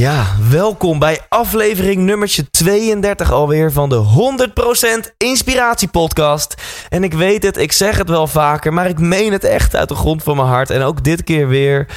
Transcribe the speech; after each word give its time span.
Ja, 0.00 0.26
welkom 0.50 0.98
bij 0.98 1.20
aflevering 1.28 2.02
nummertje 2.02 2.50
32 2.50 3.32
alweer 3.32 3.72
van 3.72 3.88
de 3.88 4.04
100% 5.08 5.14
Inspiratie 5.16 5.88
Podcast. 5.88 6.54
En 6.88 7.04
ik 7.04 7.12
weet 7.12 7.42
het, 7.42 7.56
ik 7.56 7.72
zeg 7.72 7.98
het 7.98 8.08
wel 8.08 8.26
vaker, 8.26 8.72
maar 8.72 8.88
ik 8.88 8.98
meen 8.98 9.32
het 9.32 9.44
echt 9.44 9.76
uit 9.76 9.88
de 9.88 9.94
grond 9.94 10.22
van 10.22 10.36
mijn 10.36 10.48
hart. 10.48 10.70
En 10.70 10.82
ook 10.82 11.04
dit 11.04 11.24
keer 11.24 11.48
weer. 11.48 11.88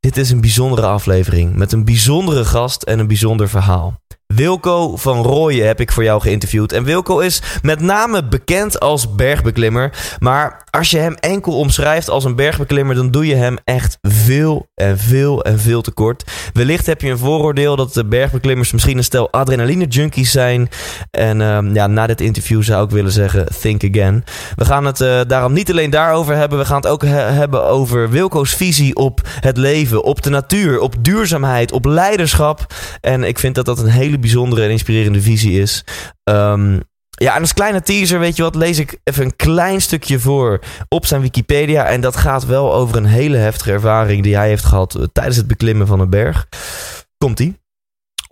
Dit 0.00 0.16
is 0.16 0.30
een 0.30 0.40
bijzondere 0.40 0.86
aflevering 0.86 1.54
met 1.54 1.72
een 1.72 1.84
bijzondere 1.84 2.44
gast 2.44 2.82
en 2.82 2.98
een 2.98 3.06
bijzonder 3.06 3.48
verhaal. 3.48 4.00
Wilco 4.34 4.96
van 4.96 5.22
Rooyen 5.22 5.66
heb 5.66 5.80
ik 5.80 5.92
voor 5.92 6.04
jou 6.04 6.20
geïnterviewd. 6.20 6.72
En 6.72 6.84
Wilco 6.84 7.18
is 7.18 7.42
met 7.62 7.80
name 7.80 8.24
bekend 8.24 8.80
als 8.80 9.14
bergbeklimmer. 9.14 10.16
Maar 10.18 10.64
als 10.70 10.90
je 10.90 10.98
hem 10.98 11.14
enkel 11.14 11.58
omschrijft 11.58 12.10
als 12.10 12.24
een 12.24 12.34
bergbeklimmer, 12.36 12.94
dan 12.94 13.10
doe 13.10 13.26
je 13.26 13.34
hem 13.34 13.56
echt 13.64 13.98
veel 14.02 14.66
en 14.74 14.98
veel 14.98 15.42
en 15.44 15.58
veel 15.58 15.82
te 15.82 15.90
kort. 15.90 16.24
Wellicht 16.52 16.86
heb 16.86 17.00
je 17.00 17.10
een 17.10 17.18
vooroordeel 17.18 17.76
dat 17.76 17.94
de 17.94 18.04
bergbeklimmers 18.04 18.72
misschien 18.72 18.96
een 18.98 19.04
stel 19.04 19.30
adrenaline 19.32 19.86
junkies 19.86 20.30
zijn. 20.30 20.68
En 21.10 21.40
ehm, 21.40 21.74
ja, 21.74 21.86
na 21.86 22.06
dit 22.06 22.20
interview 22.20 22.62
zou 22.62 22.84
ik 22.84 22.90
willen 22.90 23.12
zeggen: 23.12 23.46
think 23.60 23.84
again. 23.84 24.24
We 24.56 24.64
gaan 24.64 24.84
het 24.84 25.00
eh, 25.00 25.20
daarom 25.26 25.52
niet 25.52 25.70
alleen 25.70 25.90
daarover 25.90 26.34
hebben. 26.36 26.58
We 26.58 26.64
gaan 26.64 26.76
het 26.76 26.86
ook 26.86 27.02
he- 27.02 27.08
hebben 27.32 27.64
over 27.64 28.10
Wilco's 28.10 28.54
visie 28.54 28.94
op 28.94 29.20
het 29.40 29.56
leven, 29.56 30.04
op 30.04 30.22
de 30.22 30.30
natuur, 30.30 30.80
op 30.80 30.94
duurzaamheid, 31.00 31.72
op 31.72 31.84
leiderschap. 31.84 32.66
En 33.00 33.24
ik 33.24 33.38
vind 33.38 33.54
dat 33.54 33.64
dat 33.64 33.78
een 33.78 33.88
hele 33.88 34.15
bijzondere 34.18 34.62
en 34.62 34.70
inspirerende 34.70 35.20
visie 35.20 35.60
is. 35.60 35.84
Ehm, 36.22 36.78
ja, 37.10 37.34
en 37.34 37.40
als 37.40 37.54
kleine 37.54 37.82
teaser, 37.82 38.18
weet 38.18 38.36
je 38.36 38.42
wat, 38.42 38.54
lees 38.54 38.78
ik 38.78 38.98
even 39.04 39.24
een 39.24 39.36
klein 39.36 39.80
stukje 39.80 40.18
voor 40.18 40.60
op 40.88 41.06
zijn 41.06 41.20
Wikipedia. 41.20 41.84
En 41.84 42.00
dat 42.00 42.16
gaat 42.16 42.46
wel 42.46 42.74
over 42.74 42.96
een 42.96 43.06
hele 43.06 43.36
heftige 43.36 43.72
ervaring 43.72 44.22
die 44.22 44.36
hij 44.36 44.48
heeft 44.48 44.64
gehad 44.64 44.94
eh, 44.94 45.02
tijdens 45.12 45.36
het 45.36 45.46
beklimmen 45.46 45.86
van 45.86 46.00
een 46.00 46.10
berg. 46.10 46.46
Komt-ie. 47.18 47.64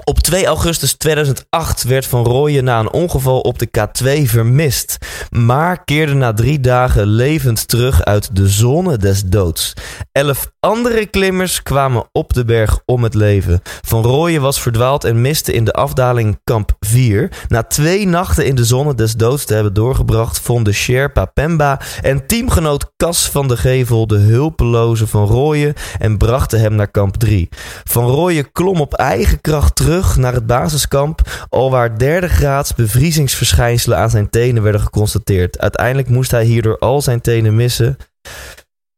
Op 0.02 0.18
2 0.18 0.46
augustus 0.46 0.92
2008 0.92 1.82
werd 1.82 2.06
Van 2.06 2.24
Rooyen 2.24 2.64
na 2.64 2.78
een 2.78 2.92
ongeval 2.92 3.40
op 3.40 3.58
de 3.58 3.68
K2 3.78 4.22
vermist, 4.22 4.98
maar 5.30 5.84
keerde 5.84 6.14
na 6.14 6.32
drie 6.32 6.60
dagen 6.60 7.06
levend 7.06 7.68
terug 7.68 8.04
uit 8.04 8.36
de 8.36 8.48
zone 8.48 8.96
des 8.96 9.24
doods. 9.24 9.72
Elf 10.12 10.50
andere 10.60 11.06
klimmers 11.06 11.62
kwamen 11.62 12.04
op 12.12 12.32
de 12.32 12.44
berg 12.44 12.80
om 12.84 13.02
het 13.02 13.14
leven. 13.14 13.62
Van 13.86 14.02
Rooyen 14.02 14.40
was 14.40 14.60
verdwaald 14.60 15.04
en 15.04 15.20
miste 15.20 15.52
in 15.52 15.64
de 15.64 15.72
afdaling 15.72 16.40
kamp 16.44 16.76
4. 16.80 17.30
Na 17.48 17.62
twee 17.62 18.06
nachten 18.06 18.46
in 18.46 18.54
de 18.54 18.64
zone 18.64 18.94
des 18.94 19.16
doods 19.16 19.44
te 19.44 19.54
hebben 19.54 19.74
doorgebracht, 19.74 20.40
vonden 20.40 20.74
Sherpa 20.74 21.24
Pemba 21.24 21.80
en 22.02 22.26
teamgenoot 22.26 22.92
Cas 22.96 23.28
van 23.28 23.48
de 23.48 23.56
Gevel 23.56 24.06
de 24.06 24.18
hulpeloze 24.18 25.06
Van 25.06 25.26
Rooyen 25.26 25.74
en 25.98 26.18
brachten 26.18 26.60
hem 26.60 26.74
naar 26.74 26.90
kamp 26.90 27.16
3. 27.16 27.48
Van 27.84 28.06
Rooyen 28.06 28.52
klom 28.52 28.80
op 28.80 28.94
eigen 28.94 29.40
kracht 29.40 29.76
terug 29.76 29.83
naar 30.16 30.32
het 30.32 30.46
basiskamp, 30.46 31.46
alwaar 31.48 31.98
derde 31.98 32.28
graads 32.28 32.74
bevriezingsverschijnselen 32.74 33.98
aan 33.98 34.10
zijn 34.10 34.30
tenen 34.30 34.62
werden 34.62 34.80
geconstateerd. 34.80 35.58
Uiteindelijk 35.58 36.08
moest 36.08 36.30
hij 36.30 36.44
hierdoor 36.44 36.78
al 36.78 37.02
zijn 37.02 37.20
tenen 37.20 37.54
missen. 37.54 37.96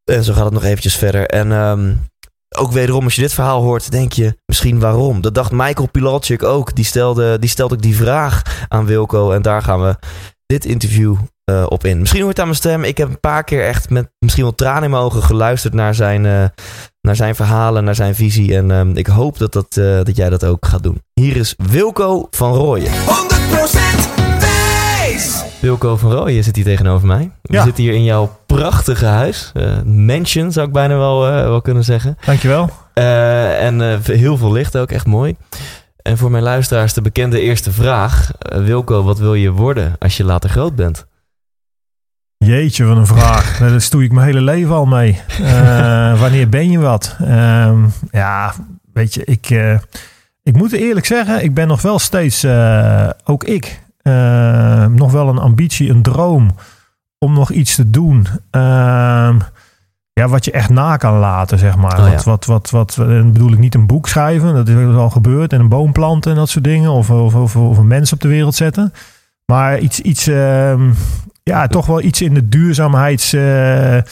En 0.05 0.25
zo 0.25 0.33
gaat 0.33 0.45
het 0.45 0.53
nog 0.53 0.65
eventjes 0.65 0.97
verder. 0.97 1.27
En 1.27 1.53
ehm, 1.53 1.95
ook 2.57 2.73
wederom, 2.73 3.05
als 3.05 3.15
je 3.15 3.21
dit 3.23 3.33
verhaal 3.33 3.63
hoort, 3.63 3.91
denk 3.91 4.13
je 4.13 4.37
misschien 4.47 4.79
waarom. 4.81 5.21
Dat 5.21 5.35
dacht 5.35 5.53
Michael 5.53 5.89
Pilatschik 5.91 6.43
ook. 6.43 6.75
Die 6.75 6.85
stelde, 6.85 7.39
die 7.39 7.51
stelde 7.51 7.75
ook 7.75 7.83
die 7.83 7.97
vraag 7.97 8.67
aan 8.69 8.87
Wilco. 8.87 9.33
En 9.33 9.43
daar 9.43 9.63
gaan 9.63 9.83
we 9.83 9.97
dit 10.47 10.65
interview 10.65 11.17
eh, 11.47 11.65
op 11.69 11.85
in. 11.85 11.99
Misschien 11.99 12.21
hoort 12.23 12.33
het 12.33 12.41
aan 12.41 12.51
mijn 12.51 12.61
stem. 12.61 12.85
Ik 12.85 12.99
heb 12.99 13.09
een 13.09 13.21
paar 13.21 13.45
keer 13.45 13.65
echt 13.67 13.91
met 13.91 14.09
misschien 14.19 14.43
wel 14.45 14.55
tranen 14.55 14.83
in 14.83 14.91
mijn 14.91 15.03
ogen 15.03 15.23
geluisterd 15.23 15.75
naar 15.75 15.95
zijn, 15.95 16.27
eh, 16.27 16.45
naar 17.01 17.17
zijn 17.17 17.35
verhalen, 17.35 17.85
naar 17.85 17.95
zijn 17.95 18.15
visie. 18.15 18.57
En 18.57 18.71
ehm, 18.71 18.97
ik 18.97 19.07
hoop 19.07 19.39
dat, 19.39 19.53
dat, 19.53 19.77
eh, 19.77 19.85
dat 20.03 20.17
jij 20.17 20.29
dat 20.31 20.45
ook 20.45 20.67
gaat 20.67 20.83
doen. 20.83 21.03
Hier 21.15 21.37
is 21.37 21.55
Wilco 21.71 22.27
van 22.31 22.55
Rooyen. 22.55 22.93
100% 23.07 24.09
Thijs. 24.41 25.43
Wilco 25.61 25.97
van 25.97 26.13
Rooyen 26.13 26.45
zit 26.45 26.57
hier 26.57 26.65
tegenover 26.65 27.07
mij. 27.07 27.31
We 27.43 27.55
Ja. 27.55 27.63
zitten 27.65 27.85
hier 27.85 27.93
in 27.95 28.05
jouw 28.05 28.37
prachtige 28.47 29.05
huis. 29.07 29.51
Eh, 29.55 29.83
mansion 29.85 30.53
zou 30.53 30.67
ik 30.67 30.73
bijna 30.73 30.97
wel, 30.97 31.27
eh, 31.27 31.33
wel 31.43 31.61
kunnen 31.61 31.85
zeggen. 31.85 32.19
Dankjewel. 32.25 32.71
Eh, 32.95 33.65
en 33.65 33.81
eh, 33.81 33.99
heel 34.05 34.37
veel 34.37 34.53
licht 34.53 34.77
ook, 34.77 34.91
echt 34.91 35.07
mooi. 35.07 35.37
En 36.03 36.17
voor 36.19 36.31
mijn 36.31 36.43
luisteraars 36.43 36.93
de 36.93 37.03
bekende 37.03 37.41
eerste 37.41 37.73
vraag. 37.73 38.31
Wilco, 38.39 39.03
wat 39.03 39.19
wil 39.19 39.35
je 39.35 39.51
worden 39.51 39.97
als 39.99 40.17
je 40.17 40.25
later 40.25 40.51
groot 40.51 40.75
bent? 40.77 41.07
Jeetje, 42.39 42.85
wat 42.85 42.97
een 42.97 43.07
vraag. 43.07 43.57
Daar 43.59 43.81
stoei 43.81 44.05
ik 44.05 44.13
mijn 44.13 44.27
hele 44.27 44.41
leven 44.41 44.75
al 44.75 44.87
mee. 44.87 45.21
Eh, 45.43 46.21
wanneer 46.21 46.49
ben 46.49 46.71
je 46.71 46.79
wat? 46.79 47.17
Ehm, 47.25 47.85
ja, 48.11 48.55
weet 48.93 49.15
je, 49.15 49.25
ik, 49.25 49.51
eh, 49.51 49.79
ik 50.43 50.57
moet 50.57 50.73
eerlijk 50.73 51.07
zeggen, 51.07 51.45
ik 51.45 51.55
ben 51.55 51.69
nog 51.69 51.83
wel 51.83 51.99
steeds, 51.99 52.45
eh, 52.45 53.11
ook 53.25 53.45
ik, 53.45 53.85
nog 54.91 55.13
wel 55.13 55.29
een 55.29 55.39
ambitie, 55.39 55.91
een 55.91 56.03
droom 56.03 56.55
om 57.19 57.33
nog 57.33 57.51
iets 57.51 57.75
te 57.75 57.91
doen. 57.91 58.27
Ehm, 58.51 59.39
ja, 60.13 60.29
wat 60.29 60.45
je 60.45 60.51
echt 60.51 60.69
na 60.69 60.97
kan 60.97 61.19
laten, 61.19 61.59
zeg 61.59 61.77
maar. 61.77 62.01
Oh 62.01 62.09
ja. 62.09 62.23
wat, 62.25 62.25
wat, 62.25 62.71
wat, 62.71 62.71
wat, 62.71 63.09
en 63.09 63.33
bedoel 63.33 63.53
ik 63.53 63.59
niet 63.59 63.75
een 63.75 63.87
boek 63.87 64.09
schrijven, 64.09 64.55
dat 64.55 64.69
is 64.69 64.95
al 64.95 65.11
gebeurd. 65.11 65.53
En 65.53 65.61
een 65.61 65.69
boom 65.69 65.93
planten 65.93 66.31
en 66.31 66.37
dat 66.37 66.49
soort 66.49 66.65
dingen. 66.65 66.91
Of, 66.91 67.11
of, 67.11 67.35
of, 67.35 67.57
of 67.57 67.79
een 67.79 67.87
mens 67.87 68.13
op 68.13 68.21
de 68.21 68.29
wereld 68.29 68.55
zetten. 68.55 68.93
Maar 69.45 69.79
iets, 69.79 70.01
iets 70.01 70.27
ehm, 70.27 70.91
ja, 71.51 71.67
toch 71.67 71.87
wel 71.87 72.03
iets 72.03 72.21
in 72.21 72.35
de 72.35 72.49
duurzaamheids... 72.49 73.33
eh, 73.33 73.97
eh, 73.97 74.05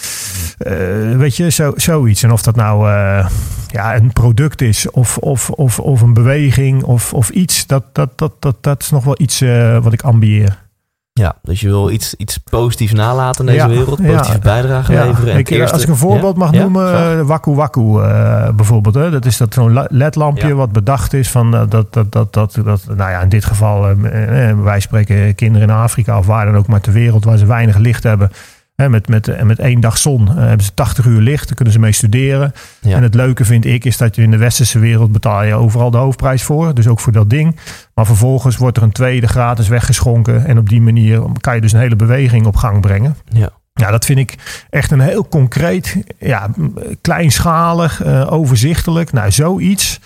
weet 1.16 1.36
je, 1.36 1.50
zo, 1.50 1.72
zoiets. 1.76 2.22
En 2.22 2.32
of 2.32 2.42
dat 2.42 2.56
nou 2.56 2.90
eh, 2.90 3.28
ja, 3.66 3.96
een 3.96 4.12
product 4.12 4.62
is 4.62 4.90
of, 4.90 5.18
of, 5.18 5.50
of, 5.50 5.78
of 5.78 6.00
een 6.00 6.12
beweging 6.12 6.82
of, 6.82 7.14
of 7.14 7.28
iets. 7.28 7.66
Dat, 7.66 7.84
dat, 7.92 8.18
dat, 8.18 8.32
dat, 8.38 8.56
dat 8.60 8.82
is 8.82 8.90
nog 8.90 9.04
wel 9.04 9.20
iets 9.20 9.40
wat 9.82 9.92
ik 9.92 10.02
ambieer. 10.02 10.63
Ja, 11.20 11.36
dus 11.42 11.60
je 11.60 11.68
wil 11.68 11.90
iets, 11.90 12.14
iets 12.14 12.38
positiefs 12.38 12.92
nalaten 12.92 13.40
in 13.46 13.52
deze 13.52 13.68
Ja, 13.68 13.74
wereld. 13.74 13.98
ja. 14.02 14.06
Positieve 14.10 14.38
bijdrage 14.38 14.92
Ja, 14.92 15.04
leveren. 15.06 15.32
En 15.32 15.38
ik, 15.38 15.48
het 15.48 15.58
eerste- 15.58 15.72
als 15.74 15.82
ik 15.82 15.88
een 15.88 15.96
voorbeeld 15.96 16.36
mag 16.36 16.50
noemen, 16.52 16.94
eh, 17.18 17.20
Waku 17.20 17.54
Waku 17.54 17.80
eh, 18.00 18.48
bijvoorbeeld. 18.50 18.94
Hè? 18.94 19.10
Dat 19.10 19.24
is 19.24 19.36
dat 19.36 19.54
zo'n 19.54 19.72
la- 19.72 19.86
ledlampje 19.90 20.54
wat 20.54 20.72
bedacht 20.72 21.12
is 21.12 21.30
van 21.30 21.54
eh, 21.54 21.62
dat, 21.68 21.92
dat, 21.92 22.12
dat, 22.12 22.32
dat, 22.32 22.58
dat, 22.64 22.84
nou 22.96 23.10
ja, 23.10 23.20
in 23.20 23.28
dit 23.28 23.44
geval, 23.44 23.88
eh, 23.88 24.48
eh, 24.50 24.58
wij 24.62 24.80
spreken 24.80 25.34
kinderen 25.34 25.68
in 25.68 25.74
Afrika 25.74 26.18
of 26.18 26.26
waar 26.26 26.44
dan 26.46 26.56
ook 26.56 26.66
maar 26.66 26.80
ter 26.80 26.92
wereld 26.92 27.24
waar 27.24 27.38
ze 27.38 27.46
weinig 27.46 27.76
licht 27.76 28.02
hebben. 28.02 28.30
Hè, 28.74 28.88
met, 28.88 29.08
met, 29.08 29.28
eh, 29.28 29.42
met 29.42 29.58
één 29.58 29.80
dag 29.80 29.98
zon 29.98 30.28
eh, 30.28 30.34
hebben 30.34 30.64
ze 30.66 30.74
80 30.74 31.04
uur 31.04 31.20
licht, 31.20 31.46
daar 31.46 31.54
kunnen 31.54 31.74
ze 31.74 31.80
mee 31.80 31.92
studeren. 31.92 32.52
Ja. 32.80 32.96
En 32.96 33.02
het 33.02 33.14
leuke 33.14 33.44
vind 33.44 33.64
ik 33.64 33.84
is 33.84 33.96
dat 33.96 34.16
je 34.16 34.22
in 34.22 34.30
de 34.30 34.36
westerse 34.36 34.78
wereld 34.78 35.12
betaal 35.12 35.42
je 35.44 35.54
overal 35.54 35.90
de 35.90 35.96
hoofdprijs 35.96 36.42
voor. 36.42 36.74
Dus 36.74 36.86
ook 36.86 37.00
voor 37.00 37.12
dat 37.12 37.30
ding. 37.30 37.56
Maar 37.94 38.06
vervolgens 38.06 38.56
wordt 38.56 38.76
er 38.76 38.82
een 38.82 38.92
tweede 38.92 39.26
gratis 39.26 39.68
weggeschonken. 39.68 40.46
En 40.46 40.58
op 40.58 40.68
die 40.68 40.80
manier 40.80 41.22
kan 41.40 41.54
je 41.54 41.60
dus 41.60 41.72
een 41.72 41.80
hele 41.80 41.96
beweging 41.96 42.46
op 42.46 42.56
gang 42.56 42.80
brengen. 42.80 43.16
Ja. 43.28 43.50
Ja, 43.72 43.90
dat 43.90 44.04
vind 44.04 44.18
ik 44.18 44.34
echt 44.70 44.90
een 44.90 45.00
heel 45.00 45.28
concreet, 45.28 45.96
ja, 46.18 46.50
kleinschalig, 47.00 48.02
eh, 48.02 48.32
overzichtelijk. 48.32 49.12
Nou, 49.12 49.30
zoiets. 49.30 50.00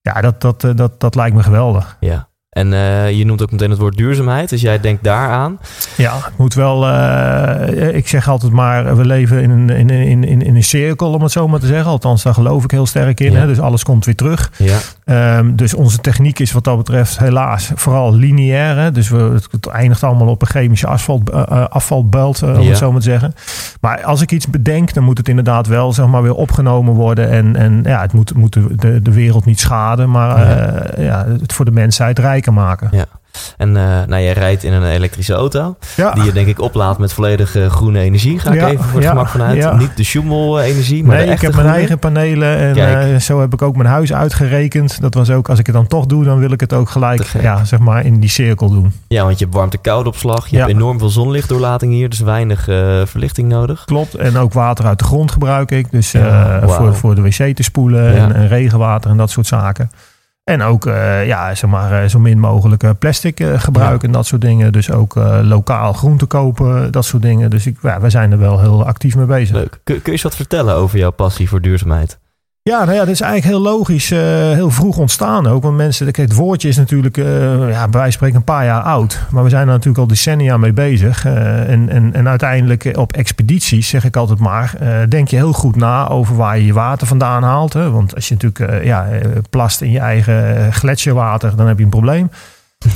Ja, 0.00 0.20
dat, 0.20 0.40
dat, 0.40 0.60
dat, 0.76 1.00
dat 1.00 1.14
lijkt 1.14 1.36
me 1.36 1.42
geweldig. 1.42 1.96
ja. 2.00 2.28
En 2.50 2.72
eh, 2.72 3.10
je 3.10 3.24
noemt 3.24 3.42
ook 3.42 3.50
meteen 3.50 3.70
het 3.70 3.78
woord 3.78 3.96
duurzaamheid. 3.96 4.48
Dus 4.48 4.60
jij 4.60 4.80
denkt 4.80 5.04
daaraan. 5.04 5.58
Ja, 5.96 6.14
moet 6.36 6.54
wel. 6.54 6.86
eh, 6.88 7.94
ik 7.96 8.08
zeg 8.08 8.28
altijd 8.28 8.52
maar, 8.52 8.96
we 8.96 9.04
leven 9.04 9.42
in 9.42 9.50
een, 9.50 9.70
in, 9.70 9.90
in, 9.90 10.24
in, 10.24 10.42
in 10.42 10.56
een 10.56 10.64
cirkel, 10.64 11.12
om 11.12 11.22
het 11.22 11.32
zo 11.32 11.48
maar 11.48 11.60
te 11.60 11.66
zeggen. 11.66 11.90
Althans, 11.90 12.22
daar 12.22 12.34
geloof 12.34 12.64
ik 12.64 12.70
heel 12.70 12.86
sterk 12.86 13.20
in. 13.20 13.32
Ja. 13.32 13.38
Hè? 13.38 13.46
Dus 13.46 13.60
alles 13.60 13.82
komt 13.82 14.04
weer 14.04 14.14
terug. 14.14 14.50
Ja. 14.56 14.78
Ehm, 15.04 15.54
dus 15.54 15.74
onze 15.74 15.98
techniek 15.98 16.38
is 16.38 16.52
wat 16.52 16.64
dat 16.64 16.76
betreft 16.76 17.18
helaas 17.18 17.70
vooral 17.74 18.14
lineair. 18.14 18.76
Hè? 18.76 18.92
Dus 18.92 19.08
we, 19.08 19.18
het, 19.18 19.48
het 19.50 19.66
eindigt 19.66 20.04
allemaal 20.04 20.28
op 20.28 20.42
een 20.42 20.48
chemische 20.48 20.86
asfalt, 20.86 21.30
eh, 21.30 21.66
afvalbelt, 21.68 22.42
om 22.42 22.60
Ja. 22.60 22.68
het 22.68 22.78
zo 22.78 22.90
maar 22.92 23.00
te 23.00 23.10
zeggen. 23.10 23.34
Maar 23.80 24.04
als 24.04 24.20
ik 24.20 24.32
iets 24.32 24.50
bedenk, 24.50 24.94
dan 24.94 25.04
moet 25.04 25.18
het 25.18 25.28
inderdaad 25.28 25.66
wel 25.66 25.92
zeg 25.92 26.06
maar, 26.06 26.22
weer 26.22 26.34
opgenomen 26.34 26.94
worden. 26.94 27.30
En, 27.30 27.56
en 27.56 27.80
ja, 27.84 28.00
het 28.00 28.12
moet, 28.12 28.34
moet 28.34 28.52
de, 28.52 28.64
de, 28.76 29.02
de 29.02 29.12
wereld 29.12 29.44
niet 29.44 29.60
schaden, 29.60 30.10
maar 30.10 30.38
Ja. 30.40 31.02
ja, 31.02 31.26
het 31.40 31.52
voor 31.52 31.64
de 31.64 31.70
mensheid 31.70 32.18
rijker 32.40 32.52
maken. 32.52 32.88
Ja. 32.92 33.04
En 33.56 33.68
uh, 33.68 33.74
nou, 34.06 34.22
jij 34.22 34.32
rijdt 34.32 34.64
in 34.64 34.72
een 34.72 34.84
elektrische 34.84 35.34
auto. 35.34 35.76
Ja. 35.96 36.12
Die 36.12 36.24
je 36.24 36.32
denk 36.32 36.46
ik 36.46 36.60
oplaadt 36.60 36.98
met 36.98 37.12
volledige 37.12 37.70
groene 37.70 38.00
energie. 38.00 38.38
Ga 38.38 38.52
ik 38.52 38.60
Ja, 38.60 38.68
even 38.68 38.84
voor 38.84 38.94
het 38.94 39.02
ja, 39.02 39.10
gemak 39.10 39.28
vanuit. 39.28 39.56
ja. 39.56 39.76
Niet 39.76 39.96
de 39.96 40.04
Schumel-energie, 40.04 41.04
maar 41.04 41.16
nee, 41.16 41.26
de 41.26 41.32
ik 41.32 41.40
heb 41.40 41.54
mijn 41.54 41.66
eigen 41.66 41.98
panelen 41.98 42.56
en 42.58 42.76
eh, 42.76 43.20
zo 43.20 43.40
heb 43.40 43.52
ik 43.52 43.62
ook 43.62 43.76
mijn 43.76 43.88
huis 43.88 44.12
uitgerekend. 44.12 45.00
Dat 45.00 45.14
was 45.14 45.30
ook, 45.30 45.48
als 45.48 45.58
ik 45.58 45.66
het 45.66 45.74
dan 45.74 45.86
toch 45.86 46.06
doe, 46.06 46.24
dan 46.24 46.38
wil 46.38 46.50
ik 46.50 46.60
het 46.60 46.72
ook 46.72 46.90
gelijk 46.90 47.26
ja, 47.40 47.64
zeg 47.64 47.78
maar 47.78 48.04
in 48.04 48.20
die 48.20 48.30
cirkel 48.30 48.68
doen. 48.68 48.92
Ja, 49.08 49.24
want 49.24 49.38
je 49.38 49.44
hebt 49.44 49.56
warmte-koude 49.56 50.08
opslag. 50.08 50.48
Je 50.48 50.56
hebt 50.56 50.70
enorm 50.70 50.98
veel 50.98 51.08
zonlichtdoorlating 51.08 51.92
hier. 51.92 52.08
Dus 52.08 52.20
weinig 52.20 52.68
eh, 52.68 53.00
verlichting 53.04 53.48
nodig. 53.48 53.84
Klopt. 53.84 54.14
En 54.14 54.36
ook 54.36 54.52
water 54.52 54.84
uit 54.84 54.98
de 54.98 55.04
grond 55.04 55.32
gebruik 55.32 55.70
ik. 55.70 55.90
Dus 55.90 56.14
eh, 56.14 56.62
voor, 56.62 56.94
voor 56.94 57.14
de 57.14 57.22
wc 57.22 57.56
te 57.56 57.62
spoelen 57.62 58.14
en 58.14 58.48
regenwater 58.48 59.10
en 59.10 59.16
dat 59.16 59.30
soort 59.30 59.46
zaken. 59.46 59.90
En 60.50 60.62
ook 60.62 60.86
eh, 60.86 61.26
ja, 61.26 61.54
zeg 61.54 61.70
maar, 61.70 62.02
eh, 62.02 62.08
zo 62.08 62.18
min 62.18 62.38
mogelijk 62.38 62.82
eh, 62.82 62.90
plastic 62.98 63.44
gebruiken 63.56 64.08
en 64.08 64.14
dat 64.14 64.26
soort 64.26 64.40
dingen. 64.40 64.72
Dus 64.72 64.90
ook 64.90 65.16
eh, 65.16 65.38
lokaal 65.42 65.92
groente 65.92 66.26
kopen, 66.26 66.92
dat 66.92 67.04
soort 67.04 67.22
dingen. 67.22 67.50
Dus 67.50 67.66
ik, 67.66 67.76
ja, 67.82 68.00
wij 68.00 68.10
zijn 68.10 68.32
er 68.32 68.38
wel 68.38 68.60
heel 68.60 68.86
actief 68.86 69.16
mee 69.16 69.26
bezig. 69.26 69.56
Leuk. 69.56 69.70
Kun, 69.70 69.94
kun 69.94 70.02
je 70.04 70.10
eens 70.10 70.22
wat 70.22 70.36
vertellen 70.36 70.74
over 70.74 70.98
jouw 70.98 71.10
passie 71.10 71.48
voor 71.48 71.60
duurzaamheid? 71.60 72.18
Ja, 72.70 72.84
nou 72.84 72.92
ja, 72.92 72.98
dat 72.98 73.08
is 73.08 73.20
eigenlijk 73.20 73.52
heel 73.52 73.72
logisch, 73.72 74.10
eh, 74.10 74.20
heel 74.50 74.70
vroeg 74.70 74.98
ontstaan 74.98 75.46
ook. 75.46 75.62
Want 75.62 75.76
mensen, 75.76 76.12
kijk, 76.12 76.28
het 76.28 76.36
woordje 76.36 76.68
is 76.68 76.76
natuurlijk, 76.76 77.16
eh, 77.16 77.70
ja, 77.70 77.88
bij 77.88 78.00
wijze 78.00 78.12
spreken 78.12 78.36
een 78.36 78.44
paar 78.44 78.64
jaar 78.64 78.82
oud. 78.82 79.20
Maar 79.30 79.42
we 79.42 79.48
zijn 79.48 79.66
er 79.66 79.72
natuurlijk 79.72 79.98
al 79.98 80.06
decennia 80.06 80.56
mee 80.56 80.72
bezig. 80.72 81.24
Eh, 81.24 81.70
en, 81.70 81.88
en, 81.88 82.14
en 82.14 82.28
uiteindelijk 82.28 82.92
op 82.96 83.12
expedities, 83.12 83.88
zeg 83.88 84.04
ik 84.04 84.16
altijd 84.16 84.38
maar, 84.38 84.74
denk 85.08 85.28
je 85.28 85.36
heel 85.36 85.52
goed 85.52 85.76
na 85.76 86.08
over 86.08 86.36
waar 86.36 86.58
je 86.58 86.66
je 86.66 86.72
water 86.72 87.06
vandaan 87.06 87.42
haalt. 87.42 87.72
Hè? 87.72 87.90
Want 87.90 88.14
als 88.14 88.28
je 88.28 88.34
natuurlijk 88.34 88.84
ja, 88.84 89.08
plast 89.50 89.80
in 89.80 89.90
je 89.90 89.98
eigen 89.98 90.72
gletsjerwater, 90.72 91.56
dan 91.56 91.66
heb 91.66 91.78
je 91.78 91.84
een 91.84 91.90
probleem. 91.90 92.30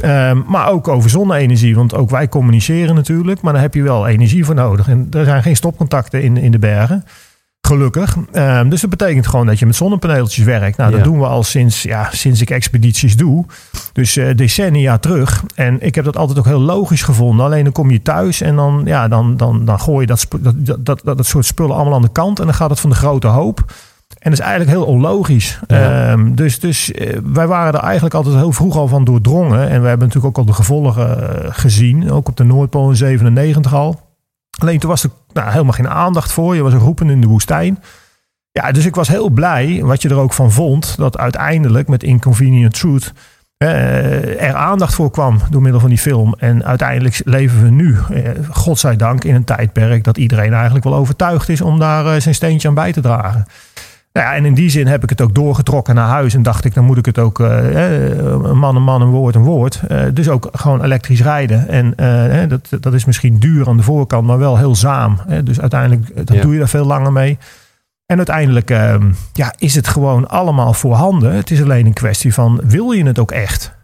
Ehm, 0.00 0.40
maar 0.46 0.68
ook 0.68 0.88
over 0.88 1.10
zonne-energie, 1.10 1.74
want 1.74 1.94
ook 1.94 2.10
wij 2.10 2.28
communiceren 2.28 2.94
natuurlijk, 2.94 3.40
maar 3.40 3.52
daar 3.52 3.62
heb 3.62 3.74
je 3.74 3.82
wel 3.82 4.06
energie 4.06 4.44
voor 4.44 4.54
nodig. 4.54 4.88
En 4.88 5.06
er 5.10 5.24
zijn 5.24 5.42
geen 5.42 5.56
stopcontacten 5.56 6.22
in, 6.22 6.36
in 6.36 6.50
de 6.50 6.58
bergen. 6.58 7.04
Gelukkig. 7.66 8.16
Ehm, 8.32 8.68
dus 8.68 8.80
dat 8.80 8.90
betekent 8.90 9.26
gewoon 9.26 9.46
dat 9.46 9.58
je 9.58 9.66
met 9.66 9.76
zonnepaneeltjes 9.76 10.44
werkt. 10.44 10.76
Nou, 10.76 10.90
dat 10.90 10.98
Ja. 10.98 11.04
doen 11.04 11.18
we 11.18 11.26
al 11.26 11.42
sinds, 11.42 11.82
ja, 11.82 12.08
sinds 12.12 12.40
ik 12.40 12.50
expedities 12.50 13.16
doe. 13.16 13.44
Dus 13.92 14.16
eh, 14.16 14.34
decennia 14.36 14.98
terug. 14.98 15.42
En 15.54 15.80
ik 15.80 15.94
heb 15.94 16.04
dat 16.04 16.16
altijd 16.16 16.38
ook 16.38 16.44
heel 16.44 16.60
logisch 16.60 17.02
gevonden. 17.02 17.44
Alleen 17.46 17.64
dan 17.64 17.72
kom 17.72 17.90
je 17.90 18.02
thuis 18.02 18.40
en 18.40 18.56
dan, 18.56 18.82
ja, 18.84 19.08
dan, 19.08 19.36
dan, 19.36 19.64
dan 19.64 19.80
gooi 19.80 20.00
je 20.00 20.06
dat, 20.06 20.26
dat, 20.40 20.54
dat, 20.56 21.00
dat, 21.04 21.16
dat 21.16 21.26
soort 21.26 21.46
spullen 21.46 21.76
allemaal 21.76 21.94
aan 21.94 22.02
de 22.02 22.12
kant. 22.12 22.38
En 22.38 22.44
dan 22.44 22.54
gaat 22.54 22.70
het 22.70 22.80
van 22.80 22.90
de 22.90 22.96
grote 22.96 23.26
hoop. 23.26 23.58
En 24.18 24.30
dat 24.30 24.38
is 24.38 24.44
eigenlijk 24.44 24.70
heel 24.70 24.86
onlogisch. 24.86 25.60
Ja. 25.66 26.10
Ehm, 26.10 26.34
dus 26.34 26.60
dus 26.60 26.92
eh, 26.92 27.18
wij 27.24 27.46
waren 27.46 27.72
er 27.74 27.80
eigenlijk 27.80 28.14
altijd 28.14 28.34
heel 28.34 28.52
vroeg 28.52 28.76
al 28.76 28.88
van 28.88 29.04
doordrongen. 29.04 29.68
En 29.68 29.82
we 29.82 29.88
hebben 29.88 30.06
natuurlijk 30.06 30.26
ook 30.26 30.38
al 30.38 30.44
de 30.44 30.52
gevolgen 30.56 31.42
eh, 31.44 31.48
gezien. 31.52 32.10
Ook 32.10 32.28
op 32.28 32.36
de 32.36 32.44
Noordpool 32.44 32.88
in 32.90 32.96
97 32.96 33.74
al. 33.74 34.00
Alleen 34.56 34.78
toen 34.78 34.90
was 34.90 35.04
er 35.04 35.10
nou, 35.32 35.50
helemaal 35.50 35.72
geen 35.72 35.88
aandacht 35.88 36.32
voor. 36.32 36.54
Je 36.54 36.62
was 36.62 36.72
roepen 36.72 37.10
in 37.10 37.20
de 37.20 37.26
woestijn. 37.26 37.82
Ja, 38.50 38.72
dus 38.72 38.86
ik 38.86 38.94
was 38.94 39.08
heel 39.08 39.28
blij, 39.28 39.80
wat 39.82 40.02
je 40.02 40.08
er 40.08 40.18
ook 40.18 40.32
van 40.32 40.52
vond, 40.52 40.96
dat 40.96 41.18
uiteindelijk 41.18 41.88
met 41.88 42.02
Inconvenient 42.02 42.74
Truth 42.74 43.12
eh, 43.56 44.42
er 44.42 44.54
aandacht 44.54 44.94
voor 44.94 45.10
kwam 45.10 45.40
door 45.50 45.62
middel 45.62 45.80
van 45.80 45.88
die 45.88 45.98
film. 45.98 46.34
En 46.38 46.64
uiteindelijk 46.64 47.20
leven 47.24 47.62
we 47.62 47.70
nu, 47.70 47.96
eh, 48.10 48.30
godzijdank, 48.50 49.24
in 49.24 49.34
een 49.34 49.44
tijdperk 49.44 50.04
dat 50.04 50.16
iedereen 50.16 50.52
eigenlijk 50.52 50.84
wel 50.84 50.94
overtuigd 50.94 51.48
is 51.48 51.60
om 51.60 51.78
daar 51.78 52.06
eh, 52.06 52.20
zijn 52.20 52.34
steentje 52.34 52.68
aan 52.68 52.74
bij 52.74 52.92
te 52.92 53.00
dragen. 53.00 53.46
Nou 54.18 54.26
ja, 54.26 54.34
en 54.34 54.44
in 54.44 54.54
die 54.54 54.70
zin 54.70 54.86
heb 54.86 55.02
ik 55.02 55.08
het 55.08 55.20
ook 55.20 55.34
doorgetrokken 55.34 55.94
naar 55.94 56.08
huis. 56.08 56.34
En 56.34 56.42
dacht 56.42 56.64
ik, 56.64 56.74
dan 56.74 56.84
moet 56.84 56.98
ik 56.98 57.06
het 57.06 57.18
ook, 57.18 57.40
eh, 57.40 58.52
man, 58.52 58.76
een 58.76 58.82
man, 58.82 59.02
een 59.02 59.08
woord, 59.10 59.34
een 59.34 59.42
woord. 59.42 59.80
Eh, 59.88 60.02
dus 60.12 60.28
ook 60.28 60.48
gewoon 60.52 60.84
elektrisch 60.84 61.22
rijden. 61.22 61.68
En 61.68 61.94
eh, 61.94 62.48
dat, 62.48 62.68
dat 62.80 62.94
is 62.94 63.04
misschien 63.04 63.38
duur 63.38 63.68
aan 63.68 63.76
de 63.76 63.82
voorkant, 63.82 64.26
maar 64.26 64.38
wel 64.38 64.58
heel 64.58 64.74
zaam. 64.76 65.18
Dus 65.44 65.60
uiteindelijk 65.60 66.26
dat 66.26 66.36
Ja. 66.36 66.42
doe 66.42 66.52
je 66.52 66.58
daar 66.58 66.68
veel 66.68 66.84
langer 66.84 67.12
mee. 67.12 67.38
En 68.06 68.16
uiteindelijk 68.16 68.70
ehm, 68.70 69.12
ja, 69.32 69.54
is 69.58 69.74
het 69.74 69.88
gewoon 69.88 70.28
allemaal 70.28 70.72
voorhanden. 70.72 71.32
Het 71.32 71.50
is 71.50 71.62
alleen 71.62 71.86
een 71.86 71.92
kwestie 71.92 72.34
van, 72.34 72.60
wil 72.64 72.90
je 72.92 73.06
het 73.06 73.18
ook 73.18 73.30
echt? 73.30 73.74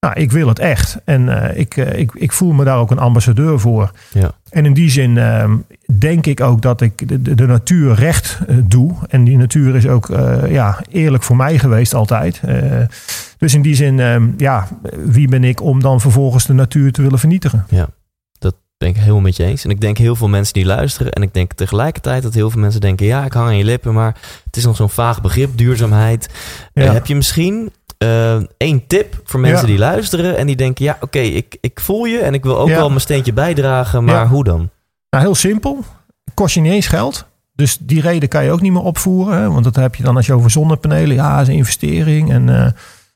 Nou, 0.00 0.20
ik 0.20 0.32
wil 0.32 0.48
het 0.48 0.58
echt. 0.58 0.98
En 1.04 1.42
eh, 1.42 1.58
ik, 1.58 1.76
eh, 1.76 1.98
ik, 1.98 2.10
ik 2.14 2.32
voel 2.32 2.52
me 2.52 2.64
daar 2.64 2.78
ook 2.78 2.90
een 2.90 2.98
ambassadeur 2.98 3.60
voor. 3.60 3.90
Ja. 4.12 4.30
En 4.50 4.66
in 4.66 4.74
die 4.74 4.90
zin 4.90 5.18
ehm, 5.18 5.56
denk 5.98 6.26
ik 6.26 6.40
ook 6.40 6.62
dat 6.62 6.80
ik 6.80 7.08
de, 7.24 7.34
de, 7.34 7.46
natuur 7.46 7.94
recht 7.94 8.38
eh, 8.46 8.56
doe. 8.64 8.94
En 9.08 9.24
die 9.24 9.36
natuur 9.36 9.76
is 9.76 9.86
ook 9.86 10.08
ja, 10.48 10.78
eerlijk 10.90 11.22
voor 11.22 11.36
mij 11.36 11.58
geweest 11.58 11.94
altijd. 11.94 12.40
Dus 13.38 13.54
in 13.54 13.62
die 13.62 13.74
zin, 13.74 14.00
ehm, 14.00 14.28
ja, 14.36 14.68
wie 15.04 15.28
ben 15.28 15.44
ik 15.44 15.62
om 15.62 15.80
dan 15.80 16.00
vervolgens 16.00 16.46
de 16.46 16.52
natuur 16.52 16.92
te 16.92 17.02
willen 17.02 17.18
vernietigen? 17.18 17.66
ben 18.78 18.88
ik 18.88 18.96
helemaal 18.96 19.20
met 19.20 19.36
je 19.36 19.44
eens. 19.44 19.64
En 19.64 19.70
ik 19.70 19.80
denk 19.80 19.98
heel 19.98 20.16
veel 20.16 20.28
mensen 20.28 20.54
die 20.54 20.64
luisteren. 20.64 21.12
En 21.12 21.22
ik 21.22 21.34
denk 21.34 21.52
tegelijkertijd 21.52 22.22
dat 22.22 22.34
heel 22.34 22.50
veel 22.50 22.60
mensen 22.60 22.80
denken... 22.80 23.06
ja, 23.06 23.24
ik 23.24 23.32
hang 23.32 23.46
aan 23.46 23.56
je 23.56 23.64
lippen, 23.64 23.94
maar 23.94 24.16
het 24.44 24.56
is 24.56 24.64
nog 24.64 24.76
zo'n 24.76 24.90
vaag 24.90 25.20
begrip, 25.20 25.58
duurzaamheid. 25.58 26.28
Ja. 26.74 26.92
heb 26.92 27.06
je 27.06 27.16
misschien 27.16 27.72
één 28.56 28.86
tip 28.86 29.20
voor 29.24 29.40
mensen 29.40 29.60
Ja. 29.60 29.66
die 29.66 29.78
luisteren... 29.78 30.36
en 30.38 30.46
die 30.46 30.56
denken, 30.56 30.84
ja, 30.84 30.96
oké, 31.00 31.18
ik, 31.18 31.56
ik 31.60 31.80
voel 31.80 32.04
je... 32.04 32.18
en 32.18 32.34
ik 32.34 32.42
wil 32.44 32.58
ook 32.58 32.68
Ja. 32.68 32.76
wel 32.76 32.88
mijn 32.88 33.00
steentje 33.00 33.32
bijdragen, 33.32 34.04
maar 34.04 34.14
Ja. 34.14 34.26
hoe 34.28 34.44
dan? 34.44 34.70
Nou, 35.10 35.24
heel 35.24 35.34
simpel. 35.34 35.84
Kost 36.34 36.54
je 36.54 36.60
niet 36.60 36.72
eens 36.72 36.86
geld. 36.86 37.26
Dus 37.54 37.78
die 37.80 38.00
reden 38.00 38.28
kan 38.28 38.44
je 38.44 38.50
ook 38.50 38.60
niet 38.60 38.72
meer 38.72 38.82
opvoeren. 38.82 39.38
Hè? 39.40 39.50
Want 39.50 39.64
dat 39.64 39.76
heb 39.76 39.94
je 39.94 40.02
dan 40.02 40.16
als 40.16 40.26
je 40.26 40.32
over 40.32 40.50
zonnepanelen. 40.50 41.16
Ja, 41.16 41.40
is 41.40 41.48
een 41.48 41.54
investering. 41.54 42.30
En 42.30 42.64
eh, 42.64 42.70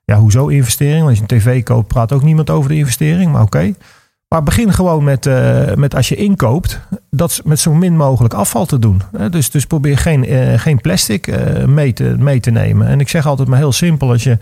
ja, 0.05 0.17
hoezo 0.19 0.47
investering? 0.47 0.97
Want 1.05 1.09
als 1.09 1.19
je 1.19 1.23
een 1.35 1.41
tv 1.41 1.63
koopt, 1.63 1.89
praat 1.89 2.13
ook 2.13 2.23
niemand 2.23 2.51
over 2.51 2.69
de 2.71 2.77
investering. 2.77 3.33
Maar 3.33 3.43
oké. 3.43 3.73
Maar 4.29 4.43
begin 4.43 4.73
gewoon 4.73 5.05
met, 5.05 5.27
eh, 5.27 5.75
met 5.75 5.95
als 5.95 6.09
je 6.09 6.15
inkoopt, 6.15 6.81
dat 7.11 7.41
met 7.45 7.61
zo 7.61 7.75
min 7.75 7.97
mogelijk 7.97 8.35
afval 8.35 8.67
te 8.67 8.79
doen. 8.79 9.03
Hè? 9.17 9.29
Dus, 9.31 9.51
dus 9.51 9.67
probeer 9.67 9.99
geen, 9.99 10.25
eh, 10.25 10.59
geen 10.59 10.81
plastic 10.81 11.33
mee, 11.67 11.93
te, 11.93 12.15
mee 12.19 12.41
te 12.41 12.51
nemen. 12.51 12.87
En 12.87 13.01
ik 13.01 13.09
zeg 13.09 13.27
altijd 13.27 13.49
maar 13.49 13.59
heel 13.59 13.73
simpel, 13.73 14.09
als 14.11 14.23
je 14.25 14.39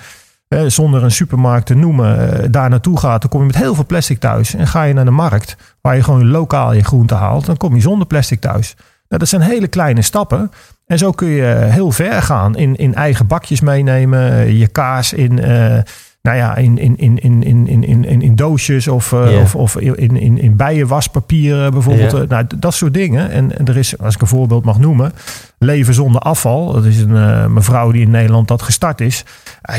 eh, 0.51 0.65
zonder 0.67 1.03
een 1.03 1.11
supermarkt 1.11 1.67
te 1.67 1.75
noemen 1.75 2.43
eh, 2.43 2.49
daar 2.51 2.71
naartoe 2.71 2.99
gaat, 2.99 3.21
dan 3.21 3.31
kom 3.31 3.41
je 3.41 3.47
met 3.47 3.57
heel 3.57 3.75
veel 3.75 3.87
plastic 3.87 4.21
thuis. 4.21 4.55
En 4.55 4.67
ga 4.67 4.83
je 4.83 4.95
naar 4.95 5.05
de 5.05 5.11
markt, 5.11 5.57
waar 5.81 5.97
je 5.97 6.03
gewoon 6.03 6.29
lokaal 6.29 6.73
je 6.73 6.85
groente 6.85 7.15
haalt, 7.15 7.47
dan 7.47 7.57
kom 7.57 7.75
je 7.75 7.81
zonder 7.81 8.07
plastic 8.07 8.41
thuis. 8.41 8.75
Nou, 8.77 9.23
dat 9.23 9.29
zijn 9.29 9.43
hele 9.43 9.69
kleine 9.69 10.03
stappen. 10.03 10.51
En 10.87 10.99
zo 10.99 11.11
kun 11.11 11.29
je 11.29 11.45
heel 11.45 11.91
ver 11.91 12.23
gaan 12.23 12.57
in, 12.57 12.77
in 12.77 12.95
eigen 12.95 13.27
bakjes 13.27 13.61
meenemen, 13.61 14.33
eh, 14.33 14.59
je 14.59 14.67
kaas 14.67 15.13
in, 15.13 15.39
eh, 15.39 15.79
nou 16.23 16.37
ja, 16.37 16.57
in, 16.57 16.79
in, 16.79 16.97
in, 16.97 17.19
in, 17.19 17.43
in, 17.43 17.67
in, 17.67 18.05
in, 18.05 18.23
in, 18.23 18.35
doosjes 18.37 18.89
of, 18.89 19.11
Ja. 19.11 19.41
of, 19.41 19.55
of 19.55 19.77
in, 19.77 20.17
in, 20.17 20.39
in 20.39 20.57
bijenwaspapier 20.57 21.71
bijvoorbeeld. 21.71 22.13
Eh, 22.15 22.29
Nou, 22.29 22.45
dat 22.59 22.75
soort 22.75 22.95
dingen. 22.95 23.31
En, 23.31 23.59
en 23.59 23.67
er 23.67 23.77
is, 23.77 23.99
als 23.99 24.15
ik 24.15 24.21
een 24.21 24.27
voorbeeld 24.27 24.65
mag 24.65 24.79
noemen, 24.79 25.13
Leven 25.59 25.95
zonder 25.95 26.21
afval. 26.21 26.73
Dat 26.73 26.85
is 26.85 27.01
een 27.01 27.17
eh, 27.17 27.47
mevrouw 27.47 27.91
die 27.91 28.03
in 28.03 28.11
Nederland 28.11 28.49
dat 28.49 28.63
gestart 28.63 29.01
is. 29.01 29.25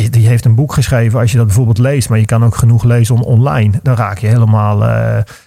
Die 0.09 0.27
heeft 0.27 0.45
een 0.45 0.55
boek 0.55 0.73
geschreven. 0.73 1.19
Als 1.19 1.31
je 1.31 1.37
dat 1.37 1.45
bijvoorbeeld 1.45 1.77
leest, 1.77 2.09
maar 2.09 2.19
je 2.19 2.25
kan 2.25 2.45
ook 2.45 2.55
genoeg 2.55 2.83
lezen 2.83 3.15
on- 3.15 3.23
online, 3.23 3.79
dan 3.83 3.95
raak 3.95 4.17
je 4.17 4.27
helemaal 4.27 4.83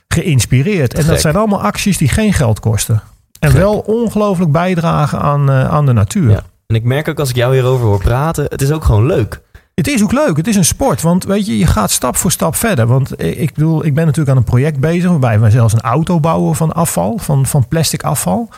geïnspireerd. 0.09 0.95
En 0.95 1.01
Gek. 1.01 1.11
dat 1.11 1.21
zijn 1.21 1.37
allemaal 1.37 1.63
acties 1.63 1.99
die 1.99 2.09
geen 2.09 2.33
geld 2.33 2.61
kosten. 2.61 3.03
En 3.41 3.51
Gek. 3.51 3.59
wel 3.59 3.79
ongelooflijk 3.79 4.53
bijdragen 4.53 5.21
aan, 5.21 5.51
aan 5.51 5.87
de 5.87 5.93
natuur. 5.93 6.31
Ja. 6.31 6.43
En 6.67 6.77
ik 6.77 6.85
merk 6.85 7.09
ook 7.09 7.19
als 7.19 7.29
ik 7.31 7.37
jou 7.37 7.55
hierover 7.55 7.87
hoor 7.87 7.99
praten... 8.03 8.45
het 8.49 8.63
is 8.63 8.71
ook 8.73 8.85
gewoon 8.85 9.07
leuk. 9.07 9.41
Het 9.75 9.89
is 9.89 10.03
ook 10.03 10.13
leuk. 10.13 10.37
Het 10.37 10.47
is 10.47 10.57
een 10.57 10.65
sport. 10.65 11.03
Want 11.03 11.25
weet 11.25 11.47
je, 11.47 11.59
je 11.59 11.67
gaat 11.67 11.91
stap 11.91 12.17
voor 12.17 12.31
stap 12.31 12.55
verder. 12.55 12.87
Want 12.87 13.23
ik 13.23 13.55
bedoel, 13.55 13.85
ik 13.85 13.95
ben 13.95 14.05
natuurlijk 14.05 14.31
aan 14.31 14.37
een 14.37 14.51
project 14.51 14.81
bezig. 14.81 15.11
waarbij 15.11 15.41
we 15.41 15.51
zelfs 15.51 15.73
een 15.73 15.81
auto 15.81 16.21
bouwen 16.21 16.55
van 16.55 16.73
afval, 16.73 17.19
van, 17.19 17.47
van 17.47 17.69
plastic 17.69 18.03
afval. 18.03 18.49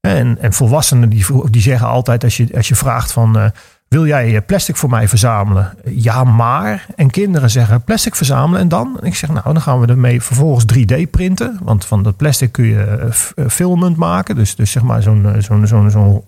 En, 0.00 0.38
en 0.40 0.52
volwassenen 0.52 1.08
die, 1.08 1.26
die 1.50 1.62
zeggen 1.62 1.86
altijd 1.86 2.24
als 2.24 2.36
je, 2.36 2.48
als 2.54 2.68
je 2.68 2.74
vraagt 2.74 3.12
van. 3.12 3.38
eh, 3.38 3.50
wil 3.88 4.06
jij 4.06 4.42
plastic 4.42 4.76
voor 4.76 4.90
mij 4.90 5.08
verzamelen? 5.08 5.74
Ja, 5.84 6.24
maar. 6.24 6.86
En 6.96 7.10
kinderen 7.10 7.50
zeggen 7.50 7.82
plastic 7.82 8.14
verzamelen 8.14 8.60
en 8.60 8.68
dan? 8.68 8.98
En 9.00 9.06
ik 9.06 9.14
zeg 9.14 9.30
nou, 9.30 9.44
dan 9.44 9.60
gaan 9.60 9.80
we 9.80 9.86
ermee 9.86 10.22
vervolgens 10.22 10.64
3D 10.74 11.10
printen. 11.10 11.58
Want 11.62 11.84
van 11.84 12.02
dat 12.02 12.16
plastic 12.16 12.52
kun 12.52 12.64
je 12.64 12.84
eh, 12.84 13.48
filmend 13.48 13.96
maken. 13.96 14.34
Dus, 14.34 14.56
dus 14.56 14.70
zeg 14.70 14.82
maar 14.82 15.02
zo'n 15.02 15.34
eh, 15.34 15.42
zo'n 15.42 15.66
zo'n 15.66 15.90
zo'n 15.90 16.22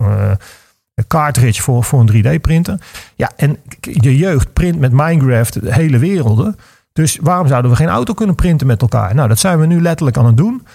cartridge 1.07 1.61
voor, 1.61 1.83
voor 1.83 1.99
een 1.99 2.37
3D 2.37 2.41
printer. 2.41 2.79
Ja, 3.15 3.31
en 3.35 3.57
de 3.79 4.17
jeugd 4.17 4.53
print 4.53 4.79
met 4.79 4.91
Minecraft 4.91 5.61
de 5.61 5.73
hele 5.73 5.97
werelden. 5.97 6.55
Dus 6.93 7.17
waarom 7.21 7.47
zouden 7.47 7.71
we 7.71 7.77
geen 7.77 7.87
auto 7.87 8.13
kunnen 8.13 8.35
printen 8.35 8.67
met 8.67 8.81
elkaar? 8.81 9.15
Nou, 9.15 9.27
dat 9.27 9.39
zijn 9.39 9.59
we 9.59 9.65
nu 9.65 9.81
letterlijk 9.81 10.17
aan 10.17 10.25
het 10.25 10.37
doen. 10.37 10.65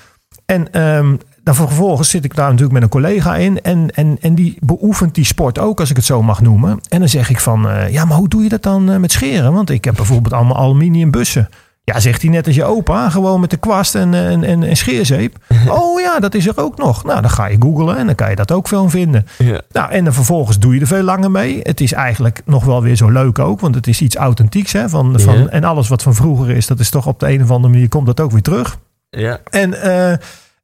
En 0.46 0.72
ehm, 0.72 1.16
dan 1.42 1.54
vervolgens 1.54 2.10
zit 2.10 2.24
ik 2.24 2.34
daar 2.34 2.46
natuurlijk 2.46 2.72
met 2.72 2.82
een 2.82 2.88
collega 2.88 3.36
in. 3.36 3.62
En, 3.62 3.90
en, 3.90 4.18
en 4.20 4.34
die 4.34 4.56
beoefent 4.60 5.14
die 5.14 5.24
sport 5.24 5.58
ook, 5.58 5.80
als 5.80 5.90
ik 5.90 5.96
het 5.96 6.04
zo 6.04 6.22
mag 6.22 6.40
noemen. 6.40 6.80
En 6.88 6.98
dan 6.98 7.08
zeg 7.08 7.30
ik 7.30 7.40
van, 7.40 7.68
eh, 7.68 7.92
ja, 7.92 8.04
maar 8.04 8.16
hoe 8.16 8.28
doe 8.28 8.42
je 8.42 8.48
dat 8.48 8.62
dan 8.62 8.90
eh, 8.90 8.96
met 8.96 9.12
scheren? 9.12 9.52
Want 9.52 9.70
ik 9.70 9.84
heb 9.84 9.94
bijvoorbeeld 9.94 10.34
allemaal 10.34 10.56
aluminium 10.56 11.10
bussen. 11.10 11.48
Ja, 11.86 12.00
zegt 12.00 12.22
hij 12.22 12.30
net 12.30 12.46
als 12.46 12.54
je 12.56 12.64
opa, 12.64 13.10
gewoon 13.10 13.40
met 13.40 13.50
de 13.50 13.56
kwast 13.56 13.94
en, 13.94 14.14
en, 14.14 14.44
en, 14.44 14.62
en 14.62 14.76
scheerzeep. 14.76 15.36
oh 15.68 16.00
ja, 16.00 16.18
dat 16.18 16.34
is 16.34 16.46
er 16.46 16.52
ook 16.56 16.78
nog. 16.78 17.04
Nou, 17.04 17.20
dan 17.20 17.30
ga 17.30 17.46
je 17.46 17.56
googlen 17.60 17.96
en 17.96 18.06
dan 18.06 18.14
kan 18.14 18.30
je 18.30 18.36
dat 18.36 18.52
ook 18.52 18.68
veel 18.68 18.88
vinden. 18.90 19.26
Ja. 19.38 19.60
Nou, 19.72 19.90
en 19.90 20.04
dan 20.04 20.12
vervolgens 20.12 20.58
doe 20.58 20.74
je 20.74 20.80
er 20.80 20.86
veel 20.86 21.02
langer 21.02 21.30
mee. 21.30 21.60
Het 21.62 21.80
is 21.80 21.92
eigenlijk 21.92 22.42
nog 22.44 22.64
wel 22.64 22.82
weer 22.82 22.96
zo 22.96 23.08
leuk 23.10 23.38
ook, 23.38 23.60
want 23.60 23.74
het 23.74 23.86
is 23.86 24.00
iets 24.00 24.16
authentieks. 24.16 24.72
Hè, 24.72 24.88
van, 24.88 25.20
van, 25.20 25.38
Ja. 25.38 25.46
En 25.46 25.64
alles 25.64 25.88
wat 25.88 26.02
van 26.02 26.14
vroeger 26.14 26.50
is, 26.56 26.66
dat 26.66 26.80
is 26.80 26.90
toch 26.90 27.06
op 27.06 27.20
de 27.20 27.28
een 27.32 27.42
of 27.42 27.50
andere 27.50 27.72
manier, 27.72 27.88
komt 27.88 28.06
dat 28.06 28.20
ook 28.20 28.30
weer 28.30 28.42
terug. 28.42 28.78
Ja. 29.10 29.38
En, 29.50 29.82
eh, 29.82 30.10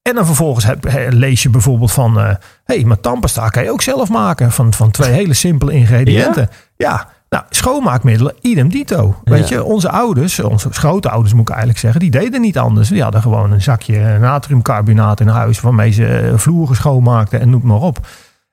en 0.03 0.15
dan 0.15 0.27
vervolgens 0.27 0.65
heb, 0.65 0.85
he- 0.89 1.09
lees 1.09 1.43
je 1.43 1.50
bijvoorbeeld 1.50 1.93
van... 1.93 2.19
hé, 2.19 2.35
hey, 2.65 2.85
maar 2.85 3.00
tandpasta 3.00 3.49
kan 3.49 3.62
je 3.62 3.71
ook 3.73 3.83
zelf 3.83 4.09
maken. 4.09 4.53
Van, 4.53 4.73
van 4.75 4.91
twee 4.91 5.11
hele 5.21 5.35
simpele 5.35 5.73
ingrediënten. 5.73 6.49
Ja, 6.77 7.09
nou, 7.31 7.45
schoonmaakmiddelen, 7.51 8.35
idem 8.41 8.69
dito. 8.69 9.17
Weet 9.25 9.49
Ja. 9.49 9.57
je, 9.57 9.65
onze 9.65 9.91
ouders, 9.91 10.41
onze 10.41 10.69
schootouders 10.71 11.33
moet 11.33 11.43
ik 11.43 11.49
eigenlijk 11.49 11.79
zeggen... 11.79 12.01
die 12.01 12.11
deden 12.11 12.41
niet 12.41 12.59
anders. 12.59 12.89
Die 12.89 13.03
hadden 13.03 13.23
gewoon 13.23 13.53
een 13.53 13.63
zakje 13.63 14.19
natriumcarbonaat 14.19 15.21
in 15.21 15.29
huis... 15.29 15.61
waarmee 15.61 15.91
ze 15.91 16.07
eh, 16.07 16.37
vloeren 16.37 16.77
schoonmaakten 16.77 17.41
en 17.41 17.51
noem 17.51 17.61
maar 17.67 17.81
op. 17.81 18.07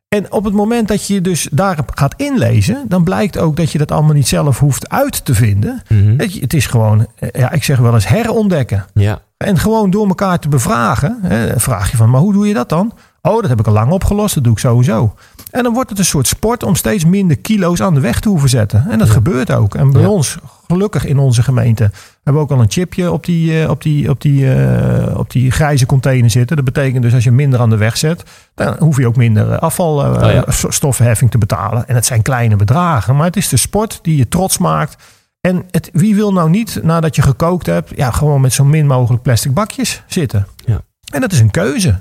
En 0.07 0.31
op 0.31 0.43
het 0.43 0.53
moment 0.53 0.87
dat 0.87 1.07
je 1.07 1.21
dus 1.21 1.47
daarop 1.51 1.91
gaat 1.95 2.13
inlezen... 2.17 2.85
dan 2.87 3.03
blijkt 3.03 3.37
ook 3.37 3.55
dat 3.55 3.71
je 3.71 3.77
dat 3.77 3.91
allemaal 3.91 4.13
niet 4.13 4.27
zelf 4.27 4.59
hoeft 4.59 4.89
uit 4.89 5.25
te 5.25 5.35
vinden. 5.35 5.81
Mhm. 5.89 6.13
Het, 6.17 6.33
het 6.33 6.53
is 6.53 6.65
gewoon, 6.67 7.07
eh, 7.19 7.29
ja, 7.41 7.51
ik 7.51 7.63
zeg 7.63 7.77
wel 7.77 7.93
eens 7.93 8.07
herontdekken. 8.07 8.85
Ja. 8.93 9.19
En 9.37 9.57
gewoon 9.57 9.89
door 9.89 10.07
elkaar 10.07 10.39
te 10.39 10.47
bevragen. 10.49 11.17
Hè, 11.21 11.59
vraag 11.59 11.91
je 11.91 11.97
van, 11.97 12.09
maar 12.09 12.21
hoe 12.21 12.33
doe 12.33 12.47
je 12.47 12.53
dat 12.53 12.69
dan? 12.69 12.93
Oh, 13.21 13.41
dat 13.41 13.49
heb 13.49 13.59
ik 13.59 13.67
al 13.67 13.73
lang 13.73 13.91
opgelost. 13.91 14.35
Dat 14.35 14.43
doe 14.43 14.53
ik 14.53 14.59
sowieso. 14.59 15.13
En 15.51 15.63
dan 15.63 15.73
wordt 15.73 15.89
het 15.89 15.99
een 15.99 16.05
soort 16.05 16.27
sport 16.27 16.63
om 16.63 16.75
steeds 16.75 17.05
minder 17.05 17.37
kilo's 17.37 17.81
aan 17.81 17.93
de 17.93 17.99
weg 17.99 18.19
te 18.19 18.29
hoeven 18.29 18.49
zetten. 18.49 18.85
En 18.89 18.97
dat 18.99 19.09
gebeurt 19.09 19.51
ook. 19.51 19.75
En 19.75 19.91
bij 19.91 20.01
Ja. 20.01 20.07
ons, 20.07 20.37
gelukkig 20.67 21.05
in 21.05 21.17
onze 21.17 21.43
gemeente, 21.43 21.83
hebben 22.23 22.33
we 22.33 22.39
ook 22.39 22.51
al 22.51 22.59
een 22.61 22.71
chipje 22.71 23.11
op 23.11 23.25
die, 23.25 23.61
eh, 23.61 23.69
op 23.69 23.81
die, 23.81 24.09
op 24.09 24.21
die, 24.21 24.53
eh, 24.53 25.17
op 25.17 25.31
die 25.31 25.51
grijze 25.51 25.85
container 25.85 26.29
zitten. 26.29 26.55
Dat 26.55 26.65
betekent 26.65 27.03
dus 27.03 27.13
als 27.13 27.23
je 27.23 27.31
minder 27.31 27.59
aan 27.59 27.69
de 27.69 27.77
weg 27.77 27.97
zet, 27.97 28.23
dan 28.53 28.75
hoef 28.79 28.97
je 28.97 29.07
ook 29.07 29.15
minder 29.15 29.51
eh, 29.51 29.57
afvalstoffenheffing 29.57 31.31
te 31.31 31.37
betalen. 31.37 31.87
En 31.87 31.95
het 31.95 32.05
zijn 32.05 32.21
kleine 32.21 32.55
bedragen. 32.55 33.15
Maar 33.15 33.25
het 33.25 33.37
is 33.37 33.47
de 33.49 33.57
sport 33.57 33.99
die 34.01 34.17
je 34.17 34.27
trots 34.27 34.57
maakt. 34.57 35.03
En 35.41 35.63
het, 35.71 35.89
wie 35.93 36.15
wil 36.15 36.33
nou 36.33 36.49
niet, 36.49 36.79
nadat 36.83 37.15
je 37.15 37.21
gekookt 37.21 37.65
hebt, 37.65 37.91
ja, 37.95 38.11
gewoon 38.11 38.41
met 38.41 38.53
zo 38.53 38.63
min 38.65 38.87
mogelijk 38.87 39.23
plastic 39.23 39.53
bakjes 39.53 40.03
zitten? 40.07 40.47
Ja. 40.65 40.81
En 41.11 41.21
dat 41.21 41.31
is 41.31 41.39
een 41.39 41.51
keuze. 41.51 41.99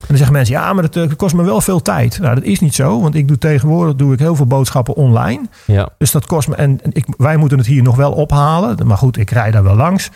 En 0.00 0.06
dan 0.06 0.16
zeggen 0.16 0.36
mensen, 0.36 0.54
ja, 0.54 0.72
maar 0.72 0.90
dat 0.90 0.96
eh, 0.96 1.16
kost 1.16 1.34
me 1.34 1.42
wel 1.42 1.60
veel 1.60 1.82
tijd. 1.82 2.18
Nou, 2.18 2.34
dat 2.34 2.44
is 2.44 2.60
niet 2.60 2.74
zo, 2.74 3.00
want 3.00 3.14
ik 3.14 3.28
doe 3.28 3.38
tegenwoordig 3.38 3.94
doe 3.94 4.12
ik 4.12 4.18
heel 4.18 4.36
veel 4.36 4.46
boodschappen 4.46 4.94
online. 4.94 5.42
Ja. 5.64 5.88
Dus 5.98 6.10
dat 6.10 6.26
kost 6.26 6.48
me, 6.48 6.54
en 6.54 6.80
ik, 6.92 7.06
wij 7.16 7.36
moeten 7.36 7.58
het 7.58 7.66
hier 7.66 7.82
nog 7.82 7.96
wel 7.96 8.12
ophalen. 8.12 8.86
Maar 8.86 8.96
goed, 8.96 9.16
ik 9.16 9.30
rij 9.30 9.50
daar 9.50 9.62
wel 9.62 9.76
langs. 9.76 10.10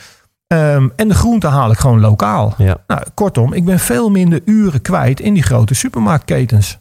Ehm, 0.47 0.88
en 0.97 1.09
de 1.09 1.14
groenten 1.14 1.50
haal 1.50 1.71
ik 1.71 1.79
gewoon 1.79 2.00
lokaal. 2.00 2.55
Ja. 2.59 2.76
Nou, 2.87 3.03
kortom, 3.14 3.53
ik 3.53 3.64
ben 3.64 3.79
veel 3.79 4.11
minder 4.11 4.41
uren 4.45 4.83
kwijt 4.83 5.21
in 5.21 5.35
die 5.35 5.43
grote 5.43 5.75
supermarktketens. 5.75 6.79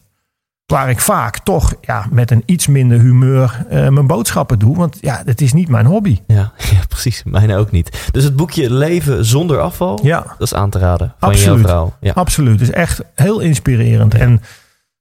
Waar 0.66 0.90
ik 0.90 1.00
vaak 1.00 1.38
toch 1.38 1.74
ja, 1.80 2.06
met 2.10 2.30
een 2.30 2.42
iets 2.46 2.66
minder 2.66 3.00
humeur 3.00 3.64
eh, 3.68 3.88
mijn 3.88 4.06
boodschappen 4.06 4.58
doe. 4.58 4.76
Want 4.76 4.98
ja, 5.00 5.22
het 5.24 5.40
is 5.40 5.52
niet 5.52 5.68
mijn 5.68 5.86
hobby. 5.86 6.20
Ja. 6.26 6.52
ja, 6.72 6.78
precies. 6.88 7.22
Mijne 7.24 7.56
ook 7.56 7.70
niet. 7.70 8.08
Dus 8.10 8.24
het 8.24 8.36
boekje 8.36 8.72
Leven 8.72 9.24
zonder 9.24 9.60
afval, 9.60 10.00
Ja, 10.02 10.20
dat 10.20 10.40
is 10.40 10.54
aan 10.54 10.70
te 10.70 10.78
raden 10.78 11.14
van 11.18 11.28
Absoluut. 11.28 11.58
jouw 11.58 11.68
vrouw. 11.68 11.94
Ja. 12.00 12.12
absoluut. 12.12 12.60
Het 12.60 12.68
is 12.68 12.74
echt 12.74 13.00
heel 13.14 13.40
inspirerend. 13.40 14.14
En 14.14 14.40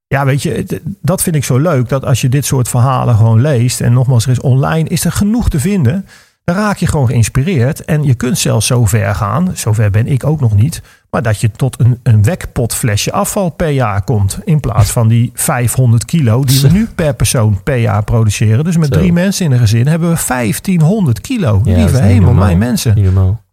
ja, 0.07 0.25
weet 0.25 0.41
je, 0.41 0.81
dat 1.01 1.21
vind 1.21 1.35
ik 1.35 1.43
zo 1.43 1.57
leuk. 1.57 1.89
Dat 1.89 2.05
als 2.05 2.21
je 2.21 2.29
dit 2.29 2.45
soort 2.45 2.67
verhalen 2.69 3.15
gewoon 3.15 3.41
leest. 3.41 3.81
En 3.81 3.93
nogmaals, 3.93 4.25
er 4.25 4.31
is 4.31 4.41
online, 4.41 4.89
is 4.89 5.05
er 5.05 5.11
genoeg 5.11 5.49
te 5.49 5.59
vinden. 5.59 6.05
Dan 6.43 6.55
raak 6.55 6.77
je 6.77 6.87
gewoon 6.87 7.07
geïnspireerd. 7.07 7.85
En 7.85 8.03
je 8.03 8.13
kunt 8.13 8.37
zelfs 8.37 8.67
zo 8.67 8.85
ver 8.85 9.15
gaan. 9.15 9.51
Zover 9.53 9.89
ben 9.89 10.07
ik 10.07 10.23
ook 10.23 10.39
nog 10.39 10.55
niet. 10.55 10.81
Maar 11.13 11.21
dat 11.21 11.41
je 11.41 11.51
tot 11.51 11.79
een, 11.79 11.99
een 12.03 12.23
wekpotflesje 12.23 13.11
afval 13.11 13.49
per 13.49 13.69
jaar 13.69 14.03
komt. 14.03 14.39
In 14.43 14.59
plaats 14.59 14.91
van 14.91 15.07
die 15.07 15.31
500 15.33 16.05
kilo 16.05 16.43
die 16.43 16.61
we 16.61 16.67
nu 16.67 16.87
per 16.95 17.13
persoon 17.13 17.63
per 17.63 17.77
jaar 17.77 18.03
produceren. 18.03 18.63
Dus 18.63 18.77
met 18.77 18.93
Zo. 18.93 18.99
drie 18.99 19.13
mensen 19.13 19.45
in 19.45 19.51
een 19.51 19.59
gezin 19.59 19.87
hebben 19.87 20.09
we 20.09 20.23
1500 20.27 21.21
kilo. 21.21 21.61
Ja, 21.63 21.75
Lieve 21.75 22.01
hemel, 22.01 22.33
mijn 22.33 22.57
mensen. 22.57 22.95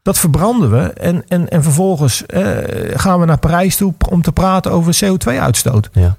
Dat 0.02 0.18
verbranden 0.18 0.70
we. 0.70 0.92
En, 0.92 1.24
en, 1.28 1.48
en 1.48 1.62
vervolgens 1.62 2.26
eh, 2.26 2.42
gaan 2.94 3.20
we 3.20 3.26
naar 3.26 3.38
Parijs 3.38 3.76
toe 3.76 3.94
om 4.08 4.22
te 4.22 4.32
praten 4.32 4.70
over 4.70 4.98
CO2-uitstoot. 5.04 5.88
Ja. 5.92 6.16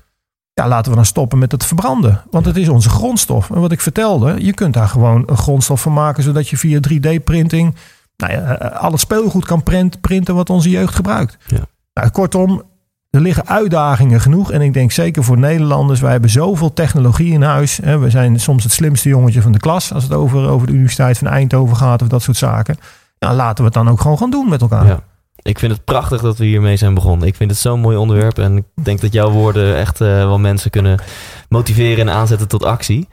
Ja, 0.53 0.67
laten 0.67 0.89
we 0.89 0.97
dan 0.97 1.05
stoppen 1.05 1.39
met 1.39 1.51
het 1.51 1.65
verbranden. 1.65 2.21
Want 2.31 2.45
het 2.45 2.57
is 2.57 2.69
onze 2.69 2.89
grondstof. 2.89 3.49
En 3.49 3.59
wat 3.59 3.71
ik 3.71 3.81
vertelde, 3.81 4.35
je 4.37 4.53
kunt 4.53 4.73
daar 4.73 4.87
gewoon 4.87 5.23
een 5.25 5.37
grondstof 5.37 5.81
van 5.81 5.93
maken... 5.93 6.23
zodat 6.23 6.49
je 6.49 6.57
via 6.57 6.79
3D-printing 6.89 7.75
nou 8.21 8.33
ja, 8.33 8.57
eh, 8.57 8.81
al 8.81 8.91
het 8.91 8.99
speelgoed 8.99 9.45
kan 9.45 9.63
print- 9.63 10.01
printen 10.01 10.35
wat 10.35 10.49
onze 10.49 10.69
jeugd 10.69 10.95
gebruikt. 10.95 11.37
Ja. 11.47 11.59
Nou, 11.93 12.09
kortom, 12.09 12.63
er 13.09 13.21
liggen 13.21 13.47
uitdagingen 13.47 14.21
genoeg. 14.21 14.51
En 14.51 14.61
ik 14.61 14.73
denk 14.73 14.91
zeker 14.91 15.23
voor 15.23 15.37
Nederlanders, 15.37 15.99
wij 15.99 16.11
hebben 16.11 16.29
zoveel 16.29 16.73
technologie 16.73 17.33
in 17.33 17.41
huis. 17.41 17.79
Hè. 17.83 17.97
We 17.97 18.09
zijn 18.09 18.39
soms 18.39 18.63
het 18.63 18.71
slimste 18.71 19.09
jongetje 19.09 19.41
van 19.41 19.51
de 19.51 19.59
klas... 19.59 19.93
als 19.93 20.03
het 20.03 20.13
over, 20.13 20.47
over 20.47 20.67
de 20.67 20.73
Universiteit 20.73 21.17
van 21.17 21.27
Eindhoven 21.27 21.77
gaat 21.77 22.01
of 22.01 22.07
dat 22.07 22.21
soort 22.21 22.37
zaken. 22.37 22.77
Nou, 23.19 23.35
laten 23.35 23.57
we 23.57 23.63
het 23.63 23.73
dan 23.73 23.89
ook 23.89 24.01
gewoon 24.01 24.17
gaan 24.17 24.29
doen 24.29 24.49
met 24.49 24.61
elkaar. 24.61 24.85
Ja. 24.85 24.99
Ik 25.41 25.59
vind 25.59 25.71
het 25.71 25.83
prachtig 25.83 26.21
dat 26.21 26.37
we 26.37 26.45
hiermee 26.45 26.77
zijn 26.77 26.93
begonnen. 26.93 27.27
Ik 27.27 27.35
vind 27.35 27.51
het 27.51 27.59
zo'n 27.59 27.79
mooi 27.79 27.97
onderwerp. 27.97 28.37
En 28.39 28.57
ik 28.57 28.63
denk 28.83 29.01
dat 29.01 29.13
jouw 29.13 29.29
woorden 29.29 29.77
echt 29.77 30.01
eh, 30.01 30.07
wel 30.07 30.39
mensen 30.39 30.71
kunnen 30.71 30.99
motiveren 31.49 32.07
en 32.07 32.13
aanzetten 32.15 32.47
tot 32.47 32.65
actie. 32.65 33.07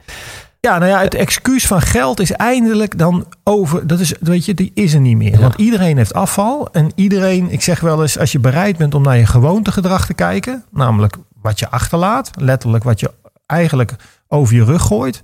Ja, 0.61 0.77
nou 0.77 0.91
ja, 0.91 0.99
het 1.01 1.13
excuus 1.15 1.67
van 1.67 1.81
geld 1.81 2.19
is 2.19 2.31
eindelijk 2.31 2.97
dan 2.97 3.25
over. 3.43 3.87
Dat 3.87 3.99
is, 3.99 4.13
weet 4.19 4.45
je, 4.45 4.53
die 4.53 4.71
is 4.73 4.93
er 4.93 4.99
niet 4.99 5.17
meer. 5.17 5.31
Ja. 5.31 5.39
Want 5.39 5.55
iedereen 5.55 5.97
heeft 5.97 6.13
afval. 6.13 6.71
En 6.71 6.91
iedereen, 6.95 7.51
ik 7.51 7.61
zeg 7.61 7.79
wel 7.79 8.01
eens, 8.01 8.19
als 8.19 8.31
je 8.31 8.39
bereid 8.39 8.77
bent 8.77 8.95
om 8.95 9.03
naar 9.03 9.17
je 9.17 9.25
gewoontegedrag 9.25 10.05
te 10.05 10.13
kijken, 10.13 10.63
namelijk 10.71 11.17
wat 11.41 11.59
je 11.59 11.69
achterlaat, 11.69 12.31
letterlijk 12.35 12.83
wat 12.83 12.99
je 12.99 13.11
eigenlijk 13.45 13.95
over 14.27 14.55
je 14.55 14.63
rug 14.63 14.81
gooit. 14.81 15.23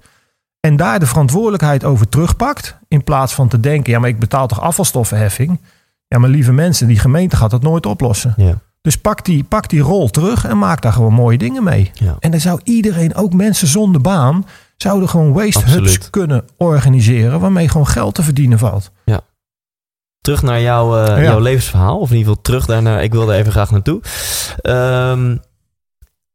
En 0.59 0.75
daar 0.75 0.99
de 0.99 1.05
verantwoordelijkheid 1.05 1.83
over 1.83 2.09
terugpakt. 2.09 2.77
In 2.87 3.03
plaats 3.03 3.33
van 3.33 3.47
te 3.47 3.59
denken, 3.59 3.93
ja, 3.93 3.99
maar 3.99 4.09
ik 4.09 4.19
betaal 4.19 4.47
toch 4.47 4.61
afvalstoffenheffing. 4.61 5.61
Ja, 6.07 6.17
maar 6.17 6.29
lieve 6.29 6.51
mensen, 6.51 6.87
die 6.87 6.99
gemeente 6.99 7.35
gaat 7.35 7.51
dat 7.51 7.63
nooit 7.63 7.85
oplossen. 7.85 8.33
Ja. 8.37 8.57
Dus 8.81 8.97
pak 8.97 9.25
die, 9.25 9.43
pak 9.43 9.69
die 9.69 9.81
rol 9.81 10.09
terug 10.09 10.45
en 10.45 10.57
maak 10.57 10.81
daar 10.81 10.93
gewoon 10.93 11.13
mooie 11.13 11.37
dingen 11.37 11.63
mee. 11.63 11.91
Ja. 11.93 12.15
En 12.19 12.31
dan 12.31 12.39
zou 12.39 12.59
iedereen, 12.63 13.15
ook 13.15 13.33
mensen 13.33 13.67
zonder 13.67 14.01
baan, 14.01 14.45
zouden 14.77 15.09
gewoon 15.09 15.33
waste 15.33 15.59
Absoluut. 15.59 15.91
hubs 15.93 16.09
kunnen 16.09 16.45
organiseren 16.57 17.39
waarmee 17.39 17.69
gewoon 17.69 17.87
geld 17.87 18.15
te 18.15 18.23
verdienen 18.23 18.59
valt. 18.59 18.91
Terug 20.21 20.41
naar 20.41 20.61
jouw, 20.61 20.97
eh, 20.97 21.07
Ja. 21.07 21.21
jouw 21.23 21.39
levensverhaal. 21.39 21.99
Of 21.99 22.09
in 22.11 22.15
ieder 22.17 22.27
geval 22.29 22.41
terug 22.43 22.65
daarnaar. 22.65 23.03
Ik 23.03 23.11
wilde 23.11 23.33
even 23.33 23.51
graag 23.51 23.71
naartoe. 23.71 24.01
Ehm, 24.61 25.37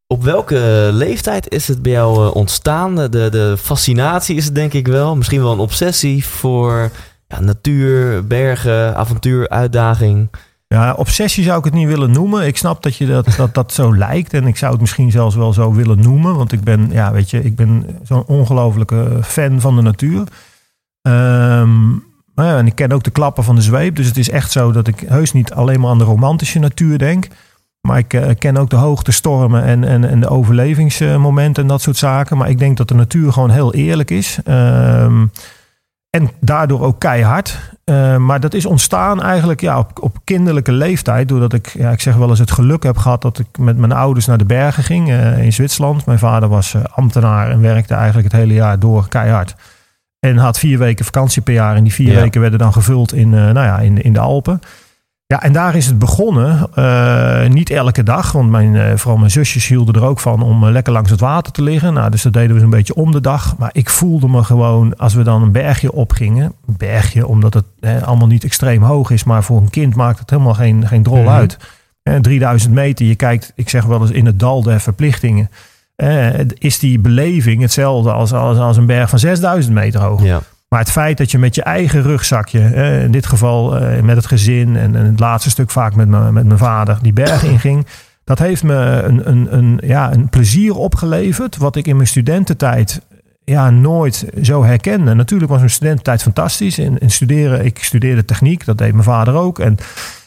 op 0.07 0.23
welke 0.23 0.89
leeftijd 0.93 1.49
is 1.53 1.69
het 1.69 1.83
bij 1.83 1.93
jou 1.93 2.27
eh, 2.27 2.35
ontstaan? 2.35 2.95
De, 2.95 3.09
de 3.09 3.55
fascinatie 3.61 4.37
is 4.37 4.45
het 4.45 4.55
denk 4.55 4.73
ik 4.73 4.87
wel. 4.87 5.17
Misschien 5.17 5.43
wel 5.43 5.53
een 5.53 5.59
obsessie 5.59 6.27
voor 6.27 6.91
ja, 7.29 7.41
natuur, 7.41 8.27
bergen, 8.27 8.97
avontuur, 8.97 9.49
uitdaging. 9.49 10.31
Ja, 10.75 10.95
obsessie 10.95 11.45
zou 11.45 11.59
ik 11.59 11.65
het 11.65 11.75
niet 11.75 11.87
willen 11.87 12.11
noemen. 12.11 12.47
Ik 12.47 12.57
snap 12.57 12.83
dat 12.83 12.97
je 12.97 13.07
dat, 13.07 13.27
dat, 13.37 13.55
dat 13.55 13.73
zo 13.73 13.97
lijkt. 13.97 14.33
En 14.33 14.47
ik 14.47 14.57
zou 14.57 14.73
het 14.73 14.81
misschien 14.81 15.11
zelfs 15.11 15.35
wel 15.35 15.53
zo 15.53 15.73
willen 15.73 16.01
noemen. 16.01 16.37
Want 16.37 16.53
ik 16.53 16.61
ben, 16.61 16.89
ja, 16.93 17.13
weet 17.13 17.31
je, 17.31 17.43
ik 17.43 17.57
ben 17.57 17.99
zo'n 18.03 18.25
ongelofelijke 18.27 19.19
fan 19.23 19.61
van 19.61 19.77
de 19.77 19.83
natuur. 19.83 20.25
Ehm, 21.03 21.89
maar 22.35 22.47
ja, 22.47 22.59
en 22.59 22.67
ik 22.67 22.75
ken 22.75 22.93
ook 22.93 23.03
de 23.03 23.11
klappen 23.11 23.45
van 23.45 23.55
de 23.55 23.63
zweep. 23.63 23.97
Dus 23.97 24.07
het 24.07 24.17
is 24.17 24.31
echt 24.31 24.53
zo 24.53 24.73
dat 24.73 24.87
ik 24.87 25.01
heus 25.01 25.33
niet 25.33 25.53
alleen 25.53 25.81
maar 25.81 25.91
aan 25.91 25.99
de 25.99 26.05
romantische 26.05 26.59
natuur 26.59 26.99
denk. 26.99 27.29
Maar 27.81 27.99
ik 27.99 28.15
eh, 28.15 28.31
ken 28.39 28.57
ook 28.57 28.71
de 28.71 28.77
hoogtestormen 28.77 29.65
en, 29.65 29.85
en, 29.85 30.05
en 30.05 30.21
de 30.21 30.29
overlevingsmomenten 30.29 31.63
en 31.63 31.69
dat 31.69 31.83
soort 31.83 31.97
zaken. 31.97 32.37
Maar 32.37 32.49
ik 32.49 32.59
denk 32.59 32.77
dat 32.77 32.89
de 32.89 32.95
natuur 32.95 33.33
gewoon 33.33 33.51
heel 33.51 33.75
eerlijk 33.75 34.11
is. 34.11 34.39
Ehm, 34.45 35.27
en 36.11 36.31
daardoor 36.41 36.81
ook 36.81 37.01
keihard. 37.01 37.59
Eh, 37.85 38.17
maar 38.17 38.41
dat 38.41 38.55
is 38.55 38.67
ontstaan 38.67 39.23
eigenlijk 39.23 39.61
ja, 39.61 39.79
op, 39.79 40.03
op 40.03 40.17
kinderlijke 40.25 40.73
leeftijd. 40.73 41.29
Doordat 41.29 41.53
ik, 41.53 41.67
ja, 41.69 41.91
ik 41.91 42.01
zeg 42.01 42.17
wel 42.17 42.29
eens, 42.29 42.39
het 42.39 42.51
geluk 42.51 42.83
heb 42.83 42.97
gehad 42.97 43.23
dat 43.23 43.39
ik 43.39 43.59
met 43.59 43.77
mijn 43.77 43.93
ouders 43.93 44.27
naar 44.27 44.39
de 44.39 44.45
bergen 44.45 44.83
ging 44.83 45.11
eh, 45.11 45.45
in 45.45 45.53
Zwitserland. 45.53 46.07
Mijn 46.07 46.19
vader 46.19 46.49
was 46.49 46.75
eh, 46.75 46.83
ambtenaar 46.95 47.51
en 47.51 47.61
werkte 47.61 47.95
eigenlijk 47.95 48.33
het 48.33 48.41
hele 48.41 48.55
jaar 48.55 48.79
door 48.79 49.09
keihard. 49.09 49.55
En 50.19 50.37
had 50.37 50.59
vier 50.59 50.79
weken 50.79 51.05
vakantie 51.05 51.43
per 51.43 51.55
jaar. 51.55 51.77
En 51.77 51.83
die 51.83 51.93
vier 51.93 52.13
Ja. 52.13 52.21
weken 52.21 52.41
werden 52.41 52.59
dan 52.59 52.73
gevuld 52.73 53.13
in, 53.13 53.31
nou 53.31 53.55
ja, 53.55 53.79
in, 53.79 54.03
in 54.03 54.13
de 54.13 54.19
Alpen. 54.19 54.61
Ja, 55.31 55.43
en 55.43 55.53
daar 55.53 55.75
is 55.75 55.87
het 55.87 55.99
begonnen. 55.99 56.69
Eh, 56.75 57.49
niet 57.49 57.71
elke 57.71 58.03
dag, 58.03 58.33
want 58.33 58.51
mijn, 58.51 58.77
eh, 58.77 58.97
vooral 58.97 59.19
mijn 59.19 59.31
zusjes 59.31 59.67
hielden 59.67 59.95
er 59.95 60.09
ook 60.09 60.21
van 60.21 60.43
om 60.43 60.65
eh, 60.65 60.71
lekker 60.71 60.93
langs 60.93 61.11
het 61.11 61.21
water 61.21 61.53
te 61.53 61.63
liggen. 61.63 61.93
Nou, 61.95 62.11
dus 62.11 62.23
dat 62.23 62.33
deden 62.33 62.55
we 62.55 62.61
zo'n 62.61 62.71
beetje 62.71 62.95
om 62.95 63.13
de 63.13 63.21
dag. 63.21 63.57
Maar 63.59 63.71
ik 63.73 63.91
voelde 63.91 64.29
me 64.29 64.45
gewoon, 64.45 64.97
als 64.97 65.15
we 65.15 65.23
dan 65.23 65.43
een 65.43 65.53
bergje 65.53 65.93
opgingen, 65.93 66.53
een 66.67 66.75
bergje 66.77 67.27
omdat 67.27 67.55
het 67.55 67.65
eh, 67.81 68.03
allemaal 68.03 68.27
niet 68.27 68.45
extreem 68.45 68.83
hoog 68.83 69.11
is, 69.11 69.25
maar 69.25 69.43
voor 69.45 69.61
een 69.61 69.71
kind 69.71 69.95
maakt 69.95 70.19
het 70.19 70.31
helemaal 70.31 70.55
geen, 70.55 70.87
geen 70.89 71.03
drol 71.03 71.23
Mhm. 71.23 71.29
uit. 71.29 71.57
En 72.03 72.23
3000 72.23 72.75
meter, 72.75 73.07
je 73.07 73.15
kijkt, 73.15 73.53
ik 73.55 73.69
zeg 73.69 73.85
wel 73.85 74.01
eens 74.01 74.11
in 74.11 74.27
het 74.27 74.39
dal 74.39 74.63
der 74.63 74.81
verplichtingen. 74.81 75.51
Is 76.59 76.79
die 76.79 76.99
beleving 76.99 77.61
hetzelfde 77.63 78.13
als, 78.13 78.33
als, 78.33 78.59
als 78.59 78.77
een 78.77 78.87
berg 78.87 79.11
van 79.11 79.19
6000 79.19 79.75
meter 79.75 80.01
hoog? 80.01 80.23
Ja. 80.23 80.41
Maar 80.71 80.81
het 80.81 80.91
feit 80.91 81.19
dat 81.19 81.31
je 81.31 81.39
met 81.39 81.55
je 81.55 81.63
eigen 81.63 82.03
rugzakje, 82.03 82.61
in 83.05 83.11
dit 83.11 83.27
geval 83.27 83.77
eh, 83.77 84.03
met 84.03 84.17
het 84.17 84.27
gezin 84.27 84.77
en, 84.77 84.95
het 84.95 85.21
laatste 85.21 85.51
stuk 85.51 85.71
vaak 85.71 85.95
met, 85.95 86.09
me, 86.09 86.33
met 86.33 86.47
mijn 86.47 86.59
vader, 86.59 86.99
die 87.03 87.13
berg 87.13 87.43
inging. 87.43 87.87
Dat 88.25 88.39
heeft 88.39 88.63
me 88.63 88.75
een, 88.75 89.29
een, 89.29 89.57
een, 89.57 89.81
ja, 89.85 90.13
een 90.13 90.29
plezier 90.29 90.75
opgeleverd. 90.75 91.57
Wat 91.57 91.77
ik 91.77 91.87
in 91.87 91.97
mijn 91.97 92.09
studententijd 92.09 93.01
ja, 93.45 93.71
nooit 93.71 94.27
zo 94.43 94.65
herkende. 94.65 95.15
Natuurlijk 95.15 95.51
was 95.51 95.59
mijn 95.59 95.71
studententijd 95.71 96.23
fantastisch. 96.23 96.79
In, 96.79 96.99
in 96.99 97.11
studeren, 97.11 97.65
ik 97.65 97.85
studeerde 97.85 98.25
techniek, 98.25 98.65
dat 98.65 98.79
deed 98.79 98.93
mijn 98.93 99.05
vader 99.05 99.35
ook. 99.35 99.59
En 99.59 99.77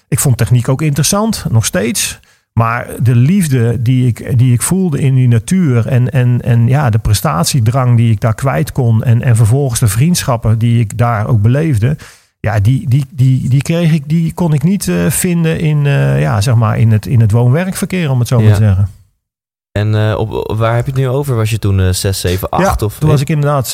ik 0.07 0.19
vond 0.19 0.37
techniek 0.37 0.69
ook 0.69 0.81
interessant, 0.81 1.45
nog 1.49 1.65
steeds. 1.65 2.19
Maar 2.53 2.87
de 2.99 3.15
liefde 3.15 3.81
die 3.81 4.07
ik, 4.07 4.37
die 4.37 4.53
ik 4.53 4.61
voelde 4.61 4.99
in 4.99 5.15
die 5.15 5.27
natuur 5.27 5.87
en, 5.87 6.09
en, 6.09 6.41
en 6.41 6.67
ja, 6.67 6.89
de 6.89 6.97
prestatiedrang 6.97 7.97
die 7.97 8.11
ik 8.11 8.21
daar 8.21 8.35
kwijt 8.35 8.71
kon. 8.71 9.03
En, 9.03 9.21
en 9.21 9.35
vervolgens 9.35 9.79
de 9.79 9.87
vriendschappen 9.87 10.57
die 10.57 10.79
ik 10.79 10.97
daar 10.97 11.27
ook 11.27 11.41
beleefde. 11.41 11.97
Ja, 12.39 12.59
die, 12.59 12.89
die, 12.89 13.05
die, 13.09 13.49
die, 13.49 13.61
kreeg 13.61 13.91
ik, 13.91 14.09
die 14.09 14.33
kon 14.33 14.53
ik 14.53 14.63
niet 14.63 14.87
uh, 14.87 15.09
vinden 15.09 15.59
in, 15.59 15.85
uh, 15.85 16.21
ja, 16.21 16.41
zeg 16.41 16.55
maar 16.55 16.79
in, 16.79 16.91
het, 16.91 17.05
in 17.05 17.19
het 17.19 17.31
woon-werkverkeer, 17.31 18.11
om 18.11 18.19
het 18.19 18.27
zo 18.27 18.37
ja. 18.37 18.43
maar 18.43 18.53
te 18.53 18.63
zeggen. 18.63 18.89
En 19.71 19.93
uh, 19.93 20.15
op, 20.17 20.53
waar 20.57 20.75
heb 20.75 20.85
je 20.85 20.91
het 20.91 20.99
nu 20.99 21.07
over? 21.07 21.35
Was 21.35 21.49
je 21.49 21.59
toen 21.59 21.93
6, 21.93 22.19
7, 22.19 22.49
8? 22.49 22.63
Ja, 22.63 22.85
of, 22.85 22.97
toen 22.97 23.09
was 23.09 23.21
ik 23.21 23.29
inderdaad, 23.29 23.71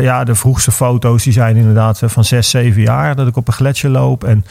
ja, 0.00 0.24
de 0.24 0.34
vroegste 0.34 0.72
foto's 0.72 1.22
die 1.22 1.32
zijn 1.32 1.56
inderdaad 1.56 2.00
van 2.04 2.24
6, 2.24 2.50
7 2.50 2.82
jaar. 2.82 3.16
Dat 3.16 3.26
ik 3.26 3.36
op 3.36 3.48
een 3.48 3.54
gletsjer 3.54 3.90
loop 3.90 4.24
en 4.24 4.44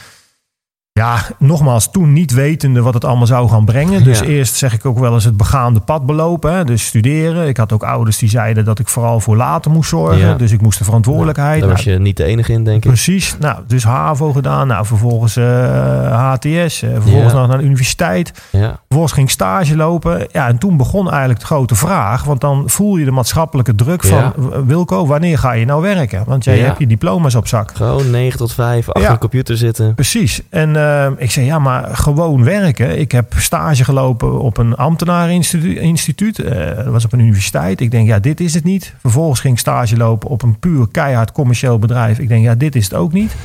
ja, 0.99 1.21
nogmaals, 1.39 1.91
toen 1.91 2.13
niet 2.13 2.33
wetende 2.33 2.81
wat 2.81 2.93
het 2.93 3.05
allemaal 3.05 3.27
zou 3.27 3.49
gaan 3.49 3.65
brengen. 3.65 4.03
Dus 4.03 4.19
ja. 4.19 4.25
eerst 4.25 4.55
zeg 4.55 4.73
ik 4.73 4.85
ook 4.85 4.99
wel 4.99 5.13
eens 5.13 5.23
het 5.23 5.37
begaande 5.37 5.79
pad 5.79 6.05
belopen. 6.05 6.53
Hè? 6.53 6.63
Dus 6.63 6.85
studeren. 6.85 7.47
Ik 7.47 7.57
had 7.57 7.71
ook 7.71 7.83
ouders 7.83 8.17
die 8.17 8.29
zeiden 8.29 8.65
dat 8.65 8.79
ik 8.79 8.87
vooral 8.87 9.19
voor 9.19 9.35
later 9.35 9.71
moest 9.71 9.89
zorgen. 9.89 10.17
Ja. 10.17 10.33
Dus 10.33 10.51
ik 10.51 10.61
moest 10.61 10.77
de 10.77 10.83
verantwoordelijkheid. 10.83 11.61
Daar 11.61 11.69
was 11.69 11.83
je 11.83 11.99
niet 11.99 12.17
de 12.17 12.23
enige 12.23 12.51
in, 12.51 12.63
denk 12.63 12.83
ik. 12.83 12.89
Precies. 12.89 13.35
Nou, 13.39 13.59
dus 13.67 13.83
HAVO 13.83 14.31
gedaan. 14.31 14.67
Nou, 14.67 14.85
vervolgens 14.85 15.37
uh, 15.37 16.31
HTS. 16.31 16.83
Uh, 16.83 16.91
vervolgens 16.93 17.33
nog 17.33 17.47
naar 17.47 17.57
de 17.57 17.63
universiteit. 17.63 18.31
Vervolgens 18.51 19.13
ging 19.13 19.27
ik 19.27 19.33
stage 19.33 19.75
lopen. 19.75 20.27
Ja, 20.31 20.47
en 20.47 20.57
toen 20.57 20.77
begon 20.77 21.09
eigenlijk 21.09 21.39
de 21.39 21.45
grote 21.45 21.75
vraag. 21.75 22.23
Want 22.23 22.41
dan 22.41 22.63
voel 22.65 22.97
je 22.97 23.05
de 23.05 23.11
maatschappelijke 23.11 23.75
druk 23.75 24.03
van... 24.03 24.33
Wilco, 24.65 25.07
wanneer 25.07 25.37
ga 25.37 25.51
je 25.51 25.65
nou 25.65 25.81
werken? 25.81 26.23
Want 26.25 26.43
jij 26.43 26.59
hebt 26.59 26.79
je 26.79 26.87
diploma's 26.87 27.35
op 27.35 27.47
zak. 27.47 27.71
Gewoon 27.75 28.09
9 28.09 28.37
tot 28.37 28.53
5, 28.53 28.89
achter 28.89 29.11
een 29.11 29.17
computer 29.17 29.57
zitten. 29.57 29.95
Precies. 29.95 30.41
En... 30.49 30.69
Uh, 30.69 30.82
ik 31.17 31.31
zei, 31.31 31.45
ja, 31.45 31.59
maar 31.59 31.95
gewoon 31.95 32.43
werken. 32.43 32.99
Ik 32.99 33.11
heb 33.11 33.33
stage 33.37 33.83
gelopen 33.83 34.39
op 34.39 34.57
een 34.57 34.75
ambtenareninstituut. 34.75 36.39
Uh, 36.39 36.75
dat 36.75 36.85
was 36.85 37.05
op 37.05 37.13
een 37.13 37.19
universiteit. 37.19 37.81
Ik 37.81 37.91
denk, 37.91 38.07
ja, 38.07 38.19
dit 38.19 38.39
is 38.39 38.53
het 38.53 38.63
niet. 38.63 38.93
Vervolgens 39.01 39.39
ging 39.39 39.53
ik 39.53 39.59
stage 39.59 39.97
lopen 39.97 40.29
op 40.29 40.41
een 40.41 40.59
puur 40.59 40.87
keihard 40.91 41.31
commercieel 41.31 41.79
bedrijf. 41.79 42.19
Ik 42.19 42.27
denk, 42.27 42.43
ja, 42.43 42.55
dit 42.55 42.75
is 42.75 42.83
het 42.83 42.93
ook 42.93 43.13
niet. 43.13 43.35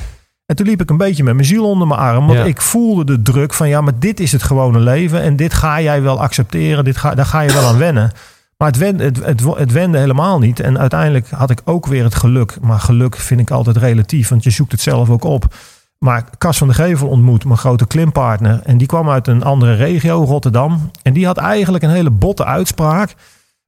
En 0.46 0.56
toen 0.56 0.66
liep 0.66 0.80
ik 0.80 0.90
een 0.90 0.96
beetje 0.96 1.24
met 1.24 1.34
mijn 1.34 1.46
ziel 1.46 1.70
onder 1.70 1.86
mijn 1.86 2.00
arm. 2.00 2.26
Want 2.26 2.38
ja. 2.38 2.44
ik 2.44 2.60
voelde 2.60 3.04
de 3.04 3.22
druk 3.22 3.54
van, 3.54 3.68
ja, 3.68 3.80
maar 3.80 3.98
dit 3.98 4.20
is 4.20 4.32
het 4.32 4.42
gewone 4.42 4.78
leven. 4.78 5.22
En 5.22 5.36
dit 5.36 5.54
ga 5.54 5.80
jij 5.80 6.02
wel 6.02 6.20
accepteren. 6.20 6.84
Dit 6.84 6.96
ga, 6.96 7.14
daar 7.14 7.26
ga 7.26 7.40
je 7.40 7.52
wel 7.52 7.66
aan 7.66 7.78
wennen. 7.78 8.12
Maar 8.56 8.68
het 8.68 8.78
wende, 8.78 9.04
het, 9.04 9.24
het, 9.24 9.44
het 9.44 9.72
wende 9.72 9.98
helemaal 9.98 10.38
niet. 10.38 10.60
En 10.60 10.78
uiteindelijk 10.78 11.30
had 11.30 11.50
ik 11.50 11.60
ook 11.64 11.86
weer 11.86 12.04
het 12.04 12.14
geluk. 12.14 12.56
Maar 12.60 12.80
geluk 12.80 13.16
vind 13.16 13.40
ik 13.40 13.50
altijd 13.50 13.76
relatief. 13.76 14.28
Want 14.28 14.44
je 14.44 14.50
zoekt 14.50 14.72
het 14.72 14.80
zelf 14.80 15.10
ook 15.10 15.24
op. 15.24 15.54
Maar 15.98 16.24
Cas 16.38 16.58
van 16.58 16.68
de 16.68 16.74
Gevel 16.74 17.08
ontmoet, 17.08 17.44
mijn 17.44 17.58
grote 17.58 17.86
klimpartner. 17.86 18.60
En 18.64 18.78
die 18.78 18.86
kwam 18.86 19.10
uit 19.10 19.26
een 19.26 19.42
andere 19.42 19.74
regio, 19.74 20.24
Rotterdam. 20.24 20.90
En 21.02 21.12
die 21.12 21.26
had 21.26 21.36
eigenlijk 21.36 21.84
een 21.84 21.90
hele 21.90 22.10
botte 22.10 22.44
uitspraak. 22.44 23.14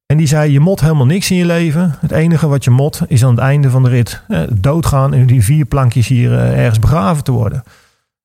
En 0.07 0.17
die 0.17 0.27
zei, 0.27 0.53
je 0.53 0.61
mot 0.61 0.81
helemaal 0.81 1.07
niks 1.07 1.31
in 1.31 1.37
je 1.37 1.47
leven. 1.47 1.97
Het 2.01 2.11
enige 2.11 2.49
wat 2.49 2.65
je 2.65 2.71
mot 2.71 3.01
is 3.07 3.25
aan 3.25 3.31
het 3.31 3.39
einde 3.39 3.71
van 3.71 3.83
de 3.83 3.89
rit 3.89 4.23
eh, 4.29 4.41
doodgaan... 4.53 5.15
en 5.15 5.27
die 5.27 5.45
vier 5.45 5.65
plankjes 5.65 6.09
hier 6.09 6.33
eh, 6.33 6.59
ergens 6.59 6.79
begraven 6.79 7.25
te 7.25 7.33
worden. 7.33 7.63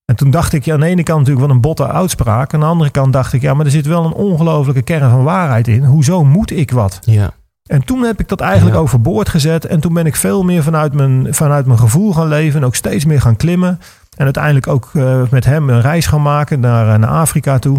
En 0.06 0.16
toen 0.16 0.32
dacht 0.32 0.54
ik, 0.54 0.66
ja, 0.66 0.74
aan 0.74 0.80
de 0.80 0.86
ene 0.86 1.04
kant 1.04 1.20
natuurlijk 1.20 1.46
wat 1.46 1.56
een 1.56 1.62
botte 1.62 1.88
uitspraak. 1.88 2.54
Aan 2.54 2.60
de 2.60 2.66
andere 2.66 2.90
kant 2.90 3.14
dacht 3.14 3.34
ik, 3.34 3.42
ja, 3.42 3.54
maar 3.54 3.66
er 3.66 3.72
zit 3.72 3.86
wel 3.86 4.06
een 4.06 4.14
ongelofelijke 4.14 4.82
kern 4.82 5.10
van 5.10 5.24
waarheid 5.24 5.68
in. 5.68 5.84
Hoezo 5.84 6.24
moet 6.24 6.52
ik 6.52 6.72
wat? 6.72 7.00
Ja. 7.02 7.34
En 7.66 7.86
toen 7.86 8.02
heb 8.02 8.20
ik 8.20 8.28
dat 8.28 8.42
eigenlijk 8.42 8.76
ja. 8.76 8.82
overboord 8.82 9.30
gezet. 9.30 9.66
En 9.66 9.80
toen 9.80 9.94
ben 9.94 10.06
ik 10.06 10.16
veel 10.16 10.44
meer 10.44 10.64
vanuit 10.64 10.94
mijn, 10.94 11.34
vanuit 11.34 11.66
mijn 11.66 11.80
gevoel 11.80 12.14
gaan 12.14 12.28
leven. 12.28 12.60
En 12.60 12.66
ook 12.66 12.76
steeds 12.76 13.06
meer 13.06 13.22
gaan 13.22 13.36
klimmen. 13.36 13.80
En 14.18 14.24
uiteindelijk 14.24 14.68
ook 14.68 14.90
uh, 14.94 15.22
met 15.30 15.46
hem 15.46 15.70
een 15.70 15.82
reis 15.82 16.06
gaan 16.06 16.22
maken 16.22 16.60
naar, 16.60 16.88
uh, 16.88 16.96
naar 16.96 17.10
Afrika 17.10 17.60
toe. 17.60 17.78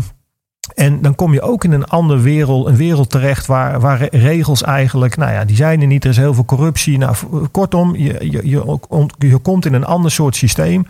En 0.74 1.02
dan 1.02 1.14
kom 1.14 1.32
je 1.32 1.42
ook 1.42 1.64
in 1.64 1.72
een 1.72 1.84
andere 1.84 2.20
wereld, 2.20 2.66
een 2.66 2.76
wereld 2.76 3.10
terecht 3.10 3.46
waar, 3.46 3.80
waar 3.80 4.08
regels 4.14 4.62
eigenlijk, 4.62 5.16
nou 5.16 5.32
ja, 5.32 5.44
die 5.44 5.56
zijn 5.56 5.80
er 5.80 5.86
niet. 5.86 6.04
Er 6.04 6.10
is 6.10 6.16
heel 6.16 6.34
veel 6.34 6.44
corruptie. 6.44 6.98
Nou, 6.98 7.16
kortom, 7.50 7.96
je, 7.96 8.30
je, 8.30 8.48
je, 8.48 8.78
je 9.18 9.38
komt 9.38 9.66
in 9.66 9.74
een 9.74 9.84
ander 9.84 10.10
soort 10.10 10.36
systeem. 10.36 10.86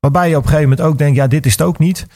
Waarbij 0.00 0.28
je 0.28 0.36
op 0.36 0.42
een 0.42 0.48
gegeven 0.48 0.68
moment 0.68 0.88
ook 0.88 0.98
denkt, 0.98 1.16
ja, 1.16 1.26
dit 1.26 1.46
is 1.46 1.52
het 1.52 1.62
ook 1.62 1.78
niet. 1.78 2.06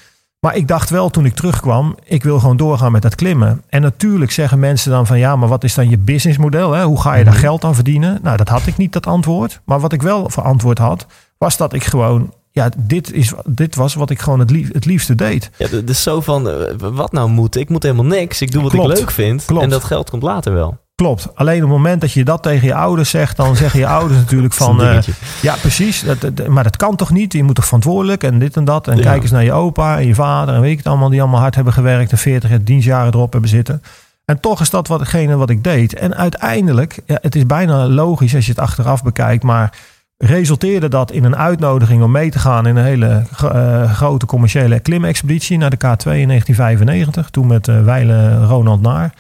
Maar 0.40 0.57
ik 0.57 0.68
dacht 0.68 0.90
wel 0.90 1.11
toen 1.11 1.25
ik 1.25 1.35
terugkwam, 1.35 1.96
ik 2.05 2.22
wil 2.22 2.38
gewoon 2.38 2.57
doorgaan 2.57 2.92
met 2.92 3.03
dat 3.03 3.14
klimmen. 3.14 3.62
En 3.68 3.83
natuurlijk 3.83 4.31
zeggen 4.31 4.59
mensen 4.59 4.90
dan 4.90 5.07
van 5.07 5.18
ja, 5.18 5.37
maar 5.37 5.49
wat 5.49 5.64
is 5.64 5.75
dan 5.75 5.90
je 5.90 5.99
businessmodel? 5.99 6.72
Hè? 6.72 6.85
Hoe 6.85 7.01
ga 7.01 7.14
je 7.14 7.25
daar 7.25 7.35
geld 7.35 7.64
aan 7.64 7.75
verdienen? 7.75 8.18
Nou, 8.22 8.37
dat 8.37 8.49
had 8.49 8.66
ik 8.66 8.77
niet, 8.77 8.92
dat 8.92 9.07
antwoord. 9.07 9.61
Maar 9.64 9.81
wat 9.81 9.92
ik 9.92 10.03
wel 10.03 10.29
verantwoord 10.31 10.79
had, 10.79 11.07
was 11.38 11.57
dat 11.57 11.72
ik 11.72 11.85
gewoon 11.85 12.33
ja, 12.57 12.70
dit, 12.79 13.12
is, 13.12 13.33
dit 13.44 13.75
was 13.75 13.94
wat 13.94 14.11
ik 14.11 14.20
gewoon 14.20 14.38
het, 14.38 14.51
lief, 14.51 14.72
het 14.72 14.85
liefste 14.85 15.14
deed. 15.14 15.51
Ja, 15.57 15.68
dus 15.85 16.03
zo 16.03 16.20
van, 16.20 16.49
wat 16.79 17.12
nou 17.12 17.29
moet? 17.29 17.57
Ik 17.57 17.68
moet 17.68 17.83
helemaal 17.83 18.05
niks. 18.05 18.40
Ik 18.40 18.53
doe 18.53 18.62
wat 18.62 18.70
Klopt. 18.70 18.90
ik 18.90 18.99
leuk 18.99 19.11
vind. 19.11 19.44
Klopt. 19.44 19.62
En 19.62 19.70
dat 19.70 19.85
geld 19.85 20.11
komt 20.11 20.22
later 20.22 20.53
wel. 20.53 20.79
Klopt. 21.02 21.28
Alleen 21.35 21.56
op 21.56 21.68
het 21.68 21.78
moment 21.78 22.00
dat 22.00 22.12
je 22.12 22.24
dat 22.24 22.42
tegen 22.42 22.66
je 22.66 22.74
ouders 22.74 23.11
zegt, 23.11 23.37
dan 23.37 23.56
zeggen 23.56 23.80
je 23.80 23.87
ouders 23.87 24.18
natuurlijk 24.20 24.54
van. 24.64 24.80
Uh, 24.80 24.98
ja, 25.42 25.54
precies. 25.61 26.02
Dat, 26.02 26.20
dat, 26.20 26.46
maar 26.46 26.64
dat 26.64 26.76
kan 26.76 26.96
toch 26.96 27.11
niet? 27.11 27.32
Je 27.32 27.42
moet 27.42 27.54
toch 27.54 27.64
verantwoordelijk 27.64 28.22
en 28.22 28.38
dit 28.38 28.56
en 28.56 28.64
dat. 28.64 28.88
En 28.88 28.96
ja. 28.96 29.02
kijk 29.02 29.22
eens 29.22 29.30
naar 29.30 29.44
je 29.44 29.52
opa 29.52 29.98
en 29.98 30.06
je 30.06 30.14
vader 30.14 30.54
en 30.54 30.61
weet 30.61 30.70
ik 30.70 30.78
het 30.78 30.87
allemaal, 30.87 31.09
die 31.09 31.20
allemaal 31.20 31.40
hard 31.40 31.54
hebben 31.54 31.72
gewerkt 31.72 32.11
en 32.11 32.18
40 32.18 32.62
dienstjaren 32.62 33.12
erop 33.12 33.32
hebben 33.32 33.50
zitten. 33.50 33.82
En 34.24 34.40
toch 34.40 34.61
is 34.61 34.70
dat 34.70 34.88
watgene 34.88 35.37
wat 35.37 35.50
ik 35.50 35.64
deed. 35.64 35.94
En 35.94 36.16
uiteindelijk, 36.16 37.00
ja, 37.06 37.18
het 37.20 37.35
is 37.35 37.46
bijna 37.46 37.88
logisch 37.88 38.35
als 38.35 38.44
je 38.44 38.50
het 38.50 38.61
achteraf 38.61 39.02
bekijkt, 39.02 39.42
maar 39.42 39.78
resulteerde 40.18 40.88
dat 40.88 41.11
in 41.11 41.24
een 41.24 41.37
uitnodiging 41.37 42.02
om 42.02 42.11
mee 42.11 42.30
te 42.30 42.38
gaan 42.38 42.66
in 42.66 42.76
een 42.76 42.85
hele 42.85 43.22
uh, 43.42 43.92
grote 43.92 44.26
commerciële 44.26 44.80
klimexpeditie 44.80 45.59
naar 45.59 45.70
de 45.70 45.76
K2 45.76 46.12
in 46.12 46.28
1995. 46.28 47.30
Toen 47.30 47.46
met 47.46 47.66
uh, 47.66 47.85
Weile 47.85 48.46
Ronald 48.46 48.80
Naar. 48.80 49.14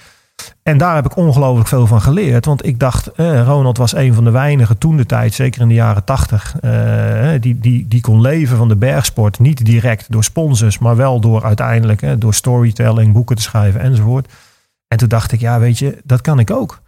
En 0.62 0.78
daar 0.78 0.94
heb 0.94 1.04
ik 1.04 1.16
ongelooflijk 1.16 1.68
veel 1.68 1.86
van 1.86 2.00
geleerd. 2.00 2.44
Want 2.44 2.66
ik 2.66 2.78
dacht, 2.78 3.12
eh, 3.12 3.42
Ronald 3.42 3.78
was 3.78 3.94
een 3.94 4.14
van 4.14 4.24
de 4.24 4.30
weinigen 4.30 4.78
toen 4.78 4.96
de 4.96 5.06
tijd, 5.06 5.34
zeker 5.34 5.60
in 5.60 5.68
de 5.68 5.74
jaren 5.74 6.04
tachtig, 6.04 6.56
eh, 6.60 7.30
die, 7.40 7.58
die, 7.58 7.88
die 7.88 8.00
kon 8.00 8.20
leven 8.20 8.56
van 8.56 8.68
de 8.68 8.76
bergsport. 8.76 9.38
Niet 9.38 9.64
direct 9.64 10.12
door 10.12 10.24
sponsors, 10.24 10.78
maar 10.78 10.96
wel 10.96 11.20
door 11.20 11.44
uiteindelijk 11.44 12.02
eh, 12.02 12.12
door 12.18 12.34
storytelling, 12.34 13.12
boeken 13.12 13.36
te 13.36 13.42
schrijven 13.42 13.80
enzovoort. 13.80 14.32
En 14.88 14.98
toen 14.98 15.08
dacht 15.08 15.32
ik, 15.32 15.40
ja, 15.40 15.58
weet 15.58 15.78
je, 15.78 15.98
dat 16.04 16.20
kan 16.20 16.38
ik 16.38 16.50
ook. 16.50 16.80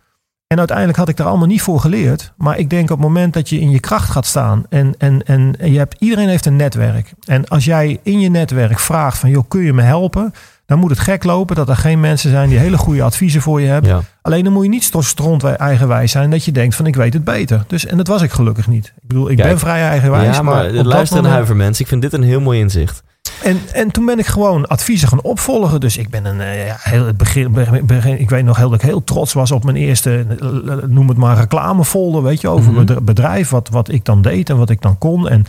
En 0.46 0.58
uiteindelijk 0.58 0.98
had 0.98 1.08
ik 1.08 1.16
daar 1.16 1.26
allemaal 1.26 1.46
niet 1.46 1.62
voor 1.62 1.80
geleerd. 1.80 2.32
Maar 2.36 2.58
ik 2.58 2.70
denk 2.70 2.90
op 2.90 2.98
het 2.98 3.06
moment 3.06 3.34
dat 3.34 3.48
je 3.48 3.60
in 3.60 3.70
je 3.70 3.80
kracht 3.80 4.10
gaat 4.10 4.26
staan. 4.26 4.64
En, 4.68 4.94
en, 4.98 5.26
en 5.26 5.56
je 5.58 5.78
hebt, 5.78 5.96
iedereen 5.98 6.28
heeft 6.28 6.46
een 6.46 6.56
netwerk. 6.56 7.12
En 7.24 7.48
als 7.48 7.64
jij 7.64 8.00
in 8.02 8.20
je 8.20 8.28
netwerk 8.28 8.78
vraagt 8.78 9.18
van 9.18 9.30
joh, 9.30 9.44
kun 9.48 9.62
je 9.62 9.72
me 9.72 9.82
helpen? 9.82 10.32
Dan 10.68 10.78
moet 10.78 10.90
het 10.90 10.98
gek 10.98 11.24
lopen 11.24 11.56
dat 11.56 11.68
er 11.68 11.76
geen 11.76 12.00
mensen 12.00 12.30
zijn 12.30 12.48
die 12.48 12.58
hele 12.58 12.76
goede 12.76 13.02
adviezen 13.02 13.40
voor 13.40 13.60
je 13.60 13.66
hebben. 13.66 13.90
Ja. 13.90 14.00
Alleen 14.22 14.44
dan 14.44 14.52
moet 14.52 14.64
je 14.64 14.68
niet 14.68 14.90
stront 14.98 15.44
eigenwijs 15.44 16.10
zijn 16.10 16.30
dat 16.30 16.44
je 16.44 16.52
denkt 16.52 16.74
van 16.74 16.86
ik 16.86 16.96
weet 16.96 17.12
het 17.12 17.24
beter. 17.24 17.64
Dus, 17.66 17.86
en 17.86 17.96
dat 17.96 18.06
was 18.06 18.22
ik 18.22 18.30
gelukkig 18.30 18.66
niet. 18.66 18.86
Ik 18.86 19.08
bedoel, 19.08 19.30
ik 19.30 19.36
Kijk, 19.36 19.48
ben 19.48 19.58
vrij 19.58 19.82
eigenwijs. 19.88 20.36
Ja, 20.36 20.42
maar, 20.42 20.72
maar 20.74 20.84
luister 20.84 21.22
naar 21.22 21.30
huivermens. 21.30 21.80
Ik 21.80 21.86
vind 21.86 22.02
dit 22.02 22.12
een 22.12 22.22
heel 22.22 22.40
mooi 22.40 22.60
inzicht. 22.60 23.02
En, 23.42 23.60
en 23.72 23.90
toen 23.90 24.06
ben 24.06 24.18
ik 24.18 24.26
gewoon 24.26 24.66
adviezen 24.66 25.08
gaan 25.08 25.22
opvolgen. 25.22 25.80
Dus 25.80 25.96
ik 25.96 26.10
ben 26.10 26.24
een 26.24 26.40
uh, 26.40 26.66
ja, 26.66 26.76
heel 26.78 27.06
het 27.06 27.16
begin, 27.16 27.52
begin, 27.82 28.20
Ik 28.20 28.30
weet 28.30 28.44
nog 28.44 28.56
heel 28.56 28.70
dat 28.70 28.82
ik 28.82 28.88
heel 28.88 29.04
trots 29.04 29.32
was 29.32 29.50
op 29.50 29.64
mijn 29.64 29.76
eerste, 29.76 30.26
noem 30.86 31.08
het 31.08 31.16
maar, 31.16 31.36
reclamefolder. 31.36 32.22
Weet 32.22 32.40
je, 32.40 32.48
over 32.48 32.72
mm 32.72 32.86
-hmm. 32.86 33.04
bedrijf. 33.04 33.50
Wat, 33.50 33.68
wat 33.68 33.92
ik 33.92 34.04
dan 34.04 34.22
deed 34.22 34.50
en 34.50 34.56
wat 34.56 34.70
ik 34.70 34.82
dan 34.82 34.98
kon. 34.98 35.28
En 35.28 35.46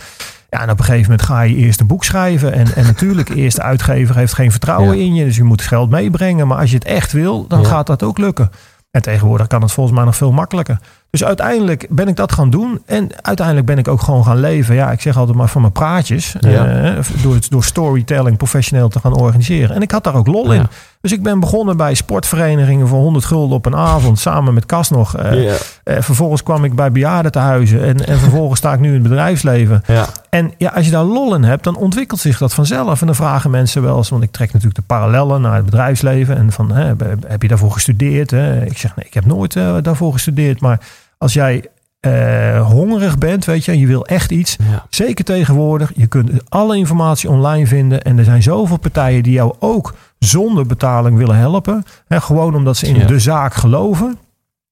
ja, 0.49 0.61
en 0.61 0.69
op 0.69 0.79
een 0.79 0.85
gegeven 0.85 1.09
moment 1.09 1.21
ga 1.21 1.41
je 1.41 1.55
eerst 1.55 1.79
een 1.79 1.87
boek 1.87 2.03
schrijven. 2.03 2.53
En, 2.53 2.75
en 2.75 2.85
natuurlijk, 2.85 3.27
de 3.27 3.35
eerste 3.35 3.61
uitgever 3.61 4.15
heeft 4.15 4.33
geen 4.33 4.51
vertrouwen 4.51 4.97
ja. 4.97 5.03
in 5.03 5.13
je. 5.13 5.25
Dus 5.25 5.35
je 5.35 5.43
moet 5.43 5.61
geld 5.61 5.89
meebrengen. 5.89 6.47
Maar 6.47 6.57
als 6.57 6.69
je 6.69 6.75
het 6.75 6.85
echt 6.85 7.11
wil, 7.11 7.47
dan 7.47 7.61
ja. 7.61 7.67
gaat 7.67 7.87
dat 7.87 8.03
ook 8.03 8.17
lukken. 8.17 8.51
En 8.91 9.01
tegenwoordig 9.01 9.47
kan 9.47 9.61
het 9.61 9.71
volgens 9.71 9.95
mij 9.95 10.05
nog 10.05 10.15
veel 10.15 10.31
makkelijker. 10.31 10.79
Dus 11.09 11.23
uiteindelijk 11.23 11.87
ben 11.89 12.07
ik 12.07 12.15
dat 12.15 12.31
gaan 12.31 12.49
doen. 12.49 12.81
En 12.85 13.09
uiteindelijk 13.21 13.65
ben 13.65 13.77
ik 13.77 13.87
ook 13.87 14.01
gewoon 14.01 14.25
gaan 14.25 14.39
leven. 14.39 14.75
Ja, 14.75 14.91
ik 14.91 15.01
zeg 15.01 15.17
altijd 15.17 15.37
maar 15.37 15.49
van 15.49 15.61
mijn 15.61 15.73
praatjes. 15.73 16.35
Ja. 16.39 16.95
Uh, 16.95 16.99
door, 17.21 17.37
door 17.49 17.63
storytelling 17.63 18.37
professioneel 18.37 18.89
te 18.89 18.99
gaan 18.99 19.13
organiseren. 19.13 19.75
En 19.75 19.81
ik 19.81 19.91
had 19.91 20.03
daar 20.03 20.15
ook 20.15 20.27
lol 20.27 20.51
in. 20.51 20.67
Dus 21.01 21.11
ik 21.11 21.23
ben 21.23 21.39
begonnen 21.39 21.77
bij 21.77 21.93
sportverenigingen 21.93 22.87
voor 22.87 22.99
100 22.99 23.25
gulden 23.25 23.57
op 23.57 23.65
een 23.65 23.75
avond. 23.75 24.19
Samen 24.19 24.53
met 24.53 24.65
Cas 24.65 24.89
nog. 24.89 25.17
Uh, 25.17 25.43
ja. 25.43 25.51
uh, 25.51 26.01
vervolgens 26.01 26.43
kwam 26.43 26.63
ik 26.63 26.75
bij 26.75 26.91
bejaardentehuizen. 26.91 27.83
En, 27.83 28.05
en 28.05 28.19
vervolgens 28.19 28.59
sta 28.59 28.73
ik 28.73 28.79
nu 28.79 28.87
in 28.87 28.93
het 28.93 29.03
bedrijfsleven. 29.03 29.83
Ja. 29.87 30.05
En 30.29 30.53
ja, 30.57 30.69
als 30.69 30.85
je 30.85 30.91
daar 30.91 31.03
lol 31.03 31.35
in 31.35 31.43
hebt, 31.43 31.63
dan 31.63 31.75
ontwikkelt 31.75 32.19
zich 32.19 32.37
dat 32.37 32.53
vanzelf. 32.53 32.99
En 32.99 33.05
dan 33.05 33.15
vragen 33.15 33.51
mensen 33.51 33.81
wel 33.81 33.97
eens. 33.97 34.09
Want 34.09 34.23
ik 34.23 34.31
trek 34.31 34.47
natuurlijk 34.47 34.79
de 34.79 34.85
parallellen 34.87 35.41
naar 35.41 35.55
het 35.55 35.65
bedrijfsleven. 35.65 36.37
En 36.37 36.51
van, 36.51 36.71
hè, 36.71 36.93
heb 37.27 37.41
je 37.41 37.47
daarvoor 37.47 37.71
gestudeerd? 37.71 38.31
Hè? 38.31 38.65
Ik 38.65 38.77
zeg, 38.77 38.95
nee, 38.95 39.05
ik 39.05 39.13
heb 39.13 39.25
nooit 39.25 39.53
daarvoor 39.81 40.13
gestudeerd. 40.13 40.61
Maar 40.61 40.79
als 41.17 41.33
jij 41.33 41.65
eh, 41.99 42.67
hongerig 42.67 43.17
bent, 43.17 43.45
weet 43.45 43.65
je, 43.65 43.71
en 43.71 43.79
je 43.79 43.87
wil 43.87 44.05
echt 44.05 44.31
iets. 44.31 44.55
Ja. 44.71 44.85
Zeker 44.89 45.25
tegenwoordig, 45.25 45.91
je 45.95 46.07
kunt 46.07 46.31
alle 46.49 46.77
informatie 46.77 47.29
online 47.29 47.67
vinden. 47.67 48.01
En 48.01 48.17
er 48.17 48.23
zijn 48.23 48.43
zoveel 48.43 48.77
partijen 48.77 49.23
die 49.23 49.33
jou 49.33 49.53
ook 49.59 49.93
zonder 50.19 50.65
betaling 50.65 51.17
willen 51.17 51.35
helpen. 51.37 51.83
Hè, 52.07 52.21
gewoon 52.21 52.55
omdat 52.55 52.77
ze 52.77 52.87
in 52.87 52.95
Ja. 52.95 53.05
de 53.05 53.19
zaak 53.19 53.53
geloven. 53.53 54.17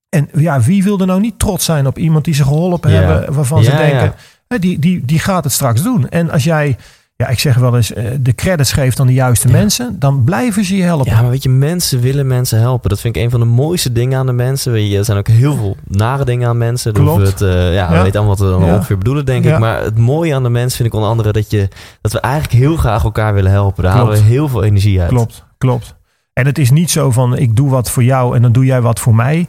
En 0.08 0.28
ja, 0.32 0.60
wie 0.60 0.82
wil 0.82 1.00
er 1.00 1.06
nou 1.06 1.20
niet 1.20 1.38
trots 1.38 1.64
zijn 1.64 1.86
op 1.86 1.98
iemand 1.98 2.24
die 2.24 2.34
ze 2.34 2.42
geholpen 2.44 2.90
Ja. 2.90 2.96
hebben, 3.00 3.34
waarvan 3.34 3.64
ze 3.64 3.70
denken, 3.76 4.14
hè, 4.48 4.58
die, 4.58 4.78
die, 4.78 5.04
die 5.04 5.18
gaat 5.18 5.44
het 5.44 5.52
straks 5.52 5.82
doen. 5.82 6.08
En 6.08 6.30
als 6.30 6.44
jij, 6.44 6.76
ja, 7.22 7.28
ik 7.28 7.38
zeg 7.38 7.56
wel 7.56 7.76
eens, 7.76 7.92
eh, 7.92 8.04
de 8.20 8.34
credits 8.34 8.72
geeft 8.72 9.00
aan 9.00 9.06
de 9.06 9.12
juiste 9.12 9.46
Ja. 9.48 9.52
mensen, 9.54 9.98
dan 9.98 10.24
blijven 10.24 10.64
ze 10.64 10.76
je 10.76 10.82
helpen. 10.82 11.10
Ja, 11.12 11.20
maar 11.20 11.30
weet 11.30 11.42
je, 11.42 11.48
mensen 11.48 12.00
willen 12.00 12.26
mensen 12.26 12.58
helpen. 12.58 12.90
Dat 12.90 13.00
vind 13.00 13.16
ik 13.16 13.22
een 13.22 13.30
van 13.30 13.40
de 13.40 13.46
mooiste 13.46 13.92
dingen 13.92 14.18
aan 14.18 14.26
de 14.26 14.32
mensen. 14.32 14.72
Weet 14.72 14.92
Er 14.94 15.04
zijn 15.04 15.18
ook 15.18 15.28
heel 15.28 15.56
veel 15.56 15.76
nare 15.84 16.24
dingen 16.24 16.48
aan 16.48 16.58
mensen. 16.58 16.94
Dan 16.94 17.04
Klopt. 17.04 17.26
het, 17.26 17.40
eh, 17.42 17.48
ja, 17.74 17.88
we 17.88 17.94
Ja. 17.94 18.02
weten 18.02 18.20
allemaal 18.20 18.36
wat 18.36 18.46
we 18.46 18.52
dan 18.52 18.64
Ja. 18.64 18.74
ongeveer 18.74 18.98
bedoelen, 18.98 19.24
denk 19.26 19.44
ik. 19.44 19.58
Maar 19.58 19.82
het 19.82 19.98
mooie 19.98 20.34
aan 20.34 20.42
de 20.42 20.48
mensen 20.48 20.76
vind 20.76 20.88
ik 20.88 20.94
onder 20.94 21.10
andere 21.10 21.32
dat, 21.32 21.50
je, 21.50 21.68
dat 22.00 22.12
we 22.12 22.20
eigenlijk 22.20 22.54
heel 22.54 22.76
graag 22.76 23.04
elkaar 23.04 23.34
willen 23.34 23.50
helpen. 23.50 23.82
Daar 23.82 23.92
halen 23.92 24.08
we 24.08 24.14
Klopt. 24.14 24.30
heel 24.30 24.48
veel 24.48 24.62
energie 24.62 25.00
uit. 25.00 25.08
Klopt, 25.08 25.44
klopt. 25.58 25.94
En 26.32 26.46
het 26.46 26.58
is 26.58 26.70
niet 26.70 26.90
zo 26.90 27.10
van 27.10 27.36
ik 27.36 27.56
doe 27.56 27.70
wat 27.70 27.90
voor 27.90 28.04
jou 28.04 28.36
en 28.36 28.42
dan 28.42 28.52
doe 28.52 28.64
jij 28.64 28.80
wat 28.80 29.00
voor 29.00 29.14
mij. 29.14 29.48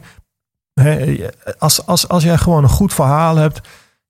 Als, 1.58 1.86
als, 1.86 2.08
als 2.08 2.22
jij 2.22 2.36
gewoon 2.36 2.62
een 2.62 2.68
goed 2.68 2.94
verhaal 2.94 3.36
hebt, 3.36 3.60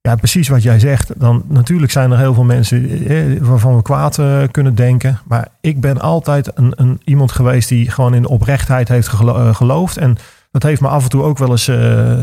ja, 0.01 0.15
precies 0.15 0.49
wat 0.49 0.63
jij 0.63 0.79
zegt, 0.79 1.21
dan 1.21 1.43
natuurlijk 1.49 1.93
zijn 1.93 2.11
er 2.11 2.19
heel 2.19 2.35
veel 2.35 2.45
mensen 2.45 3.07
eh, 3.07 3.41
waarvan 3.41 3.77
we 3.77 3.83
kwaad 3.83 4.19
eh, 4.19 4.43
kunnen 4.51 4.75
denken. 4.75 5.21
Maar 5.27 5.49
ik 5.61 5.81
ben 5.81 6.01
altijd 6.01 6.51
een, 6.55 6.73
een, 6.77 7.01
iemand 7.05 7.33
geweest 7.33 7.69
die 7.69 7.91
gewoon 7.91 8.15
in 8.15 8.23
de 8.23 8.29
oprechtheid 8.29 8.89
heeft 8.89 9.09
gelo- 9.09 9.37
eh, 9.49 9.55
geloofd. 9.55 9.97
En 9.97 10.17
dat 10.51 10.63
heeft 10.63 10.81
me 10.81 10.89
af 10.89 11.03
en 11.03 11.09
toe 11.09 11.23
ook 11.23 11.39
wel 11.39 11.51
eens, 11.51 11.69
eh, 11.69 11.77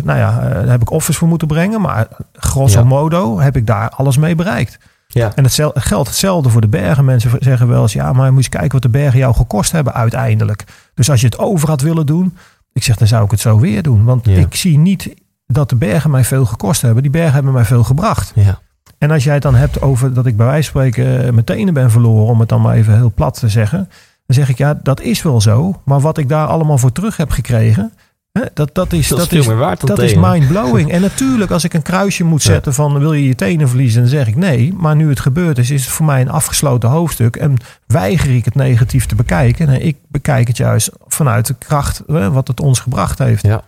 nou 0.04 0.18
ja, 0.18 0.40
eh, 0.40 0.54
daar 0.54 0.68
heb 0.70 0.82
ik 0.82 0.90
offers 0.92 1.18
voor 1.18 1.28
moeten 1.28 1.48
brengen. 1.48 1.82
Maar 1.82 2.08
grosso 2.34 2.80
Ja. 2.80 2.86
modo 2.86 3.40
heb 3.40 3.56
ik 3.56 3.68
daar 3.68 3.90
alles 3.90 4.18
mee 4.18 4.36
bereikt. 4.36 4.80
Ja. 5.08 5.32
En 5.36 5.44
het 5.44 5.54
geldt 5.74 6.08
hetzelfde 6.08 6.50
voor 6.50 6.62
de 6.62 6.68
bergen. 6.68 7.06
Mensen 7.06 7.32
zeggen 7.40 7.68
wel 7.68 7.82
eens, 7.82 7.94
ja, 7.94 8.14
maar 8.14 8.26
je 8.26 8.32
moet 8.32 8.50
kijken 8.50 8.72
wat 8.72 8.82
de 8.82 8.90
bergen 8.90 9.20
jou 9.20 9.34
gekost 9.36 9.72
hebben 9.72 9.94
uiteindelijk. 9.94 10.64
Dus 10.94 11.10
als 11.10 11.20
je 11.20 11.26
het 11.26 11.40
over 11.40 11.68
had 11.70 11.82
willen 11.82 12.06
doen, 12.06 12.38
ik 12.74 12.84
zeg, 12.84 12.96
dan 12.96 13.08
zou 13.08 13.24
ik 13.26 13.32
het 13.32 13.40
zo 13.40 13.60
weer 13.60 13.82
doen. 13.84 14.04
Want 14.04 14.26
Ja. 14.26 14.36
ik 14.38 14.56
zie 14.56 14.78
niet 14.78 15.14
dat 15.48 15.70
de 15.70 15.76
bergen 15.76 16.12
mij 16.12 16.24
veel 16.24 16.46
gekost 16.46 16.82
hebben. 16.82 17.02
Die 17.02 17.12
bergen 17.12 17.34
hebben 17.34 17.54
mij 17.54 17.66
veel 17.66 17.84
gebracht. 17.84 18.32
Ja. 18.36 18.60
En 18.98 19.12
als 19.12 19.24
jij 19.24 19.34
het 19.34 19.44
dan 19.44 19.56
hebt 19.56 19.82
over 19.82 20.14
dat 20.14 20.26
ik 20.26 20.38
bij 20.38 20.46
wijze 20.46 20.72
van 20.72 20.82
spreken 20.82 21.26
eh, 21.26 21.32
mijn 21.32 21.46
tenen 21.46 21.74
ben 21.74 21.92
verloren, 21.92 22.26
om 22.26 22.40
het 22.40 22.50
dan 22.50 22.62
maar 22.62 22.76
even 22.76 22.96
heel 22.96 23.12
plat 23.16 23.40
te 23.40 23.50
zeggen. 23.50 23.90
Dan 24.26 24.36
zeg 24.36 24.50
ik, 24.50 24.58
ja, 24.58 24.80
dat 24.84 25.02
is 25.02 25.22
wel 25.22 25.42
zo. 25.42 25.82
Maar 25.86 26.00
wat 26.00 26.18
ik 26.18 26.30
daar 26.30 26.48
allemaal 26.48 26.78
voor 26.78 26.92
terug 26.92 27.18
heb 27.18 27.32
gekregen, 27.32 27.94
hè, 28.32 28.42
dat, 28.54 28.76
dat 28.76 28.94
is... 28.94 29.08
Dat 29.08 29.20
is 29.32 29.46
dat 29.80 30.00
is 30.00 30.14
dat 30.14 30.32
mind-blowing. 30.32 30.92
En 30.92 31.02
natuurlijk, 31.02 31.52
als 31.52 31.64
ik 31.64 31.74
een 31.74 31.82
kruisje 31.82 32.24
moet 32.24 32.44
Ja. 32.44 32.52
zetten 32.52 32.74
van 32.74 33.00
wil 33.00 33.14
je 33.14 33.28
je 33.28 33.36
tenen 33.36 33.68
verliezen, 33.68 34.02
dan 34.02 34.10
zeg 34.10 34.28
ik 34.28 34.36
nee. 34.36 34.74
Maar 34.74 34.96
nu 34.96 35.10
het 35.10 35.20
gebeurd 35.20 35.58
is, 35.58 35.72
is 35.72 35.84
het 35.84 35.92
voor 35.94 36.06
mij 36.06 36.22
een 36.22 36.30
afgesloten 36.30 36.90
hoofdstuk. 36.90 37.36
En 37.36 37.58
weiger 37.88 38.36
ik 38.36 38.46
het 38.46 38.56
negatief 38.56 39.06
te 39.06 39.16
bekijken. 39.16 39.68
Nee, 39.68 39.80
ik 39.80 39.98
bekijk 40.08 40.48
het 40.48 40.58
juist 40.58 40.92
vanuit 41.08 41.48
de 41.48 41.56
kracht 41.58 42.04
hè, 42.08 42.32
wat 42.32 42.48
het 42.48 42.60
ons 42.62 42.80
gebracht 42.80 43.20
heeft. 43.20 43.46
Ja. 43.46 43.62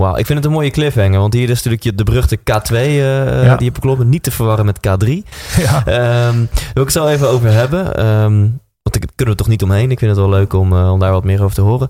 Wauw, 0.00 0.16
ik 0.16 0.26
vind 0.26 0.38
het 0.38 0.46
een 0.46 0.52
mooie 0.54 0.70
cliffhanger. 0.70 1.20
Want 1.20 1.32
hier 1.34 1.50
is 1.50 1.62
natuurlijk 1.62 1.98
de 1.98 2.04
beruchte 2.04 2.36
K2 2.38 2.74
eh, 2.74 3.44
Ja. 3.44 3.56
die 3.56 3.64
je 3.66 3.72
bekloppen. 3.72 4.08
Niet 4.08 4.22
te 4.22 4.30
verwarren 4.30 4.64
met 4.66 4.78
K3. 4.88 5.08
Ja, 5.64 5.82
Ehm 5.86 6.36
wil 6.74 6.82
ik 6.82 6.88
het 6.88 6.92
zo 6.92 7.06
even 7.06 7.28
over 7.28 7.52
hebben. 7.52 7.96
Ehm, 7.96 8.40
want 8.82 8.96
ik 8.96 9.10
kunnen 9.14 9.34
we 9.34 9.40
toch 9.40 9.48
niet 9.50 9.62
omheen. 9.62 9.90
Ik 9.90 9.98
vind 9.98 10.10
het 10.10 10.20
wel 10.20 10.28
leuk 10.28 10.52
om, 10.52 10.72
eh, 10.72 10.92
om 10.92 10.98
daar 10.98 11.12
wat 11.12 11.24
meer 11.24 11.42
over 11.42 11.54
te 11.54 11.60
horen. 11.60 11.88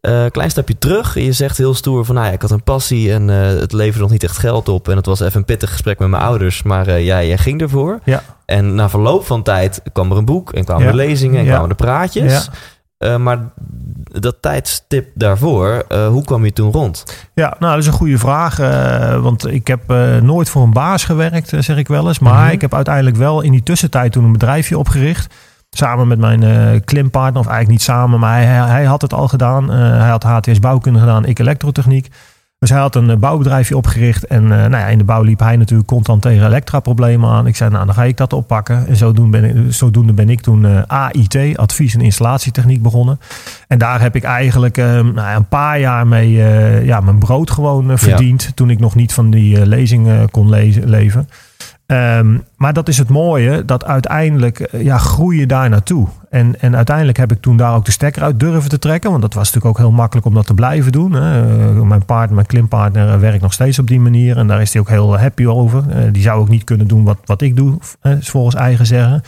Eh, 0.00 0.24
klein 0.30 0.50
stapje 0.50 0.78
terug. 0.78 1.14
Je 1.14 1.32
zegt 1.32 1.56
heel 1.56 1.74
stoer 1.74 2.04
van, 2.04 2.14
nou 2.14 2.26
ja, 2.26 2.32
ik 2.32 2.42
had 2.42 2.50
een 2.50 2.62
passie 2.62 3.12
en 3.12 3.30
eh, 3.30 3.60
het 3.60 3.72
leverde 3.72 4.00
nog 4.00 4.10
niet 4.10 4.22
echt 4.24 4.38
geld 4.38 4.68
op. 4.68 4.88
En 4.88 4.96
het 4.96 5.06
was 5.06 5.20
even 5.20 5.36
een 5.38 5.44
pittig 5.44 5.70
gesprek 5.70 5.98
met 5.98 6.08
mijn 6.08 6.22
ouders. 6.22 6.62
Maar 6.62 6.86
eh, 6.86 7.04
ja, 7.04 7.22
jij 7.22 7.38
ging 7.38 7.60
ervoor. 7.60 7.98
Ja. 8.04 8.22
En 8.46 8.74
na 8.74 8.88
verloop 8.88 9.26
van 9.26 9.42
tijd 9.42 9.82
kwam 9.92 10.10
er 10.10 10.16
een 10.16 10.24
boek 10.24 10.52
en 10.52 10.64
kwamen 10.64 10.82
Ja. 10.84 10.88
er 10.90 10.96
lezingen 10.96 11.40
en 11.40 11.46
kwamen 11.46 11.68
er 11.68 11.74
praatjes. 11.74 12.48
Eh, 13.02 13.16
maar 13.16 13.38
dat 14.04 14.36
tijdstip 14.40 15.08
daarvoor, 15.14 15.84
eh, 15.88 16.06
hoe 16.06 16.24
kwam 16.24 16.44
je 16.44 16.52
toen 16.52 16.72
rond? 16.72 17.04
Ja, 17.34 17.56
nou, 17.58 17.72
dat 17.72 17.80
is 17.82 17.86
een 17.86 17.92
goede 17.92 18.18
vraag. 18.18 18.58
eh, 18.58 19.20
want 19.22 19.46
ik 19.46 19.66
heb 19.66 19.80
nooit 20.22 20.48
voor 20.48 20.62
een 20.62 20.72
baas 20.72 21.04
gewerkt, 21.04 21.52
zeg 21.58 21.76
ik 21.76 21.88
wel 21.88 22.08
eens. 22.08 22.18
Maar 22.18 22.42
Mhm. 22.44 22.52
ik 22.52 22.60
heb 22.60 22.74
uiteindelijk 22.74 23.16
wel 23.16 23.40
in 23.40 23.50
die 23.50 23.62
tussentijd 23.62 24.12
toen 24.12 24.24
een 24.24 24.32
bedrijfje 24.32 24.78
opgericht. 24.78 25.34
Samen 25.70 26.08
met 26.08 26.18
mijn 26.18 26.84
klimpartner, 26.84 27.40
of 27.40 27.46
eigenlijk 27.46 27.68
niet 27.68 27.82
samen, 27.82 28.20
maar 28.20 28.36
hij, 28.36 28.44
hij, 28.46 28.84
had 28.84 29.02
het 29.02 29.12
al 29.12 29.28
gedaan. 29.28 29.70
Hij 29.70 30.08
had 30.10 30.22
HTS 30.22 30.58
bouwkunde 30.58 30.98
gedaan, 30.98 31.24
ik 31.24 31.38
elektrotechniek. 31.38 32.08
Dus 32.62 32.70
hij 32.70 32.80
had 32.80 32.94
een 32.94 33.10
eh, 33.10 33.16
bouwbedrijfje 33.16 33.76
opgericht. 33.76 34.26
En 34.26 34.42
eh, 34.42 34.48
nou 34.48 34.70
ja, 34.70 34.86
in 34.86 34.98
de 34.98 35.04
bouw 35.04 35.22
liep 35.22 35.38
hij 35.38 35.56
natuurlijk 35.56 35.88
constant 35.88 36.22
tegen 36.22 36.46
elektra-problemen 36.46 37.30
aan. 37.30 37.46
Ik 37.46 37.56
zei, 37.56 37.70
nou, 37.70 37.86
dan 37.86 37.94
ga 37.94 38.04
ik 38.04 38.16
dat 38.16 38.32
oppakken. 38.32 38.86
En 38.86 38.96
zodoende 38.96 39.40
ben 39.40 39.66
ik, 39.66 39.72
zodoende 39.72 40.12
ben 40.12 40.28
ik 40.28 40.40
toen 40.40 40.66
eh, 40.66 40.82
AIT, 40.86 41.56
advies- 41.56 41.94
en 41.94 42.00
installatietechniek, 42.00 42.82
begonnen. 42.82 43.20
En 43.68 43.78
daar 43.78 44.00
heb 44.00 44.16
ik 44.16 44.22
eigenlijk 44.22 44.78
eh, 44.78 44.84
nou 44.86 45.14
ja, 45.14 45.36
een 45.36 45.48
paar 45.48 45.80
jaar 45.80 46.06
mee 46.06 46.30
ja, 46.84 47.00
mijn 47.00 47.18
brood 47.18 47.50
gewoon 47.50 47.98
verdiend. 47.98 48.50
Toen 48.54 48.70
ik 48.70 48.80
nog 48.80 48.94
niet 48.94 49.12
van 49.12 49.30
die 49.30 49.66
lezing 49.66 50.08
eh, 50.08 50.22
kon 50.30 50.48
lezen, 50.48 50.88
leven. 50.88 51.28
Ehm, 51.92 52.38
maar 52.56 52.72
dat 52.72 52.88
is 52.88 52.98
het 52.98 53.08
mooie, 53.08 53.64
dat 53.64 53.84
uiteindelijk 53.84 54.60
eh, 54.60 54.82
ja, 54.82 54.98
groei 54.98 55.38
je 55.38 55.46
daar 55.46 55.68
naartoe. 55.68 56.08
En, 56.32 56.60
en 56.60 56.76
uiteindelijk 56.76 57.18
heb 57.18 57.32
ik 57.32 57.40
toen 57.40 57.56
daar 57.56 57.74
ook 57.74 57.84
de 57.84 57.90
stekker 57.90 58.22
uit 58.22 58.40
durven 58.40 58.70
te 58.70 58.78
trekken. 58.78 59.10
Want 59.10 59.22
dat 59.22 59.34
was 59.34 59.44
natuurlijk 59.44 59.78
ook 59.78 59.84
heel 59.86 59.96
makkelijk 59.96 60.26
om 60.26 60.34
dat 60.34 60.46
te 60.46 60.54
blijven 60.54 60.92
doen. 60.92 61.12
Hè. 61.12 61.42
Eh, 61.42 61.80
mijn 61.80 62.04
partner, 62.04 62.34
mijn 62.34 62.46
klimpartner 62.46 63.12
eh, 63.12 63.18
werkt 63.18 63.42
nog 63.42 63.52
steeds 63.52 63.78
op 63.78 63.86
die 63.86 64.00
manier. 64.00 64.36
En 64.36 64.46
daar 64.46 64.60
is 64.60 64.72
hij 64.72 64.82
ook 64.82 64.88
heel 64.88 65.18
happy 65.18 65.46
over. 65.46 66.12
Die 66.12 66.22
zou 66.22 66.40
ook 66.40 66.48
niet 66.48 66.64
kunnen 66.64 66.88
doen 66.88 67.04
wat, 67.04 67.18
wat 67.24 67.42
ik 67.42 67.56
doe, 67.56 67.78
eh, 68.00 68.12
volgens 68.20 68.54
eigen 68.54 68.86
zeggen. 68.86 69.22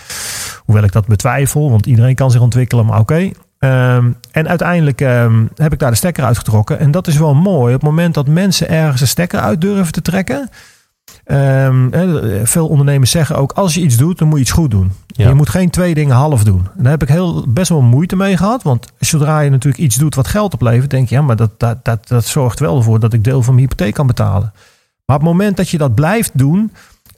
Hoewel 0.64 0.84
ik 0.84 0.92
dat 0.92 1.06
betwijfel, 1.06 1.70
want 1.70 1.86
iedereen 1.86 2.14
kan 2.14 2.30
zich 2.30 2.40
ontwikkelen, 2.40 2.86
maar 2.86 3.00
oké. 3.00 3.30
Ehm, 3.58 4.10
en 4.30 4.48
uiteindelijk 4.48 5.00
ehm, 5.00 5.44
heb 5.54 5.72
ik 5.72 5.78
daar 5.78 5.90
de 5.90 5.96
stekker 5.96 6.24
uitgetrokken. 6.24 6.78
En 6.78 6.90
dat 6.90 7.06
is 7.06 7.16
wel 7.16 7.34
mooi. 7.34 7.74
Op 7.74 7.80
het 7.80 7.90
moment 7.90 8.14
dat 8.14 8.28
mensen 8.28 8.68
ergens 8.68 9.00
een 9.00 9.06
stekker 9.06 9.40
uit 9.40 9.60
durven 9.60 9.92
te 9.92 10.02
trekken. 10.02 10.48
Ehm, 11.24 11.88
veel 12.46 12.68
ondernemers 12.68 13.10
zeggen 13.10 13.36
ook: 13.36 13.52
als 13.52 13.74
je 13.74 13.80
iets 13.80 13.96
doet, 13.96 14.18
dan 14.18 14.28
moet 14.28 14.36
je 14.36 14.42
iets 14.42 14.52
goed 14.52 14.70
doen. 14.70 14.92
Ja. 15.06 15.28
Je 15.28 15.34
moet 15.34 15.48
geen 15.48 15.70
twee 15.70 15.94
dingen 15.94 16.16
half 16.16 16.44
doen. 16.44 16.68
En 16.76 16.82
daar 16.82 16.92
heb 16.92 17.02
ik 17.02 17.08
heel, 17.08 17.44
best 17.48 17.68
wel 17.68 17.80
moeite 17.80 18.16
mee 18.16 18.36
gehad. 18.36 18.62
Want 18.62 18.86
zodra 18.98 19.40
je 19.40 19.50
natuurlijk 19.50 19.82
iets 19.82 19.96
doet 19.96 20.14
wat 20.14 20.28
geld 20.28 20.54
oplevert, 20.54 20.90
denk 20.90 21.08
je: 21.08 21.14
ja, 21.14 21.22
maar 21.22 21.36
dat, 21.36 21.50
dat, 21.60 21.84
dat, 21.84 22.08
dat 22.08 22.24
zorgt 22.24 22.60
wel 22.60 22.76
ervoor 22.76 23.00
dat 23.00 23.12
ik 23.12 23.24
deel 23.24 23.42
van 23.42 23.54
mijn 23.54 23.66
hypotheek 23.66 23.94
kan 23.94 24.06
betalen. 24.06 24.52
Maar 25.04 25.16
op 25.16 25.22
het 25.22 25.30
moment 25.30 25.56
dat 25.56 25.68
je 25.68 25.78
dat 25.78 25.94
blijft 25.94 26.30
doen, 26.38 26.72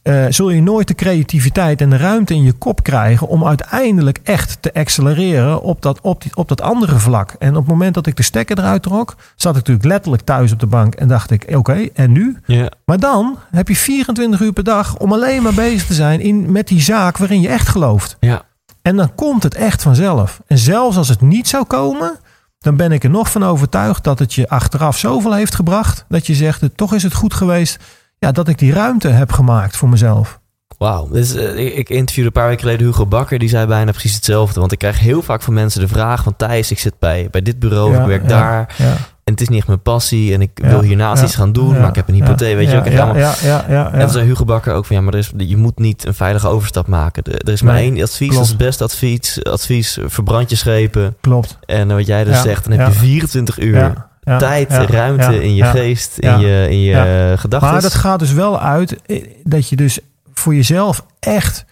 eh, 0.07 0.25
zul 0.29 0.51
je 0.51 0.62
nooit 0.62 0.88
de 0.88 0.95
creativiteit 0.95 1.81
en 1.81 1.90
de 1.90 1.97
ruimte 1.97 2.35
in 2.35 2.42
je 2.42 2.53
kop 2.53 2.83
krijgen 2.83 3.29
om 3.29 3.47
uiteindelijk 3.47 4.19
echt 4.23 4.59
te 4.61 4.75
accelereren 4.75 5.62
op 5.62 5.83
dat, 5.83 6.01
op, 6.01 6.23
die, 6.23 6.37
op 6.37 6.49
dat 6.49 6.61
andere 6.61 6.99
vlak. 6.99 7.35
En 7.38 7.51
op 7.51 7.57
het 7.57 7.66
moment 7.66 7.95
dat 7.95 8.07
ik 8.07 8.16
de 8.16 8.23
stekker 8.23 8.59
eruit 8.59 8.83
trok, 8.83 9.16
zat 9.37 9.51
ik 9.51 9.57
natuurlijk 9.57 9.87
letterlijk 9.87 10.23
thuis 10.23 10.53
op 10.53 10.61
de 10.61 10.66
bank 10.66 10.95
en 10.95 11.09
dacht 11.09 11.31
ik, 11.31 11.47
oké, 11.57 11.88
en 11.95 12.12
nu? 12.12 12.38
Maar 12.85 12.99
dan 12.99 13.38
heb 13.51 13.69
je 13.69 13.77
24 13.77 14.40
uur 14.40 14.53
per 14.53 14.64
dag 14.64 14.97
om 14.97 15.12
alleen 15.12 15.42
maar 15.42 15.55
bezig 15.55 15.87
te 15.87 15.95
zijn 15.95 16.21
in, 16.21 16.53
met 16.53 16.69
die 16.69 16.81
zaak 16.81 17.16
waarin 17.16 17.40
je 17.40 17.49
echt 17.49 17.69
gelooft. 17.69 18.16
Ja. 18.21 18.42
En 18.83 18.97
dan 18.97 19.14
komt 19.14 19.42
het 19.42 19.55
echt 19.55 19.83
vanzelf. 19.83 20.40
En 20.47 20.59
zelfs 20.59 20.97
als 20.97 21.09
het 21.09 21.21
niet 21.21 21.49
zou 21.49 21.64
komen, 21.64 22.19
dan 22.59 22.77
ben 22.77 22.92
ik 22.92 23.05
er 23.05 23.11
nog 23.11 23.31
van 23.31 23.45
overtuigd 23.45 24.05
dat 24.05 24.19
het 24.19 24.35
je 24.35 24.49
achteraf 24.49 24.99
zoveel 24.99 25.35
heeft 25.35 25.55
gebracht. 25.55 26.05
Dat 26.09 26.27
je 26.27 26.35
zegt, 26.35 26.62
toch 26.75 26.95
is 26.95 27.03
het 27.03 27.14
goed 27.14 27.35
geweest 27.35 27.79
ja, 28.19 28.33
dat 28.33 28.49
ik 28.49 28.59
die 28.59 28.73
ruimte 28.73 29.09
heb 29.09 29.33
gemaakt 29.33 29.77
voor 29.77 29.89
mezelf. 29.89 30.41
Wauw. 30.79 31.09
Dus, 31.09 31.35
eh, 31.35 31.77
ik, 31.79 31.89
interviewde 31.89 32.27
een 32.27 32.33
paar 32.33 32.49
weken 32.49 32.63
geleden 32.63 32.87
Hugo 32.87 33.07
Bakker. 33.07 33.39
Die 33.39 33.49
zei 33.49 33.67
bijna 33.67 33.91
precies 33.91 34.15
hetzelfde. 34.15 34.61
Want 34.61 34.73
ik 34.73 34.79
krijg 34.79 34.99
heel 34.99 35.23
vaak 35.23 35.43
van 35.43 35.55
mensen 35.55 35.81
de 35.81 35.89
vraag 35.89 36.23
van... 36.23 36.37
Thijs, 36.37 36.71
ik 36.71 36.79
zit 36.79 36.99
bij, 36.99 37.29
bij 37.31 37.43
dit 37.43 37.59
bureau, 37.59 37.93
Ja, 37.93 38.01
ik 38.01 38.07
werk 38.07 38.23
ja, 38.23 38.29
daar. 38.29 38.75
Ja, 38.79 38.93
En 39.25 39.33
het 39.33 39.41
is 39.41 39.49
niet 39.49 39.59
echt 39.59 39.67
mijn 39.67 39.83
passie. 39.83 40.35
En 40.35 40.41
ik 40.41 40.51
wil 40.55 40.81
hiernaast 40.81 41.23
iets 41.23 41.35
gaan 41.35 41.53
doen. 41.53 41.81
maar 41.81 41.89
ik 41.89 41.95
heb 41.95 42.09
een 42.09 42.15
hypotheek, 42.15 42.57
weet 42.57 42.71
je. 42.71 42.79
ook 42.79 42.87
ja, 42.87 43.15
ja, 43.43 43.65
ja. 43.69 43.93
En 43.93 44.01
toen 44.01 44.11
zei 44.11 44.27
Hugo 44.27 44.45
Bakker 44.45 44.75
ook 44.75 44.87
van... 44.87 44.97
Ja, 44.97 45.03
maar 45.03 45.13
er 45.13 45.19
is, 45.19 45.33
je 45.37 45.57
moet 45.57 45.79
niet 45.79 46.07
een 46.07 46.15
veilige 46.15 46.49
overstap 46.49 46.87
maken. 46.87 47.23
Er, 47.23 47.41
er 47.47 47.53
is 47.53 47.63
maar 47.63 47.75
Nee, 47.75 47.93
één 47.93 48.03
advies. 48.03 48.19
klopt. 48.19 48.35
Dat 48.35 48.43
is 48.43 48.49
het 48.49 48.59
beste 48.59 48.85
advies. 48.85 49.45
Advies, 49.45 49.99
verbrand 50.05 50.51
je 50.51 50.57
schepen. 50.57 51.17
Klopt. 51.21 51.59
En 51.67 51.89
wat 51.89 52.07
jij 52.07 52.25
dus 52.25 52.43
zegt, 52.43 52.69
dan 52.69 52.79
heb 52.79 52.93
je 52.93 52.99
24 52.99 53.59
uur... 53.59 54.07
Ja, 54.27 54.39
Tijd, 54.39 54.71
ja, 54.71 54.87
ruimte 54.87 55.33
ja, 55.33 55.41
in 55.41 55.55
je 55.55 55.65
geest, 55.65 56.19
in 56.19 56.39
je, 56.39 56.67
in 56.71 56.81
je 56.81 57.35
gedachten. 57.37 57.71
Maar 57.71 57.83
dat 57.83 57.95
gaat 57.95 58.19
dus 58.19 58.33
wel 58.33 58.61
uit 58.61 59.03
eh, 59.03 59.25
dat 59.45 59.69
je 59.69 59.77
dus 59.77 59.99
voor 60.35 60.55
jezelf 60.55 61.07
echt 61.19 61.65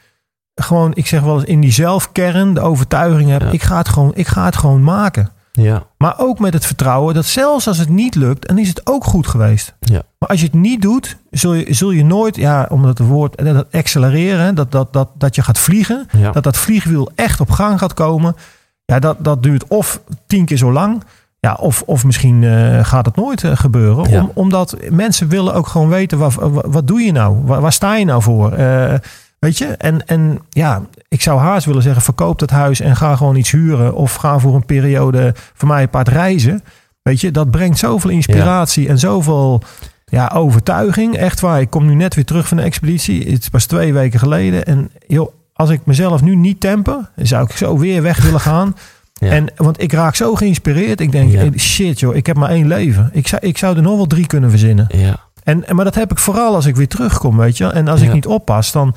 gewoon, 0.55 0.95
ik 0.95 1.07
zeg 1.07 1.21
wel 1.21 1.35
eens 1.35 1.45
in 1.45 1.61
die 1.61 1.73
zelfkern 1.73 2.55
de 2.55 2.61
overtuiging 2.61 3.31
hebt. 3.31 3.53
Ik, 3.53 3.63
ga 3.63 3.77
het 3.77 3.89
gewoon, 3.89 4.13
ik 4.15 4.27
ga 4.27 4.45
het 4.45 4.57
gewoon 4.57 4.83
maken. 4.83 5.33
Ja, 5.53 5.87
Maar 5.99 6.15
ook 6.19 6.39
met 6.39 6.53
het 6.53 6.67
vertrouwen 6.67 7.15
dat 7.15 7.25
zelfs 7.25 7.69
als 7.69 7.79
het 7.79 7.89
niet 7.89 8.15
lukt, 8.15 8.49
dan 8.49 8.59
is 8.59 8.69
het 8.69 8.87
ook 8.87 9.05
goed 9.05 9.27
geweest. 9.27 9.75
Ja. 9.81 10.03
Maar 10.19 10.29
als 10.29 10.41
je 10.41 10.47
het 10.47 10.55
niet 10.55 10.83
doet, 10.83 11.17
zul 11.31 11.55
je, 11.55 11.75
zul 11.75 11.91
je 11.91 12.05
nooit, 12.05 12.37
ja, 12.37 12.67
omdat 12.71 12.99
het 12.99 13.09
woord 13.09 13.35
eh, 13.35 13.55
dat 13.55 13.73
accelereren, 13.73 14.55
dat, 14.55 14.73
dat, 14.73 14.93
dat, 14.93 15.11
dat 15.15 15.35
je 15.35 15.43
gaat 15.43 15.59
vliegen, 15.59 16.07
ja. 16.13 16.31
dat 16.31 16.43
dat 16.43 16.57
vliegwiel 16.57 17.11
echt 17.15 17.41
op 17.41 17.51
gang 17.51 17.79
gaat 17.79 17.95
komen. 17.95 18.37
Ja, 18.85 18.99
dat, 18.99 19.17
dat 19.21 19.43
duurt 19.43 19.67
of 19.69 20.01
tien 20.27 20.45
keer 20.45 20.57
zo 20.57 20.73
lang. 20.73 21.03
Ja, 21.45 21.57
of, 21.61 21.83
of 21.87 22.05
misschien 22.05 22.45
eh, 22.45 22.85
gaat 22.85 23.07
het 23.07 23.17
nooit 23.17 23.45
eh, 23.45 23.57
gebeuren. 23.57 24.11
Ja. 24.11 24.21
Om, 24.21 24.31
omdat 24.35 24.77
mensen 24.91 25.29
willen 25.29 25.55
ook 25.55 25.67
gewoon 25.67 25.89
weten, 25.89 26.19
wat, 26.19 26.35
wat, 26.67 26.87
doe 26.87 27.01
je 27.01 27.13
nou? 27.13 27.37
Waar, 27.43 27.61
waar 27.61 27.73
sta 27.73 27.97
je 27.97 28.05
nou 28.05 28.23
voor? 28.23 28.53
Eh, 28.53 28.95
weet 29.39 29.59
je? 29.59 29.67
En, 29.67 30.07
en 30.07 30.39
ja, 30.49 30.83
ik 31.09 31.23
zou 31.23 31.41
haast 31.41 31.67
willen 31.67 31.83
zeggen, 31.83 32.03
verkoop 32.03 32.39
dat 32.39 32.51
huis 32.51 32.81
en 32.81 32.97
ga 32.97 33.17
gewoon 33.17 33.37
iets 33.37 33.51
huren. 33.51 33.95
Of 33.95 34.15
ga 34.15 34.39
voor 34.39 34.55
een 34.55 34.67
periode, 34.67 35.35
voor 35.55 35.69
mij 35.69 35.83
een 35.83 35.89
paar 35.89 36.09
reizen. 36.09 36.63
Weet 37.03 37.21
je, 37.21 37.31
dat 37.31 37.51
brengt 37.51 37.79
zoveel 37.79 38.11
inspiratie 38.11 38.89
en 38.89 38.99
zoveel 38.99 39.63
ja, 40.05 40.31
overtuiging. 40.35 41.17
Echt 41.17 41.41
waar, 41.41 41.61
ik 41.61 41.71
kom 41.71 41.87
nu 41.87 41.95
net 41.95 42.15
weer 42.15 42.25
terug 42.25 42.49
van 42.49 42.57
de 42.57 42.63
expeditie. 42.63 43.31
Het 43.31 43.43
is 43.43 43.49
pas 43.49 43.67
twee 43.67 43.93
weken 43.93 44.19
geleden. 44.19 44.65
En 44.67 44.91
joh, 45.07 45.33
als 45.53 45.71
ik 45.71 45.81
mezelf 45.85 46.23
nu 46.23 46.37
niet 46.37 46.61
temper, 46.61 47.11
zou 47.17 47.45
ik 47.45 47.57
zo 47.57 47.79
weer 47.79 48.03
weg 48.03 48.23
willen 48.23 48.41
gaan. 48.41 48.75
Ja. 49.21 49.31
En, 49.31 49.53
want 49.57 49.83
ik 49.83 49.93
raak 49.93 50.15
zo 50.15 50.35
geïnspireerd. 50.35 51.01
Ik 51.01 51.13
denk, 51.13 51.33
Ja. 51.33 51.41
eh, 51.43 51.49
shit 51.57 52.01
joh, 52.01 52.15
ik 52.17 52.27
heb 52.27 52.37
maar 52.37 52.51
één 52.51 52.67
leven. 52.67 53.11
Ik 53.13 53.29
zou, 53.29 53.47
ik 53.47 53.59
zou 53.59 53.77
er 53.77 53.83
nog 53.83 53.97
wel 53.97 54.07
drie 54.07 54.27
kunnen 54.27 54.51
verzinnen. 54.51 54.87
Ja. 54.89 55.17
En, 55.45 55.65
maar 55.71 55.85
dat 55.85 55.95
heb 55.95 56.11
ik 56.11 56.19
vooral 56.19 56.55
als 56.55 56.67
ik 56.67 56.77
weer 56.77 56.89
terugkom, 56.89 57.37
weet 57.37 57.57
je. 57.57 57.67
En 57.67 57.89
als 57.89 58.01
ik 58.01 58.13
niet 58.13 58.27
oppas, 58.27 58.73
dan... 58.73 58.95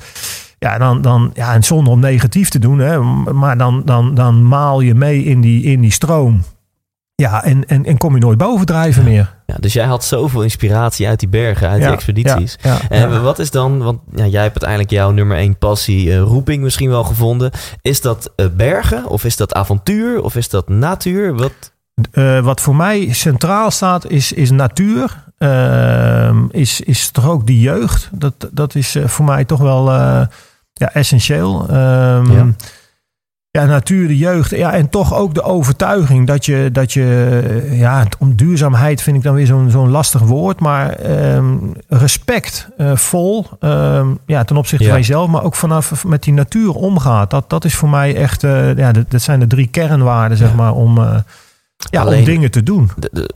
Ja, 0.58 0.78
dan, 0.78 1.02
dan, 1.02 1.30
ja, 1.34 1.54
en 1.54 1.62
zonder 1.62 1.92
om 1.92 2.00
negatief 2.00 2.48
te 2.48 2.58
doen, 2.58 2.78
hè, 2.78 3.00
maar 3.32 3.58
dan, 3.58 3.82
dan, 3.84 4.14
dan 4.14 4.46
maal 4.46 4.80
je 4.80 4.94
mee 4.94 5.24
in 5.24 5.40
die, 5.40 5.62
in 5.62 5.80
die 5.80 5.92
stroom. 5.92 6.42
Ja, 7.22 7.44
en, 7.44 7.66
en, 7.66 7.84
en 7.84 7.96
kom 7.96 8.14
je 8.14 8.20
nooit 8.20 8.38
bovendrijven 8.38 9.04
meer. 9.04 9.34
Ja, 9.46 9.56
dus 9.60 9.72
jij 9.72 9.84
had 9.84 10.04
zoveel 10.04 10.42
inspiratie 10.42 11.08
uit 11.08 11.20
die 11.20 11.28
bergen, 11.28 11.68
uit 11.68 11.80
Ja, 11.80 11.86
die 11.86 11.94
expedities. 11.94 12.58
Ja, 12.62 12.80
En 12.88 13.22
wat 13.22 13.38
is 13.38 13.50
dan, 13.50 13.78
want 13.78 14.00
ja, 14.14 14.26
jij 14.26 14.42
hebt 14.42 14.64
uiteindelijk 14.64 14.90
jouw 14.90 15.10
nummer 15.10 15.36
één 15.36 15.58
passie, 15.58 16.12
eh, 16.12 16.20
roeping 16.20 16.62
misschien 16.62 16.88
wel 16.88 17.04
gevonden. 17.04 17.50
Is 17.82 18.00
dat 18.00 18.32
eh, 18.36 18.46
bergen 18.56 19.06
of 19.06 19.24
is 19.24 19.36
dat 19.36 19.54
avontuur 19.54 20.22
of 20.22 20.36
is 20.36 20.48
dat 20.48 20.68
natuur? 20.68 21.34
Wat? 21.34 21.72
Eh, 22.10 22.40
wat 22.40 22.60
voor 22.60 22.76
mij 22.76 23.12
centraal 23.12 23.70
staat 23.70 24.10
is, 24.10 24.32
is 24.32 24.50
natuur. 24.50 25.24
Ehm, 25.38 26.44
is, 26.50 26.80
is 26.80 27.10
toch 27.10 27.28
ook 27.28 27.46
die 27.46 27.60
jeugd. 27.60 28.08
Dat, 28.12 28.48
dat 28.52 28.74
is 28.74 28.96
voor 29.04 29.24
mij 29.24 29.44
toch 29.44 29.60
wel 29.60 29.90
ja, 30.72 30.92
essentieel. 30.92 31.68
Ehm, 31.68 32.50
Ja. 33.60 33.66
natuur, 33.66 34.08
de 34.08 34.16
jeugd. 34.16 34.50
Ja, 34.50 34.72
en 34.72 34.88
toch 34.88 35.14
ook 35.14 35.34
de 35.34 35.42
overtuiging 35.42 36.26
dat 36.26 36.46
je, 36.46 36.68
dat 36.72 36.92
je 36.92 37.38
eh, 37.70 37.78
ja, 37.78 38.04
om 38.18 38.34
duurzaamheid 38.36 39.02
vind 39.02 39.16
ik 39.16 39.22
dan 39.22 39.34
weer 39.34 39.46
zo'n 39.46 39.70
zo'n 39.70 39.88
lastig 39.90 40.20
woord. 40.20 40.60
Maar 40.60 40.90
ehm, 40.90 41.54
respect 41.88 42.68
eh, 42.76 42.96
vol, 42.96 43.46
ehm, 43.60 44.06
ja, 44.26 44.44
ten 44.44 44.56
opzichte 44.56 44.84
Ja. 44.84 44.90
van 44.90 44.98
jezelf, 44.98 45.28
maar 45.28 45.42
ook 45.44 45.54
vanaf 45.54 46.04
met 46.04 46.22
die 46.22 46.32
natuur 46.32 46.72
omgaat. 46.74 47.30
Dat, 47.30 47.50
dat 47.50 47.64
is 47.64 47.74
voor 47.74 47.88
mij 47.88 48.14
echt, 48.16 48.44
eh, 48.44 48.76
ja, 48.76 48.92
dat, 48.92 49.10
dat 49.10 49.22
zijn 49.22 49.40
de 49.40 49.46
drie 49.46 49.66
kernwaarden, 49.66 50.38
zeg 50.38 50.48
Ja. 50.48 50.54
maar, 50.56 50.72
om, 50.72 50.98
ja, 51.90 52.00
Alleen- 52.00 52.18
om 52.18 52.24
dingen 52.24 52.50
te 52.50 52.62
doen. 52.62 52.90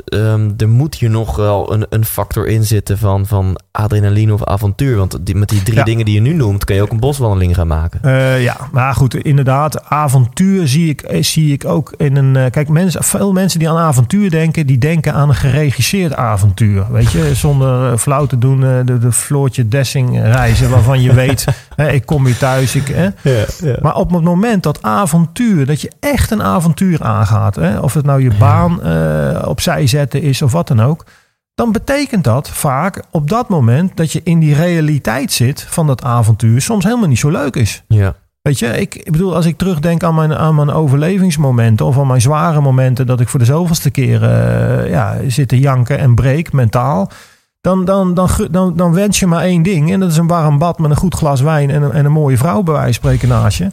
Ehm, 0.04 0.50
er 0.56 0.68
moet 0.68 0.94
hier 0.94 1.10
nog 1.10 1.36
wel 1.36 1.72
een, 1.72 1.86
een 1.90 2.04
factor 2.04 2.46
in 2.48 2.64
zitten 2.64 2.98
van, 2.98 3.26
van 3.26 3.58
adrenaline 3.72 4.32
of 4.32 4.44
avontuur. 4.44 4.96
Want 4.96 5.16
die, 5.20 5.34
met 5.34 5.48
die 5.48 5.62
drie 5.62 5.76
Ja. 5.76 5.84
dingen 5.84 6.04
die 6.04 6.14
je 6.14 6.20
nu 6.20 6.32
noemt, 6.34 6.64
kun 6.64 6.74
je 6.74 6.82
ook 6.82 6.90
een 6.90 7.00
boswandeling 7.00 7.54
gaan 7.54 7.66
maken. 7.66 8.00
Eh, 8.02 8.42
ja, 8.42 8.56
maar 8.72 8.94
goed, 8.94 9.14
inderdaad, 9.14 9.84
avontuur 9.84 10.68
zie 10.68 10.88
ik, 10.88 11.00
eh, 11.00 11.22
zie 11.22 11.52
ik 11.52 11.64
ook 11.64 11.94
in 11.96 12.16
een. 12.16 12.36
eh, 12.36 12.50
kijk, 12.50 12.68
mensen, 12.68 13.02
veel 13.04 13.32
mensen 13.32 13.58
die 13.58 13.70
aan 13.70 13.76
avontuur 13.76 14.30
denken, 14.30 14.66
die 14.66 14.78
denken 14.78 15.14
aan 15.14 15.28
een 15.28 15.34
geregisseerd 15.34 16.14
avontuur. 16.14 16.86
Weet 16.92 17.10
je, 17.12 17.30
zonder 17.34 17.98
flauw 17.98 18.26
te 18.26 18.38
doen, 18.38 18.60
de, 18.60 18.98
de 18.98 19.12
Floortje 19.12 19.68
Dessing 19.68 20.20
reizen, 20.22 20.70
waarvan 20.70 21.00
je 21.02 21.14
weet, 21.14 21.44
hè, 21.76 21.90
ik 21.90 22.06
kom 22.06 22.24
weer 22.24 22.36
thuis. 22.38 22.74
Ik, 22.74 22.88
hè. 22.94 23.08
Maar 23.80 23.94
op 23.94 24.10
het 24.12 24.22
moment 24.24 24.62
dat 24.62 24.82
avontuur, 24.82 25.66
dat 25.66 25.80
je 25.80 25.90
echt 26.00 26.30
een 26.30 26.42
avontuur 26.42 27.02
aangaat, 27.02 27.54
hè, 27.54 27.78
of 27.78 27.94
het 27.94 28.04
nou 28.04 28.22
je 28.22 28.30
baan 28.38 28.82
eh, 28.82 29.42
opzij 29.48 29.86
zetten 29.86 30.22
is 30.22 30.42
of 30.42 30.52
wat 30.52 30.68
dan 30.68 30.80
ook, 30.80 31.04
dan 31.54 31.72
betekent 31.72 32.24
dat 32.24 32.48
vaak 32.48 33.02
op 33.10 33.28
dat 33.28 33.48
moment 33.48 33.96
dat 33.96 34.12
je 34.12 34.20
in 34.24 34.38
die 34.38 34.54
realiteit 34.54 35.32
zit 35.32 35.66
van 35.68 35.86
dat 35.86 36.02
avontuur 36.02 36.60
soms 36.60 36.84
helemaal 36.84 37.08
niet 37.08 37.18
zo 37.18 37.30
leuk 37.30 37.56
is. 37.56 37.82
Ja. 37.88 38.14
Weet 38.42 38.58
je, 38.58 38.66
ik, 38.66 38.94
ik 38.94 39.12
bedoel, 39.12 39.34
als 39.34 39.46
ik 39.46 39.56
terugdenk 39.56 40.02
aan 40.02 40.14
mijn, 40.14 40.34
aan 40.34 40.54
mijn 40.54 40.70
overlevingsmomenten 40.70 41.86
of 41.86 41.98
aan 41.98 42.06
mijn 42.06 42.20
zware 42.20 42.60
momenten 42.60 43.06
dat 43.06 43.20
ik 43.20 43.28
voor 43.28 43.38
de 43.38 43.44
zoveelste 43.44 43.90
keer 43.90 44.22
eh, 44.22 44.90
ja, 44.90 45.16
zit 45.26 45.48
te 45.48 45.58
janken 45.58 45.98
en 45.98 46.14
breek 46.14 46.52
mentaal. 46.52 47.10
Dan, 47.60 47.84
dan, 47.84 48.14
dan, 48.14 48.28
dan, 48.50 48.76
dan 48.76 48.92
wens 48.92 49.18
je 49.18 49.26
maar 49.26 49.42
één 49.42 49.62
ding. 49.62 49.92
En 49.92 50.00
dat 50.00 50.10
is 50.10 50.16
een 50.16 50.26
warm 50.26 50.58
bad 50.58 50.78
met 50.78 50.90
een 50.90 50.96
goed 50.96 51.14
glas 51.14 51.40
wijn 51.40 51.70
en 51.70 51.82
een, 51.82 51.92
en 51.92 52.04
een 52.04 52.12
mooie 52.12 52.36
vrouw 52.36 52.62
bij 52.62 52.74
wijze 52.74 53.00
van 53.00 53.10
spreken 53.10 53.28
naast 53.28 53.58
je. 53.58 53.70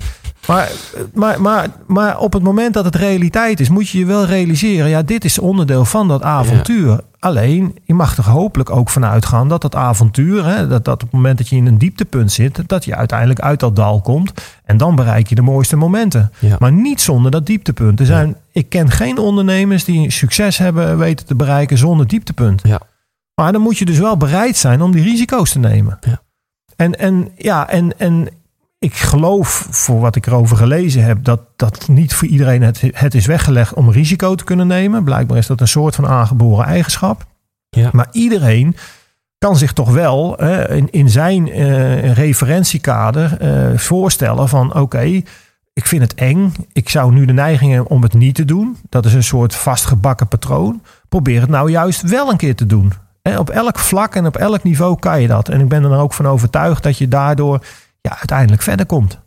Maar, 0.48 0.72
maar, 1.14 1.42
maar, 1.42 1.68
maar 1.88 2.20
op 2.20 2.34
het 2.34 2.44
moment 2.44 2.74
dat 2.74 2.86
het 2.86 2.96
realiteit 2.96 3.60
is, 3.60 3.70
moet 3.70 3.90
je 3.90 3.98
je 3.98 4.06
wel 4.06 4.26
realiseren. 4.26 4.90
Ja, 4.90 5.02
dit 5.02 5.26
is 5.26 5.40
onderdeel 5.40 5.86
van 5.86 6.08
dat 6.08 6.24
avontuur. 6.24 7.02
Alleen, 7.20 7.78
je 7.84 7.94
mag 7.94 8.18
er 8.18 8.30
hopelijk 8.30 8.70
ook 8.70 8.90
vanuit 8.90 9.26
gaan 9.26 9.48
dat 9.48 9.62
dat 9.62 9.76
avontuur, 9.76 10.46
hè, 10.46 10.68
dat, 10.68 10.86
dat 10.86 10.94
op 10.94 11.02
het 11.02 11.12
moment 11.12 11.38
dat 11.38 11.50
je 11.50 11.56
in 11.56 11.66
een 11.66 11.78
dieptepunt 11.78 12.32
zit, 12.32 12.64
dat 12.68 12.86
je 12.86 12.96
uiteindelijk 12.96 13.40
uit 13.40 13.60
dat 13.60 13.76
dal 13.76 14.02
komt. 14.02 14.34
En 14.66 14.78
dan 14.78 14.96
bereik 14.96 15.28
je 15.28 15.36
de 15.36 15.42
mooiste 15.42 15.76
momenten. 15.76 16.32
Ja. 16.40 16.56
Maar 16.60 16.72
niet 16.72 17.02
zonder 17.02 17.32
dat 17.32 17.46
dieptepunt. 17.46 18.00
Er 18.00 18.06
zijn, 18.06 18.36
Ik 18.52 18.70
ken 18.70 18.92
geen 18.92 19.18
ondernemers 19.18 19.84
die 19.84 20.12
succes 20.12 20.58
hebben 20.58 20.98
weten 20.98 21.26
te 21.26 21.36
bereiken 21.36 21.78
zonder 21.78 22.08
dieptepunt. 22.08 22.62
Ja. 22.64 22.80
Maar 23.36 23.52
dan 23.52 23.62
moet 23.62 23.78
je 23.78 23.86
dus 23.86 24.00
wel 24.00 24.18
bereid 24.18 24.58
zijn 24.58 24.82
om 24.82 24.92
die 24.92 25.04
risico's 25.04 25.52
te 25.52 25.60
nemen. 25.60 25.98
Ja. 26.02 26.22
En, 26.76 27.00
en, 27.00 27.32
ja, 27.38 27.70
en, 27.70 28.00
en 28.00 28.28
ik 28.80 28.96
geloof, 28.96 29.68
voor 29.70 30.00
wat 30.00 30.16
ik 30.16 30.26
erover 30.26 30.58
gelezen 30.58 31.04
heb, 31.04 31.24
dat, 31.24 31.42
dat 31.56 31.88
niet 31.88 32.14
voor 32.14 32.28
iedereen 32.28 32.62
het, 32.62 32.82
het 32.94 33.14
is 33.14 33.26
weggelegd 33.26 33.74
om 33.74 33.92
risico 33.92 34.36
te 34.36 34.44
kunnen 34.44 34.68
nemen. 34.68 35.04
Blijkbaar 35.04 35.38
is 35.38 35.48
dat 35.48 35.62
een 35.62 35.68
soort 35.68 35.96
van 35.96 36.08
aangeboren 36.08 36.66
eigenschap. 36.66 37.26
Ja. 37.70 37.90
Maar 37.92 38.08
iedereen 38.12 38.76
kan 39.38 39.58
zich 39.58 39.74
toch 39.74 39.92
wel 39.92 40.44
in, 40.68 40.92
in 40.92 41.10
zijn 41.10 41.52
eh, 41.52 42.14
referentiekader 42.14 43.38
eh, 43.38 43.78
voorstellen 43.78 44.50
van 44.50 44.76
oké, 44.76 45.22
ik 45.74 45.86
vind 45.86 46.02
het 46.02 46.14
eng. 46.14 46.54
Ik 46.74 46.90
zou 46.90 47.14
nu 47.14 47.26
de 47.26 47.34
neiging 47.34 47.74
hebben 47.74 47.92
om 47.92 48.02
het 48.02 48.14
niet 48.14 48.36
te 48.36 48.46
doen. 48.46 48.78
Dat 48.90 49.06
is 49.06 49.14
een 49.14 49.24
soort 49.24 49.56
vastgebakken 49.56 50.28
patroon. 50.28 50.82
Probeer 51.10 51.42
het 51.42 51.50
nou 51.50 51.72
juist 51.72 52.02
wel 52.02 52.32
een 52.32 52.38
keer 52.38 52.56
te 52.56 52.66
doen. 52.66 52.94
En 53.22 53.38
op 53.40 53.50
elk 53.50 53.80
vlak 53.80 54.16
en 54.16 54.26
op 54.26 54.38
elk 54.38 54.64
niveau 54.64 55.00
kan 55.00 55.22
je 55.22 55.28
dat. 55.28 55.50
En 55.50 55.60
ik 55.60 55.68
ben 55.68 55.84
er 55.84 55.90
dan 55.90 56.00
ook 56.00 56.14
van 56.14 56.28
overtuigd 56.28 56.84
dat 56.84 56.98
je 56.98 57.08
daardoor 57.08 57.66
ja, 58.02 58.18
uiteindelijk 58.18 58.62
verder 58.62 58.86
komt. 58.86 59.20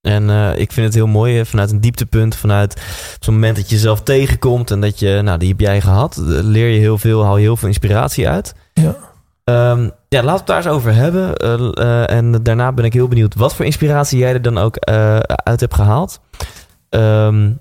En 0.00 0.30
eh, 0.30 0.58
ik 0.58 0.72
vind 0.72 0.86
het 0.86 0.94
heel 0.94 1.06
mooi 1.06 1.40
eh, 1.40 1.44
vanuit 1.44 1.70
een 1.70 1.80
dieptepunt, 1.80 2.36
vanuit 2.36 2.82
zo'n 3.20 3.34
moment 3.34 3.56
dat 3.56 3.68
je 3.68 3.74
jezelf 3.74 4.02
tegenkomt 4.02 4.70
en 4.70 4.80
dat 4.80 4.98
je, 4.98 5.20
nou, 5.22 5.38
die 5.38 5.48
heb 5.48 5.60
jij 5.60 5.80
gehad. 5.80 6.16
Eh, 6.16 6.22
Leer 6.24 6.68
je 6.68 6.78
heel 6.78 6.98
veel, 6.98 7.24
haal 7.24 7.36
je 7.36 7.42
heel 7.42 7.56
veel 7.56 7.68
inspiratie 7.68 8.28
uit. 8.28 8.54
Ja. 8.72 8.96
Ehm, 9.44 9.88
ja, 10.08 10.22
laten 10.22 10.30
we 10.32 10.36
het 10.36 10.46
daar 10.46 10.56
eens 10.56 10.66
over 10.66 10.94
hebben. 10.94 11.36
Eh, 11.36 11.76
eh, 11.76 12.10
en 12.10 12.42
daarna 12.42 12.72
ben 12.72 12.84
ik 12.84 12.92
heel 12.92 13.08
benieuwd 13.08 13.34
wat 13.34 13.54
voor 13.54 13.64
inspiratie 13.64 14.18
jij 14.18 14.32
er 14.32 14.42
dan 14.42 14.58
ook 14.58 14.76
eh, 14.76 15.18
uit 15.18 15.60
hebt 15.60 15.74
gehaald. 15.74 16.20
Ehm, 16.88 17.52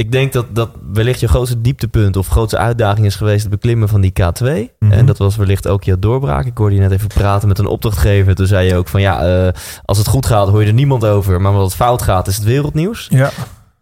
ik 0.00 0.12
denk 0.12 0.32
dat 0.32 0.46
dat 0.52 0.70
wellicht 0.92 1.20
je 1.20 1.28
grootste 1.28 1.60
dieptepunt 1.60 2.16
of 2.16 2.28
grootste 2.28 2.58
uitdaging 2.58 3.06
is 3.06 3.16
geweest 3.16 3.40
het 3.40 3.50
beklimmen 3.50 3.88
van 3.88 4.00
die 4.00 4.12
K2. 4.20 4.44
Mhm. 4.78 4.92
En 4.92 5.06
dat 5.06 5.18
was 5.18 5.36
wellicht 5.36 5.68
ook 5.68 5.84
je 5.84 5.98
doorbraak. 5.98 6.46
Ik 6.46 6.58
hoorde 6.58 6.74
je 6.74 6.80
net 6.80 6.90
even 6.90 7.08
praten 7.08 7.48
met 7.48 7.58
een 7.58 7.66
opdrachtgever. 7.66 8.34
Toen 8.34 8.46
zei 8.46 8.66
je 8.66 8.76
ook 8.76 8.88
van 8.88 9.00
ja, 9.00 9.26
eh, 9.26 9.52
als 9.84 9.98
het 9.98 10.06
goed 10.06 10.26
gaat 10.26 10.48
hoor 10.48 10.60
je 10.60 10.66
er 10.66 10.72
niemand 10.72 11.04
over. 11.04 11.40
Maar 11.40 11.52
als 11.52 11.64
het 11.72 11.82
fout 11.82 12.02
gaat 12.02 12.26
is 12.26 12.36
het 12.36 12.44
wereldnieuws. 12.44 13.06
Ja. 13.10 13.30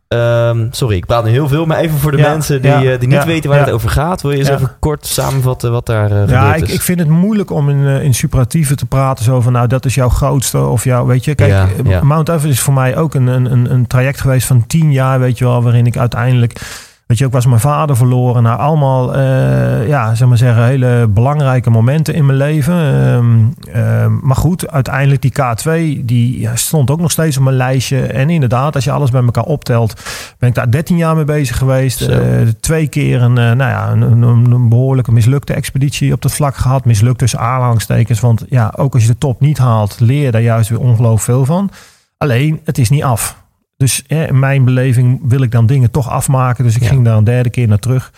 Ehm, 0.09 0.67
sorry, 0.71 0.97
ik 0.97 1.07
praat 1.07 1.25
nu 1.25 1.31
heel 1.31 1.49
veel. 1.49 1.67
Maar 1.67 1.79
even 1.79 1.99
voor 1.99 2.11
de 2.11 2.17
Ja, 2.17 2.29
mensen 2.29 2.63
die, 2.63 2.71
ja, 2.71 2.77
eh, 2.83 2.99
die 2.99 3.09
niet 3.09 3.19
ja, 3.19 3.27
weten 3.27 3.51
waar 3.51 3.59
het 3.59 3.71
over 3.71 3.91
gaat. 3.91 4.23
Wil 4.23 4.31
je 4.31 4.39
eens 4.39 4.49
even 4.49 4.73
kort 4.79 5.07
samenvatten 5.07 5.73
wat 5.73 5.87
daar 5.87 6.11
eh 6.11 6.29
Ja, 6.29 6.55
ik, 6.55 6.63
is? 6.63 6.73
ik 6.73 6.81
vind 6.81 6.99
het 6.99 7.09
moeilijk 7.09 7.51
om 7.51 7.69
in, 7.69 7.87
eh, 7.87 8.03
in 8.03 8.15
superlatieven 8.15 8.77
te 8.77 8.87
praten. 8.87 9.25
Zo 9.25 9.41
van, 9.41 9.53
nou, 9.53 9.67
dat 9.67 9.85
is 9.85 9.95
jouw 9.95 10.09
grootste. 10.09 10.59
Of 10.59 10.85
jouw, 10.85 11.07
weet 11.07 11.25
je. 11.25 11.35
Kijk, 11.35 11.53
eh. 11.87 12.01
Mount 12.01 12.29
Everest 12.29 12.59
is 12.59 12.61
voor 12.61 12.75
mij 12.75 12.97
ook 12.97 13.15
een, 13.15 13.27
een, 13.27 13.53
een, 13.53 13.73
een 13.73 13.87
traject 13.87 14.21
geweest 14.21 14.47
van 14.47 14.67
tien 14.67 14.93
jaar, 14.93 15.21
weet 15.21 15.39
je 15.39 15.45
wel. 15.45 15.63
Waarin 15.63 15.87
ik 15.87 15.97
uiteindelijk, 15.97 16.61
weet 17.09 17.19
je, 17.19 17.25
ook 17.25 17.33
was 17.33 17.47
mijn 17.47 17.61
vader 17.61 17.97
verloren. 17.97 18.43
Nou, 18.43 18.59
allemaal, 18.59 19.15
eh, 19.15 19.89
ja, 19.89 20.15
zeg 20.15 20.29
maar 20.29 20.37
zeggen, 20.37 20.65
hele 20.65 21.07
belangrijke 21.11 21.71
momenten 21.71 22.15
in 22.15 22.27
mijn 22.27 22.39
leven. 22.39 22.75
Ehm, 22.75 23.47
ehm, 23.73 24.13
maar 24.23 24.37
goed, 24.37 24.71
uiteindelijk 24.71 25.23
die 25.23 25.33
K2, 25.33 26.05
die 26.05 26.41
ja, 26.41 26.57
stond 26.57 26.91
ook 26.91 27.01
nog 27.01 27.11
steeds 27.11 27.37
op 27.37 27.43
mijn 27.43 27.57
lijstje. 27.57 28.07
En 28.07 28.31
inderdaad, 28.31 28.75
als 28.75 28.85
je 28.85 28.91
alles 28.91 29.11
bij 29.11 29.23
elkaar 29.23 29.45
optelt, 29.45 30.03
ben 30.39 30.49
ik 30.49 30.55
daar 30.55 30.71
13 30.71 30.97
jaar 30.97 31.17
mee 31.17 31.25
bezig 31.25 31.59
geweest. 31.59 32.01
Eh, 32.01 32.21
twee 32.61 32.89
keer 32.89 33.23
een, 33.23 33.39
eh, 33.39 33.45
nou 33.45 33.71
ja, 33.71 33.91
een, 33.91 34.01
een, 34.01 34.51
een 34.53 34.69
behoorlijke 34.69 35.13
mislukte 35.13 35.55
expeditie 35.55 36.13
op 36.13 36.23
dat 36.23 36.35
vlak 36.35 36.57
gehad. 36.57 36.85
Mislukt 36.85 37.19
tussen 37.19 37.39
aanhalingstekens. 37.39 38.21
Want 38.21 38.45
ja, 38.49 38.73
ook 38.77 38.95
als 38.95 39.03
je 39.03 39.09
de 39.09 39.19
top 39.19 39.41
niet 39.41 39.59
haalt, 39.59 40.01
leer 40.01 40.25
je 40.25 40.31
daar 40.31 40.43
juist 40.43 40.71
weer 40.71 40.81
ongelooflijk 40.81 41.23
veel 41.23 41.45
van. 41.45 41.71
Alleen, 42.17 42.61
het 42.65 42.79
is 42.79 42.91
niet 42.91 43.03
af. 43.03 43.47
Dus 43.79 44.03
in 44.07 44.39
mijn 44.39 44.65
beleving 44.65 45.21
wil 45.23 45.43
ik 45.43 45.51
dan 45.53 45.67
dingen 45.67 45.91
toch 45.91 46.09
afmaken. 46.09 46.65
Dus 46.65 46.77
ik 46.77 46.83
Ja. 46.83 46.89
ging 46.89 47.05
daar 47.05 47.17
een 47.17 47.25
derde 47.25 47.51
keer 47.51 47.69
naar 47.69 47.79
terug. 47.79 48.13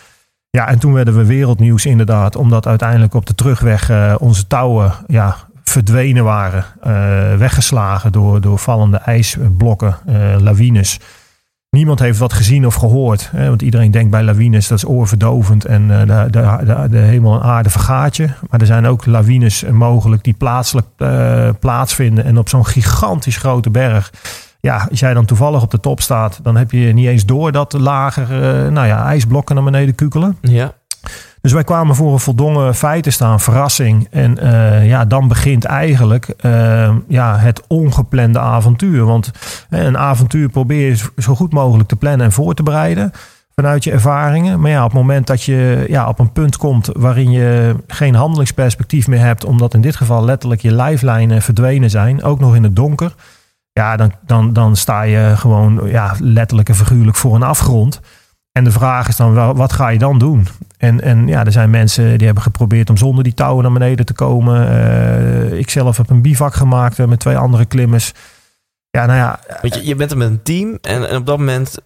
Ja, 0.51 0.69
en 0.69 0.79
toen 0.79 0.93
werden 0.93 1.17
we 1.17 1.25
wereldnieuws 1.25 1.87
inderdaad. 1.87 2.37
Omdat 2.37 2.67
uiteindelijk 2.67 3.15
op 3.15 3.27
de 3.27 3.35
terugweg 3.35 3.91
eh, 3.91 4.15
onze 4.19 4.47
touwen 4.47 4.93
ja, 5.07 5.37
verdwenen 5.65 6.25
waren. 6.25 6.65
eh, 6.83 7.37
weggeslagen 7.37 8.13
door, 8.13 8.41
door 8.41 8.59
vallende 8.59 8.97
ijsblokken, 8.97 9.97
eh, 10.07 10.15
lawines. 10.39 10.99
Niemand 11.71 11.99
heeft 11.99 12.19
wat 12.19 12.33
gezien 12.33 12.67
of 12.67 12.75
gehoord. 12.75 13.31
Hè? 13.37 13.49
Want 13.49 13.63
iedereen 13.63 13.91
denkt 13.91 14.11
bij 14.11 14.23
lawines 14.23 14.69
dat 14.69 14.79
is 14.79 14.87
oorverdovend 14.87 15.65
en 15.65 15.89
de, 15.89 16.05
de, 16.07 16.29
de, 16.31 16.87
de, 16.91 16.99
hemel 16.99 17.35
en 17.35 17.43
aarde 17.43 17.71
vergaat 17.71 18.17
je. 18.17 18.29
Maar 18.51 18.61
er 18.61 18.67
zijn 18.67 18.87
ook 18.87 19.07
lawines 19.07 19.65
mogelijk 19.65 20.25
die 20.25 20.35
plaatselijk 20.35 20.87
plaatsvinden. 21.61 22.25
En 22.25 22.39
op 22.39 22.49
zo'n 22.49 22.67
gigantisch 22.67 23.37
grote 23.37 23.71
berg. 23.71 24.13
Ja, 24.61 24.87
als 24.91 25.01
jij 25.01 25.15
dan 25.15 25.25
toevallig 25.25 25.63
op 25.63 25.71
de 25.71 25.81
top 25.81 26.01
staat, 26.01 26.41
dan 26.43 26.57
heb 26.57 26.71
je 26.71 26.93
niet 26.93 27.07
eens 27.07 27.27
door 27.27 27.53
dat 27.53 27.73
lager 27.73 28.31
uh, 28.33 28.73
nou 28.73 28.87
ja, 28.87 29.05
ijsblokken 29.05 29.55
naar 29.55 29.65
beneden 29.65 29.95
kukelen. 29.95 30.37
Ja. 30.41 30.73
Dus 31.41 31.53
wij 31.53 31.65
kwamen 31.65 31.95
voor 31.95 32.13
een 32.13 32.21
voldongen 32.21 32.75
feit 32.75 33.03
te 33.03 33.11
staan, 33.11 33.41
verrassing. 33.41 34.09
En 34.11 34.39
uh, 34.43 34.89
ja, 34.89 35.05
dan 35.05 35.29
begint 35.29 35.65
eigenlijk 35.65 36.35
uh, 36.41 36.91
ja, 37.09 37.39
het 37.39 37.63
ongeplande 37.67 38.39
avontuur. 38.39 39.05
Want 39.05 39.31
een 39.71 39.99
avontuur 39.99 40.49
probeer 40.49 40.89
je 40.89 41.05
zo 41.17 41.35
goed 41.35 41.53
mogelijk 41.53 41.89
te 41.89 41.97
plannen 41.97 42.27
en 42.27 42.33
voor 42.33 42.55
te 42.55 42.63
bereiden. 42.63 43.13
Vanuit 43.55 43.85
je 43.85 43.91
ervaringen. 43.91 44.61
Maar 44.61 44.71
ja, 44.71 44.85
op 44.85 44.91
het 44.91 45.01
moment 45.01 45.27
dat 45.27 45.43
je 45.43 45.85
ja, 45.89 46.09
op 46.09 46.19
een 46.19 46.33
punt 46.33 46.57
komt 46.57 46.91
waarin 46.93 47.31
je 47.31 47.77
geen 47.87 48.15
handelingsperspectief 48.15 49.09
meer 49.09 49.21
hebt. 49.21 49.45
Omdat 49.45 49.75
in 49.75 49.81
dit 49.81 49.97
geval 49.97 50.25
letterlijk 50.25 50.61
je 50.61 50.73
lijflijnen 50.73 51.43
verdwenen 51.43 51.91
zijn. 51.91 52.23
Ook 52.23 52.41
nog 52.41 52.55
in 52.55 52.63
het 52.63 52.77
donker. 52.77 53.15
Ja, 53.81 53.97
dan, 53.97 54.13
dan, 54.27 54.53
dan 54.53 54.77
sta 54.77 55.03
je 55.03 55.33
gewoon 55.37 55.81
ja, 55.85 56.15
letterlijk 56.19 56.69
en 56.69 56.75
figuurlijk 56.75 57.17
voor 57.17 57.35
een 57.35 57.43
afgrond. 57.43 58.01
En 58.53 58.65
de 58.65 58.71
vraag 58.71 59.09
is 59.09 59.17
dan, 59.17 59.35
wel, 59.35 59.55
wat 59.55 59.73
ga 59.73 59.89
je 59.89 59.99
dan 59.99 60.19
doen? 60.19 60.47
En, 60.77 61.01
en 61.01 61.27
ja, 61.27 61.45
er 61.45 61.53
zijn 61.53 61.71
mensen 61.71 62.17
die 62.17 62.27
hebben 62.27 62.43
geprobeerd 62.43 62.91
om 62.91 62.97
zonder 62.97 63.25
die 63.25 63.35
touwen 63.35 63.63
naar 63.63 63.73
beneden 63.73 64.07
te 64.07 64.13
komen. 64.13 64.73
Uh, 64.73 65.53
ik 65.53 65.71
zelf 65.71 65.97
heb 65.97 66.11
een 66.11 66.23
bivak 66.23 66.55
gemaakt 66.55 67.07
met 67.07 67.21
twee 67.21 67.37
andere 67.37 67.65
klimmers. 67.65 68.13
Ja, 68.91 69.07
nou 69.07 69.19
ja. 69.19 69.39
Want 69.63 69.75
je, 69.75 69.87
je 69.87 69.95
bent 69.95 70.11
er 70.11 70.17
met 70.17 70.29
een 70.29 70.43
team 70.43 70.79
en, 70.81 71.09
en 71.09 71.17
op 71.17 71.27
dat 71.27 71.39
moment 71.39 71.79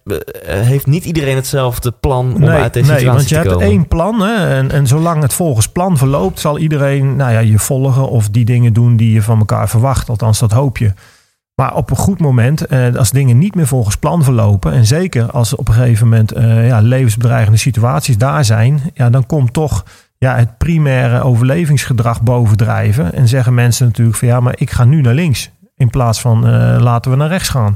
heeft 0.45 0.85
niet 0.85 1.05
iedereen 1.05 1.35
hetzelfde 1.35 1.91
plan 1.91 2.33
om 2.33 2.39
nee, 2.39 2.49
uit 2.49 2.73
deze 2.73 2.91
nee, 2.91 2.99
situatie 2.99 3.17
want 3.17 3.29
je 3.29 3.35
te 3.35 3.41
hebt 3.41 3.53
komen. 3.53 3.67
één 3.67 3.87
plan. 3.87 4.21
Hè, 4.21 4.55
en, 4.55 4.71
en 4.71 4.87
zolang 4.87 5.21
het 5.21 5.33
volgens 5.33 5.69
plan 5.69 5.97
verloopt, 5.97 6.39
zal 6.39 6.57
iedereen 6.57 7.15
nou 7.15 7.31
ja, 7.31 7.39
je 7.39 7.59
volgen 7.59 8.09
of 8.09 8.29
die 8.29 8.45
dingen 8.45 8.73
doen 8.73 8.95
die 8.97 9.11
je 9.11 9.21
van 9.21 9.39
elkaar 9.39 9.69
verwacht. 9.69 10.09
Althans, 10.09 10.39
dat 10.39 10.51
hoop 10.51 10.77
je. 10.77 10.93
Maar 11.55 11.75
op 11.75 11.89
een 11.89 11.97
goed 11.97 12.19
moment, 12.19 12.65
eh, 12.65 12.95
als 12.95 13.11
dingen 13.11 13.37
niet 13.37 13.55
meer 13.55 13.67
volgens 13.67 13.95
plan 13.95 14.23
verlopen, 14.23 14.73
en 14.73 14.85
zeker 14.85 15.31
als 15.31 15.55
op 15.55 15.67
een 15.67 15.73
gegeven 15.73 16.07
moment 16.07 16.31
eh, 16.31 16.67
ja, 16.67 16.79
levensbedreigende 16.79 17.57
situaties 17.57 18.17
daar 18.17 18.45
zijn, 18.45 18.81
ja, 18.93 19.09
dan 19.09 19.25
komt 19.25 19.53
toch 19.53 19.85
ja, 20.17 20.35
het 20.35 20.57
primaire 20.57 21.21
overlevingsgedrag 21.21 22.21
bovendrijven. 22.21 23.13
En 23.13 23.27
zeggen 23.27 23.53
mensen 23.53 23.85
natuurlijk 23.85 24.17
van 24.17 24.27
ja, 24.27 24.39
maar 24.39 24.53
ik 24.57 24.71
ga 24.71 24.83
nu 24.83 25.01
naar 25.01 25.13
links. 25.13 25.51
In 25.77 25.89
plaats 25.89 26.21
van 26.21 26.47
uh, 26.47 26.77
laten 26.79 27.11
we 27.11 27.17
naar 27.17 27.27
rechts 27.27 27.49
gaan. 27.49 27.75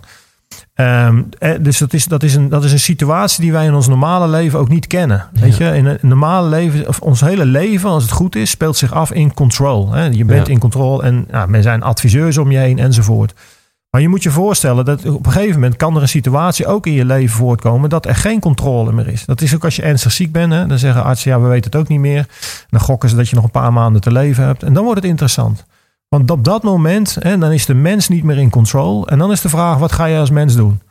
Um, 0.75 1.29
dus 1.61 1.77
dat 1.77 1.93
is, 1.93 2.05
dat, 2.05 2.23
is 2.23 2.35
een, 2.35 2.49
dat 2.49 2.63
is 2.63 2.71
een 2.71 2.79
situatie 2.79 3.41
die 3.41 3.51
wij 3.51 3.65
in 3.65 3.73
ons 3.73 3.87
normale 3.87 4.27
leven 4.27 4.59
ook 4.59 4.69
niet 4.69 4.87
kennen. 4.87 5.25
Ja. 5.33 5.41
Weet 5.41 5.57
je, 5.57 5.75
in 5.75 5.85
een 5.85 5.97
normale 6.01 6.49
leven, 6.49 6.87
of 6.87 6.99
ons 7.01 7.21
hele 7.21 7.45
leven, 7.45 7.89
als 7.89 8.03
het 8.03 8.11
goed 8.11 8.35
is, 8.35 8.49
speelt 8.49 8.77
zich 8.77 8.93
af 8.93 9.11
in 9.11 9.33
control. 9.33 9.91
Hè? 9.91 10.05
Je 10.05 10.25
bent 10.25 10.47
ja. 10.47 10.53
in 10.53 10.59
controle 10.59 11.03
en 11.03 11.25
nou, 11.31 11.53
er 11.53 11.61
zijn 11.61 11.83
adviseurs 11.83 12.37
om 12.37 12.51
je 12.51 12.57
heen 12.57 12.79
enzovoort. 12.79 13.33
Maar 13.89 14.01
je 14.01 14.09
moet 14.09 14.23
je 14.23 14.31
voorstellen 14.31 14.85
dat 14.85 15.05
op 15.05 15.25
een 15.25 15.31
gegeven 15.31 15.53
moment 15.53 15.75
kan 15.75 15.95
er 15.95 16.01
een 16.01 16.07
situatie 16.07 16.67
ook 16.67 16.85
in 16.85 16.93
je 16.93 17.05
leven 17.05 17.35
voortkomen 17.35 17.89
dat 17.89 18.05
er 18.05 18.15
geen 18.15 18.39
controle 18.39 18.91
meer 18.91 19.07
is. 19.07 19.25
Dat 19.25 19.41
is 19.41 19.55
ook 19.55 19.63
als 19.63 19.75
je 19.75 19.81
ernstig 19.81 20.11
ziek 20.11 20.31
bent. 20.31 20.53
Hè? 20.53 20.67
Dan 20.67 20.79
zeggen 20.79 21.03
artsen, 21.03 21.31
ja, 21.31 21.39
we 21.39 21.47
weten 21.47 21.71
het 21.71 21.79
ook 21.79 21.87
niet 21.87 21.99
meer. 21.99 22.25
Dan 22.69 22.79
gokken 22.79 23.09
ze 23.09 23.15
dat 23.15 23.29
je 23.29 23.35
nog 23.35 23.43
een 23.43 23.51
paar 23.51 23.73
maanden 23.73 24.01
te 24.01 24.11
leven 24.11 24.45
hebt. 24.45 24.63
En 24.63 24.73
dan 24.73 24.83
wordt 24.83 24.99
het 24.99 25.09
interessant. 25.09 25.65
Want 26.07 26.31
op 26.31 26.43
dat 26.43 26.63
moment, 26.63 27.17
hè, 27.19 27.37
dan 27.37 27.51
is 27.51 27.65
de 27.65 27.73
mens 27.73 28.07
niet 28.07 28.23
meer 28.23 28.37
in 28.37 28.49
control. 28.49 29.07
En 29.07 29.17
dan 29.17 29.31
is 29.31 29.41
de 29.41 29.49
vraag, 29.49 29.77
wat 29.77 29.91
ga 29.91 30.05
je 30.05 30.19
als 30.19 30.29
mens 30.29 30.55
doen? 30.55 30.81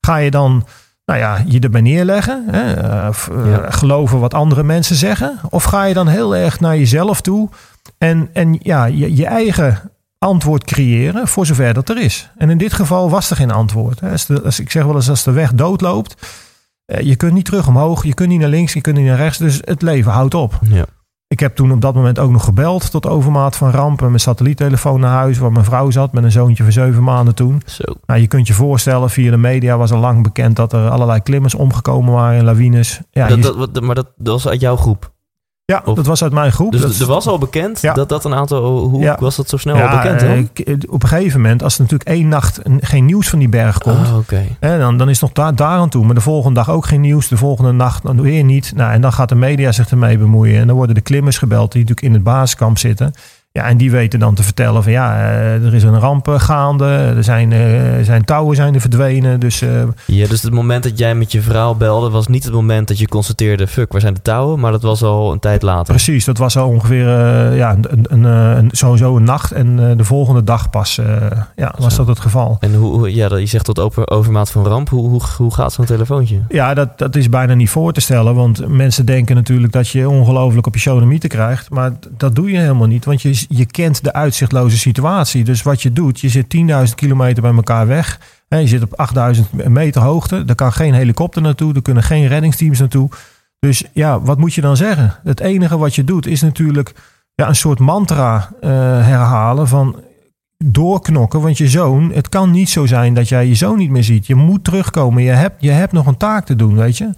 Ga 0.00 0.16
je 0.16 0.30
dan 0.30 0.66
nou 1.04 1.18
ja, 1.20 1.42
je 1.46 1.60
erbij 1.60 1.80
neerleggen? 1.80 2.44
Hè? 2.50 3.08
Of, 3.08 3.30
ja. 3.44 3.70
geloven 3.70 4.20
wat 4.20 4.34
andere 4.34 4.62
mensen 4.62 4.96
zeggen? 4.96 5.38
Of 5.50 5.64
ga 5.64 5.84
je 5.84 5.94
dan 5.94 6.08
heel 6.08 6.36
erg 6.36 6.60
naar 6.60 6.76
jezelf 6.76 7.20
toe 7.20 7.48
en, 7.98 8.28
en 8.32 8.58
ja, 8.62 8.84
je, 8.84 9.16
je 9.16 9.26
eigen 9.26 9.90
antwoord 10.18 10.64
creëren 10.64 11.28
voor 11.28 11.46
zover 11.46 11.74
dat 11.74 11.88
er 11.88 11.98
is. 11.98 12.30
En 12.36 12.50
in 12.50 12.58
dit 12.58 12.72
geval 12.72 13.10
was 13.10 13.30
er 13.30 13.36
geen 13.36 13.50
antwoord. 13.50 14.02
Als, 14.02 14.26
de, 14.26 14.42
als 14.42 14.60
ik 14.60 14.70
zeg 14.70 14.84
wel 14.84 14.94
eens 14.94 15.08
als 15.08 15.24
de 15.24 15.32
weg 15.32 15.52
doodloopt, 15.52 16.26
je 17.00 17.16
kunt 17.16 17.32
niet 17.32 17.44
terug 17.44 17.68
omhoog, 17.68 18.04
je 18.04 18.14
kunt 18.14 18.28
niet 18.28 18.40
naar 18.40 18.48
links, 18.48 18.72
je 18.72 18.80
kunt 18.80 18.96
niet 18.96 19.06
naar 19.06 19.16
rechts, 19.16 19.38
dus 19.38 19.60
het 19.64 19.82
leven 19.82 20.12
houdt 20.12 20.34
op. 20.34 20.58
Ja. 20.62 20.84
Ik 21.28 21.40
heb 21.40 21.56
toen 21.56 21.72
op 21.72 21.80
dat 21.80 21.94
moment 21.94 22.18
ook 22.18 22.30
nog 22.30 22.44
gebeld 22.44 22.90
tot 22.90 23.06
overmaat 23.06 23.56
van 23.56 23.70
rampen. 23.70 24.06
Mijn 24.06 24.20
satelliettelefoon 24.20 25.00
naar 25.00 25.12
huis, 25.12 25.38
waar 25.38 25.52
mijn 25.52 25.64
vrouw 25.64 25.90
zat 25.90 26.12
met 26.12 26.24
een 26.24 26.32
zoontje 26.32 26.62
van 26.62 26.72
zeven 26.72 27.02
maanden 27.02 27.34
toen. 27.34 27.62
Zo. 27.64 27.82
Nou, 28.06 28.20
je 28.20 28.26
kunt 28.26 28.46
je 28.46 28.52
voorstellen, 28.52 29.10
via 29.10 29.30
de 29.30 29.36
media 29.36 29.76
was 29.76 29.92
al 29.92 29.98
lang 29.98 30.22
bekend 30.22 30.56
dat 30.56 30.72
er 30.72 30.88
allerlei 30.88 31.20
klimmers 31.20 31.54
omgekomen 31.54 32.12
waren 32.12 32.38
in 32.38 32.44
lawines. 32.44 33.00
Ja, 33.10 33.28
dat, 33.28 33.36
je, 33.44 33.68
dat, 33.72 33.80
maar 33.80 33.94
dat, 33.94 34.12
dat 34.16 34.32
was 34.32 34.48
uit 34.48 34.60
jouw 34.60 34.76
groep? 34.76 35.14
Ja, 35.72 35.82
of, 35.84 35.96
dat 35.96 36.06
was 36.06 36.22
uit 36.22 36.32
mijn 36.32 36.52
groep. 36.52 36.72
Dus 36.72 36.80
dat, 36.80 36.98
er 36.98 37.06
was 37.06 37.26
al 37.26 37.38
bekend 37.38 37.80
ja. 37.80 37.92
dat 37.94 38.08
dat 38.08 38.24
een 38.24 38.34
aantal... 38.34 38.78
Hoe 38.78 39.02
ja. 39.02 39.16
was 39.20 39.36
dat 39.36 39.48
zo 39.48 39.56
snel 39.56 39.76
ja, 39.76 39.88
al 39.88 39.96
bekend 39.96 40.20
dan? 40.20 40.48
Uh, 40.74 40.76
op 40.88 41.02
een 41.02 41.08
gegeven 41.08 41.40
moment, 41.40 41.62
als 41.62 41.74
er 41.74 41.80
natuurlijk 41.80 42.10
één 42.10 42.28
nacht 42.28 42.60
geen 42.80 43.04
nieuws 43.04 43.28
van 43.28 43.38
die 43.38 43.48
berg 43.48 43.78
komt... 43.78 44.08
Oh, 44.08 44.16
okay. 44.16 44.56
hè, 44.60 44.78
dan, 44.78 44.96
dan 44.96 45.08
is 45.08 45.20
het 45.20 45.22
nog 45.22 45.32
daar, 45.32 45.54
daar 45.54 45.78
aan 45.78 45.88
toe. 45.88 46.04
Maar 46.04 46.14
de 46.14 46.20
volgende 46.20 46.54
dag 46.54 46.70
ook 46.70 46.86
geen 46.86 47.00
nieuws. 47.00 47.28
De 47.28 47.36
volgende 47.36 47.72
nacht 47.72 48.02
dan 48.02 48.20
weer 48.20 48.44
niet. 48.44 48.72
Nou, 48.74 48.92
en 48.92 49.00
dan 49.00 49.12
gaat 49.12 49.28
de 49.28 49.34
media 49.34 49.72
zich 49.72 49.90
ermee 49.90 50.18
bemoeien. 50.18 50.60
En 50.60 50.66
dan 50.66 50.76
worden 50.76 50.94
de 50.94 51.00
klimmers 51.00 51.38
gebeld 51.38 51.72
die 51.72 51.80
natuurlijk 51.80 52.06
in 52.06 52.12
het 52.14 52.22
basiskamp 52.22 52.78
zitten... 52.78 53.12
Ja, 53.56 53.64
en 53.64 53.76
die 53.76 53.90
weten 53.90 54.18
dan 54.18 54.34
te 54.34 54.42
vertellen 54.42 54.82
van 54.82 54.92
ja, 54.92 55.18
er 55.18 55.74
is 55.74 55.82
een 55.82 55.98
ramp 55.98 56.28
gaande. 56.28 56.84
Er 56.84 57.24
zijn, 57.24 57.52
er 57.52 58.04
zijn 58.04 58.24
touwen 58.24 58.56
zijn 58.56 58.74
er 58.74 58.80
verdwenen. 58.80 59.40
Dus, 59.40 59.62
uh, 59.62 59.82
ja, 60.06 60.26
dus 60.26 60.42
het 60.42 60.52
moment 60.52 60.82
dat 60.82 60.98
jij 60.98 61.14
met 61.14 61.32
je 61.32 61.42
vrouw 61.42 61.74
belde 61.74 62.10
was 62.10 62.26
niet 62.26 62.44
het 62.44 62.52
moment 62.52 62.88
dat 62.88 62.98
je 62.98 63.08
constateerde... 63.08 63.66
fuck, 63.66 63.92
waar 63.92 64.00
zijn 64.00 64.14
de 64.14 64.22
touwen? 64.22 64.60
Maar 64.60 64.72
dat 64.72 64.82
was 64.82 65.02
al 65.02 65.32
een 65.32 65.38
tijd 65.38 65.62
later. 65.62 65.94
Precies, 65.94 66.24
dat 66.24 66.38
was 66.38 66.56
al 66.56 66.68
ongeveer 66.68 67.06
uh, 67.06 67.56
ja, 67.56 67.76
een, 67.90 68.04
een, 68.08 68.24
een, 68.24 68.68
sowieso 68.72 69.16
een 69.16 69.24
nacht. 69.24 69.52
En 69.52 69.78
uh, 69.78 69.90
de 69.96 70.04
volgende 70.04 70.44
dag 70.44 70.70
pas 70.70 71.00
ja, 71.56 71.74
was 71.78 71.94
Zo. 71.94 71.98
dat 71.98 72.06
het 72.06 72.20
geval. 72.20 72.56
En 72.60 72.74
hoe, 72.74 73.14
ja, 73.14 73.36
je 73.36 73.46
zegt 73.46 73.64
tot 73.64 73.78
over, 73.78 74.10
overmaat 74.10 74.50
van 74.50 74.66
ramp. 74.66 74.88
Hoe, 74.88 75.08
hoe, 75.08 75.20
hoe 75.36 75.54
gaat 75.54 75.72
zo'n 75.72 75.84
telefoontje? 75.84 76.40
Ja, 76.48 76.74
dat, 76.74 76.98
dat 76.98 77.16
is 77.16 77.28
bijna 77.28 77.54
niet 77.54 77.70
voor 77.70 77.92
te 77.92 78.00
stellen. 78.00 78.34
Want 78.34 78.68
mensen 78.68 79.06
denken 79.06 79.34
natuurlijk 79.34 79.72
dat 79.72 79.88
je 79.88 80.08
ongelooflijk 80.08 80.66
op 80.66 80.74
je 80.74 80.80
sodomieten 80.80 81.28
krijgt. 81.28 81.70
Maar 81.70 81.92
dat 82.16 82.34
doe 82.34 82.50
je 82.50 82.58
helemaal 82.58 82.86
niet. 82.86 83.04
Want 83.04 83.22
je 83.22 83.45
je 83.48 83.66
kent 83.66 84.04
de 84.04 84.12
uitzichtloze 84.12 84.78
situatie. 84.78 85.44
Dus 85.44 85.62
wat 85.62 85.82
je 85.82 85.92
doet, 85.92 86.20
je 86.20 86.28
zit 86.28 86.56
10.000 86.88 86.94
kilometer 86.94 87.42
bij 87.42 87.54
elkaar 87.54 87.86
weg. 87.86 88.20
En 88.48 88.60
je 88.60 88.66
zit 88.66 88.82
op 88.82 88.94
8000 88.94 89.68
meter 89.68 90.02
hoogte. 90.02 90.44
Er 90.46 90.54
kan 90.54 90.72
geen 90.72 90.94
helikopter 90.94 91.42
naartoe. 91.42 91.74
Er 91.74 91.82
kunnen 91.82 92.02
geen 92.02 92.26
reddingsteams 92.26 92.78
naartoe. 92.78 93.08
Dus 93.58 93.84
ja, 93.92 94.20
wat 94.20 94.38
moet 94.38 94.54
je 94.54 94.60
dan 94.60 94.76
zeggen? 94.76 95.14
Het 95.24 95.40
enige 95.40 95.78
wat 95.78 95.94
je 95.94 96.04
doet 96.04 96.26
is 96.26 96.40
natuurlijk 96.40 96.94
ja, 97.34 97.48
een 97.48 97.56
soort 97.56 97.78
mantra 97.78 98.50
uh, 98.60 98.70
herhalen 99.06 99.68
van 99.68 100.00
doorknokken. 100.64 101.40
Want 101.40 101.58
je 101.58 101.68
zoon, 101.68 102.12
het 102.12 102.28
kan 102.28 102.50
niet 102.50 102.68
zo 102.68 102.86
zijn 102.86 103.14
dat 103.14 103.28
jij 103.28 103.46
je 103.46 103.54
zoon 103.54 103.78
niet 103.78 103.90
meer 103.90 104.04
ziet. 104.04 104.26
Je 104.26 104.34
moet 104.34 104.64
terugkomen. 104.64 105.22
Je 105.22 105.30
hebt, 105.30 105.62
je 105.62 105.70
hebt 105.70 105.92
nog 105.92 106.06
een 106.06 106.16
taak 106.16 106.46
te 106.46 106.56
doen, 106.56 106.76
weet 106.76 106.98
je. 106.98 107.10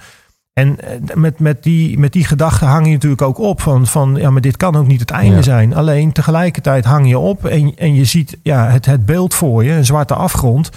En 0.59 0.79
met, 1.15 1.39
met 1.39 1.63
die, 1.63 1.99
met 1.99 2.13
die 2.13 2.25
gedachte 2.25 2.65
hang 2.65 2.87
je 2.87 2.93
natuurlijk 2.93 3.23
ook 3.23 3.39
op 3.39 3.61
van, 3.61 3.87
van 3.87 4.15
ja, 4.17 4.31
maar 4.31 4.41
dit 4.41 4.57
kan 4.57 4.77
ook 4.77 4.87
niet 4.87 5.01
het 5.01 5.11
einde 5.11 5.37
ja. 5.37 5.43
zijn. 5.43 5.75
Alleen 5.75 6.13
tegelijkertijd 6.13 6.85
hang 6.85 7.09
je 7.09 7.19
op 7.19 7.45
en, 7.45 7.75
en 7.77 7.95
je 7.95 8.05
ziet 8.05 8.39
ja, 8.43 8.69
het, 8.69 8.87
het 8.87 9.07
beeld 9.07 9.35
voor 9.35 9.65
je, 9.65 9.73
een 9.73 9.85
zwarte 9.85 10.15
afgrond. 10.15 10.71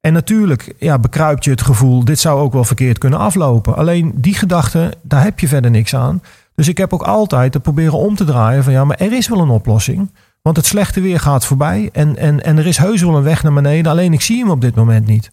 En 0.00 0.12
natuurlijk 0.12 0.74
ja, 0.78 0.98
bekruipt 0.98 1.44
je 1.44 1.50
het 1.50 1.62
gevoel, 1.62 2.04
dit 2.04 2.18
zou 2.18 2.40
ook 2.40 2.52
wel 2.52 2.64
verkeerd 2.64 2.98
kunnen 2.98 3.18
aflopen. 3.18 3.76
Alleen 3.76 4.12
die 4.14 4.34
gedachte, 4.34 4.92
daar 5.02 5.22
heb 5.22 5.40
je 5.40 5.48
verder 5.48 5.70
niks 5.70 5.94
aan. 5.94 6.22
Dus 6.54 6.68
ik 6.68 6.78
heb 6.78 6.92
ook 6.92 7.02
altijd 7.02 7.52
te 7.52 7.60
proberen 7.60 7.98
om 7.98 8.14
te 8.14 8.24
draaien 8.24 8.64
van 8.64 8.72
ja, 8.72 8.84
maar 8.84 8.96
er 8.96 9.12
is 9.12 9.28
wel 9.28 9.40
een 9.40 9.48
oplossing. 9.48 10.10
Want 10.42 10.56
het 10.56 10.66
slechte 10.66 11.00
weer 11.00 11.20
gaat 11.20 11.44
voorbij 11.44 11.88
en, 11.92 12.16
en, 12.16 12.44
en 12.44 12.58
er 12.58 12.66
is 12.66 12.76
heus 12.76 13.02
wel 13.02 13.16
een 13.16 13.22
weg 13.22 13.42
naar 13.42 13.52
beneden. 13.52 13.92
Alleen 13.92 14.12
ik 14.12 14.20
zie 14.20 14.38
hem 14.38 14.50
op 14.50 14.60
dit 14.60 14.74
moment 14.74 15.06
niet. 15.06 15.30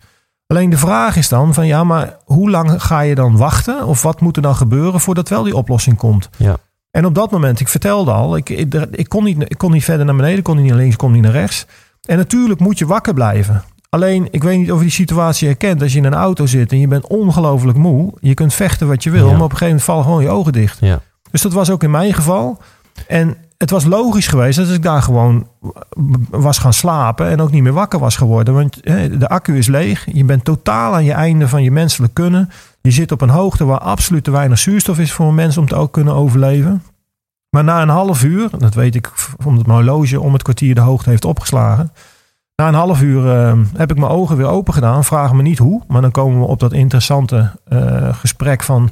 Alleen 0.53 0.69
de 0.69 0.77
vraag 0.77 1.15
is 1.15 1.29
dan 1.29 1.53
van 1.53 1.67
ja, 1.67 1.83
maar 1.83 2.17
hoe 2.25 2.49
lang 2.49 2.83
ga 2.83 2.99
je 2.99 3.15
dan 3.15 3.38
wachten? 3.38 3.85
Of 3.85 4.01
wat 4.01 4.21
moet 4.21 4.35
er 4.35 4.41
dan 4.41 4.55
gebeuren 4.55 4.99
voordat 4.99 5.29
wel 5.29 5.43
die 5.43 5.55
oplossing 5.55 5.97
komt? 5.97 6.29
Ja. 6.38 6.57
En 6.91 7.05
op 7.05 7.15
dat 7.15 7.31
moment, 7.31 7.59
ik 7.59 7.67
vertelde 7.67 8.12
al, 8.12 8.38
ik, 8.38 8.49
ik, 8.49 8.73
ik, 8.91 9.09
kon 9.09 9.23
niet, 9.23 9.41
ik 9.41 9.57
kon 9.57 9.71
niet 9.71 9.83
verder 9.83 10.05
naar 10.05 10.15
beneden, 10.15 10.43
kon 10.43 10.57
niet 10.57 10.69
naar 10.69 10.77
links, 10.77 10.95
kon 10.95 11.12
niet 11.12 11.21
naar 11.21 11.31
rechts. 11.31 11.65
En 12.01 12.17
natuurlijk 12.17 12.59
moet 12.59 12.77
je 12.77 12.85
wakker 12.85 13.13
blijven. 13.13 13.63
Alleen, 13.89 14.27
ik 14.31 14.43
weet 14.43 14.57
niet 14.57 14.71
of 14.71 14.77
je 14.77 14.83
die 14.83 14.93
situatie 14.93 15.47
herkent. 15.47 15.81
Als 15.81 15.91
je 15.91 15.97
in 15.97 16.05
een 16.05 16.13
auto 16.13 16.45
zit 16.45 16.71
en 16.71 16.79
je 16.79 16.88
bent 16.88 17.07
ongelooflijk 17.07 17.77
moe. 17.77 18.13
Je 18.19 18.33
kunt 18.33 18.53
vechten 18.53 18.88
wat 18.88 19.03
je 19.03 19.09
wil, 19.09 19.27
ja. 19.27 19.31
maar 19.31 19.43
op 19.43 19.51
een 19.51 19.57
gegeven 19.57 19.67
moment 19.67 19.83
vallen 19.83 20.03
gewoon 20.03 20.21
je 20.21 20.29
ogen 20.29 20.51
dicht. 20.51 20.77
Ja. 20.81 21.01
Dus 21.31 21.41
dat 21.41 21.53
was 21.53 21.69
ook 21.69 21.83
in 21.83 21.91
mijn 21.91 22.13
geval. 22.13 22.57
En 23.07 23.38
het 23.60 23.69
was 23.69 23.86
logisch 23.86 24.28
geweest 24.28 24.58
dat 24.58 24.69
ik 24.69 24.84
daar 24.84 25.02
gewoon 25.02 25.48
was 26.30 26.58
gaan 26.58 26.74
slapen 26.74 27.30
en 27.30 27.41
ook 27.41 27.52
niet 27.52 27.63
meer 27.63 27.74
wakker 27.74 28.00
was 28.00 28.15
geworden. 28.15 28.54
Want 28.54 28.84
de 29.19 29.30
accu 29.30 29.58
is 29.58 29.67
leeg. 29.67 30.08
Je 30.13 30.24
bent 30.24 30.43
totaal 30.43 30.93
aan 30.93 31.03
je 31.03 31.14
einde 31.14 31.47
van 31.47 31.64
je 31.64 31.72
menselijk 31.72 32.14
kunnen. 32.14 32.49
Je 32.82 32.91
zit 32.91 33.12
op 33.12 33.22
een 33.22 33.30
hoogte 33.30 33.66
waar 33.66 33.80
absoluut 33.80 34.24
te 34.24 34.32
weinig 34.32 34.60
zuurstof 34.60 34.99
is 34.99 35.12
voor 35.12 35.28
een 35.28 35.36
mens 35.36 35.57
om 35.57 35.68
te 35.68 35.76
ook 35.76 35.91
kunnen 35.91 36.14
overleven. 36.14 36.84
Maar 37.49 37.64
na 37.64 37.82
een 37.82 37.89
half 37.89 38.24
uur, 38.24 38.49
dat 38.57 38.74
weet 38.74 38.95
ik 38.95 39.12
omdat 39.45 39.66
mijn 39.66 39.78
horloge 39.78 40.20
om 40.20 40.34
het 40.34 40.43
kwartier 40.43 40.76
de 40.76 40.82
hoogte 40.82 41.10
heeft 41.10 41.26
opgeslagen. 41.26 41.91
Na 42.55 42.68
een 42.68 42.74
half 42.74 43.01
uur 43.01 43.32
eh, 43.32 43.57
heb 43.74 43.91
ik 43.91 43.97
mijn 43.97 44.12
ogen 44.12 44.38
weer 44.38 44.47
open 44.47 44.74
gedaan. 44.74 45.03
Vraag 45.03 45.34
me 45.34 45.41
niet 45.41 45.57
hoe. 45.57 45.82
Maar 45.88 46.01
dan 46.01 46.12
komen 46.12 46.39
we 46.39 46.45
op 46.45 46.60
dat 46.60 46.74
interessante 46.74 47.51
eh, 47.68 48.14
gesprek 48.14 48.64
van... 48.64 48.89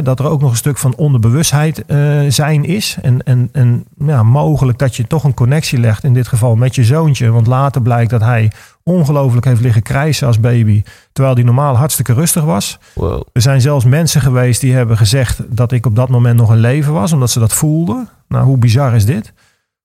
Dat 0.00 0.18
er 0.18 0.28
ook 0.28 0.40
nog 0.40 0.50
een 0.50 0.56
stuk 0.56 0.78
van 0.78 0.94
onderbewustheid 0.94 1.84
eh, 1.84 2.20
zijn 2.28 2.64
is. 2.64 2.96
En, 3.02 3.22
en, 3.22 3.48
en 3.52 3.84
ja, 3.98 4.22
mogelijk 4.22 4.78
dat 4.78 4.96
je 4.96 5.06
toch 5.06 5.24
een 5.24 5.34
connectie 5.34 5.78
legt. 5.78 6.04
In 6.04 6.14
dit 6.14 6.28
geval 6.28 6.56
met 6.56 6.74
je 6.74 6.84
zoontje. 6.84 7.30
Want 7.30 7.46
later 7.46 7.82
blijkt 7.82 8.10
dat 8.10 8.20
hij 8.20 8.52
ongelooflijk 8.82 9.46
heeft 9.46 9.60
liggen 9.60 9.82
krijsen 9.82 10.26
als 10.26 10.40
baby. 10.40 10.82
Terwijl 11.12 11.34
hij 11.34 11.44
normaal 11.44 11.76
hartstikke 11.76 12.12
rustig 12.12 12.44
was. 12.44 12.78
Wow. 12.94 13.22
Er 13.32 13.42
zijn 13.42 13.60
zelfs 13.60 13.84
mensen 13.84 14.20
geweest 14.20 14.60
die 14.60 14.74
hebben 14.74 14.96
gezegd 14.96 15.56
dat 15.56 15.72
ik 15.72 15.86
op 15.86 15.96
dat 15.96 16.08
moment 16.08 16.36
nog 16.36 16.48
een 16.48 16.60
leven 16.60 16.92
was, 16.92 17.12
omdat 17.12 17.30
ze 17.30 17.38
dat 17.38 17.52
voelden. 17.52 18.08
Nou, 18.28 18.44
hoe 18.44 18.58
bizar 18.58 18.94
is 18.94 19.04
dit? 19.04 19.32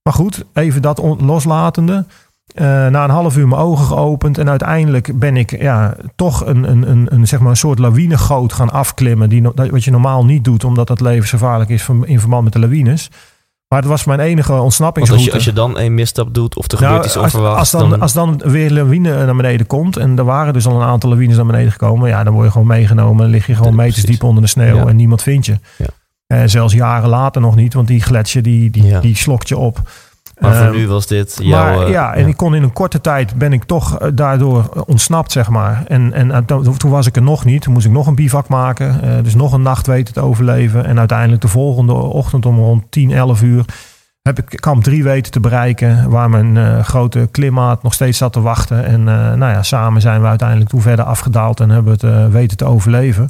Maar 0.03 0.13
goed, 0.13 0.45
even 0.53 0.81
dat 0.81 0.97
loslatende. 1.19 2.05
Eh, 2.53 2.65
na 2.65 3.03
een 3.03 3.09
half 3.09 3.37
uur 3.37 3.47
mijn 3.47 3.61
ogen 3.61 3.85
geopend 3.85 4.37
en 4.37 4.49
uiteindelijk 4.49 5.19
ben 5.19 5.37
ik 5.37 5.61
ja, 5.61 5.95
toch 6.15 6.45
een, 6.45 6.71
een, 6.71 6.89
een, 6.91 7.07
een, 7.09 7.27
zeg 7.27 7.39
maar 7.39 7.49
een 7.49 7.57
soort 7.57 7.79
lawinegoot 7.79 8.53
gaan 8.53 8.71
afklimmen. 8.71 9.29
Die, 9.29 9.41
wat 9.71 9.83
je 9.83 9.91
normaal 9.91 10.25
niet 10.25 10.43
doet, 10.43 10.63
omdat 10.63 10.87
dat 10.87 11.01
levensgevaarlijk 11.01 11.69
is 11.69 11.87
in 12.03 12.19
verband 12.19 12.43
met 12.43 12.53
de 12.53 12.59
lawines. 12.59 13.09
Maar 13.67 13.79
het 13.79 13.87
was 13.87 14.03
mijn 14.03 14.19
enige 14.19 14.53
ontsnappingsroute. 14.53 15.23
als 15.25 15.31
je, 15.31 15.37
als 15.37 15.47
je 15.47 15.61
dan 15.61 15.79
een 15.79 15.93
misstap 15.93 16.33
doet 16.33 16.55
of 16.55 16.71
er 16.71 16.77
gebeurt 16.77 17.05
iets 17.05 17.13
Nou, 17.13 17.25
als, 17.25 17.33
onverwachts... 17.33 17.73
als, 17.73 17.89
dan, 17.89 17.99
als 18.01 18.13
dan 18.13 18.41
weer 18.45 18.71
lawine 18.71 19.25
naar 19.25 19.35
beneden 19.35 19.67
komt. 19.67 19.97
En 19.97 20.17
er 20.17 20.23
waren 20.23 20.53
dus 20.53 20.67
al 20.67 20.81
een 20.81 20.87
aantal 20.87 21.09
lawines 21.09 21.35
naar 21.35 21.45
beneden 21.45 21.71
gekomen. 21.71 22.09
Ja, 22.09 22.23
dan 22.23 22.33
word 22.33 22.45
je 22.45 22.51
gewoon 22.51 22.67
meegenomen. 22.67 23.21
Dan 23.21 23.29
lig 23.31 23.47
je 23.47 23.55
gewoon 23.55 23.69
Ja, 23.71 23.75
meters 23.77 23.93
precies. 24.01 24.11
diep 24.19 24.23
onder 24.29 24.43
de 24.43 24.49
sneeuw. 24.49 24.75
Ja. 24.75 24.85
En 24.85 24.95
niemand 24.95 25.21
vindt 25.21 25.45
je. 25.45 25.59
Ja. 25.77 25.85
En 26.27 26.49
zelfs 26.49 26.73
jaren 26.73 27.09
later 27.09 27.41
nog 27.41 27.55
niet. 27.55 27.73
Want 27.73 27.87
die 27.87 28.01
gletsjer 28.01 28.43
die, 28.43 28.69
die, 28.69 28.85
Ja. 28.85 28.99
die 28.99 29.15
slokt 29.15 29.47
je 29.47 29.57
op. 29.57 29.81
maar 30.39 30.55
voor 30.55 30.65
Ehm, 30.65 30.75
nu 30.75 30.88
was 30.88 31.07
dit 31.07 31.39
jouw... 31.41 31.75
maar 31.75 31.85
eh, 31.85 31.91
ja, 31.91 32.13
en 32.13 32.27
ik 32.27 32.38
kon 32.38 32.55
in 32.55 32.63
een 32.63 32.73
korte 32.73 33.01
tijd 33.01 33.35
ben 33.35 33.53
ik 33.53 33.63
toch 33.63 33.99
eh, 33.99 34.07
daardoor 34.13 34.69
eh, 34.73 34.81
ontsnapt, 34.85 35.31
zeg 35.31 35.49
maar. 35.49 35.83
En, 35.88 36.13
en 36.13 36.45
toen 36.77 36.91
was 36.91 37.07
ik 37.07 37.15
er 37.15 37.21
nog 37.21 37.45
niet. 37.45 37.61
Toen 37.61 37.73
moest 37.73 37.85
ik 37.85 37.91
nog 37.91 38.07
een 38.07 38.15
bivak 38.15 38.47
maken. 38.47 39.23
dus 39.23 39.35
nog 39.35 39.53
een 39.53 39.61
nacht 39.61 39.88
weten 39.88 40.13
te 40.13 40.21
overleven. 40.21 40.85
En 40.85 40.99
uiteindelijk 40.99 41.41
de 41.41 41.47
volgende 41.47 41.93
ochtend 41.93 42.45
om 42.45 42.57
rond 42.57 42.83
10, 42.89 43.11
11 43.11 43.41
uur 43.41 43.65
heb 44.21 44.38
ik 44.38 44.59
kamp 44.59 44.83
3 44.83 45.03
weten 45.03 45.31
te 45.31 45.39
bereiken. 45.39 46.09
Waar 46.09 46.29
mijn 46.29 46.83
grote 46.83 47.27
klimmaat 47.31 47.83
nog 47.83 47.93
steeds 47.93 48.17
zat 48.17 48.33
te 48.33 48.41
wachten. 48.41 48.85
En 48.85 49.03
nou 49.03 49.51
ja, 49.51 49.63
samen 49.63 50.01
zijn 50.01 50.21
we 50.21 50.27
uiteindelijk 50.27 50.69
toen 50.69 50.81
verder 50.81 51.05
afgedaald 51.05 51.59
en 51.59 51.69
hebben 51.69 51.97
het 51.99 52.31
weten 52.31 52.57
te 52.57 52.65
overleven. 52.65 53.29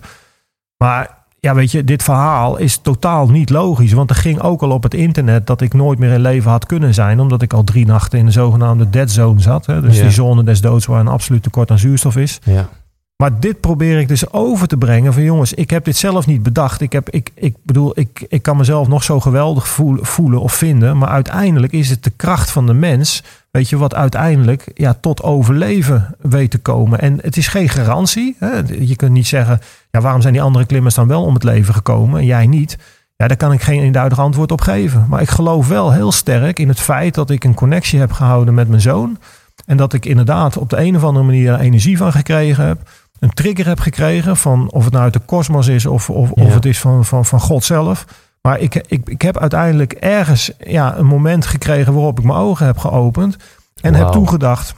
Maar 0.78 1.17
ja, 1.48 1.56
weet 1.56 1.72
je, 1.72 1.84
dit 1.84 2.04
verhaal 2.04 2.58
is 2.58 2.78
totaal 2.78 3.28
niet 3.30 3.50
logisch. 3.50 3.94
Want 3.94 4.10
er 4.10 4.16
ging 4.16 4.42
ook 4.42 4.62
al 4.62 4.70
op 4.72 4.84
het 4.84 4.94
internet 4.94 5.48
dat 5.48 5.62
ik 5.62 5.74
nooit 5.74 6.00
meer 6.00 6.12
in 6.12 6.22
leven 6.22 6.52
had 6.52 6.66
kunnen 6.66 6.94
zijn. 6.94 7.20
Omdat 7.20 7.42
ik 7.42 7.54
al 7.54 7.64
drie 7.64 7.86
nachten 7.86 8.20
in 8.20 8.26
de 8.26 8.32
zogenaamde 8.32 8.90
dead 8.90 9.12
zone 9.12 9.40
zat. 9.40 9.66
Hè? 9.66 9.82
Dus 9.82 9.96
Ja. 9.98 10.02
die 10.02 10.12
zone 10.12 10.44
des 10.44 10.62
doods 10.62 10.86
waar 10.86 11.00
een 11.00 11.08
absoluut 11.08 11.44
tekort 11.44 11.72
aan 11.72 11.80
zuurstof 11.80 12.16
is. 12.18 12.40
ja. 12.44 12.70
Maar 13.18 13.40
dit 13.40 13.60
probeer 13.60 14.00
ik 14.00 14.08
dus 14.08 14.32
over 14.32 14.68
te 14.68 14.78
brengen 14.78 15.14
van 15.14 15.24
jongens, 15.24 15.54
ik 15.54 15.70
heb 15.70 15.86
dit 15.86 15.98
zelf 15.98 16.26
niet 16.26 16.44
bedacht. 16.44 16.82
Ik, 16.82 16.92
heb, 16.92 17.10
ik, 17.10 17.32
ik 17.36 17.56
bedoel, 17.64 18.00
ik, 18.00 18.26
ik 18.30 18.42
kan 18.42 18.58
mezelf 18.58 18.88
nog 18.88 19.04
zo 19.04 19.20
geweldig 19.20 19.68
voelen, 19.68 20.06
voelen 20.06 20.42
of 20.42 20.54
vinden. 20.54 20.98
Maar 20.98 21.10
uiteindelijk 21.10 21.74
is 21.74 21.90
het 21.90 22.04
de 22.04 22.10
kracht 22.10 22.52
van 22.52 22.66
de 22.66 22.74
mens, 22.74 23.24
weet 23.52 23.70
je, 23.70 23.78
wat 23.78 23.96
uiteindelijk 23.96 24.72
ja, 24.74 24.94
tot 24.94 25.24
overleven 25.24 26.16
weet 26.22 26.52
te 26.52 26.58
komen. 26.58 27.00
En 27.00 27.20
het 27.22 27.38
is 27.38 27.48
geen 27.48 27.70
garantie. 27.70 28.36
Hè? 28.40 28.62
Je 28.80 28.96
kunt 28.96 29.12
niet 29.12 29.28
zeggen, 29.28 29.60
ja, 29.92 30.02
waarom 30.02 30.22
zijn 30.22 30.34
die 30.34 30.42
andere 30.42 30.66
klimmers 30.66 30.96
dan 30.96 31.08
wel 31.08 31.24
om 31.24 31.34
het 31.34 31.44
leven 31.44 31.74
gekomen 31.74 32.20
en 32.20 32.26
jij 32.26 32.48
niet? 32.48 32.78
Ja, 33.16 33.28
daar 33.28 33.38
kan 33.38 33.54
ik 33.54 33.62
geen 33.62 33.82
eenduidig 33.82 34.20
antwoord 34.20 34.52
op 34.52 34.62
geven. 34.62 35.06
Maar 35.10 35.22
ik 35.22 35.30
geloof 35.30 35.68
wel 35.68 35.92
heel 35.92 36.12
sterk 36.12 36.60
in 36.60 36.68
het 36.68 36.80
feit 36.80 37.14
dat 37.14 37.30
ik 37.30 37.44
een 37.44 37.54
connectie 37.54 38.00
heb 38.00 38.12
gehouden 38.12 38.54
met 38.54 38.68
mijn 38.68 38.82
zoon. 38.82 39.18
En 39.66 39.78
dat 39.78 39.94
ik 39.94 40.06
inderdaad 40.06 40.58
op 40.58 40.70
de 40.70 40.78
een 40.78 40.96
of 40.96 41.04
andere 41.04 41.26
manier 41.26 41.54
er 41.54 41.60
energie 41.60 41.98
van 41.98 42.12
gekregen 42.12 42.66
heb 42.66 42.90
een 43.20 43.34
trigger 43.34 43.66
heb 43.66 43.80
gekregen 43.80 44.38
van 44.38 44.72
of 44.72 44.84
het 44.84 44.94
nou 44.94 45.04
uit 45.04 45.14
de 45.14 45.20
kosmos 45.20 45.68
is 45.68 45.86
of, 45.86 46.10
of, 46.10 46.32
of 46.32 46.54
het 46.54 46.66
is 46.66 46.80
van, 46.80 47.06
van, 47.06 47.26
van 47.26 47.40
God 47.40 47.64
zelf. 47.64 48.06
Maar 48.42 48.60
ik, 48.60 48.76
ik, 48.76 49.10
ik 49.10 49.22
heb 49.22 49.38
uiteindelijk 49.38 49.94
ergens 49.94 50.52
ja, 50.60 50.98
een 50.98 51.06
moment 51.06 51.46
gekregen 51.46 51.94
waarop 51.94 52.20
ik 52.20 52.26
mijn 52.26 52.40
ogen 52.40 52.66
heb 52.66 52.78
geopend 52.78 53.38
en 53.82 53.94
heb 53.94 54.08
toegedacht. 54.08 54.76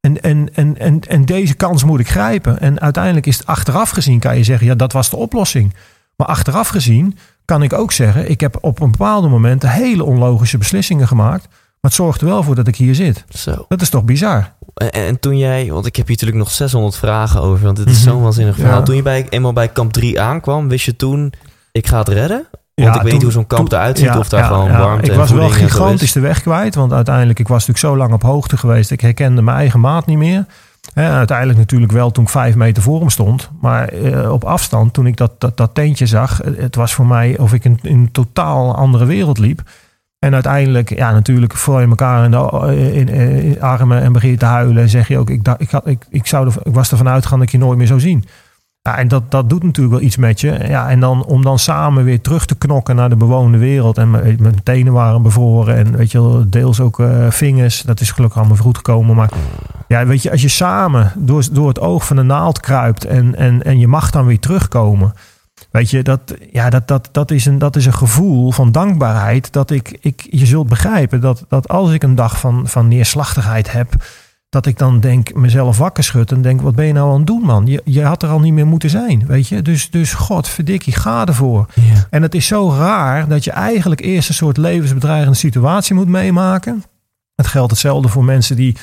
En, 0.00 0.20
en, 0.20 0.54
en, 0.54 0.78
en, 0.78 1.00
en 1.00 1.24
deze 1.24 1.54
kans 1.54 1.84
moet 1.84 2.00
ik 2.00 2.08
grijpen. 2.08 2.60
En 2.60 2.80
uiteindelijk 2.80 3.26
is 3.26 3.38
het 3.38 3.46
achteraf 3.46 3.90
gezien, 3.90 4.18
kan 4.18 4.36
je 4.36 4.44
zeggen, 4.44 4.66
ja, 4.66 4.74
dat 4.74 4.92
was 4.92 5.10
de 5.10 5.16
oplossing. 5.16 5.74
Maar 6.16 6.26
achteraf 6.26 6.68
gezien 6.68 7.18
kan 7.44 7.62
ik 7.62 7.72
ook 7.72 7.92
zeggen, 7.92 8.30
ik 8.30 8.40
heb 8.40 8.58
op 8.60 8.80
een 8.80 8.90
bepaalde 8.90 9.28
moment 9.28 9.68
hele 9.68 10.04
onlogische 10.04 10.58
beslissingen 10.58 11.08
gemaakt. 11.08 11.48
Maar 11.80 11.90
het 11.90 12.00
zorgt 12.00 12.20
er 12.20 12.26
wel 12.26 12.42
voor 12.42 12.54
dat 12.54 12.66
ik 12.68 12.76
hier 12.76 12.94
zit. 12.94 13.24
Zo. 13.28 13.64
Dat 13.68 13.80
is 13.80 13.88
toch 13.88 14.04
bizar? 14.04 14.52
En, 14.74 14.90
en 14.92 15.20
toen 15.20 15.38
jij, 15.38 15.70
want 15.72 15.86
ik 15.86 15.96
heb 15.96 16.06
hier 16.06 16.16
natuurlijk 16.16 16.44
nog 16.44 16.54
600 16.54 16.96
vragen 16.96 17.40
over, 17.40 17.64
want 17.64 17.76
dit 17.76 17.88
is 17.88 18.00
Mhm. 18.04 18.10
zo'n 18.10 18.22
waanzinnig 18.22 18.54
verhaal. 18.54 18.78
Ja. 18.78 18.82
Toen 18.84 18.96
je 18.96 19.02
bij, 19.02 19.26
eenmaal 19.28 19.52
bij 19.52 19.68
kamp 19.68 19.92
3 19.92 20.20
aankwam, 20.20 20.68
wist 20.68 20.84
je 20.84 20.96
toen, 20.96 21.32
ik 21.72 21.86
ga 21.86 21.98
het 21.98 22.08
redden? 22.08 22.46
Want 22.74 22.94
Ja, 22.94 22.94
ik 22.96 23.02
weet 23.02 23.12
niet 23.12 23.22
hoe 23.22 23.32
zo'n 23.32 23.46
kamp 23.46 23.72
eruit 23.72 23.98
ziet, 23.98 24.06
ja, 24.06 24.18
of 24.18 24.28
daar 24.28 24.44
gewoon 24.44 24.70
warmte 24.72 25.10
Ik 25.10 25.16
was 25.16 25.30
wel 25.30 25.48
gigantisch 25.48 26.12
de 26.12 26.20
weg 26.20 26.40
kwijt. 26.42 26.74
Want 26.74 26.92
uiteindelijk, 26.92 27.38
ik 27.38 27.48
was 27.48 27.66
natuurlijk 27.66 27.86
zo 27.94 27.96
lang 28.02 28.12
op 28.12 28.22
hoogte 28.22 28.56
geweest. 28.56 28.90
Ik 28.90 29.00
herkende 29.00 29.42
mijn 29.42 29.56
eigen 29.56 29.80
maat 29.80 30.06
niet 30.06 30.18
meer. 30.18 30.44
En 30.94 31.10
uiteindelijk 31.10 31.58
natuurlijk 31.58 31.92
wel 31.92 32.10
toen 32.10 32.24
ik 32.24 32.30
vijf 32.30 32.54
meter 32.54 32.82
voor 32.82 32.98
hem 33.00 33.10
stond. 33.10 33.50
Maar 33.60 33.88
eh, 33.88 34.32
op 34.32 34.44
afstand, 34.44 34.92
toen 34.92 35.06
ik 35.06 35.16
dat, 35.16 35.32
dat, 35.38 35.56
dat 35.56 35.74
tentje 35.74 36.06
zag... 36.06 36.40
het 36.56 36.74
was 36.74 36.94
voor 36.94 37.06
mij 37.06 37.38
of 37.38 37.52
ik 37.52 37.64
in, 37.64 37.78
in 37.82 37.98
een 37.98 38.12
totaal 38.12 38.74
andere 38.74 39.04
wereld 39.04 39.38
liep. 39.38 39.62
En 40.20 40.34
uiteindelijk, 40.34 40.96
ja, 40.96 41.12
natuurlijk 41.12 41.56
val 41.56 41.80
je 41.80 41.86
elkaar 41.86 42.24
in 42.24 42.30
de 43.06 43.42
in, 43.44 43.60
armen 43.62 44.02
en 44.02 44.12
begin 44.12 44.30
je 44.30 44.36
te 44.36 44.44
huilen. 44.44 44.82
En 44.82 44.88
zeg 44.88 45.08
je 45.08 45.18
ook, 45.18 45.30
ik, 45.30 45.48
ik, 45.58 45.70
had, 45.70 45.86
ik, 45.86 46.06
ik, 46.10 46.26
zou 46.26 46.46
er, 46.46 46.54
ik 46.62 46.74
was 46.74 46.90
ervan 46.90 47.08
uitgegaan 47.08 47.38
dat 47.38 47.46
ik 47.46 47.52
je 47.52 47.58
nooit 47.58 47.78
meer 47.78 47.86
zou 47.86 48.00
zien. 48.00 48.24
Ja, 48.82 48.98
en 48.98 49.08
dat, 49.08 49.30
dat 49.30 49.50
doet 49.50 49.62
natuurlijk 49.62 49.96
wel 49.96 50.04
iets 50.04 50.16
met 50.16 50.40
je. 50.40 50.58
Ja, 50.68 50.88
en 50.88 51.00
dan, 51.00 51.24
om 51.24 51.42
dan 51.42 51.58
samen 51.58 52.04
weer 52.04 52.20
terug 52.20 52.46
te 52.46 52.54
knokken 52.54 52.96
naar 52.96 53.08
de 53.08 53.16
bewoonde 53.16 53.58
wereld. 53.58 53.98
En 53.98 54.10
mijn, 54.10 54.36
mijn 54.40 54.62
tenen 54.62 54.92
waren 54.92 55.22
bevroren. 55.22 55.76
En 55.76 55.96
weet 55.96 56.10
je 56.10 56.20
wel, 56.20 56.44
deels 56.50 56.80
ook 56.80 57.00
eh, 57.00 57.30
vingers. 57.30 57.82
Dat 57.82 58.00
is 58.00 58.10
gelukkig 58.10 58.38
allemaal 58.38 58.56
goed 58.56 58.76
gekomen. 58.76 59.16
Maar 59.16 59.30
ja, 59.88 60.06
weet 60.06 60.22
je, 60.22 60.30
als 60.30 60.42
je 60.42 60.48
samen 60.48 61.12
door, 61.16 61.44
door 61.52 61.68
het 61.68 61.80
oog 61.80 62.06
van 62.06 62.16
de 62.16 62.22
naald 62.22 62.60
kruipt. 62.60 63.04
En, 63.04 63.36
en, 63.36 63.62
en 63.62 63.78
je 63.78 63.88
mag 63.88 64.10
dan 64.10 64.26
weer 64.26 64.40
terugkomen. 64.40 65.14
Weet 65.70 65.90
je, 65.90 66.02
dat, 66.02 66.20
ja, 66.52 66.70
dat, 66.70 66.88
dat, 66.88 67.08
dat, 67.12 67.30
is 67.30 67.46
een, 67.46 67.58
dat 67.58 67.76
is 67.76 67.86
een 67.86 67.94
gevoel 67.94 68.50
van 68.50 68.72
dankbaarheid. 68.72 69.52
Dat 69.52 69.70
ik, 69.70 69.98
ik 70.00 70.26
je 70.30 70.46
zult 70.46 70.68
begrijpen 70.68 71.20
dat, 71.20 71.44
dat 71.48 71.68
als 71.68 71.92
ik 71.92 72.02
een 72.02 72.14
dag 72.14 72.38
van, 72.38 72.68
van 72.68 72.88
neerslachtigheid 72.88 73.72
heb. 73.72 73.94
Dat 74.48 74.66
ik 74.66 74.78
dan 74.78 75.00
denk, 75.00 75.34
mezelf 75.34 75.78
wakker 75.78 76.04
schud 76.04 76.32
en 76.32 76.42
denk, 76.42 76.60
wat 76.60 76.74
ben 76.74 76.86
je 76.86 76.92
nou 76.92 77.10
aan 77.10 77.16
het 77.16 77.26
doen, 77.26 77.42
man? 77.42 77.66
Je, 77.66 77.82
je 77.84 78.04
had 78.04 78.22
er 78.22 78.28
al 78.28 78.40
niet 78.40 78.52
meer 78.52 78.66
moeten 78.66 78.90
zijn, 78.90 79.26
weet 79.26 79.48
je? 79.48 79.62
Dus, 79.62 79.90
dus 79.90 80.14
god, 80.14 80.48
verdikkie, 80.48 80.94
ga 80.94 81.26
ervoor. 81.26 81.66
Ja. 81.74 82.06
En 82.10 82.22
het 82.22 82.34
is 82.34 82.46
zo 82.46 82.72
raar 82.72 83.28
dat 83.28 83.44
je 83.44 83.50
eigenlijk 83.50 84.00
eerst 84.00 84.28
een 84.28 84.34
soort 84.34 84.56
levensbedreigende 84.56 85.36
situatie 85.36 85.94
moet 85.94 86.08
meemaken. 86.08 86.84
Het 87.34 87.46
geldt 87.46 87.70
hetzelfde 87.70 88.08
voor 88.08 88.24
mensen 88.24 88.56
die 88.56 88.76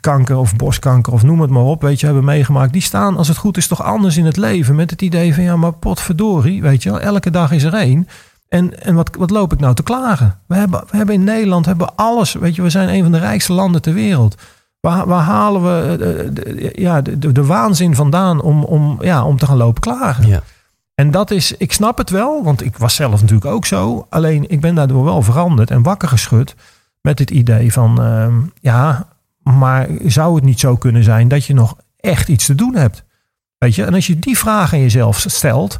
kanker 0.00 0.36
of 0.36 0.56
borstkanker 0.56 1.12
of 1.12 1.22
noem 1.22 1.40
het 1.40 1.50
maar 1.50 1.62
op, 1.62 1.82
weet 1.82 2.00
je, 2.00 2.06
hebben 2.06 2.24
meegemaakt. 2.24 2.72
Die 2.72 2.82
staan, 2.82 3.16
als 3.16 3.28
het 3.28 3.36
goed 3.36 3.56
is, 3.56 3.66
toch 3.66 3.82
anders 3.82 4.16
in 4.16 4.24
het 4.24 4.36
leven. 4.36 4.74
Met 4.74 4.90
het 4.90 5.02
idee 5.02 5.34
van, 5.34 5.42
ja, 5.42 5.56
maar 5.56 5.72
potverdorie, 5.72 6.62
weet 6.62 6.82
je 6.82 6.90
wel, 6.90 7.00
elke 7.00 7.30
dag 7.30 7.52
is 7.52 7.62
er 7.62 7.74
één. 7.74 8.08
En, 8.48 8.82
en 8.82 8.94
wat, 8.94 9.16
wat 9.18 9.30
loop 9.30 9.52
ik 9.52 9.60
nou 9.60 9.74
te 9.74 9.82
klagen? 9.82 10.38
We 10.46 10.54
hebben, 10.54 10.84
we 10.90 10.96
hebben 10.96 11.14
in 11.14 11.24
Nederland 11.24 11.66
hebben 11.66 11.96
alles, 11.96 12.32
weet 12.32 12.54
je, 12.54 12.62
we 12.62 12.70
zijn 12.70 12.88
een 12.88 13.02
van 13.02 13.12
de 13.12 13.18
rijkste 13.18 13.52
landen 13.52 13.82
ter 13.82 13.94
wereld. 13.94 14.34
Waar, 14.80 15.06
waar 15.06 15.22
halen 15.22 15.62
we 15.62 15.92
eh, 15.92 15.98
de, 15.98 16.32
de- 16.32 16.72
ja, 16.74 17.00
de, 17.02 17.18
de, 17.18 17.32
de 17.32 17.44
waanzin 17.44 17.94
vandaan 17.94 18.40
om, 18.42 18.64
om, 18.64 18.96
ja, 19.00 19.24
om 19.24 19.36
te 19.38 19.46
gaan 19.46 19.56
lopen 19.56 19.80
klagen? 19.80 20.26
Ja. 20.26 20.42
En 20.94 21.10
dat 21.10 21.30
is, 21.30 21.56
ik 21.56 21.72
snap 21.72 21.98
het 21.98 22.10
wel, 22.10 22.44
want 22.44 22.64
ik 22.64 22.76
was 22.76 22.94
zelf 22.94 23.20
natuurlijk 23.20 23.50
ook 23.50 23.66
zo. 23.66 24.06
Alleen 24.10 24.50
ik 24.50 24.60
ben 24.60 24.74
daardoor 24.74 25.04
wel 25.04 25.22
veranderd 25.22 25.70
en 25.70 25.82
wakker 25.82 26.08
geschud 26.08 26.54
met 27.00 27.18
het 27.18 27.30
idee 27.30 27.72
van, 27.72 28.02
ehm, 28.02 28.34
ja, 28.60 29.06
maar 29.58 29.88
zou 30.04 30.34
het 30.34 30.44
niet 30.44 30.60
zo 30.60 30.76
kunnen 30.76 31.04
zijn 31.04 31.28
dat 31.28 31.44
je 31.44 31.54
nog 31.54 31.76
echt 31.96 32.28
iets 32.28 32.46
te 32.46 32.54
doen 32.54 32.74
hebt? 32.74 33.04
Weet 33.58 33.74
je, 33.74 33.84
en 33.84 33.94
als 33.94 34.06
je 34.06 34.18
die 34.18 34.38
vraag 34.38 34.72
aan 34.72 34.80
jezelf 34.80 35.24
stelt, 35.28 35.78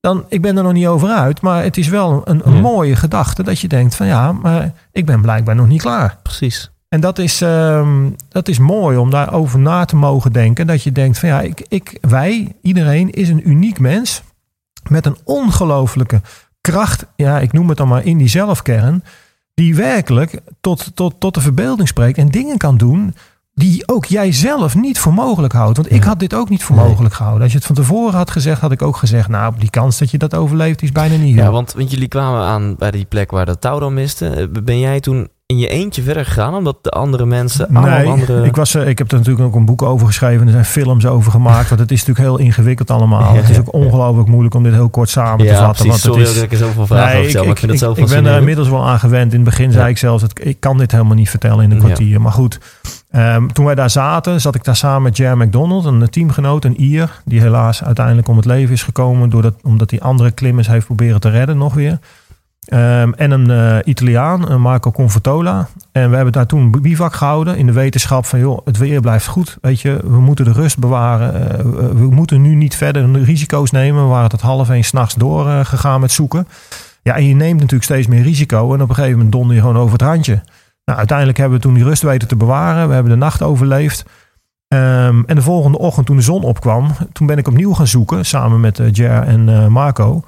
dan, 0.00 0.24
ik 0.28 0.42
ben 0.42 0.56
er 0.56 0.62
nog 0.62 0.72
niet 0.72 0.86
over 0.86 1.08
uit, 1.08 1.40
maar 1.40 1.62
het 1.62 1.76
is 1.76 1.88
wel 1.88 2.22
een, 2.24 2.40
een 2.44 2.54
Ja. 2.54 2.60
mooie 2.60 2.96
gedachte 2.96 3.42
dat 3.42 3.58
je 3.60 3.68
denkt 3.68 3.94
van, 3.94 4.06
ja, 4.06 4.32
maar 4.32 4.72
ik 4.92 5.06
ben 5.06 5.20
blijkbaar 5.20 5.54
nog 5.54 5.66
niet 5.68 5.80
klaar. 5.82 6.16
Precies. 6.22 6.70
En 6.88 7.00
dat 7.00 7.18
is, 7.18 7.40
ehm, 7.40 8.10
dat 8.28 8.48
is 8.48 8.58
mooi 8.58 8.96
om 8.96 9.10
daarover 9.10 9.58
na 9.58 9.84
te 9.84 9.96
mogen 9.96 10.32
denken. 10.32 10.66
Dat 10.66 10.82
je 10.82 10.92
denkt 10.92 11.18
van 11.18 11.28
ja, 11.28 11.40
ik, 11.40 11.64
ik, 11.68 11.98
wij, 12.00 12.56
iedereen 12.62 13.10
is 13.10 13.28
een 13.28 13.48
uniek 13.48 13.78
mens. 13.78 14.22
Met 14.88 15.06
een 15.06 15.16
ongelooflijke 15.24 16.20
kracht. 16.60 17.06
Ja, 17.16 17.38
ik 17.38 17.52
noem 17.52 17.68
het 17.68 17.78
dan 17.78 17.88
maar 17.88 18.04
in 18.04 18.18
die 18.18 18.28
zelfkern. 18.28 19.04
Die 19.60 19.74
werkelijk 19.74 20.40
tot, 20.60 20.90
tot, 20.94 21.14
tot 21.18 21.34
de 21.34 21.40
verbeelding 21.40 21.88
spreekt. 21.88 22.18
En 22.18 22.28
dingen 22.28 22.56
kan 22.58 22.76
doen 22.76 23.14
die 23.54 23.88
ook 23.88 24.04
jij 24.04 24.32
zelf 24.32 24.74
niet 24.74 24.98
voor 24.98 25.14
mogelijk 25.14 25.52
houdt. 25.52 25.76
Want 25.76 25.92
ik 25.92 26.02
had 26.02 26.18
dit 26.18 26.34
ook 26.34 26.48
niet 26.48 26.64
voor 26.64 26.76
Nee. 26.76 26.88
mogelijk 26.88 27.14
gehouden. 27.14 27.42
Als 27.42 27.52
je 27.52 27.58
het 27.58 27.66
van 27.66 27.76
tevoren 27.76 28.14
had 28.14 28.30
gezegd, 28.30 28.60
had 28.60 28.72
ik 28.72 28.82
ook 28.82 28.96
gezegd... 28.96 29.28
nou, 29.28 29.54
die 29.58 29.70
kans 29.70 29.98
dat 29.98 30.10
je 30.10 30.18
dat 30.18 30.34
overleeft 30.34 30.82
is 30.82 30.92
bijna 30.92 31.16
niet. 31.16 31.34
Ja, 31.34 31.50
want, 31.50 31.72
want 31.72 31.90
jullie 31.90 32.08
kwamen 32.08 32.40
aan 32.40 32.76
bij 32.78 32.90
die 32.90 33.04
plek 33.04 33.30
waar 33.30 33.46
dat 33.46 33.60
touw 33.60 33.78
dan 33.78 33.94
miste. 33.94 34.28
Eh, 34.28 34.62
Ben 34.62 34.78
jij 34.78 35.00
toen 35.00 35.28
in 35.50 35.58
je 35.58 35.68
eentje 35.68 36.02
verder 36.02 36.24
gegaan? 36.24 36.54
Omdat 36.54 36.76
de 36.80 36.90
andere 36.90 37.26
mensen 37.26 37.68
allemaal 37.68 37.98
Nee, 37.98 38.06
andere... 38.06 38.44
ik, 38.44 38.56
was, 38.56 38.74
eh, 38.74 38.88
ik 38.88 38.98
heb 38.98 39.10
er 39.12 39.18
natuurlijk 39.18 39.46
ook 39.46 39.54
een 39.54 39.64
boek 39.64 39.82
over 39.82 40.06
geschreven. 40.06 40.46
Er 40.46 40.52
zijn 40.52 40.64
films 40.64 41.06
over 41.06 41.32
gemaakt. 41.32 41.68
Want 41.68 41.80
het 41.80 41.90
is 41.90 42.04
natuurlijk 42.04 42.26
heel 42.26 42.46
ingewikkeld 42.46 42.90
allemaal. 42.90 43.34
Ja, 43.34 43.40
het 43.40 43.50
is 43.50 43.58
ook 43.58 43.72
ongelooflijk 43.72 44.28
moeilijk 44.28 44.54
om 44.54 44.62
dit 44.62 44.72
heel 44.72 44.88
kort 44.88 45.08
samen 45.08 45.46
te 45.46 45.54
vatten. 45.54 45.86
precies. 45.86 45.86
Want 45.86 46.02
het 46.02 46.02
Sorry 46.02 46.22
is, 46.22 46.34
dat 46.34 46.42
ik 46.42 46.52
er 46.52 46.58
zoveel 46.58 46.86
vragen 46.86 47.06
Nee, 47.06 47.18
over 47.18 47.30
stel, 47.30 47.42
maar 47.42 47.52
ik 47.52 47.58
vind 47.58 47.70
het 47.70 47.80
zo 47.80 47.92
ik 47.96 48.06
ben 48.06 48.26
er 48.26 48.38
inmiddels 48.38 48.68
wel 48.68 48.86
aan 48.86 48.98
gewend. 48.98 49.32
In 49.32 49.40
het 49.40 49.48
begin 49.48 49.72
zei 49.72 49.88
ik 49.88 49.98
zelfs, 49.98 50.22
dat 50.22 50.30
ik, 50.30 50.38
ik 50.38 50.60
kan 50.60 50.78
dit 50.78 50.92
helemaal 50.92 51.14
niet 51.14 51.30
vertellen 51.30 51.64
in 51.64 51.70
een 51.70 51.78
kwartier. 51.78 52.20
Maar 52.20 52.32
goed, 52.32 52.58
ehm, 53.10 53.46
toen 53.46 53.64
wij 53.64 53.74
daar 53.74 53.90
zaten, 53.90 54.40
zat 54.40 54.54
ik 54.54 54.64
daar 54.64 54.76
samen 54.76 55.02
met 55.02 55.16
Jerry 55.16 55.42
McDonald, 55.42 55.84
een 55.84 56.10
teamgenoot, 56.10 56.64
een 56.64 56.80
Ier, 56.82 57.20
die 57.24 57.40
helaas 57.40 57.84
uiteindelijk 57.84 58.28
om 58.28 58.36
het 58.36 58.44
leven 58.44 58.74
is 58.74 58.82
gekomen 58.82 59.30
doordat, 59.30 59.54
omdat 59.62 59.90
hij 59.90 60.00
andere 60.00 60.30
klimmers 60.30 60.68
heeft 60.68 60.86
proberen 60.86 61.20
te 61.20 61.30
redden 61.30 61.58
nog 61.58 61.74
weer. 61.74 61.98
Ehm, 62.70 63.12
en 63.16 63.30
een 63.30 63.50
eh, 63.50 63.76
Italiaan, 63.84 64.50
een 64.50 64.60
Marco 64.60 64.90
Confortola. 64.90 65.68
En 65.92 66.10
we 66.10 66.14
hebben 66.14 66.32
daar 66.32 66.46
toen 66.46 66.70
bivak 66.82 67.14
gehouden 67.14 67.56
in 67.56 67.66
de 67.66 67.72
wetenschap 67.72 68.26
van... 68.26 68.38
joh, 68.38 68.58
het 68.64 68.78
weer 68.78 69.00
blijft 69.00 69.26
goed, 69.26 69.58
weet 69.60 69.80
je. 69.80 70.00
We 70.04 70.20
moeten 70.20 70.44
de 70.44 70.52
rust 70.52 70.78
bewaren. 70.78 71.58
Eh, 71.58 71.64
we- 71.64 72.08
moeten 72.10 72.42
nu 72.42 72.54
niet 72.54 72.76
verder 72.76 73.12
de 73.12 73.22
risico's 73.24 73.70
nemen. 73.70 74.02
We 74.02 74.08
waren 74.08 74.28
tot 74.28 74.40
half 74.40 74.70
één 74.70 74.84
s'nachts 74.84 75.14
doorgegaan 75.14 75.66
gegaan 75.66 76.00
met 76.00 76.12
zoeken. 76.12 76.48
Ja, 77.02 77.14
en 77.16 77.26
je 77.26 77.34
neemt 77.34 77.54
natuurlijk 77.56 77.84
steeds 77.84 78.06
meer 78.06 78.22
risico. 78.22 78.74
En 78.74 78.82
op 78.82 78.88
een 78.88 78.94
gegeven 78.94 79.16
moment 79.16 79.32
donder 79.32 79.54
je 79.54 79.60
gewoon 79.60 79.76
over 79.78 79.92
het 79.92 80.02
randje. 80.02 80.42
Nou, 80.84 80.98
uiteindelijk 80.98 81.38
hebben 81.38 81.56
we 81.56 81.62
toen 81.64 81.74
die 81.74 81.84
rust 81.84 82.02
weten 82.02 82.28
te 82.28 82.36
bewaren. 82.36 82.88
We 82.88 82.94
hebben 82.94 83.12
de 83.12 83.18
nacht 83.18 83.42
overleefd. 83.42 84.04
Ehm, 84.68 85.22
en 85.26 85.34
de 85.34 85.42
volgende 85.42 85.78
ochtend, 85.78 86.06
toen 86.06 86.16
de 86.16 86.22
zon 86.22 86.42
opkwam, 86.42 86.86
toen 87.12 87.26
ben 87.26 87.38
ik 87.38 87.48
opnieuw 87.48 87.72
gaan 87.74 87.86
zoeken. 87.86 88.26
Samen 88.26 88.60
met 88.60 88.78
eh 88.78 88.86
Jer 88.92 89.22
en 89.22 89.48
eh, 89.48 89.66
Marco. 89.66 90.22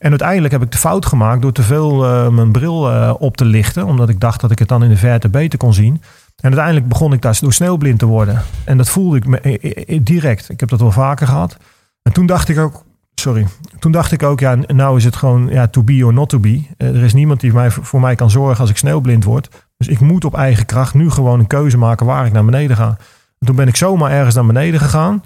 En 0.00 0.10
uiteindelijk 0.10 0.52
heb 0.52 0.62
ik 0.62 0.72
de 0.72 0.78
fout 0.78 1.06
gemaakt 1.06 1.42
door 1.42 1.52
te 1.52 1.62
veel 1.62 2.04
eh, 2.04 2.28
mijn 2.28 2.52
bril 2.52 2.90
eh, 2.90 3.14
op 3.18 3.36
te 3.36 3.44
lichten. 3.44 3.86
Omdat 3.86 4.08
ik 4.08 4.20
dacht 4.20 4.40
dat 4.40 4.50
ik 4.50 4.58
het 4.58 4.68
dan 4.68 4.82
in 4.82 4.88
de 4.88 4.96
verte 4.96 5.28
beter 5.28 5.58
kon 5.58 5.74
zien. 5.74 5.94
En 6.36 6.46
uiteindelijk 6.46 6.88
begon 6.88 7.12
ik 7.12 7.22
daar 7.22 7.38
door 7.40 7.52
sneeuwblind 7.52 7.98
te 7.98 8.06
worden. 8.06 8.42
En 8.64 8.76
dat 8.76 8.88
voelde 8.88 9.16
ik 9.16 9.26
me, 9.26 9.40
eh, 9.40 10.00
direct. 10.02 10.48
Ik 10.48 10.60
heb 10.60 10.68
dat 10.68 10.80
wel 10.80 10.92
vaker 10.92 11.26
gehad. 11.26 11.56
En 12.02 12.12
toen 12.12 12.26
dacht 12.26 12.48
ik 12.48 12.58
ook, 12.58 12.84
sorry. 13.14 13.46
Toen 13.78 13.92
dacht 13.92 14.12
ik 14.12 14.22
ook, 14.22 14.40
ja, 14.40 14.54
nou 14.66 14.96
is 14.96 15.04
het 15.04 15.16
gewoon 15.16 15.48
ja, 15.48 15.66
to 15.66 15.82
be 15.82 16.04
or 16.04 16.12
not 16.12 16.28
to 16.28 16.38
be. 16.38 16.62
Er 16.76 17.02
is 17.02 17.14
niemand 17.14 17.40
die 17.40 17.52
mij, 17.52 17.70
voor 17.70 18.00
mij 18.00 18.14
kan 18.14 18.30
zorgen 18.30 18.60
als 18.60 18.70
ik 18.70 18.76
sneeuwblind 18.76 19.24
word. 19.24 19.48
Dus 19.76 19.88
ik 19.88 20.00
moet 20.00 20.24
op 20.24 20.34
eigen 20.34 20.66
kracht 20.66 20.94
nu 20.94 21.10
gewoon 21.10 21.38
een 21.38 21.46
keuze 21.46 21.78
maken 21.78 22.06
waar 22.06 22.26
ik 22.26 22.32
naar 22.32 22.44
beneden 22.44 22.76
ga. 22.76 22.96
En 23.38 23.46
toen 23.46 23.56
ben 23.56 23.68
ik 23.68 23.76
zomaar 23.76 24.10
ergens 24.10 24.34
naar 24.34 24.46
beneden 24.46 24.80
gegaan. 24.80 25.22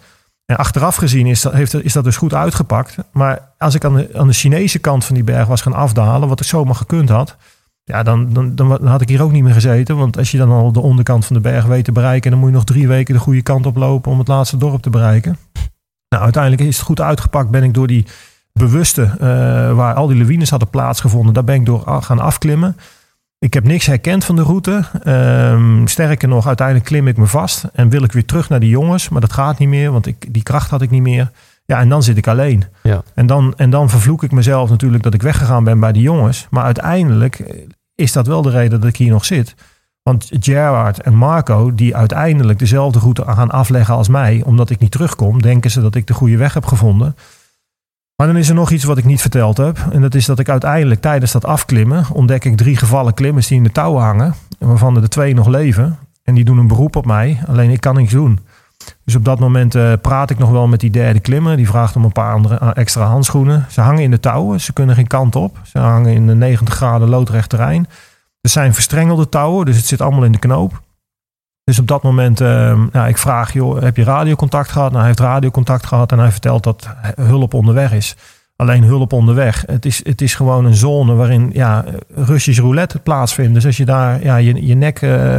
En 0.47 0.57
achteraf 0.57 0.97
gezien 0.97 1.26
is 1.26 1.42
dat, 1.42 1.53
heeft, 1.53 1.84
is 1.84 1.92
dat 1.92 2.05
dus 2.05 2.16
goed 2.16 2.34
uitgepakt. 2.34 2.97
Maar 3.12 3.53
als 3.59 3.74
ik 3.74 3.84
aan 3.84 3.95
de, 3.95 4.11
aan 4.14 4.26
de 4.26 4.32
Chinese 4.32 4.78
kant 4.78 5.05
van 5.05 5.14
die 5.14 5.24
berg 5.24 5.47
was 5.47 5.61
gaan 5.61 5.74
afdalen, 5.74 6.28
wat 6.28 6.40
ik 6.40 6.47
zomaar 6.47 6.74
gekund 6.74 7.09
had. 7.09 7.36
Ja, 7.84 8.03
dan, 8.03 8.32
dan, 8.32 8.55
dan 8.55 8.86
had 8.86 9.01
ik 9.01 9.09
hier 9.09 9.22
ook 9.22 9.32
niet 9.32 9.42
meer 9.42 9.53
gezeten. 9.53 9.97
Want 9.97 10.18
als 10.18 10.30
je 10.30 10.38
dan 10.38 10.51
al 10.51 10.72
de 10.72 10.80
onderkant 10.80 11.26
van 11.26 11.36
de 11.36 11.42
berg 11.42 11.64
weet 11.64 11.84
te 11.84 11.92
bereiken, 11.92 12.30
dan 12.30 12.40
moet 12.40 12.49
je 12.49 12.55
nog 12.55 12.64
drie 12.64 12.88
weken 12.88 13.14
de 13.14 13.20
goede 13.20 13.42
kant 13.42 13.66
op 13.66 13.76
lopen 13.76 14.12
om 14.12 14.18
het 14.18 14.28
laatste 14.28 14.57
dorp 14.57 14.82
te 14.82 14.90
bereiken. 14.90 15.38
Nou, 16.09 16.22
uiteindelijk 16.22 16.62
is 16.62 16.76
het 16.76 16.86
goed 16.86 17.01
uitgepakt. 17.01 17.51
Ben 17.51 17.62
ik 17.62 17.74
door 17.74 17.86
die 17.86 18.07
bewuste, 18.53 19.03
eh, 19.03 19.18
waar 19.74 19.95
al 19.95 20.07
die 20.07 20.18
lawines 20.18 20.51
hadden 20.51 20.70
plaatsgevonden, 20.70 21.34
daar 21.34 21.45
ben 21.45 21.55
ik 21.55 21.66
door 21.66 22.03
gaan 22.03 22.18
afklimmen. 22.18 22.76
Ik 23.45 23.55
heb 23.55 23.64
niks 23.64 23.86
herkend 23.86 24.24
van 24.24 24.36
de 24.36 24.42
route. 24.42 24.84
Ehm, 25.03 25.86
sterker 25.86 26.28
nog, 26.28 26.47
uiteindelijk 26.47 26.86
klim 26.86 27.09
ik 27.09 27.16
me 27.16 27.26
vast 27.26 27.64
en 27.72 27.88
wil 27.88 28.03
ik 28.03 28.12
weer 28.12 28.24
terug 28.24 28.49
naar 28.49 28.61
die 28.61 28.68
jongens. 28.68 29.09
Maar 29.09 29.20
dat 29.20 29.32
gaat 29.32 29.59
niet 29.59 29.68
meer, 29.68 29.92
want 29.92 30.07
ik, 30.07 30.32
die 30.34 30.42
kracht 30.42 30.70
had 30.70 30.82
ik 30.82 30.90
niet 30.90 31.03
meer. 31.03 31.30
Ja, 31.64 31.80
en 31.80 31.88
dan 31.88 32.03
zit 32.03 32.16
ik 32.16 32.26
alleen. 32.26 32.64
Ja. 32.82 33.03
En, 33.14 33.26
dan, 33.26 33.55
en 33.57 33.70
dan 33.70 33.90
vervloek 33.90 34.22
ik 34.22 34.32
mezelf 34.32 34.70
natuurlijk 34.70 35.03
dat 35.03 35.14
ik 35.14 35.22
weggegaan 35.22 35.64
ben 35.64 35.80
bij 35.80 35.92
die 35.92 36.03
jongens. 36.03 36.47
Maar 36.51 36.64
uiteindelijk 36.64 37.64
is 37.95 38.12
dat 38.12 38.26
wel 38.26 38.42
de 38.42 38.51
reden 38.51 38.80
dat 38.80 38.88
ik 38.88 38.97
hier 38.97 39.11
nog 39.11 39.24
zit. 39.24 39.55
Want 40.03 40.28
Gerard 40.40 41.03
en 41.03 41.14
Marco, 41.14 41.74
die 41.74 41.97
uiteindelijk 41.97 42.59
dezelfde 42.59 42.99
route 42.99 43.24
gaan 43.26 43.51
afleggen 43.51 43.95
als 43.95 44.09
mij, 44.09 44.42
omdat 44.45 44.70
ik 44.70 44.78
niet 44.78 44.90
terugkom, 44.90 45.42
denken 45.42 45.70
ze 45.70 45.80
dat 45.80 45.95
ik 45.95 46.07
de 46.07 46.14
goede 46.14 46.36
weg 46.36 46.55
heb 46.55 46.66
gevonden. 46.66 47.16
Maar 48.16 48.26
dan 48.26 48.36
is 48.36 48.48
er 48.48 48.54
nog 48.54 48.70
iets 48.70 48.84
wat 48.84 48.98
ik 48.98 49.04
niet 49.04 49.20
verteld 49.20 49.56
heb. 49.56 49.78
En 49.92 50.00
dat 50.00 50.14
is 50.14 50.26
dat 50.26 50.38
ik 50.38 50.48
uiteindelijk 50.48 51.00
tijdens 51.00 51.32
dat 51.32 51.44
afklimmen 51.44 52.04
ontdek 52.12 52.44
ik 52.44 52.56
drie 52.56 52.76
gevallen 52.76 53.14
klimmers 53.14 53.46
die 53.46 53.56
in 53.56 53.62
de 53.62 53.72
touwen 53.72 54.02
hangen. 54.02 54.34
Waarvan 54.58 54.94
er 54.94 55.00
de 55.00 55.08
twee 55.08 55.34
nog 55.34 55.46
leven. 55.46 55.98
En 56.22 56.34
die 56.34 56.44
doen 56.44 56.58
een 56.58 56.66
beroep 56.66 56.96
op 56.96 57.06
mij. 57.06 57.40
Alleen 57.46 57.70
ik 57.70 57.80
kan 57.80 57.94
niks 57.94 58.12
doen. 58.12 58.38
Dus 59.04 59.14
op 59.14 59.24
dat 59.24 59.38
moment 59.38 59.74
eh, 59.74 59.92
praat 60.00 60.30
ik 60.30 60.38
nog 60.38 60.50
wel 60.50 60.66
met 60.66 60.80
die 60.80 60.90
derde 60.90 61.20
klimmer. 61.20 61.56
Die 61.56 61.68
vraagt 61.68 61.96
om 61.96 62.04
een 62.04 62.12
paar 62.12 62.32
andere, 62.32 62.58
eh, 62.58 62.70
extra 62.74 63.04
handschoenen. 63.04 63.66
Ze 63.68 63.80
hangen 63.80 64.02
in 64.02 64.10
de 64.10 64.20
touwen. 64.20 64.60
Ze 64.60 64.72
kunnen 64.72 64.94
geen 64.94 65.06
kant 65.06 65.36
op. 65.36 65.58
Ze 65.62 65.78
hangen 65.78 66.12
in 66.12 66.28
een 66.28 66.38
90 66.38 66.74
graden 66.74 67.08
loodrecht 67.08 67.48
terrein. 67.48 67.88
Het 68.40 68.50
zijn 68.50 68.74
verstrengelde 68.74 69.28
touwen. 69.28 69.66
Dus 69.66 69.76
het 69.76 69.86
zit 69.86 70.00
allemaal 70.00 70.24
in 70.24 70.32
de 70.32 70.38
knoop. 70.38 70.82
Dus 71.64 71.78
op 71.78 71.86
dat 71.86 72.02
moment, 72.02 72.40
eh, 72.40 72.82
nou, 72.92 73.08
ik 73.08 73.18
vraag, 73.18 73.52
joh, 73.52 73.82
heb 73.82 73.96
je 73.96 74.04
radiocontact 74.04 74.70
gehad? 74.70 74.88
Nou, 74.88 74.98
hij 74.98 75.06
heeft 75.06 75.20
radiocontact 75.20 75.86
gehad 75.86 76.12
en 76.12 76.18
hij 76.18 76.30
vertelt 76.30 76.62
dat 76.62 76.88
hulp 77.14 77.54
onderweg 77.54 77.92
is. 77.92 78.16
Alleen 78.56 78.82
hulp 78.82 79.12
onderweg. 79.12 79.64
Het 79.66 79.84
is, 79.84 80.04
het 80.04 80.20
is 80.20 80.34
gewoon 80.34 80.64
een 80.64 80.74
zone 80.74 81.14
waarin 81.14 81.50
ja, 81.52 81.84
Russisch 82.14 82.60
roulette 82.60 82.98
plaatsvindt. 82.98 83.54
Dus 83.54 83.66
als 83.66 83.76
je 83.76 83.84
daar 83.84 84.22
ja, 84.22 84.36
je, 84.36 84.66
je 84.66 84.74
nek 84.74 85.02
eh, 85.02 85.36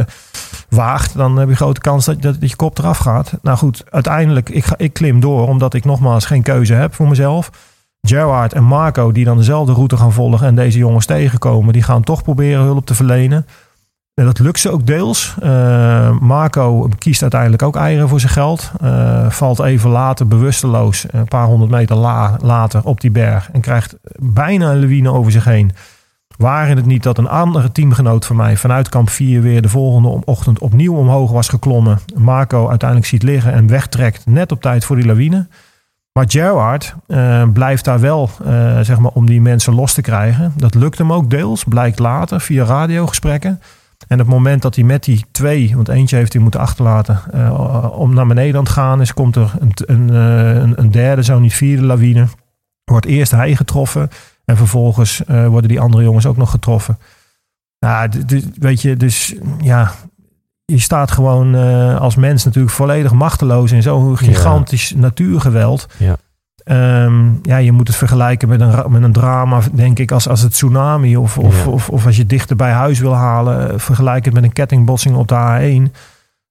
waagt, 0.68 1.16
dan 1.16 1.36
heb 1.36 1.48
je 1.48 1.56
grote 1.56 1.80
kans 1.80 2.04
dat, 2.04 2.22
dat, 2.22 2.40
dat 2.40 2.50
je 2.50 2.56
kop 2.56 2.78
eraf 2.78 2.98
gaat. 2.98 3.32
Nou 3.42 3.58
goed, 3.58 3.84
uiteindelijk, 3.90 4.48
ik, 4.48 4.64
ga, 4.64 4.74
ik 4.78 4.92
klim 4.92 5.20
door 5.20 5.48
omdat 5.48 5.74
ik 5.74 5.84
nogmaals 5.84 6.24
geen 6.24 6.42
keuze 6.42 6.74
heb 6.74 6.94
voor 6.94 7.08
mezelf. 7.08 7.50
Gerard 8.00 8.52
en 8.52 8.64
Marco, 8.64 9.12
die 9.12 9.24
dan 9.24 9.36
dezelfde 9.36 9.72
route 9.72 9.96
gaan 9.96 10.12
volgen 10.12 10.46
en 10.46 10.54
deze 10.54 10.78
jongens 10.78 11.06
tegenkomen, 11.06 11.72
die 11.72 11.82
gaan 11.82 12.02
toch 12.02 12.22
proberen 12.22 12.62
hulp 12.62 12.86
te 12.86 12.94
verlenen. 12.94 13.46
Dat 14.24 14.38
lukt 14.38 14.58
ze 14.58 14.70
ook 14.70 14.86
deels. 14.86 15.34
Uh, 15.42 16.18
Marco 16.20 16.88
kiest 16.98 17.22
uiteindelijk 17.22 17.62
ook 17.62 17.76
eieren 17.76 18.08
voor 18.08 18.20
zijn 18.20 18.32
geld. 18.32 18.70
Uh, 18.82 19.30
valt 19.30 19.60
even 19.60 19.90
later 19.90 20.28
bewusteloos, 20.28 21.06
een 21.10 21.28
paar 21.28 21.46
honderd 21.46 21.70
meter 21.70 21.96
la 21.96 22.36
later 22.42 22.84
op 22.84 23.00
die 23.00 23.10
berg. 23.10 23.50
En 23.52 23.60
krijgt 23.60 23.96
bijna 24.18 24.70
een 24.70 24.80
lawine 24.80 25.12
over 25.12 25.32
zich 25.32 25.44
heen. 25.44 25.72
Waren 26.36 26.76
het 26.76 26.86
niet 26.86 27.02
dat 27.02 27.18
een 27.18 27.28
andere 27.28 27.72
teamgenoot 27.72 28.26
van 28.26 28.36
mij 28.36 28.56
vanuit 28.56 28.88
kamp 28.88 29.10
4 29.10 29.42
weer 29.42 29.62
de 29.62 29.68
volgende 29.68 30.24
ochtend 30.24 30.58
opnieuw 30.58 30.94
omhoog 30.94 31.30
was 31.30 31.48
geklommen. 31.48 31.98
Marco 32.14 32.68
uiteindelijk 32.68 33.08
ziet 33.08 33.22
liggen 33.22 33.52
en 33.52 33.66
wegtrekt 33.66 34.26
net 34.26 34.52
op 34.52 34.62
tijd 34.62 34.84
voor 34.84 34.96
die 34.96 35.06
lawine. 35.06 35.46
Maar 36.12 36.24
Gerard 36.28 36.94
blijft 37.52 37.84
daar 37.84 38.00
wel, 38.00 38.30
zeg 38.82 38.98
maar, 38.98 39.12
om 39.14 39.26
die 39.26 39.40
mensen 39.40 39.74
los 39.74 39.94
te 39.94 40.00
krijgen. 40.02 40.52
Dat 40.56 40.74
lukt 40.74 40.98
hem 40.98 41.12
ook 41.12 41.30
deels, 41.30 41.64
blijkt 41.64 41.98
later 41.98 42.40
via 42.40 42.64
radiogesprekken. 42.64 43.60
En 44.08 44.20
op 44.20 44.26
het 44.26 44.34
moment 44.34 44.62
dat 44.62 44.74
hij 44.74 44.84
met 44.84 45.04
die 45.04 45.24
twee, 45.30 45.72
want 45.74 45.88
eentje 45.88 46.16
heeft 46.16 46.32
hij 46.32 46.42
moeten 46.42 46.60
achterlaten, 46.60 47.20
uh, 47.34 47.98
om 47.98 48.14
naar 48.14 48.26
beneden 48.26 48.56
aan 48.56 48.64
het 48.64 48.72
gaan 48.72 49.00
is, 49.00 49.14
komt 49.14 49.36
er 49.36 49.52
een, 49.58 49.72
een, 49.74 50.14
een, 50.14 50.80
een 50.80 50.90
derde, 50.90 51.24
zo 51.24 51.38
niet 51.38 51.54
vierde 51.54 51.82
lawine. 51.82 52.26
Wordt 52.84 53.06
eerst 53.06 53.32
hij 53.32 53.56
getroffen 53.56 54.08
en 54.44 54.56
vervolgens 54.56 55.22
uh, 55.30 55.46
worden 55.46 55.68
die 55.68 55.80
andere 55.80 56.02
jongens 56.02 56.26
ook 56.26 56.36
nog 56.36 56.50
getroffen. 56.50 56.98
Nou, 57.78 58.10
weet 58.58 58.82
je, 58.82 58.96
dus 58.96 59.34
ja, 59.60 59.92
je 60.64 60.78
staat 60.78 61.10
gewoon 61.10 61.54
uh, 61.54 62.00
als 62.00 62.14
mens 62.14 62.44
natuurlijk 62.44 62.74
volledig 62.74 63.12
machteloos 63.12 63.72
in 63.72 63.82
zo'n 63.82 64.18
gigantisch 64.18 64.88
ja. 64.88 64.98
natuurgeweld. 64.98 65.86
Ja. 65.96 66.16
Um, 66.70 67.38
ja, 67.42 67.56
je 67.56 67.72
moet 67.72 67.86
het 67.88 67.96
vergelijken 67.96 68.48
met 68.48 68.60
een, 68.60 68.84
met 68.88 69.02
een 69.02 69.12
drama, 69.12 69.60
denk 69.72 69.98
ik, 69.98 70.12
als, 70.12 70.28
als 70.28 70.40
het 70.40 70.52
tsunami. 70.52 71.16
Of, 71.16 71.38
of, 71.38 71.64
Ja. 71.64 71.70
of, 71.70 71.88
of 71.88 72.06
als 72.06 72.16
je 72.16 72.26
dichter 72.26 72.56
bij 72.56 72.70
huis 72.70 72.98
wil 73.00 73.14
halen. 73.14 73.80
Vergelijk 73.80 74.24
het 74.24 74.34
met 74.34 74.42
een 74.44 74.52
kettingbotsing 74.52 75.16
op 75.16 75.28
de 75.28 75.34
A1. 75.34 75.92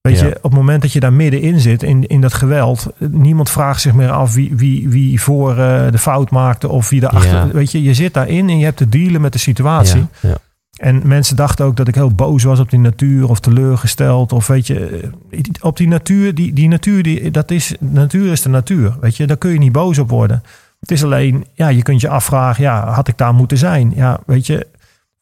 Weet 0.01 0.19
Ja. 0.19 0.25
je, 0.25 0.35
op 0.35 0.43
het 0.43 0.53
moment 0.53 0.81
dat 0.81 0.91
je 0.93 0.99
daar 0.99 1.13
middenin 1.13 1.59
zit, 1.59 1.83
in, 1.83 2.07
in 2.07 2.21
dat 2.21 2.33
geweld. 2.33 2.87
Niemand 2.97 3.49
vraagt 3.49 3.81
zich 3.81 3.93
meer 3.93 4.11
af 4.11 4.33
wie, 4.33 4.51
wie, 4.55 4.89
wie 4.89 5.21
voor 5.21 5.49
eh, 5.57 5.91
de 5.91 5.97
fout 5.97 6.29
maakte. 6.31 6.69
Of 6.69 6.89
wie 6.89 7.03
erachter. 7.03 7.31
Ja. 7.31 7.47
Weet 7.47 7.71
je, 7.71 7.83
je 7.83 7.93
zit 7.93 8.13
daarin 8.13 8.49
en 8.49 8.57
je 8.57 8.65
hebt 8.65 8.77
te 8.77 8.89
dealen 8.89 9.21
met 9.21 9.33
de 9.33 9.39
situatie. 9.39 10.05
Ja. 10.19 10.35
En 10.75 11.07
mensen 11.07 11.35
dachten 11.35 11.65
ook 11.65 11.75
dat 11.75 11.87
ik 11.87 11.95
heel 11.95 12.11
boos 12.11 12.43
was 12.43 12.59
op 12.59 12.69
die 12.69 12.79
natuur 12.79 13.29
of 13.29 13.39
teleurgesteld. 13.39 14.31
Of 14.31 14.47
weet 14.47 14.67
je, 14.67 15.09
eh, 15.29 15.41
op 15.61 15.77
die 15.77 15.87
natuur, 15.87 16.35
die, 16.35 16.53
die 16.53 16.67
natuur, 16.67 17.03
die, 17.03 17.31
dat 17.31 17.51
is, 17.51 17.75
natuur 17.79 18.31
is 18.31 18.41
de 18.41 18.49
natuur. 18.49 18.97
Weet 18.99 19.17
je, 19.17 19.27
daar 19.27 19.37
kun 19.37 19.51
je 19.51 19.59
niet 19.59 19.71
boos 19.71 19.97
op 19.97 20.09
worden. 20.09 20.43
Het 20.79 20.91
is 20.91 21.03
alleen, 21.03 21.45
ja, 21.53 21.67
je 21.67 21.81
kunt 21.81 22.01
je 22.01 22.09
afvragen, 22.09 22.63
ja, 22.63 22.91
had 22.91 23.07
ik 23.07 23.17
daar 23.17 23.33
moeten 23.33 23.57
zijn? 23.57 23.91
Ja, 23.95 24.19
weet 24.25 24.47
je, 24.47 24.67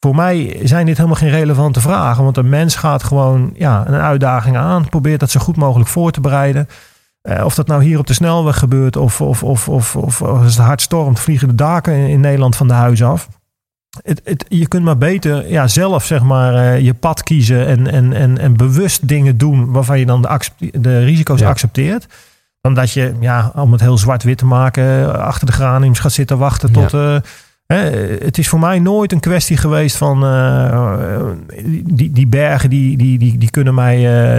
voor 0.00 0.14
mij 0.14 0.60
zijn 0.62 0.86
dit 0.86 0.96
helemaal 0.96 1.18
geen 1.18 1.30
relevante 1.30 1.80
vragen. 1.80 2.24
Want 2.24 2.36
een 2.36 2.48
mens 2.48 2.76
gaat 2.76 3.02
gewoon 3.02 3.52
ja, 3.56 3.84
een 3.86 4.00
uitdaging 4.00 4.56
aan, 4.56 4.88
probeert 4.88 5.20
dat 5.20 5.30
zo 5.30 5.40
goed 5.40 5.56
mogelijk 5.56 5.88
voor 5.88 6.10
te 6.10 6.20
bereiden. 6.20 6.68
Eh, 7.22 7.44
of 7.44 7.54
dat 7.54 7.66
nou 7.66 7.84
hier 7.84 7.98
op 7.98 8.06
de 8.06 8.12
snelweg 8.12 8.58
gebeurt 8.58 8.96
of, 8.96 9.20
of, 9.20 9.42
of, 9.42 9.68
of, 9.68 9.96
of 9.96 10.22
als 10.22 10.56
het 10.56 10.64
hard 10.64 10.82
stormt, 10.82 11.20
vliegen 11.20 11.48
de 11.48 11.54
daken 11.54 11.94
in, 11.94 12.08
in 12.08 12.20
Nederland 12.20 12.56
van 12.56 12.68
de 12.68 12.74
huizen 12.74 13.06
af. 13.06 13.28
Het, 14.02 14.20
het, 14.24 14.44
je 14.48 14.68
kunt 14.68 14.84
maar 14.84 14.98
beter 14.98 15.50
ja, 15.50 15.68
zelf 15.68 16.04
zeg 16.04 16.22
maar, 16.22 16.54
eh, 16.54 16.80
je 16.80 16.94
pad 16.94 17.22
kiezen 17.22 17.66
en, 17.66 17.90
en, 17.90 18.12
en, 18.12 18.38
en 18.38 18.56
bewust 18.56 19.08
dingen 19.08 19.38
doen 19.38 19.72
waarvan 19.72 19.98
je 19.98 20.06
dan 20.06 20.22
de, 20.22 20.38
de 20.80 20.98
risico's 20.98 21.40
Ja. 21.40 21.48
accepteert. 21.48 22.06
Dan 22.60 22.74
dat 22.74 22.92
je, 22.92 23.14
ja, 23.20 23.52
om 23.54 23.72
het 23.72 23.80
heel 23.80 23.98
zwart-wit 23.98 24.38
te 24.38 24.46
maken, 24.46 24.84
eh, 24.84 25.08
achter 25.08 25.46
de 25.46 25.52
graniums 25.52 25.98
gaat 25.98 26.12
zitten 26.12 26.38
wachten 26.38 26.72
tot, 26.72 26.94
eh, 26.94 27.16
Hè, 27.66 27.76
het 28.24 28.38
is 28.38 28.48
voor 28.48 28.58
mij 28.58 28.78
nooit 28.78 29.12
een 29.12 29.20
kwestie 29.20 29.56
geweest 29.56 29.96
van 29.96 30.24
uh, 30.24 31.30
die, 31.84 32.12
die 32.12 32.26
bergen 32.26 32.70
die, 32.70 32.96
die, 32.96 33.18
die, 33.18 33.38
die 33.38 33.50
kunnen 33.50 33.74
mij 33.74 33.96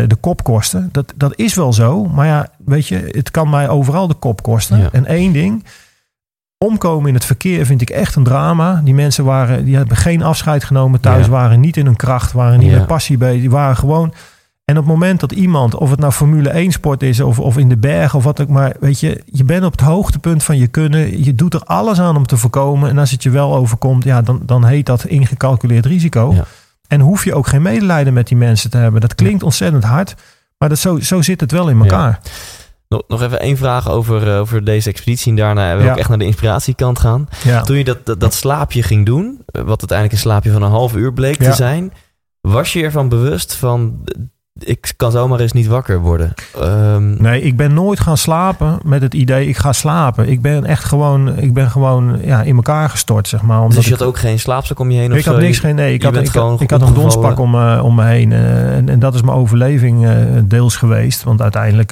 de 0.08 0.16
kop 0.20 0.44
kosten. 0.44 0.90
Dat, 0.92 1.14
dat 1.16 1.34
is 1.36 1.54
wel 1.54 1.74
zo. 1.74 2.04
Maar 2.04 2.28
ja, 2.28 2.48
weet 2.66 2.88
je, 2.88 3.10
het 3.12 3.32
kan 3.32 3.50
mij 3.50 3.70
overal 3.70 4.08
de 4.08 4.14
kop 4.14 4.44
kosten. 4.44 4.78
Ja. 4.78 4.90
En 4.92 5.06
één 5.06 5.34
ding, 5.34 5.66
omkomen 6.58 7.08
in 7.08 7.14
het 7.14 7.26
verkeer 7.26 7.66
vind 7.66 7.82
ik 7.82 7.90
echt 7.90 8.16
een 8.16 8.24
drama. 8.24 8.82
Die 8.84 8.94
mensen 8.94 9.26
waren, 9.26 9.66
die 9.66 9.76
hebben 9.76 9.98
geen 9.98 10.24
afscheid 10.24 10.64
genomen 10.64 11.00
thuis, 11.00 11.26
ja. 11.26 11.32
waren 11.32 11.60
niet 11.60 11.78
in 11.78 11.86
hun 11.86 11.96
kracht, 11.96 12.32
waren 12.32 12.60
niet 12.60 12.72
ja. 12.72 12.78
met 12.78 12.88
passie 12.88 13.18
bezig. 13.18 13.40
Die 13.40 13.50
waren 13.50 13.76
gewoon. 13.76 14.14
En 14.66 14.78
op 14.78 14.84
het 14.84 14.94
moment 14.94 15.20
dat 15.20 15.32
iemand, 15.32 15.76
of 15.76 15.90
het 15.90 16.00
nou 16.00 16.12
Formule 16.12 16.50
1 16.50 16.72
sport 16.72 17.04
is 17.04 17.20
of, 17.20 17.40
of 17.40 17.58
in 17.58 17.70
de 17.70 17.78
berg 17.78 18.16
of 18.16 18.24
wat 18.24 18.42
ook 18.42 18.48
maar, 18.48 18.76
weet 18.80 19.00
je, 19.00 19.22
je 19.26 19.44
bent 19.44 19.66
op 19.66 19.72
het 19.72 19.82
hoogtepunt 19.82 20.44
van 20.44 20.58
je 20.58 20.68
kunnen. 20.68 21.24
Je 21.24 21.36
doet 21.36 21.54
er 21.54 21.64
alles 21.64 22.00
aan 22.00 22.16
om 22.16 22.26
te 22.26 22.38
voorkomen. 22.38 22.90
En 22.90 22.98
als 22.98 23.12
het 23.12 23.24
je 23.24 23.30
wel 23.30 23.56
overkomt, 23.56 24.04
ja, 24.04 24.22
dan, 24.22 24.42
dan 24.46 24.66
heet 24.66 24.86
dat 24.86 25.06
ingecalculeerd 25.06 25.86
risico. 25.86 26.34
Ja. 26.34 26.46
En 26.88 27.00
hoef 27.00 27.24
je 27.24 27.34
ook 27.34 27.48
geen 27.48 27.62
medelijden 27.62 28.14
met 28.14 28.28
die 28.28 28.38
mensen 28.38 28.70
te 28.70 28.78
hebben. 28.78 29.02
Dat 29.02 29.16
klinkt 29.16 29.44
ontzettend 29.44 29.84
hard, 29.84 30.16
maar 30.58 30.70
dat, 30.70 30.78
zo, 30.78 31.00
zo 31.00 31.22
zit 31.22 31.40
het 31.42 31.52
wel 31.52 31.70
in 31.70 31.80
elkaar. 31.80 32.20
Ja. 32.24 32.30
Nog, 32.88 33.02
nog 33.08 33.22
even 33.22 33.40
één 33.40 33.58
vraag 33.58 33.90
over, 33.90 34.28
uh, 34.28 34.40
over 34.40 34.64
deze 34.64 34.90
expeditie. 34.90 35.32
En 35.32 35.38
daarna 35.38 35.68
hebben 35.68 35.86
we 35.86 35.92
ook 35.92 35.98
echt 35.98 36.10
naar 36.10 36.18
de 36.18 36.26
inspiratiekant 36.26 37.00
gaan. 37.00 37.30
Toen 37.64 37.78
je 37.78 37.84
dat, 37.84 38.06
dat, 38.06 38.20
dat, 38.20 38.34
slaapje 38.34 38.84
ging 38.84 39.06
doen, 39.06 39.42
wat 39.46 39.68
uiteindelijk 39.68 40.12
een 40.12 40.18
slaapje 40.18 40.52
van 40.52 40.62
een 40.62 40.72
half 40.72 40.96
uur 40.96 41.14
bleek 41.14 41.38
te 41.38 41.54
zijn. 41.54 41.94
Was 42.42 42.74
je 42.74 42.84
ervan 42.84 43.10
bewust 43.10 43.56
van, 43.56 44.04
ik 44.60 44.94
kan 44.98 45.12
zomaar 45.12 45.40
eens 45.40 45.52
niet 45.52 45.68
wakker 45.68 46.00
worden? 46.00 46.34
Um, 46.62 47.22
nee, 47.22 47.42
ik 47.42 47.58
ben 47.58 47.74
nooit 47.74 48.00
gaan 48.00 48.18
slapen 48.18 48.80
met 48.84 49.02
het 49.02 49.14
idee, 49.14 49.48
ik 49.48 49.58
ga 49.58 49.74
slapen. 49.74 50.30
Ik 50.30 50.42
ben 50.42 50.66
echt 50.66 50.84
gewoon, 50.84 51.38
ik 51.38 51.54
ben 51.54 51.72
gewoon 51.72 52.20
ja, 52.22 52.42
in 52.42 52.56
elkaar 52.56 52.90
gestort, 52.90 53.28
zeg 53.28 53.42
maar. 53.42 53.70
Dus 53.70 53.86
je 53.86 53.92
had 53.92 54.02
ik, 54.02 54.08
ook 54.08 54.18
geen 54.18 54.40
slaapzak 54.40 54.80
om 54.80 54.92
je 54.92 55.00
heen? 55.00 55.12
Of 55.12 55.18
ik 55.18 55.24
zo? 55.24 55.32
had 55.32 55.42
niks, 55.42 55.60
geen, 55.60 55.76
nee. 55.76 55.94
Ik 55.94 56.04
had, 56.04 56.16
ik, 56.16 56.28
had, 56.28 56.62
ik 56.62 56.70
had 56.70 56.82
een 56.82 56.94
donspak 56.94 57.40
om, 57.40 57.56
uh, 57.56 57.82
om 57.84 57.96
me 57.96 58.06
heen. 58.06 58.32
Uh, 58.32 58.76
en, 58.76 58.90
en 58.90 59.00
dat 59.00 59.14
is 59.14 59.22
mijn 59.22 59.38
overleving 59.38 60.06
uh, 60.06 60.12
deels 60.44 60.76
geweest. 60.76 61.24
Want 61.24 61.42
uiteindelijk 61.42 61.92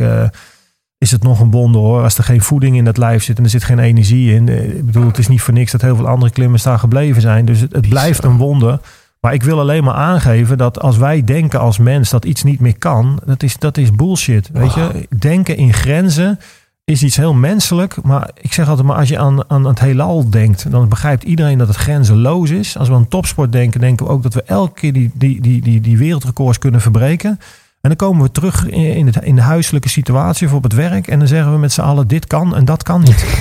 is 1.04 1.12
het 1.12 1.24
nog 1.24 1.40
een 1.40 1.52
wonder 1.52 1.82
hoor. 1.82 2.04
Als 2.04 2.18
er 2.18 2.24
geen 2.24 2.42
voeding 2.42 2.76
in 2.76 2.86
het 2.86 2.98
lijf 2.98 3.24
zit 3.24 3.38
en 3.38 3.44
er 3.44 3.50
zit 3.50 3.64
geen 3.64 3.80
energie 3.80 4.34
in. 4.34 4.50
Ik 4.50 4.86
bedoel, 4.86 5.06
het 5.06 5.18
is 5.18 5.28
niet 5.28 5.42
voor 5.42 5.54
niks 5.54 5.72
dat 5.72 5.82
heel 5.82 5.96
veel 5.96 6.08
andere 6.08 6.32
klimmers 6.32 6.64
daar 6.64 6.80
gebleven 6.80 7.22
zijn. 7.22 7.46
Dus 7.46 7.60
het, 7.60 7.74
het 7.74 7.90
blijft 7.90 8.24
een 8.24 8.38
wonder. 8.38 8.80
Maar 9.20 9.34
ik 9.34 9.44
wil 9.44 9.60
alleen 9.60 9.84
maar 9.84 9.94
aangeven 9.94 10.58
dat 10.58 10.80
als 10.80 10.98
wij 10.98 11.24
denken 11.24 11.60
als 11.60 11.78
mens 11.78 12.10
dat 12.10 12.26
iets 12.26 12.44
niet 12.44 12.60
meer 12.60 12.78
kan, 12.78 13.20
dat 13.26 13.44
is, 13.44 13.58
dat 13.58 13.78
is 13.78 13.92
bullshit. 13.92 14.50
Weet 14.54 14.74
je, 14.74 15.08
denken 15.18 15.58
in 15.58 15.74
grenzen 15.74 16.40
is 16.84 17.04
iets 17.04 17.16
heel 17.16 17.34
menselijk. 17.34 18.04
Maar 18.04 18.30
ik 18.42 18.54
zeg 18.54 18.70
altijd 18.70 18.88
maar, 18.88 18.98
als 18.98 19.10
je 19.10 19.18
aan, 19.18 19.50
aan 19.50 19.66
het 19.66 19.80
heelal 19.80 20.30
denkt, 20.30 20.72
dan 20.72 20.90
begrijpt 20.90 21.24
iedereen 21.24 21.58
dat 21.58 21.68
het 21.68 21.76
grenzeloos 21.76 22.50
is. 22.50 22.78
Als 22.78 22.88
we 22.88 22.96
aan 22.96 23.08
topsport 23.08 23.52
denken, 23.52 23.80
denken 23.80 24.06
we 24.06 24.12
ook 24.12 24.24
dat 24.24 24.34
we 24.34 24.44
elke 24.44 24.80
keer 24.80 24.94
die, 24.94 25.12
die, 25.14 25.42
die, 25.42 25.62
die, 25.62 25.82
die 25.82 25.98
wereldrecords 25.98 26.58
kunnen 26.58 26.82
verbreken. 26.82 27.40
En 27.84 27.90
dan 27.90 27.96
komen 27.96 28.24
we 28.24 28.32
terug 28.32 28.68
in 28.68 29.06
de, 29.06 29.20
in 29.22 29.36
de 29.36 29.42
huiselijke 29.42 29.90
situatie 29.90 30.48
of 30.48 30.54
op 30.54 30.64
het 30.64 30.74
werk. 30.74 31.08
En 31.08 31.20
dan 31.20 31.28
zeggen 31.28 31.52
we 31.52 31.58
met 31.58 31.72
z'n 31.72 31.82
allen, 31.82 32.08
dit 32.08 32.28
kan 32.28 32.56
en 32.56 32.66
dat 32.66 32.84
kan 32.84 33.02
niet. 33.02 33.26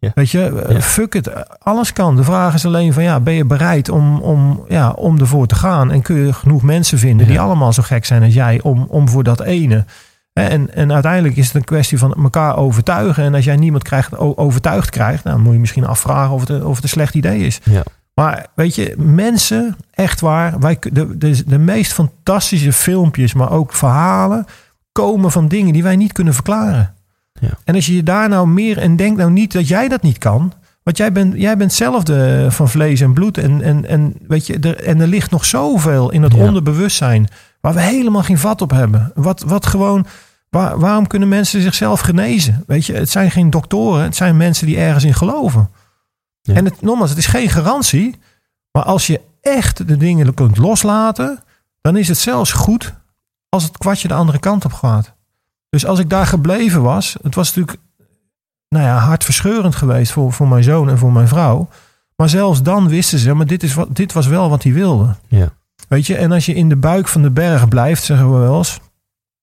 Ja. 0.00 0.10
Weet 0.14 0.30
je, 0.30 0.64
ja. 0.68 0.80
fuck 0.80 1.14
it. 1.14 1.30
Alles 1.58 1.92
kan. 1.92 2.16
De 2.16 2.24
vraag 2.24 2.54
is 2.54 2.66
alleen 2.66 2.92
van 2.92 3.02
ja, 3.02 3.20
ben 3.20 3.34
je 3.34 3.44
bereid 3.44 3.88
om, 3.88 4.20
om, 4.20 4.64
ja, 4.68 4.90
om 4.90 5.18
ervoor 5.18 5.46
te 5.46 5.54
gaan? 5.54 5.90
En 5.92 6.02
kun 6.02 6.16
je 6.16 6.32
genoeg 6.32 6.62
mensen 6.62 6.98
vinden 6.98 7.26
die 7.26 7.40
allemaal 7.40 7.72
zo 7.72 7.82
gek 7.82 8.04
zijn 8.04 8.22
als 8.22 8.34
jij 8.34 8.60
om, 8.62 8.86
om 8.88 9.08
voor 9.08 9.22
dat 9.22 9.40
ene. 9.40 9.84
En, 10.32 10.74
en 10.74 10.92
uiteindelijk 10.92 11.36
is 11.36 11.46
het 11.46 11.54
een 11.54 11.64
kwestie 11.64 11.98
van 11.98 12.14
elkaar 12.14 12.56
overtuigen. 12.56 13.24
En 13.24 13.34
als 13.34 13.44
jij 13.44 13.56
niemand 13.56 13.82
krijgt, 13.82 14.16
overtuigd 14.18 14.90
krijgt, 14.90 15.24
nou, 15.24 15.36
dan 15.36 15.44
moet 15.44 15.54
je 15.54 15.60
misschien 15.60 15.86
afvragen 15.86 16.34
of 16.34 16.48
het, 16.48 16.62
of 16.64 16.74
het 16.74 16.82
een 16.82 16.88
slecht 16.88 17.14
idee 17.14 17.40
is. 17.40 17.60
Ja. 17.64 17.82
Maar 18.18 18.46
weet 18.54 18.74
je, 18.74 18.94
mensen, 18.96 19.76
echt 19.90 20.20
waar, 20.20 20.58
wij, 20.58 20.76
de, 20.92 21.18
de, 21.18 21.44
de 21.46 21.58
meest 21.58 21.92
fantastische 21.92 22.72
filmpjes, 22.72 23.34
maar 23.34 23.50
ook 23.50 23.72
verhalen, 23.72 24.46
komen 24.92 25.30
van 25.30 25.48
dingen 25.48 25.72
die 25.72 25.82
wij 25.82 25.96
niet 25.96 26.12
kunnen 26.12 26.34
verklaren. 26.34 26.94
Ja. 27.40 27.48
En 27.64 27.74
als 27.74 27.86
je 27.86 27.94
je 27.94 28.02
daar 28.02 28.28
nou 28.28 28.48
meer 28.48 28.78
en 28.78 28.96
denkt 28.96 29.18
nou 29.18 29.30
niet 29.30 29.52
dat 29.52 29.68
jij 29.68 29.88
dat 29.88 30.02
niet 30.02 30.18
kan. 30.18 30.52
Want 30.82 30.96
jij 30.96 31.12
bent, 31.12 31.34
jij 31.36 31.56
bent 31.56 31.72
zelf 31.72 32.02
de, 32.02 32.46
van 32.50 32.68
vlees 32.68 33.00
en 33.00 33.12
bloed. 33.12 33.38
En, 33.38 33.62
en, 33.62 33.88
en, 33.88 34.14
weet 34.28 34.46
je, 34.46 34.58
er, 34.58 34.84
en 34.84 35.00
er 35.00 35.06
ligt 35.06 35.30
nog 35.30 35.44
zoveel 35.44 36.10
in 36.10 36.22
het 36.22 36.34
ja. 36.34 36.38
onderbewustzijn. 36.38 37.28
Waar 37.60 37.74
we 37.74 37.80
helemaal 37.80 38.22
geen 38.22 38.38
vat 38.38 38.62
op 38.62 38.70
hebben. 38.70 39.12
Wat, 39.14 39.42
wat 39.46 39.66
gewoon. 39.66 40.06
Waar, 40.50 40.78
waarom 40.78 41.06
kunnen 41.06 41.28
mensen 41.28 41.62
zichzelf 41.62 42.00
genezen? 42.00 42.64
Weet 42.66 42.86
je, 42.86 42.92
het 42.92 43.10
zijn 43.10 43.30
geen 43.30 43.50
doktoren. 43.50 44.02
Het 44.02 44.16
zijn 44.16 44.36
mensen 44.36 44.66
die 44.66 44.78
ergens 44.78 45.04
in 45.04 45.14
geloven. 45.14 45.70
Ja. 46.48 46.54
En 46.54 46.64
het, 46.64 46.82
nogmaals, 46.82 47.10
het 47.10 47.18
is 47.18 47.26
geen 47.26 47.48
garantie. 47.48 48.18
Maar 48.72 48.84
als 48.84 49.06
je 49.06 49.20
echt 49.40 49.88
de 49.88 49.96
dingen 49.96 50.34
kunt 50.34 50.56
loslaten. 50.56 51.42
Dan 51.80 51.96
is 51.96 52.08
het 52.08 52.18
zelfs 52.18 52.52
goed 52.52 52.94
als 53.48 53.62
het 53.62 53.78
kwartje 53.78 54.08
de 54.08 54.14
andere 54.14 54.38
kant 54.38 54.64
op 54.64 54.72
gaat. 54.72 55.14
Dus 55.70 55.86
als 55.86 55.98
ik 55.98 56.10
daar 56.10 56.26
gebleven 56.26 56.82
was, 56.82 57.16
het 57.22 57.34
was 57.34 57.54
natuurlijk 57.54 57.78
nou 58.68 58.84
ja, 58.84 58.96
hartverscheurend 58.96 59.74
geweest 59.74 60.12
voor, 60.12 60.32
voor 60.32 60.48
mijn 60.48 60.62
zoon 60.62 60.88
en 60.88 60.98
voor 60.98 61.12
mijn 61.12 61.28
vrouw. 61.28 61.68
Maar 62.16 62.28
zelfs 62.28 62.62
dan 62.62 62.88
wisten 62.88 63.18
ze, 63.18 63.34
maar 63.34 63.46
dit, 63.46 63.62
is 63.62 63.74
wat, 63.74 63.96
dit 63.96 64.12
was 64.12 64.26
wel 64.26 64.50
wat 64.50 64.62
hij 64.62 64.72
wilde. 64.72 65.14
Ja. 65.28 65.52
Weet 65.88 66.06
je, 66.06 66.16
en 66.16 66.32
als 66.32 66.46
je 66.46 66.54
in 66.54 66.68
de 66.68 66.76
buik 66.76 67.08
van 67.08 67.22
de 67.22 67.30
berg 67.30 67.68
blijft, 67.68 68.02
zeggen 68.02 68.32
we 68.32 68.38
wel 68.38 68.58
eens, 68.58 68.80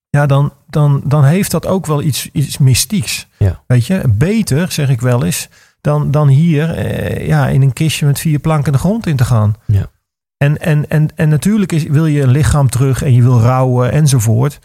ja, 0.10 0.26
dan, 0.26 0.53
dan, 0.70 1.01
dan 1.06 1.24
heeft 1.24 1.51
dat 1.51 1.66
ook 1.66 1.86
wel 1.86 2.01
iets, 2.01 2.30
iets 2.32 2.58
mystieks. 2.58 3.28
Ja. 3.38 3.64
Weet 3.68 3.86
je, 3.86 4.03
beter, 4.08 4.72
zeg 4.72 4.89
ik 4.89 5.01
wel 5.01 5.24
eens, 5.24 5.49
dan, 5.86 6.12
dan 6.12 6.28
hier 6.28 6.74
eh, 6.74 7.28
ja, 7.28 7.48
in 7.48 7.62
een 7.62 7.74
kistje 7.74 8.06
met 8.06 8.20
vier 8.20 8.40
planken 8.40 8.72
de 8.72 8.78
grond 8.78 9.08
in 9.08 9.16
te 9.16 9.26
gaan. 9.26 9.56
Ja. 9.66 9.90
En, 10.38 10.58
en, 10.62 10.90
en, 10.90 11.08
en 11.16 11.30
natuurlijk 11.30 11.72
is, 11.72 11.84
wil 11.84 12.06
je 12.06 12.22
een 12.22 12.30
lichaam 12.30 12.70
terug 12.70 13.04
en 13.04 13.14
je 13.14 13.22
wil 13.22 13.40
rouwen 13.40 13.92
enzovoort. 13.92 14.60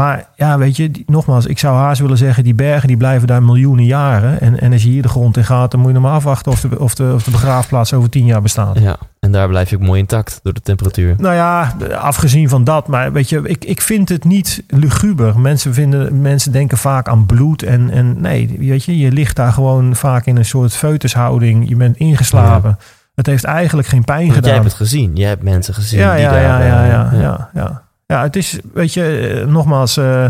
Maar 0.00 0.28
ja, 0.36 0.58
weet 0.58 0.76
je, 0.76 0.90
die, 0.90 1.04
nogmaals, 1.06 1.46
ik 1.46 1.58
zou 1.58 1.76
haast 1.76 2.00
willen 2.00 2.16
zeggen, 2.16 2.44
die 2.44 2.54
bergen 2.54 2.88
die 2.88 2.96
blijven 2.96 3.26
daar 3.26 3.42
miljoenen 3.42 3.84
jaren. 3.84 4.40
En, 4.40 4.60
en 4.60 4.72
als 4.72 4.82
je 4.82 4.88
hier 4.88 5.02
de 5.02 5.08
grond 5.08 5.36
in 5.36 5.44
gaat, 5.44 5.70
dan 5.70 5.80
moet 5.80 5.88
je 5.88 5.94
nog 5.94 6.02
maar 6.02 6.12
afwachten 6.12 6.52
of 6.52 6.60
de, 6.60 6.80
of 6.80 6.94
de, 6.94 7.12
of 7.14 7.22
de 7.22 7.30
begraafplaats 7.30 7.92
over 7.92 8.10
tien 8.10 8.24
jaar 8.24 8.42
bestaat. 8.42 8.78
Ja, 8.78 8.96
en 9.20 9.32
daar 9.32 9.48
blijf 9.48 9.70
je 9.70 9.76
ook 9.76 9.82
mooi 9.82 10.00
intact 10.00 10.40
door 10.42 10.52
de 10.52 10.60
temperatuur. 10.60 11.14
Nou 11.18 11.34
ja, 11.34 11.76
afgezien 12.00 12.48
van 12.48 12.64
dat, 12.64 12.88
maar 12.88 13.12
weet 13.12 13.28
je, 13.28 13.40
ik, 13.44 13.64
ik 13.64 13.80
vind 13.80 14.08
het 14.08 14.24
niet 14.24 14.62
luguber. 14.68 15.38
Mensen, 15.40 15.74
vinden, 15.74 16.20
mensen 16.20 16.52
denken 16.52 16.78
vaak 16.78 17.08
aan 17.08 17.26
bloed 17.26 17.62
en, 17.62 17.90
en 17.90 18.20
nee, 18.20 18.56
weet 18.58 18.84
je, 18.84 18.98
je 18.98 19.12
ligt 19.12 19.36
daar 19.36 19.52
gewoon 19.52 19.96
vaak 19.96 20.26
in 20.26 20.36
een 20.36 20.44
soort 20.44 20.72
foetushouding. 20.72 21.68
Je 21.68 21.76
bent 21.76 21.96
ingeslapen. 21.96 22.76
Ja. 22.78 22.84
Het 23.14 23.26
heeft 23.26 23.44
eigenlijk 23.44 23.88
geen 23.88 24.04
pijn 24.04 24.20
Want 24.20 24.34
gedaan. 24.34 24.50
Jij 24.50 24.60
hebt 24.60 24.72
het 24.72 24.80
gezien, 24.80 25.10
jij 25.14 25.28
hebt 25.28 25.42
mensen 25.42 25.74
gezien. 25.74 26.00
Ja, 26.00 26.12
die 26.12 26.22
ja, 26.22 26.30
daar, 26.30 26.42
ja, 26.42 26.58
uh, 26.60 26.66
ja, 26.66 26.84
ja, 26.84 27.10
ja, 27.20 27.50
ja. 27.54 27.83
Ja, 28.06 28.22
het 28.22 28.36
is, 28.36 28.58
weet 28.72 28.94
je, 28.94 29.34
uh, 29.40 29.52
nogmaals, 29.52 29.98
uh, 29.98 30.26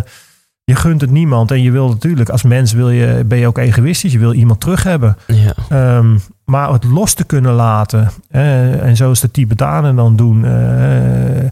je 0.64 0.74
gunt 0.74 1.00
het 1.00 1.10
niemand. 1.10 1.50
En 1.50 1.62
je 1.62 1.70
wil 1.70 1.88
natuurlijk, 1.88 2.28
als 2.28 2.42
mens 2.42 2.72
wil 2.72 2.90
je, 2.90 3.24
ben 3.26 3.38
je 3.38 3.46
ook 3.46 3.58
egoïstisch. 3.58 4.12
Je 4.12 4.18
wil 4.18 4.32
iemand 4.32 4.60
terug 4.60 4.82
hebben. 4.82 5.16
Ja. 5.26 5.96
Um, 5.96 6.20
maar 6.44 6.72
het 6.72 6.84
los 6.84 7.14
te 7.14 7.24
kunnen 7.24 7.52
laten. 7.52 8.10
en 8.30 8.96
zoals 8.96 9.20
de 9.20 9.30
Tibetanen 9.30 9.96
dan 9.96 10.16
doen. 10.16 10.44
uh, 10.44 11.50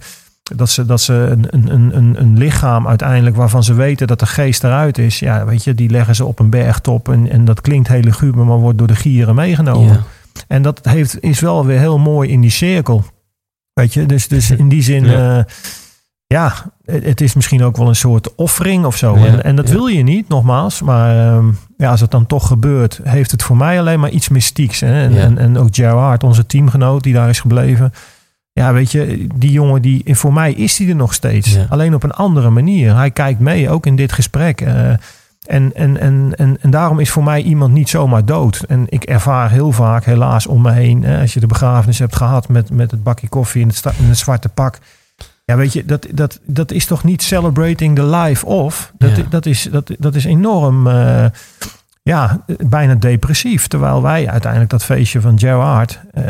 dat 0.56 0.70
ze, 0.70 0.86
dat 0.86 1.00
ze 1.00 1.12
een, 1.12 1.72
een, 1.72 1.96
een, 1.96 2.20
een 2.20 2.38
lichaam 2.38 2.88
uiteindelijk 2.88 3.36
waarvan 3.36 3.64
ze 3.64 3.74
weten 3.74 4.06
dat 4.06 4.18
de 4.18 4.26
geest 4.26 4.64
eruit 4.64 4.98
is. 4.98 5.18
Ja, 5.18 5.44
weet 5.44 5.64
je, 5.64 5.74
die 5.74 5.90
leggen 5.90 6.14
ze 6.14 6.24
op 6.24 6.38
een 6.38 6.50
bergtop. 6.50 7.08
En, 7.08 7.30
en 7.30 7.44
dat 7.44 7.60
klinkt 7.60 7.88
heel 7.88 8.00
luguber, 8.00 8.44
maar 8.44 8.58
wordt 8.58 8.78
door 8.78 8.86
de 8.86 8.94
gieren 8.94 9.34
meegenomen. 9.34 9.92
Ja. 9.92 10.02
En 10.48 10.62
dat 10.62 10.80
heeft, 10.82 11.22
is 11.22 11.40
wel 11.40 11.66
weer 11.66 11.78
heel 11.78 11.98
mooi 11.98 12.30
in 12.30 12.40
die 12.40 12.50
cirkel. 12.50 13.04
Weet 13.72 13.94
je, 13.94 14.06
dus, 14.06 14.28
dus 14.28 14.50
in 14.50 14.68
die 14.68 14.82
zin, 14.82 15.04
ja. 15.04 15.38
Uh, 15.38 15.44
ja, 16.32 16.52
het 16.84 17.20
is 17.20 17.34
misschien 17.34 17.62
ook 17.62 17.76
wel 17.76 17.88
een 17.88 17.96
soort 17.96 18.34
offering 18.34 18.84
of 18.84 18.96
zo. 18.96 19.18
Ja, 19.18 19.26
en, 19.26 19.44
en 19.44 19.56
dat 19.56 19.68
ja. 19.68 19.74
wil 19.74 19.86
je 19.86 20.02
niet, 20.02 20.28
nogmaals. 20.28 20.82
Maar 20.82 21.34
um, 21.34 21.58
ja, 21.76 21.90
als 21.90 22.00
het 22.00 22.10
dan 22.10 22.26
toch 22.26 22.46
gebeurt, 22.46 23.00
heeft 23.02 23.30
het 23.30 23.42
voor 23.42 23.56
mij 23.56 23.78
alleen 23.78 24.00
maar 24.00 24.10
iets 24.10 24.28
mystieks. 24.28 24.80
Hè? 24.80 25.02
En, 25.02 25.12
Ja. 25.12 25.20
en, 25.20 25.38
en 25.38 25.58
ook 25.58 25.68
Gerard, 25.70 26.24
onze 26.24 26.46
teamgenoot 26.46 27.02
die 27.02 27.14
daar 27.14 27.28
is 27.28 27.40
gebleven. 27.40 27.92
Ja, 28.52 28.72
weet 28.72 28.92
je, 28.92 29.26
die 29.34 29.50
jongen, 29.50 29.82
die, 29.82 30.02
voor 30.04 30.32
mij 30.32 30.52
is 30.52 30.76
die 30.76 30.88
er 30.88 30.96
nog 30.96 31.14
steeds. 31.14 31.58
Alleen 31.68 31.94
op 31.94 32.02
een 32.02 32.12
andere 32.12 32.50
manier. 32.50 32.96
Hij 32.96 33.10
kijkt 33.10 33.40
mee, 33.40 33.70
ook 33.70 33.86
in 33.86 33.96
dit 33.96 34.12
gesprek. 34.12 34.60
Uh, 34.60 34.90
en, 35.46 35.74
en, 35.74 36.00
en, 36.00 36.32
en, 36.36 36.56
en 36.60 36.70
daarom 36.70 36.98
is 36.98 37.10
voor 37.10 37.24
mij 37.24 37.42
iemand 37.42 37.72
niet 37.72 37.88
zomaar 37.88 38.24
dood. 38.24 38.64
En 38.68 38.86
ik 38.88 39.04
ervaar 39.04 39.50
heel 39.50 39.72
vaak, 39.72 40.04
helaas 40.04 40.46
om 40.46 40.62
me 40.62 40.72
heen, 40.72 41.02
hè, 41.02 41.20
als 41.20 41.34
je 41.34 41.40
de 41.40 41.46
begrafenis 41.46 41.98
hebt 41.98 42.16
gehad 42.16 42.48
met, 42.48 42.70
met 42.70 42.90
het 42.90 43.02
bakje 43.02 43.28
koffie 43.28 43.62
in 43.62 43.68
het, 43.68 43.82
in 43.98 44.08
het 44.08 44.18
zwarte 44.18 44.48
pak. 44.48 44.78
Ja, 45.44 45.56
weet 45.56 45.72
je, 45.72 45.84
dat, 45.84 46.06
dat, 46.12 46.40
dat 46.46 46.70
is 46.70 46.86
toch 46.86 47.04
niet 47.04 47.22
celebrating 47.22 47.96
the 47.96 48.04
life 48.06 48.46
of. 48.46 48.92
Dat, 48.98 49.16
Ja. 49.16 49.22
dat, 49.30 49.46
is, 49.46 49.68
dat, 49.70 49.90
dat 49.98 50.14
is 50.14 50.24
enorm. 50.24 50.86
eh, 50.86 51.24
ja, 52.04 52.40
bijna 52.66 52.94
depressief. 52.94 53.66
Terwijl 53.66 54.02
wij 54.02 54.28
uiteindelijk 54.28 54.70
dat 54.70 54.84
feestje 54.84 55.20
van 55.20 55.38
Gerard 55.38 56.00
eh, 56.12 56.24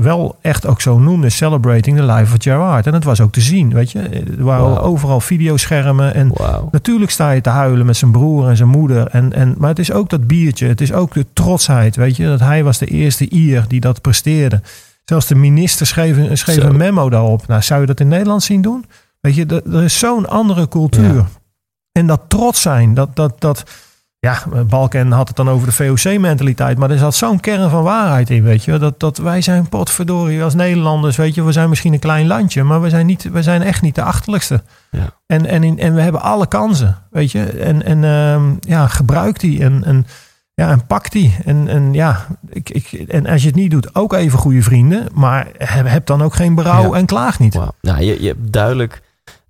wel 0.00 0.36
echt 0.40 0.66
ook 0.66 0.80
zo 0.80 0.98
noemden. 0.98 1.32
Celebrating 1.32 1.96
the 1.96 2.02
life 2.04 2.22
of 2.34 2.42
Gerard. 2.42 2.86
En 2.86 2.92
dat 2.92 3.04
was 3.04 3.20
ook 3.20 3.32
te 3.32 3.40
zien, 3.40 3.72
weet 3.72 3.90
je. 3.92 3.98
Er 4.38 4.44
waren 4.44 4.64
Wow. 4.68 4.84
overal 4.84 5.20
videoschermen. 5.20 6.14
En 6.14 6.32
natuurlijk 6.70 7.10
sta 7.10 7.30
je 7.30 7.40
te 7.40 7.48
huilen 7.50 7.86
met 7.86 7.96
zijn 7.96 8.10
broer 8.10 8.48
en 8.48 8.56
zijn 8.56 8.68
moeder. 8.68 9.06
En, 9.06 9.32
en, 9.32 9.54
maar 9.58 9.68
het 9.68 9.78
is 9.78 9.92
ook 9.92 10.10
dat 10.10 10.26
biertje. 10.26 10.66
Het 10.66 10.80
is 10.80 10.92
ook 10.92 11.14
de 11.14 11.26
trotsheid, 11.32 11.96
weet 11.96 12.16
je. 12.16 12.24
Dat 12.24 12.40
hij 12.40 12.64
was 12.64 12.78
de 12.78 12.86
eerste 12.86 13.28
Ier 13.28 13.64
die 13.68 13.80
dat 13.80 14.00
presteerde. 14.00 14.60
Zelfs 15.08 15.26
de 15.26 15.34
minister 15.34 15.86
schreef, 15.86 16.16
een- 16.16 16.38
schreef 16.38 16.56
een 16.62 16.76
memo 16.76 17.10
daarop. 17.10 17.46
Nou, 17.46 17.62
zou 17.62 17.80
je 17.80 17.86
dat 17.86 18.00
in 18.00 18.08
Nederland 18.08 18.42
zien 18.42 18.62
doen? 18.62 18.84
Weet 19.20 19.34
je, 19.34 19.46
er 19.46 19.74
er 19.74 19.82
is 19.82 19.98
zo'n 19.98 20.28
andere 20.28 20.68
cultuur. 20.68 21.14
Ja. 21.14 21.26
En 21.92 22.06
dat 22.06 22.20
trots 22.28 22.60
zijn, 22.62 22.94
dat, 22.94 23.16
dat, 23.16 23.40
dat, 23.40 23.62
ja, 24.18 24.42
Balken 24.68 25.10
had 25.12 25.28
het 25.28 25.36
dan 25.36 25.48
over 25.50 25.66
de 25.66 25.72
VOC-mentaliteit, 25.72 26.78
maar 26.78 26.90
er 26.90 26.98
zat 26.98 27.14
zo'n 27.14 27.40
kern 27.40 27.70
van 27.70 27.82
waarheid 27.82 28.30
in, 28.30 28.42
weet 28.42 28.64
je. 28.64 28.78
Dat, 28.78 29.00
dat 29.00 29.18
wij 29.18 29.40
zijn 29.40 29.68
potverdorie 29.68 30.42
als 30.42 30.54
Nederlanders, 30.54 31.16
weet 31.16 31.34
je, 31.34 31.42
we 31.42 31.52
zijn 31.52 31.68
misschien 31.68 31.92
een 31.92 31.98
klein 31.98 32.26
landje, 32.26 32.62
maar 32.62 32.80
we 32.82 32.88
zijn, 32.88 33.06
niet, 33.06 33.30
we 33.32 33.42
zijn 33.42 33.62
echt 33.62 33.82
niet 33.82 33.94
de 33.94 34.02
achterlijkste. 34.02 34.62
Ja. 34.90 35.10
En, 35.26 35.46
en, 35.46 35.62
in, 35.64 35.78
en 35.78 35.94
we 35.94 36.00
hebben 36.00 36.22
alle 36.22 36.46
kansen, 36.46 36.96
weet 37.10 37.32
je. 37.32 37.44
En, 37.44 37.82
en 37.84 38.04
ehm, 38.04 38.42
ja, 38.60 38.86
gebruik 38.86 39.40
die 39.40 39.62
en, 39.62 39.84
en, 39.84 40.06
ja, 40.58 40.70
en 40.70 40.86
pak 40.86 41.10
die. 41.10 41.36
En, 41.44 41.68
en, 41.68 41.92
ja, 41.92 42.26
ik, 42.48 42.70
ik, 42.70 42.92
en 42.92 43.26
als 43.26 43.40
je 43.42 43.46
het 43.46 43.56
niet 43.56 43.70
doet, 43.70 43.94
ook 43.94 44.12
even 44.12 44.38
goede 44.38 44.62
vrienden, 44.62 45.06
maar 45.14 45.48
heb, 45.58 45.88
heb 45.88 46.06
dan 46.06 46.22
ook 46.22 46.34
geen 46.34 46.54
berouw 46.54 46.92
Ja. 46.92 46.98
en 46.98 47.06
klaag 47.06 47.38
niet. 47.38 47.58
Nou, 47.80 48.02
je, 48.02 48.22
je 48.22 48.26
hebt 48.28 48.52
duidelijk 48.52 49.00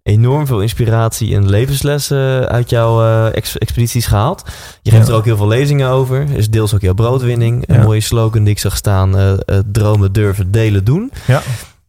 enorm 0.02 0.46
veel 0.46 0.60
inspiratie 0.60 1.34
en 1.34 1.48
levenslessen 1.50 2.48
uit 2.48 2.70
jouw 2.70 3.02
eh, 3.02 3.36
ex- 3.36 3.58
expedities 3.58 4.06
gehaald. 4.06 4.42
Je 4.82 4.90
geeft 4.90 5.06
Ja. 5.06 5.12
er 5.12 5.18
ook 5.18 5.24
heel 5.24 5.36
veel 5.36 5.48
lezingen 5.48 5.88
over. 5.88 6.26
Is 6.32 6.50
deels 6.50 6.74
ook 6.74 6.80
jouw 6.80 6.94
broodwinning. 6.94 7.64
Een 7.68 7.76
Ja. 7.76 7.82
mooie 7.82 8.00
slogan 8.00 8.42
die 8.44 8.52
ik 8.52 8.58
zag 8.58 8.76
staan. 8.76 9.16
eh, 9.16 9.32
eh, 9.32 9.38
dromen, 9.72 10.12
durven, 10.12 10.50
delen, 10.50 10.84
doen. 10.84 11.12
Ja. 11.26 11.42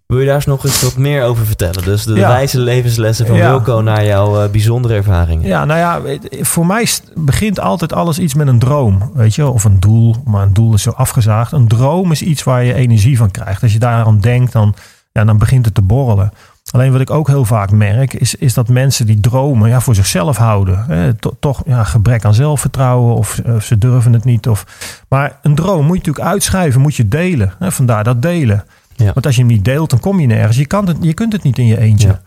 Wil 0.09 0.19
je 0.19 0.25
daar 0.25 0.35
eens 0.35 0.45
nog 0.45 0.63
eens 0.65 0.81
wat 0.81 0.97
meer 0.97 1.23
over 1.23 1.45
vertellen? 1.45 1.83
Dus 1.83 2.03
de 2.03 2.13
Ja. 2.15 2.27
wijze 2.27 2.59
levenslessen 2.59 3.27
van 3.27 3.35
Ja. 3.35 3.49
Wilco 3.49 3.81
naar 3.81 4.05
jouw 4.05 4.41
eh, 4.43 4.49
bijzondere 4.49 4.93
ervaringen. 4.93 5.47
Ja, 5.47 5.65
nou 5.65 5.79
ja, 5.79 6.17
voor 6.41 6.65
mij 6.65 6.87
begint 7.15 7.59
altijd 7.59 7.93
alles 7.93 8.19
iets 8.19 8.33
met 8.33 8.47
een 8.47 8.59
droom, 8.59 9.11
weet 9.13 9.35
je, 9.35 9.47
of 9.47 9.63
een 9.63 9.79
doel. 9.79 10.15
Maar 10.25 10.43
een 10.43 10.53
doel 10.53 10.73
is 10.73 10.81
zo 10.81 10.89
afgezaagd. 10.91 11.51
Een 11.51 11.67
droom 11.67 12.11
is 12.11 12.21
iets 12.21 12.43
waar 12.43 12.63
je 12.63 12.73
energie 12.73 13.17
van 13.17 13.31
krijgt. 13.31 13.63
Als 13.63 13.73
je 13.73 13.79
daaraan 13.79 14.19
denkt, 14.19 14.51
dan, 14.51 14.75
ja, 15.11 15.23
dan 15.25 15.37
begint 15.37 15.65
het 15.65 15.73
te 15.75 15.81
borrelen. 15.81 16.31
Alleen 16.71 16.91
wat 16.91 17.01
ik 17.01 17.09
ook 17.09 17.27
heel 17.27 17.45
vaak 17.45 17.71
merk, 17.71 18.13
is, 18.13 18.35
is 18.35 18.53
dat 18.53 18.67
mensen 18.67 19.05
die 19.05 19.19
dromen 19.19 19.69
ja, 19.69 19.79
voor 19.81 19.95
zichzelf 19.95 20.37
houden. 20.37 20.85
Hè, 20.87 21.13
to- 21.13 21.35
toch 21.39 21.61
ja, 21.65 21.83
gebrek 21.83 22.25
aan 22.25 22.33
zelfvertrouwen 22.33 23.15
of, 23.15 23.41
of 23.45 23.63
ze 23.63 23.77
durven 23.77 24.13
het 24.13 24.23
niet. 24.23 24.47
Of, 24.47 24.65
maar 25.09 25.37
een 25.41 25.55
droom 25.55 25.85
moet 25.85 25.97
je 25.97 26.07
natuurlijk 26.07 26.25
uitschrijven, 26.33 26.81
moet 26.81 26.95
je 26.95 27.07
delen. 27.07 27.53
Hè, 27.59 27.71
vandaar 27.71 28.03
dat 28.03 28.21
delen. 28.21 28.63
Ja. 29.05 29.13
Want 29.13 29.25
als 29.25 29.35
je 29.35 29.41
hem 29.41 29.51
niet 29.51 29.65
deelt, 29.65 29.89
dan 29.89 29.99
kom 29.99 30.19
je 30.19 30.27
nergens. 30.27 30.57
Je, 30.57 30.65
kan 30.65 30.87
het, 30.87 30.97
je 31.01 31.13
kunt 31.13 31.33
het 31.33 31.43
niet 31.43 31.57
in 31.57 31.65
je 31.65 31.79
eentje. 31.79 32.07
Ja. 32.07 32.21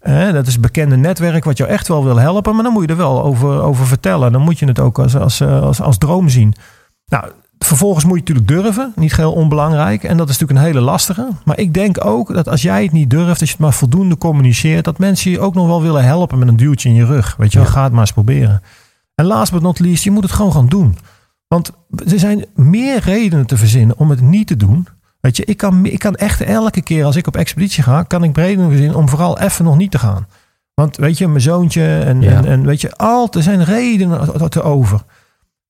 Hè, 0.00 0.32
dat 0.32 0.46
is 0.46 0.54
een 0.54 0.60
bekende 0.60 0.96
netwerk 0.96 1.44
wat 1.44 1.56
jou 1.56 1.70
echt 1.70 1.88
wel 1.88 2.04
wil 2.04 2.16
helpen. 2.16 2.54
Maar 2.54 2.62
dan 2.62 2.72
moet 2.72 2.82
je 2.82 2.88
er 2.88 2.96
wel 2.96 3.22
over, 3.22 3.62
over 3.62 3.86
vertellen. 3.86 4.32
Dan 4.32 4.42
moet 4.42 4.58
je 4.58 4.66
het 4.66 4.78
ook 4.78 4.98
als, 4.98 5.16
als, 5.16 5.40
eh, 5.40 5.62
als, 5.62 5.80
als 5.80 5.98
droom 5.98 6.28
zien. 6.28 6.54
Nou, 7.06 7.24
vervolgens 7.58 8.04
moet 8.04 8.14
je 8.14 8.20
natuurlijk 8.20 8.48
durven. 8.48 8.92
Niet 8.96 9.16
heel 9.16 9.32
onbelangrijk. 9.32 10.04
En 10.04 10.16
dat 10.16 10.28
is 10.28 10.38
natuurlijk 10.38 10.66
een 10.66 10.72
hele 10.74 10.86
lastige. 10.86 11.28
Maar 11.44 11.58
ik 11.58 11.74
denk 11.74 12.04
ook 12.04 12.34
dat 12.34 12.48
als 12.48 12.62
jij 12.62 12.82
het 12.82 12.92
niet 12.92 13.10
durft, 13.10 13.28
als 13.40 13.48
je 13.48 13.54
het 13.54 13.64
maar 13.64 13.72
voldoende 13.72 14.18
communiceert, 14.18 14.84
dat 14.84 14.98
mensen 14.98 15.30
je 15.30 15.40
ook 15.40 15.54
nog 15.54 15.66
wel 15.66 15.82
willen 15.82 16.04
helpen 16.04 16.38
met 16.38 16.48
een 16.48 16.56
duwtje 16.56 16.88
in 16.88 16.94
je 16.94 17.04
rug. 17.04 17.34
Weet 17.38 17.52
je 17.52 17.58
wel, 17.58 17.66
Ja. 17.66 17.72
ga 17.72 17.82
het 17.82 17.92
maar 17.92 18.00
eens 18.00 18.12
proberen. 18.12 18.62
En 19.14 19.24
last 19.24 19.52
but 19.52 19.62
not 19.62 19.78
least, 19.78 20.04
je 20.04 20.10
moet 20.10 20.22
het 20.22 20.32
gewoon 20.32 20.52
gaan 20.52 20.68
doen. 20.68 20.96
Want 21.48 21.70
er 22.06 22.18
zijn 22.18 22.44
meer 22.54 23.00
redenen 23.00 23.46
te 23.46 23.56
verzinnen 23.56 23.98
om 23.98 24.10
het 24.10 24.20
niet 24.20 24.46
te 24.46 24.56
doen. 24.56 24.86
Weet 25.20 25.36
je, 25.36 25.44
ik 25.44 25.56
kan, 25.56 25.84
ik 25.84 25.98
kan 25.98 26.14
echt 26.14 26.40
elke 26.40 26.82
keer 26.82 27.04
als 27.04 27.16
ik 27.16 27.26
op 27.26 27.36
expeditie 27.36 27.82
ga, 27.82 28.02
kan 28.02 28.24
ik 28.24 28.36
redenen 28.36 28.68
verzinnen 28.70 28.96
om 28.96 29.08
vooral 29.08 29.38
even 29.38 29.64
nog 29.64 29.76
niet 29.76 29.90
te 29.90 29.98
gaan. 29.98 30.26
Want 30.74 30.96
weet 30.96 31.18
je, 31.18 31.28
mijn 31.28 31.40
zoontje 31.40 31.98
en, 31.98 32.20
Ja. 32.20 32.30
en, 32.30 32.44
en 32.44 32.66
weet 32.66 32.80
je, 32.80 32.96
al, 32.96 33.28
er 33.32 33.42
zijn 33.42 33.64
redenen 33.64 34.50
te 34.50 34.62
over. 34.62 35.02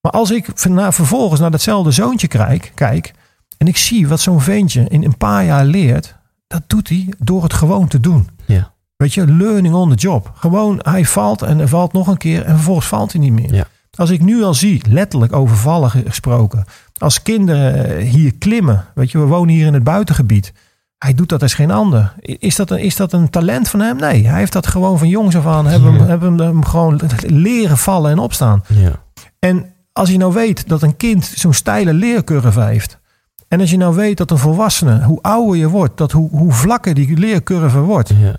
Maar 0.01 0.11
als 0.11 0.31
ik 0.31 0.49
vervolgens 0.89 1.39
naar 1.39 1.51
datzelfde 1.51 1.91
zoontje 1.91 2.27
kijk, 2.27 2.71
kijk 2.75 3.13
en 3.57 3.67
ik 3.67 3.77
zie 3.77 4.07
wat 4.07 4.19
zo'n 4.19 4.41
ventje 4.41 4.85
in 4.87 5.03
een 5.03 5.17
paar 5.17 5.45
jaar 5.45 5.65
leert, 5.65 6.15
dat 6.47 6.61
doet 6.67 6.89
hij 6.89 7.13
door 7.17 7.43
het 7.43 7.53
gewoon 7.53 7.87
te 7.87 7.99
doen. 7.99 8.29
Ja. 8.45 8.73
Weet 8.95 9.13
je, 9.13 9.27
learning 9.27 9.73
on 9.73 9.89
the 9.89 9.95
job. 9.95 10.31
Gewoon, 10.35 10.79
hij 10.81 11.05
valt 11.05 11.41
en 11.41 11.57
hij 11.57 11.67
valt 11.67 11.93
nog 11.93 12.07
een 12.07 12.17
keer 12.17 12.45
en 12.45 12.53
vervolgens 12.55 12.87
valt 12.87 13.11
hij 13.11 13.21
niet 13.21 13.31
meer. 13.33 13.53
Ja. 13.53 13.65
Als 13.95 14.09
ik 14.09 14.21
nu 14.21 14.43
al 14.43 14.53
zie, 14.53 14.81
letterlijk 14.89 15.33
over 15.33 15.57
vallen 15.57 15.89
gesproken, 15.91 16.65
als 17.01 17.21
kinderen 17.21 17.97
hier 17.99 18.33
klimmen, 18.33 18.85
weet 18.95 19.11
je, 19.11 19.17
we 19.19 19.25
wonen 19.25 19.53
hier 19.55 19.65
in 19.65 19.73
het 19.73 19.83
buitengebied. 19.83 20.53
Hij 20.97 21.13
doet 21.13 21.29
dat 21.29 21.41
als 21.41 21.53
geen 21.53 21.71
ander. 21.71 22.13
Is 22.21 22.55
dat, 22.55 22.69
een, 22.69 22.79
is 22.79 22.95
dat 22.95 23.13
een 23.13 23.29
talent 23.29 23.69
van 23.69 23.79
hem? 23.79 23.95
Nee, 23.97 24.27
hij 24.27 24.39
heeft 24.39 24.53
dat 24.53 24.67
gewoon 24.67 24.97
van 24.97 25.07
jongs 25.07 25.35
af 25.35 25.45
aan. 25.45 25.65
Hebben, 25.67 25.91
Ja. 25.93 25.97
hem, 25.99 26.07
hebben 26.07 26.37
hem 26.39 26.65
gewoon 26.65 27.01
leren 27.27 27.77
vallen 27.77 28.11
en 28.11 28.19
opstaan. 28.19 28.63
Ja. 28.67 28.91
En 29.39 29.65
als 29.93 30.09
je 30.09 30.17
nou 30.17 30.33
weet 30.33 30.67
dat 30.67 30.81
een 30.81 30.97
kind 30.97 31.31
zo'n 31.35 31.53
steile 31.53 31.93
leercurve 31.93 32.61
heeft. 32.61 32.99
En 33.47 33.59
als 33.59 33.69
je 33.71 33.77
nou 33.77 33.95
weet 33.95 34.17
dat 34.17 34.31
een 34.31 34.37
volwassene, 34.37 35.03
hoe 35.03 35.21
ouder 35.21 35.55
je 35.57 35.69
wordt, 35.69 35.97
dat 35.97 36.11
hoe, 36.11 36.29
hoe 36.29 36.51
vlakker 36.51 36.93
die 36.93 37.17
leercurve 37.17 37.79
wordt. 37.79 38.09
Ja. 38.09 38.35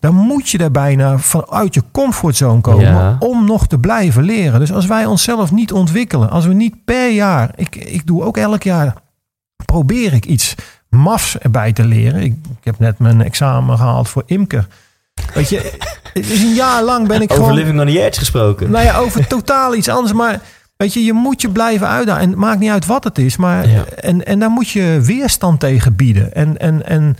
Dan 0.00 0.14
moet 0.14 0.48
je 0.48 0.58
er 0.58 0.70
bijna 0.70 1.18
vanuit 1.18 1.74
je 1.74 1.82
comfortzone 1.92 2.60
komen 2.60 2.84
Ja. 2.84 3.16
om 3.18 3.44
nog 3.44 3.66
te 3.66 3.78
blijven 3.78 4.22
leren. 4.22 4.60
Dus 4.60 4.72
als 4.72 4.86
wij 4.86 5.06
onszelf 5.06 5.52
niet 5.52 5.72
ontwikkelen, 5.72 6.30
als 6.30 6.46
we 6.46 6.52
niet 6.54 6.84
per 6.84 7.10
jaar, 7.10 7.50
ik, 7.56 7.76
ik 7.76 8.06
doe 8.06 8.22
ook 8.22 8.36
elk 8.36 8.62
jaar, 8.62 8.94
probeer 9.64 10.12
ik 10.12 10.24
iets 10.26 10.54
mafs 10.88 11.38
erbij 11.38 11.72
te 11.72 11.84
leren. 11.84 12.20
Ik, 12.22 12.32
ik 12.32 12.64
heb 12.64 12.78
net 12.78 12.98
mijn 12.98 13.22
examen 13.24 13.76
gehaald 13.76 14.08
voor 14.08 14.22
imker. 14.26 14.66
Weet 15.34 15.48
je, 15.48 15.78
het 16.12 16.30
is 16.30 16.42
een 16.42 16.54
jaar 16.54 16.82
lang 16.82 17.06
ben 17.08 17.20
ik 17.22 17.30
Over 17.30 17.44
gewoon... 17.44 17.58
Living 17.58 17.80
on 17.80 17.86
the 17.86 18.04
Edge 18.04 18.18
gesproken. 18.18 18.70
Nou 18.70 18.84
ja, 18.84 18.96
over 18.96 19.26
totaal 19.26 19.74
iets 19.74 19.88
anders. 19.88 20.12
Maar 20.12 20.40
weet 20.76 20.92
je, 20.94 21.04
je 21.04 21.12
moet 21.12 21.40
je 21.40 21.48
blijven 21.50 21.88
uitdagen. 21.88 22.22
En 22.22 22.28
het 22.28 22.38
maakt 22.38 22.58
niet 22.58 22.70
uit 22.70 22.86
wat 22.86 23.04
het 23.04 23.18
is. 23.18 23.36
Maar, 23.36 23.68
Ja. 23.68 23.84
en, 23.84 24.26
en 24.26 24.38
daar 24.38 24.50
moet 24.50 24.68
je 24.68 25.00
weerstand 25.02 25.60
tegen 25.60 25.96
bieden. 25.96 26.34
En, 26.34 26.58
en, 26.58 26.86
en 26.86 27.16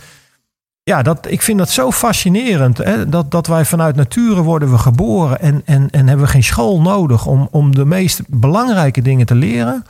ja, 0.83 1.01
dat, 1.01 1.27
ik 1.29 1.41
vind 1.41 1.57
dat 1.57 1.69
zo 1.69 1.91
fascinerend. 1.91 2.77
Hè? 2.77 3.09
Dat, 3.09 3.31
dat 3.31 3.47
wij 3.47 3.65
vanuit 3.65 3.95
nature 3.95 4.41
worden 4.41 4.71
we 4.71 4.77
geboren. 4.77 5.39
En, 5.39 5.61
en, 5.65 5.89
en 5.89 6.07
hebben 6.07 6.25
we 6.25 6.31
geen 6.31 6.43
school 6.43 6.81
nodig 6.81 7.25
om, 7.25 7.47
om 7.51 7.75
de 7.75 7.85
meest 7.85 8.21
belangrijke 8.27 9.01
dingen 9.01 9.25
te 9.25 9.35
leren. 9.35 9.85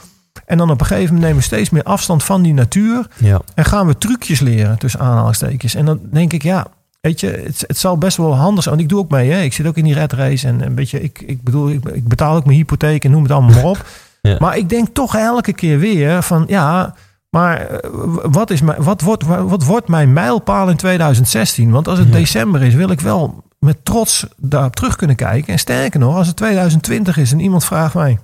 En 0.46 0.58
dan 0.58 0.72
op 0.72 0.80
een 0.80 0.86
gegeven 0.86 1.08
moment 1.08 1.24
nemen 1.24 1.38
we 1.38 1.48
steeds 1.48 1.70
meer 1.70 1.84
afstand 1.84 2.24
van 2.24 2.42
die 2.42 2.54
natuur. 2.54 3.08
Ja. 3.18 3.42
En 3.56 3.66
gaan 3.66 3.88
we 3.88 3.98
trucjes 3.98 4.40
leren 4.40 4.80
tussen 4.80 5.00
aanhalingstekens. 5.00 5.76
En 5.76 5.86
dan 5.86 6.00
denk 6.12 6.34
ik, 6.34 6.44
ja, 6.44 6.68
weet 7.02 7.20
je, 7.20 7.28
het, 7.28 7.64
het 7.68 7.78
zal 7.78 7.98
best 7.98 8.18
wel 8.18 8.36
handig 8.36 8.64
zijn. 8.64 8.76
Want 8.76 8.88
ik 8.88 8.94
doe 8.94 9.04
ook 9.04 9.12
mee, 9.12 9.32
hè. 9.32 9.42
Ik 9.42 9.54
zit 9.54 9.68
ook 9.68 9.78
in 9.78 9.84
die 9.84 9.94
red 9.94 10.14
race. 10.14 10.48
En 10.48 10.66
een 10.66 10.76
beetje, 10.76 11.02
ik, 11.02 11.24
ik 11.26 11.44
bedoel, 11.44 11.70
ik, 11.70 11.86
ik 11.86 12.08
betaal 12.08 12.36
ook 12.36 12.46
mijn 12.46 12.58
hypotheek 12.58 13.04
en 13.04 13.12
noem 13.12 13.24
het 13.24 13.32
allemaal 13.32 13.56
maar 13.56 13.66
op. 13.66 13.86
Ja. 14.22 14.36
Maar 14.40 14.58
ik 14.58 14.70
denk 14.70 14.88
toch 14.94 15.16
elke 15.16 15.54
keer 15.54 15.80
weer 15.80 16.24
van, 16.24 16.44
ja, 16.48 16.96
maar 17.32 17.68
eh, 17.68 17.90
wat, 18.24 18.50
is 18.50 18.62
mijn, 18.62 18.84
wat, 18.84 19.02
wordt, 19.02 19.24
wat 19.26 19.64
wordt 19.64 19.88
mijn 19.88 20.14
mijlpaal 20.14 20.70
in 20.70 20.76
2016? 20.76 21.72
Want 21.72 21.88
als 21.88 22.00
het 22.00 22.08
Ja. 22.08 22.14
december 22.14 22.62
is, 22.62 22.74
wil 22.74 22.90
ik 22.90 23.00
wel 23.02 23.44
met 23.60 23.86
trots 23.86 24.26
daarop 24.38 24.76
terug 24.76 24.96
kunnen 24.96 25.16
kijken. 25.16 25.54
En 25.54 25.60
sterker 25.60 26.00
nog, 26.00 26.16
als 26.16 26.28
het 26.28 26.36
2020 26.36 27.18
is 27.18 27.32
en 27.32 27.40
iemand 27.40 27.66
vraagt 27.66 27.94
mij, 27.94 28.20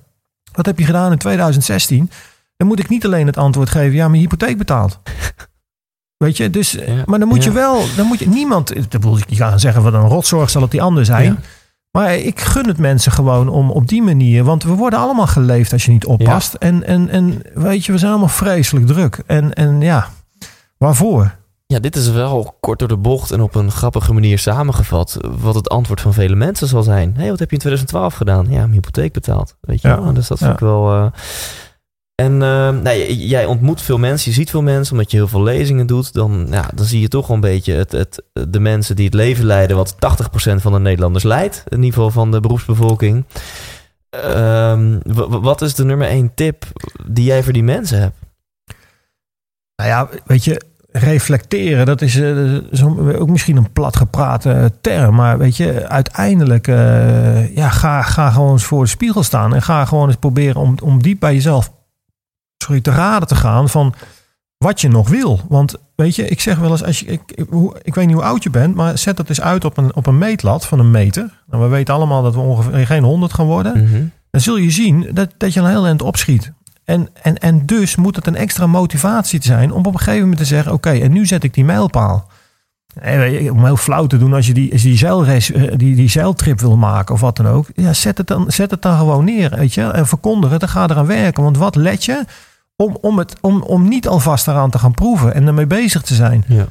wat 0.51 0.65
heb 0.65 0.79
je 0.79 0.85
gedaan 0.85 1.11
in 1.11 1.17
2016? 1.17 2.09
Dan 2.57 2.67
moet 2.67 2.79
ik 2.79 2.89
niet 2.89 3.05
alleen 3.05 3.27
het 3.27 3.37
antwoord 3.37 3.69
geven, 3.69 3.95
ja, 3.95 4.07
mijn 4.07 4.21
hypotheek 4.21 4.57
betaald. 4.57 4.99
Weet 6.17 6.37
je, 6.37 6.49
dus, 6.49 6.71
Ja, 6.71 7.03
maar 7.05 7.19
dan 7.19 7.27
moet 7.27 7.43
je 7.43 7.51
wel, 7.51 7.83
dan 7.95 8.05
moet 8.05 8.19
je 8.19 8.27
niemand, 8.29 8.77
ik 8.77 9.37
kan 9.37 9.59
zeggen 9.59 9.83
wat 9.83 9.93
een 9.93 9.99
rotzorg 10.07 10.49
zal 10.49 10.61
het 10.61 10.71
die 10.71 10.81
ander 10.81 11.05
zijn. 11.05 11.43
Maar 11.91 12.15
ik 12.15 12.39
gun 12.39 12.67
het 12.67 12.77
mensen 12.77 13.11
gewoon 13.11 13.49
om 13.49 13.71
op 13.71 13.87
die 13.87 14.01
manier, 14.01 14.43
want 14.43 14.63
we 14.63 14.73
worden 14.73 14.99
allemaal 14.99 15.27
geleefd 15.27 15.73
als 15.73 15.85
je 15.85 15.91
niet 15.91 16.05
oppast. 16.05 16.53
En, 16.53 16.83
en, 16.83 17.09
en 17.09 17.41
weet 17.53 17.85
je, 17.85 17.91
we 17.91 17.97
zijn 17.97 18.11
allemaal 18.11 18.29
vreselijk 18.29 18.85
druk. 18.87 19.21
En, 19.25 19.53
en 19.53 19.81
ja, 19.81 20.07
waarvoor? 20.77 21.35
Ja, 21.65 21.79
dit 21.79 21.95
is 21.95 22.09
wel 22.11 22.57
kort 22.59 22.79
door 22.79 22.87
de 22.87 22.97
bocht 22.97 23.31
en 23.31 23.41
op 23.41 23.55
een 23.55 23.71
grappige 23.71 24.13
manier 24.13 24.39
samengevat. 24.39 25.17
Wat 25.39 25.55
het 25.55 25.69
antwoord 25.69 26.01
van 26.01 26.13
vele 26.13 26.35
mensen 26.35 26.67
zal 26.67 26.83
zijn. 26.83 27.13
Hé, 27.15 27.21
hey, 27.21 27.29
wat 27.29 27.39
heb 27.39 27.49
je 27.49 27.55
in 27.55 27.61
2012 27.61 28.13
gedaan? 28.13 28.45
Ja, 28.49 28.59
mijn 28.59 28.71
hypotheek 28.71 29.13
betaald. 29.13 29.55
Weet 29.61 29.81
je 29.81 29.87
Ja, 29.87 30.01
wel? 30.01 30.13
Dus 30.13 30.27
dat 30.27 30.37
vind 30.37 30.53
ik 30.53 30.59
wel... 30.59 30.93
eh, 30.93 31.05
En 32.23 32.33
eh, 32.33 32.69
nou, 32.69 33.13
jij 33.13 33.45
ontmoet 33.45 33.81
veel 33.81 33.97
mensen, 33.97 34.31
je 34.31 34.37
ziet 34.37 34.49
veel 34.49 34.61
mensen, 34.61 34.93
omdat 34.93 35.11
je 35.11 35.17
heel 35.17 35.27
veel 35.27 35.43
lezingen 35.43 35.87
doet. 35.87 36.13
Dan, 36.13 36.47
ja, 36.49 36.69
dan 36.75 36.85
zie 36.85 37.01
je 37.01 37.07
toch 37.07 37.29
een 37.29 37.39
beetje 37.39 37.73
het, 37.73 37.91
het, 37.91 38.23
de 38.49 38.59
mensen 38.59 38.95
die 38.95 39.05
het 39.05 39.13
leven 39.13 39.45
leiden, 39.45 39.77
wat 39.77 39.95
80% 39.95 39.97
van 40.55 40.71
de 40.71 40.79
Nederlanders 40.79 41.23
leidt. 41.23 41.63
In 41.67 41.77
ieder 41.77 41.93
geval 41.93 42.11
van 42.11 42.31
de 42.31 42.39
beroepsbevolking. 42.39 43.25
Ehm, 44.09 44.99
wat 45.41 45.61
is 45.61 45.75
de 45.75 45.85
nummer 45.85 46.07
één 46.07 46.33
tip 46.33 46.65
die 47.07 47.25
jij 47.25 47.43
voor 47.43 47.53
die 47.53 47.63
mensen 47.63 47.99
hebt? 47.99 48.15
Nou 49.75 49.89
ja, 49.89 50.09
weet 50.25 50.43
je, 50.43 50.61
reflecteren, 50.91 51.85
dat 51.85 52.01
is, 52.01 52.19
eh, 52.19 53.21
ook 53.21 53.29
misschien 53.29 53.57
een 53.57 53.71
plat 53.71 53.95
geprate 53.95 54.71
term. 54.81 55.15
Maar 55.15 55.37
weet 55.37 55.57
je, 55.57 55.87
uiteindelijk 55.87 56.67
eh, 56.67 57.55
ja, 57.55 57.69
ga, 57.69 58.01
ga 58.01 58.29
gewoon 58.31 58.51
eens 58.51 58.63
voor 58.63 58.83
de 58.83 58.89
spiegel 58.89 59.23
staan. 59.23 59.53
En 59.53 59.61
ga 59.61 59.85
gewoon 59.85 60.07
eens 60.07 60.15
proberen 60.15 60.61
om, 60.61 60.75
om 60.83 61.01
diep 61.01 61.19
bij 61.19 61.33
jezelf 61.33 61.75
sorry, 62.57 62.81
te 62.81 62.91
raden 62.91 63.27
te 63.27 63.35
gaan 63.35 63.69
van 63.69 63.93
wat 64.57 64.81
je 64.81 64.87
nog 64.87 65.09
wil. 65.09 65.41
Want 65.49 65.75
weet 65.95 66.15
je, 66.15 66.27
ik 66.27 66.41
zeg 66.41 66.57
wel 66.57 66.71
eens, 66.71 66.83
als 66.83 66.99
je, 66.99 67.05
ik, 67.05 67.21
ik, 67.25 67.47
ik 67.81 67.95
weet 67.95 68.05
niet 68.05 68.15
hoe 68.15 68.23
oud 68.23 68.43
je 68.43 68.49
bent, 68.49 68.75
maar 68.75 68.97
zet 68.97 69.17
dat 69.17 69.29
eens 69.29 69.41
uit 69.41 69.65
op 69.65 69.77
een, 69.77 69.95
op 69.95 70.05
een 70.05 70.17
meetlat 70.17 70.65
van 70.65 70.79
een 70.79 70.91
meter. 70.91 71.43
Nou, 71.47 71.63
we 71.63 71.69
weten 71.69 71.93
allemaal 71.93 72.23
dat 72.23 72.33
we 72.33 72.39
ongeveer 72.39 72.85
geen 72.85 73.03
100 73.03 73.33
gaan 73.33 73.45
worden. 73.45 73.83
Mhm. 73.83 74.05
Dan 74.31 74.41
zul 74.41 74.57
je 74.57 74.71
zien 74.71 75.09
dat, 75.13 75.33
dat 75.37 75.53
je 75.53 75.59
een 75.59 75.69
heel 75.69 75.85
eind 75.85 76.01
opschiet. 76.01 76.51
En, 76.83 77.09
en, 77.21 77.37
en 77.37 77.65
dus 77.65 77.95
moet 77.95 78.15
het 78.15 78.27
een 78.27 78.35
extra 78.35 78.67
motivatie 78.67 79.43
zijn 79.43 79.71
om 79.71 79.85
op 79.85 79.93
een 79.93 79.99
gegeven 79.99 80.21
moment 80.21 80.39
te 80.39 80.45
zeggen: 80.45 80.73
Oké, 80.73 80.89
en 80.89 81.11
nu 81.11 81.25
zet 81.25 81.43
ik 81.43 81.53
die 81.53 81.65
mijlpaal. 81.65 82.29
Om 83.51 83.65
heel 83.65 83.77
flauw 83.77 84.07
te 84.07 84.17
doen 84.17 84.33
als 84.33 84.47
je 84.47 84.53
die, 84.53 84.71
als 84.71 84.81
je 84.81 84.87
die, 84.87 84.97
zeilrace, 84.97 85.53
eh, 85.53 85.77
die, 85.77 85.95
die 85.95 86.09
zeiltrip 86.09 86.59
wil 86.59 86.77
maken 86.77 87.13
of 87.13 87.21
wat 87.21 87.35
dan 87.35 87.47
ook. 87.47 87.65
Ja, 87.75 87.93
zet 87.93 88.17
het 88.17 88.27
dan, 88.27 88.45
zet 88.47 88.71
het 88.71 88.81
dan 88.81 88.97
gewoon 88.97 89.25
neer. 89.25 89.49
Weet 89.55 89.73
je? 89.73 89.83
En 89.83 90.07
verkondig 90.07 90.51
het 90.51 90.61
en 90.61 90.69
ga 90.69 90.89
eraan 90.89 91.05
werken. 91.05 91.43
Want 91.43 91.57
wat 91.57 91.75
let 91.75 92.05
je 92.05 92.25
om, 92.75 92.97
om, 93.01 93.17
het, 93.17 93.35
om, 93.41 93.61
om 93.61 93.87
niet 93.87 94.07
alvast 94.07 94.47
eraan 94.47 94.69
te 94.69 94.79
gaan 94.79 94.93
proeven 94.93 95.33
en 95.33 95.47
ermee 95.47 95.67
bezig 95.67 96.01
te 96.01 96.13
zijn? 96.13 96.43
Ja. 96.47 96.65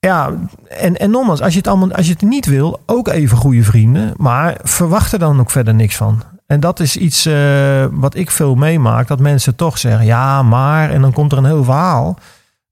Ja, 0.00 0.32
en, 0.68 0.96
en 0.96 1.10
nogmaals, 1.10 1.40
als 1.40 1.52
je, 1.52 1.58
het 1.58 1.66
allemaal, 1.66 1.92
als 1.92 2.06
je 2.06 2.12
het 2.12 2.22
niet 2.22 2.46
wil, 2.46 2.80
ook 2.86 3.08
even 3.08 3.36
goede 3.36 3.62
vrienden. 3.62 4.14
Maar 4.16 4.58
verwacht 4.62 5.12
er 5.12 5.18
dan 5.18 5.40
ook 5.40 5.50
verder 5.50 5.74
niks 5.74 5.96
van. 5.96 6.22
En 6.46 6.60
dat 6.60 6.80
is 6.80 6.96
iets 6.96 7.26
eh, 7.26 7.84
wat 7.90 8.14
ik 8.14 8.30
veel 8.30 8.54
meemaak. 8.54 9.08
Dat 9.08 9.20
mensen 9.20 9.56
toch 9.56 9.78
zeggen, 9.78 10.06
ja, 10.06 10.42
maar. 10.42 10.90
En 10.90 11.00
dan 11.00 11.12
komt 11.12 11.32
er 11.32 11.38
een 11.38 11.44
heel 11.44 11.64
verhaal. 11.64 12.18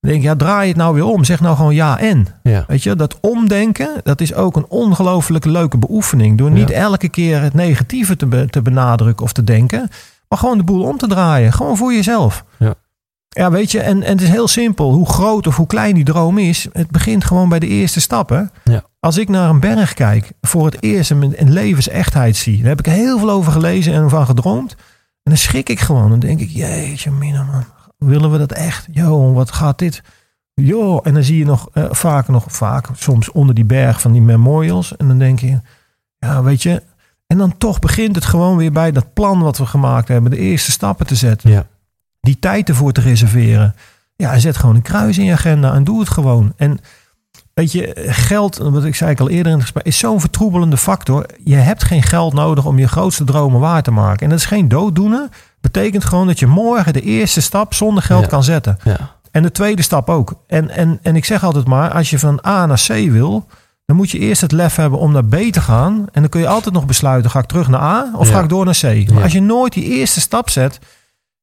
Dan 0.04 0.12
denk 0.12 0.24
ik, 0.24 0.28
ja, 0.30 0.36
draai 0.36 0.68
het 0.68 0.76
nou 0.76 0.94
weer 0.94 1.04
om. 1.04 1.24
Zeg 1.24 1.40
nou 1.40 1.56
gewoon 1.56 1.74
ja 1.74 1.98
en. 1.98 2.26
Ja. 2.42 2.64
Weet 2.66 2.82
je, 2.82 2.96
dat 2.96 3.18
omdenken, 3.20 3.90
dat 4.02 4.20
is 4.20 4.34
ook 4.34 4.56
een 4.56 4.66
ongelooflijk 4.68 5.44
leuke 5.44 5.78
beoefening. 5.78 6.38
Door 6.38 6.50
niet 6.50 6.68
Ja. 6.68 6.74
elke 6.74 7.08
keer 7.08 7.40
het 7.42 7.54
negatieve 7.54 8.16
te, 8.16 8.26
be- 8.26 8.46
te 8.50 8.62
benadrukken 8.62 9.24
of 9.24 9.32
te 9.32 9.44
denken. 9.44 9.88
Maar 10.28 10.38
gewoon 10.38 10.58
de 10.58 10.64
boel 10.64 10.82
om 10.82 10.96
te 10.98 11.06
draaien. 11.06 11.52
Gewoon 11.52 11.76
voor 11.76 11.92
jezelf. 11.94 12.44
Ja. 12.58 12.74
Ja, 13.28 13.50
weet 13.50 13.70
je, 13.70 13.80
en, 13.80 14.02
en 14.02 14.12
het 14.12 14.20
is 14.22 14.28
heel 14.28 14.48
simpel. 14.48 14.92
Hoe 14.92 15.08
groot 15.08 15.46
of 15.46 15.56
hoe 15.56 15.66
klein 15.66 15.94
die 15.94 16.04
droom 16.04 16.38
is, 16.38 16.68
het 16.72 16.90
begint 16.90 17.24
gewoon 17.24 17.48
bij 17.48 17.58
de 17.58 17.66
eerste 17.66 18.00
stappen. 18.00 18.50
Ja. 18.64 18.82
Als 19.00 19.18
ik 19.18 19.28
naar 19.28 19.48
een 19.50 19.60
berg 19.60 19.94
kijk, 19.94 20.32
voor 20.40 20.64
het 20.66 20.76
eerst 20.82 21.10
een, 21.10 21.32
een 21.36 21.52
levensechtheid 21.52 22.36
zie, 22.36 22.58
daar 22.58 22.68
heb 22.68 22.78
ik 22.78 22.86
heel 22.92 23.18
veel 23.18 23.30
over 23.30 23.52
gelezen 23.52 23.92
en 23.94 24.10
van 24.10 24.26
gedroomd. 24.26 24.70
En 24.72 24.76
dan 25.22 25.36
schrik 25.36 25.68
ik 25.68 25.80
gewoon. 25.80 26.10
Dan 26.10 26.18
denk 26.18 26.40
ik, 26.40 26.48
jeetje 26.50 27.10
mina 27.10 27.42
man, 27.42 27.64
willen 27.98 28.30
we 28.30 28.38
dat 28.38 28.52
echt? 28.52 28.86
Yo, 28.90 29.32
wat 29.32 29.50
gaat 29.52 29.78
dit? 29.78 30.02
Yo, 30.54 30.98
en 30.98 31.14
dan 31.14 31.22
zie 31.22 31.38
je 31.38 31.44
nog 31.44 31.68
eh, 31.72 31.84
vaak, 31.90 32.28
nog 32.28 32.44
vaak, 32.48 32.88
soms 32.94 33.30
onder 33.30 33.54
die 33.54 33.64
berg 33.64 34.00
van 34.00 34.12
die 34.12 34.22
memorials. 34.22 34.96
En 34.96 35.08
dan 35.08 35.18
denk 35.18 35.38
je, 35.38 35.60
ja, 36.18 36.42
weet 36.42 36.62
je. 36.62 36.82
En 37.26 37.38
dan 37.38 37.58
toch 37.58 37.78
begint 37.78 38.14
het 38.14 38.24
gewoon 38.24 38.56
weer 38.56 38.72
bij 38.72 38.92
dat 38.92 39.12
plan 39.12 39.40
wat 39.40 39.58
we 39.58 39.66
gemaakt 39.66 40.08
hebben. 40.08 40.30
De 40.30 40.36
eerste 40.36 40.70
stappen 40.70 41.06
te 41.06 41.14
zetten 41.14 41.50
Ja. 41.50 41.66
die 42.20 42.38
tijd 42.38 42.68
ervoor 42.68 42.92
te 42.92 43.00
reserveren. 43.00 43.74
Ja, 44.16 44.32
en 44.32 44.40
zet 44.40 44.56
gewoon 44.56 44.74
een 44.74 44.82
kruis 44.82 45.18
in 45.18 45.24
je 45.24 45.32
agenda 45.32 45.74
en 45.74 45.84
doe 45.84 46.00
het 46.00 46.08
gewoon. 46.08 46.52
En 46.56 46.78
weet 47.54 47.72
je, 47.72 47.92
geld, 48.06 48.56
wat 48.56 48.84
ik 48.84 48.94
zei 48.94 49.10
ik 49.10 49.20
al 49.20 49.28
eerder 49.28 49.46
in 49.46 49.52
het 49.52 49.62
gesprek, 49.62 49.84
is 49.86 49.98
zo'n 49.98 50.20
vertroebelende 50.20 50.76
factor. 50.76 51.26
Je 51.44 51.54
hebt 51.54 51.84
geen 51.84 52.02
geld 52.02 52.32
nodig 52.32 52.64
om 52.66 52.78
je 52.78 52.88
grootste 52.88 53.24
dromen 53.24 53.60
waar 53.60 53.82
te 53.82 53.90
maken. 53.90 54.22
En 54.22 54.28
dat 54.28 54.38
is 54.38 54.44
geen 54.46 54.68
dooddoenen. 54.68 55.30
Betekent 55.60 56.04
gewoon 56.04 56.26
dat 56.26 56.38
je 56.38 56.46
morgen 56.46 56.92
de 56.92 57.00
eerste 57.00 57.40
stap 57.42 57.74
zonder 57.74 58.02
geld 58.02 58.22
Ja. 58.22 58.28
kan 58.28 58.44
zetten. 58.44 58.78
Ja. 58.84 58.96
En 59.30 59.42
de 59.42 59.50
tweede 59.52 59.82
stap 59.82 60.08
ook. 60.10 60.34
En, 60.46 60.70
en, 60.70 60.98
en 61.02 61.16
ik 61.16 61.24
zeg 61.24 61.44
altijd 61.44 61.66
maar, 61.66 61.90
als 61.90 62.10
je 62.10 62.18
van 62.18 62.40
A 62.46 62.66
naar 62.66 62.82
C 62.86 62.92
wil, 63.10 63.46
dan 63.86 63.96
moet 63.96 64.10
je 64.10 64.18
eerst 64.18 64.40
het 64.40 64.52
lef 64.52 64.76
hebben 64.76 64.98
om 64.98 65.12
naar 65.12 65.24
B 65.24 65.36
te 65.36 65.60
gaan. 65.60 65.94
En 66.12 66.20
dan 66.20 66.28
kun 66.28 66.40
je 66.40 66.48
altijd 66.48 66.74
nog 66.74 66.86
besluiten, 66.86 67.30
ga 67.30 67.38
ik 67.38 67.46
terug 67.46 67.68
naar 67.68 67.80
A 67.80 68.10
of 68.16 68.28
Ja. 68.28 68.34
ga 68.34 68.40
ik 68.42 68.48
door 68.48 68.64
naar 68.64 68.78
C? 68.80 69.10
Maar 69.12 69.22
als 69.22 69.32
je 69.32 69.42
nooit 69.42 69.72
die 69.72 69.84
eerste 69.84 70.20
stap 70.20 70.50
zet, 70.50 70.78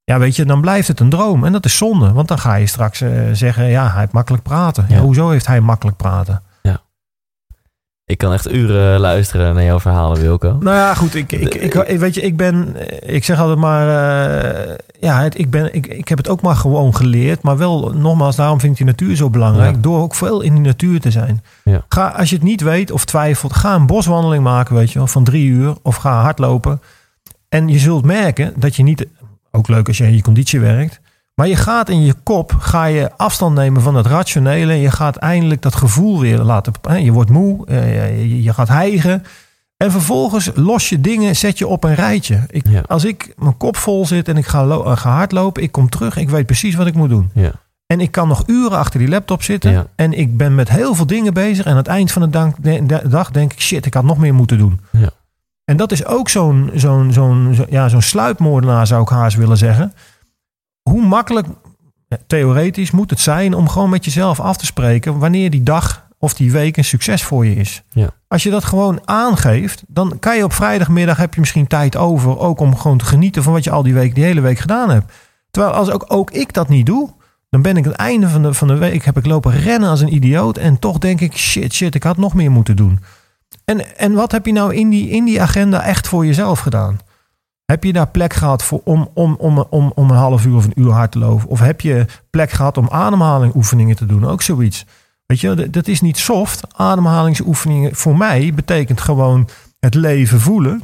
ja 0.04 0.18
weet 0.18 0.36
je, 0.36 0.44
dan 0.44 0.60
blijft 0.60 0.88
het 0.88 1.00
een 1.00 1.10
droom. 1.10 1.44
En 1.44 1.52
dat 1.52 1.64
is 1.64 1.76
zonde, 1.76 2.12
want 2.12 2.28
dan 2.28 2.38
ga 2.38 2.54
je 2.54 2.66
straks 2.66 3.00
eh, 3.00 3.10
zeggen, 3.32 3.64
ja, 3.64 3.90
hij 3.90 4.00
heeft 4.00 4.12
makkelijk 4.12 4.42
praten. 4.42 4.84
Ja. 4.88 4.94
Ja. 4.96 5.00
hoezo 5.02 5.30
heeft 5.30 5.46
hij 5.46 5.60
makkelijk 5.60 5.96
praten? 5.96 6.42
Ik 8.04 8.18
kan 8.18 8.32
echt 8.32 8.52
uren 8.52 9.00
luisteren 9.00 9.54
naar 9.54 9.64
jouw 9.64 9.80
verhalen, 9.80 10.20
Wilco. 10.20 10.56
Nou 10.60 10.76
ja, 10.76 10.94
goed. 10.94 11.14
Ik, 11.14 11.32
ik, 11.32 11.54
ik, 11.54 11.74
ik- 11.74 11.98
weet 11.98 12.14
je, 12.14 12.20
ik 12.20 12.36
ben, 12.36 12.76
eh, 12.88 13.14
ik 13.14 13.24
zeg 13.24 13.38
altijd 13.40 13.58
maar, 13.58 13.88
eh, 13.88 14.74
ja, 15.00 15.22
het, 15.22 15.38
ik, 15.38 15.50
ben, 15.50 15.74
ik, 15.74 15.86
ik 15.86 16.08
heb 16.08 16.18
het 16.18 16.28
ook 16.28 16.42
maar 16.42 16.56
gewoon 16.56 16.94
geleerd. 16.96 17.42
Maar 17.42 17.56
wel, 17.56 17.92
nogmaals, 17.94 18.36
daarom 18.36 18.60
vind 18.60 18.72
ik 18.72 18.78
die 18.78 18.86
natuur 18.86 19.16
zo 19.16 19.30
belangrijk. 19.30 19.74
Ja. 19.74 19.80
Door 19.80 20.00
ook 20.00 20.14
veel 20.14 20.40
in 20.40 20.52
die 20.54 20.62
natuur 20.62 21.00
te 21.00 21.10
zijn. 21.10 21.44
Ja. 21.64 21.84
Ga, 21.88 22.08
als 22.08 22.28
je 22.28 22.34
het 22.34 22.44
niet 22.44 22.60
weet 22.60 22.90
of 22.90 23.04
twijfelt, 23.04 23.52
ga 23.52 23.74
een 23.74 23.86
boswandeling 23.86 24.42
maken, 24.42 24.74
weet 24.74 24.92
je 24.92 24.98
wel, 24.98 25.06
van 25.08 25.24
drie 25.24 25.46
uur. 25.48 25.74
Of 25.82 25.96
ga 25.96 26.20
hardlopen. 26.22 26.80
En 27.48 27.68
je 27.68 27.78
zult 27.78 28.04
merken 28.04 28.52
dat 28.56 28.76
je 28.76 28.82
niet, 28.82 29.06
ook 29.52 29.68
leuk 29.68 29.88
als 29.88 29.98
je 29.98 30.04
in 30.04 30.14
je 30.14 30.22
conditie 30.22 30.60
werkt. 30.60 31.00
Maar 31.34 31.48
je 31.48 31.56
gaat 31.56 31.88
in 31.88 32.02
je 32.04 32.14
kop, 32.22 32.54
ga 32.58 32.84
je 32.84 33.10
afstand 33.16 33.54
nemen 33.54 33.82
van 33.82 33.94
het 33.94 34.06
rationele. 34.06 34.74
Je 34.74 34.90
gaat 34.90 35.16
eindelijk 35.16 35.62
dat 35.62 35.74
gevoel 35.74 36.20
weer 36.20 36.38
laten. 36.38 36.72
hè, 36.88 36.96
Je 36.96 37.12
wordt 37.12 37.30
moe, 37.30 37.66
eh, 37.66 38.44
je, 38.44 38.52
gaat 38.52 38.68
hijgen. 38.68 39.24
En 39.76 39.90
vervolgens 39.90 40.50
los 40.54 40.88
je 40.88 41.00
dingen, 41.00 41.36
zet 41.36 41.58
je 41.58 41.66
op 41.66 41.84
een 41.84 41.94
rijtje. 41.94 42.40
Ik, 42.50 42.68
Ja. 42.68 42.82
Als 42.86 43.04
ik 43.04 43.32
mijn 43.36 43.56
kop 43.56 43.76
vol 43.76 44.06
zit 44.06 44.28
en 44.28 44.36
ik 44.36 44.46
ga, 44.46 44.64
eh, 44.66 44.96
ga 44.96 45.10
hardlopen, 45.14 45.62
ik 45.62 45.72
kom 45.72 45.88
terug, 45.88 46.16
ik 46.16 46.30
weet 46.30 46.46
precies 46.46 46.74
wat 46.74 46.86
ik 46.86 46.94
moet 46.94 47.08
doen. 47.08 47.30
Ja. 47.34 47.50
En 47.86 48.00
ik 48.00 48.10
kan 48.10 48.28
nog 48.28 48.42
uren 48.46 48.78
achter 48.78 48.98
die 48.98 49.08
laptop 49.08 49.42
zitten. 49.42 49.70
Ja. 49.72 49.86
En 49.96 50.12
ik 50.18 50.36
ben 50.36 50.54
met 50.54 50.68
heel 50.68 50.94
veel 50.94 51.06
dingen 51.06 51.34
bezig. 51.34 51.64
En 51.64 51.70
aan 51.70 51.76
het 51.76 51.86
eind 51.86 52.12
van 52.12 52.22
de 52.22 52.28
dag, 52.30 52.52
de- 52.60 52.86
de- 52.86 53.08
dag 53.08 53.30
denk 53.30 53.52
ik, 53.52 53.60
shit, 53.60 53.86
ik 53.86 53.94
had 53.94 54.04
nog 54.04 54.18
meer 54.18 54.34
moeten 54.34 54.58
doen. 54.58 54.80
En 55.72 55.78
dat 55.78 55.92
is 55.92 56.04
ook 56.04 56.28
zo'n 56.28 56.70
zo'n 56.74 57.12
zo'n 57.12 57.54
zo- 57.54 57.66
ja, 57.68 57.88
zo'n 57.88 58.02
sluipmoordenaar, 58.02 58.86
zou 58.86 59.02
ik 59.02 59.08
haast 59.08 59.36
willen 59.36 59.56
zeggen. 59.56 59.92
Hoe 60.82 61.02
makkelijk, 61.06 61.46
theoretisch, 62.26 62.90
moet 62.90 63.10
het 63.10 63.20
zijn 63.20 63.54
om 63.54 63.68
gewoon 63.68 63.90
met 63.90 64.04
jezelf 64.04 64.40
af 64.40 64.56
te 64.56 64.66
spreken 64.66 65.18
wanneer 65.18 65.50
die 65.50 65.62
dag 65.62 66.06
of 66.18 66.34
die 66.34 66.52
week 66.52 66.76
een 66.76 66.84
succes 66.84 67.22
voor 67.22 67.46
je 67.46 67.54
is. 67.54 67.82
Ja. 67.88 68.10
Als 68.28 68.42
je 68.42 68.50
dat 68.50 68.64
gewoon 68.64 69.00
aangeeft, 69.04 69.82
dan 69.86 70.16
kan 70.18 70.36
je 70.36 70.44
op 70.44 70.52
vrijdagmiddag 70.52 71.16
heb 71.16 71.34
je 71.34 71.40
misschien 71.40 71.66
tijd 71.66 71.96
over, 71.96 72.38
ook 72.38 72.60
om 72.60 72.76
gewoon 72.76 72.98
te 72.98 73.04
genieten 73.04 73.42
van 73.42 73.52
wat 73.52 73.64
je 73.64 73.70
al 73.70 73.82
die 73.82 73.94
week, 73.94 74.14
die 74.14 74.24
hele 74.24 74.40
week 74.40 74.58
gedaan 74.58 74.90
hebt. 74.90 75.12
Terwijl 75.50 75.74
als 75.74 75.90
ook, 75.90 76.04
ook 76.08 76.30
ik 76.30 76.52
dat 76.52 76.68
niet 76.68 76.86
doe, 76.86 77.10
dan 77.50 77.62
ben 77.62 77.76
ik 77.76 77.84
aan 77.84 77.90
het 77.90 78.00
einde 78.00 78.28
van 78.28 78.42
de, 78.42 78.54
van 78.54 78.68
de 78.68 78.76
week, 78.76 79.04
heb 79.04 79.16
ik 79.16 79.26
lopen 79.26 79.52
rennen 79.60 79.88
als 79.88 80.00
een 80.00 80.14
idioot. 80.14 80.58
En 80.58 80.78
toch 80.78 80.98
denk 80.98 81.20
ik, 81.20 81.36
shit, 81.36 81.72
shit, 81.72 81.94
ik 81.94 82.02
had 82.02 82.16
nog 82.16 82.34
meer 82.34 82.50
moeten 82.50 82.76
doen. 82.76 83.00
En, 83.64 83.96
en 83.98 84.12
wat 84.12 84.32
heb 84.32 84.46
je 84.46 84.52
nou 84.52 84.74
in 84.74 84.88
die, 84.90 85.08
in 85.08 85.24
die 85.24 85.42
agenda 85.42 85.82
echt 85.82 86.08
voor 86.08 86.26
jezelf 86.26 86.60
gedaan? 86.60 86.98
Heb 87.64 87.84
je 87.84 87.92
daar 87.92 88.08
plek 88.08 88.32
gehad 88.32 88.62
voor, 88.62 88.80
om, 88.84 89.08
om, 89.14 89.34
om, 89.38 89.58
om, 89.70 89.92
om 89.94 90.10
een 90.10 90.16
half 90.16 90.44
uur 90.46 90.54
of 90.56 90.64
een 90.64 90.80
uur 90.80 90.90
hard 90.90 91.12
te 91.12 91.18
lopen? 91.18 91.48
Of 91.48 91.60
heb 91.60 91.80
je 91.80 92.06
plek 92.30 92.50
gehad 92.50 92.76
om 92.78 92.88
ademhalingoefeningen 92.90 93.96
te 93.96 94.06
doen? 94.06 94.26
Ook 94.26 94.42
zoiets. 94.42 94.84
Weet 95.26 95.40
je, 95.40 95.70
dat- 95.70 95.86
is 95.86 96.00
niet 96.00 96.18
soft. 96.18 96.60
Ademhalingsoefeningen 96.76 97.94
voor 97.94 98.16
mij 98.16 98.52
betekent 98.54 99.00
gewoon 99.00 99.48
het 99.80 99.94
leven 99.94 100.40
voelen. 100.40 100.82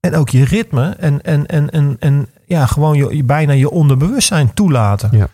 En 0.00 0.14
ook 0.14 0.28
je 0.28 0.44
ritme. 0.44 0.88
En, 0.98 1.22
en, 1.22 1.46
en, 1.46 1.70
en, 1.70 1.96
en 2.00 2.28
ja, 2.46 2.66
gewoon 2.66 2.96
je, 2.96 3.16
je- 3.16 3.24
bijna 3.24 3.52
je 3.52 3.70
onderbewustzijn 3.70 4.54
toelaten. 4.54 5.08
Ja. 5.12 5.28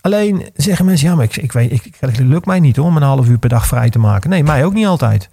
Alleen 0.00 0.48
zeggen 0.54 0.84
mensen, 0.84 1.08
ja, 1.08 1.14
maar 1.14 1.24
ik, 1.24 1.36
ik 1.36 1.52
weet, 1.52 1.72
ik, 1.72 1.96
het 2.00 2.18
lukt 2.18 2.46
mij 2.46 2.60
niet 2.60 2.76
hoor, 2.76 2.86
om 2.86 2.96
een 2.96 3.02
half 3.02 3.28
uur 3.28 3.38
per 3.38 3.48
dag 3.48 3.66
vrij 3.66 3.90
te 3.90 3.98
maken. 3.98 4.30
Nee, 4.30 4.42
mij 4.42 4.64
ook 4.64 4.74
niet 4.74 4.86
altijd. 4.86 5.28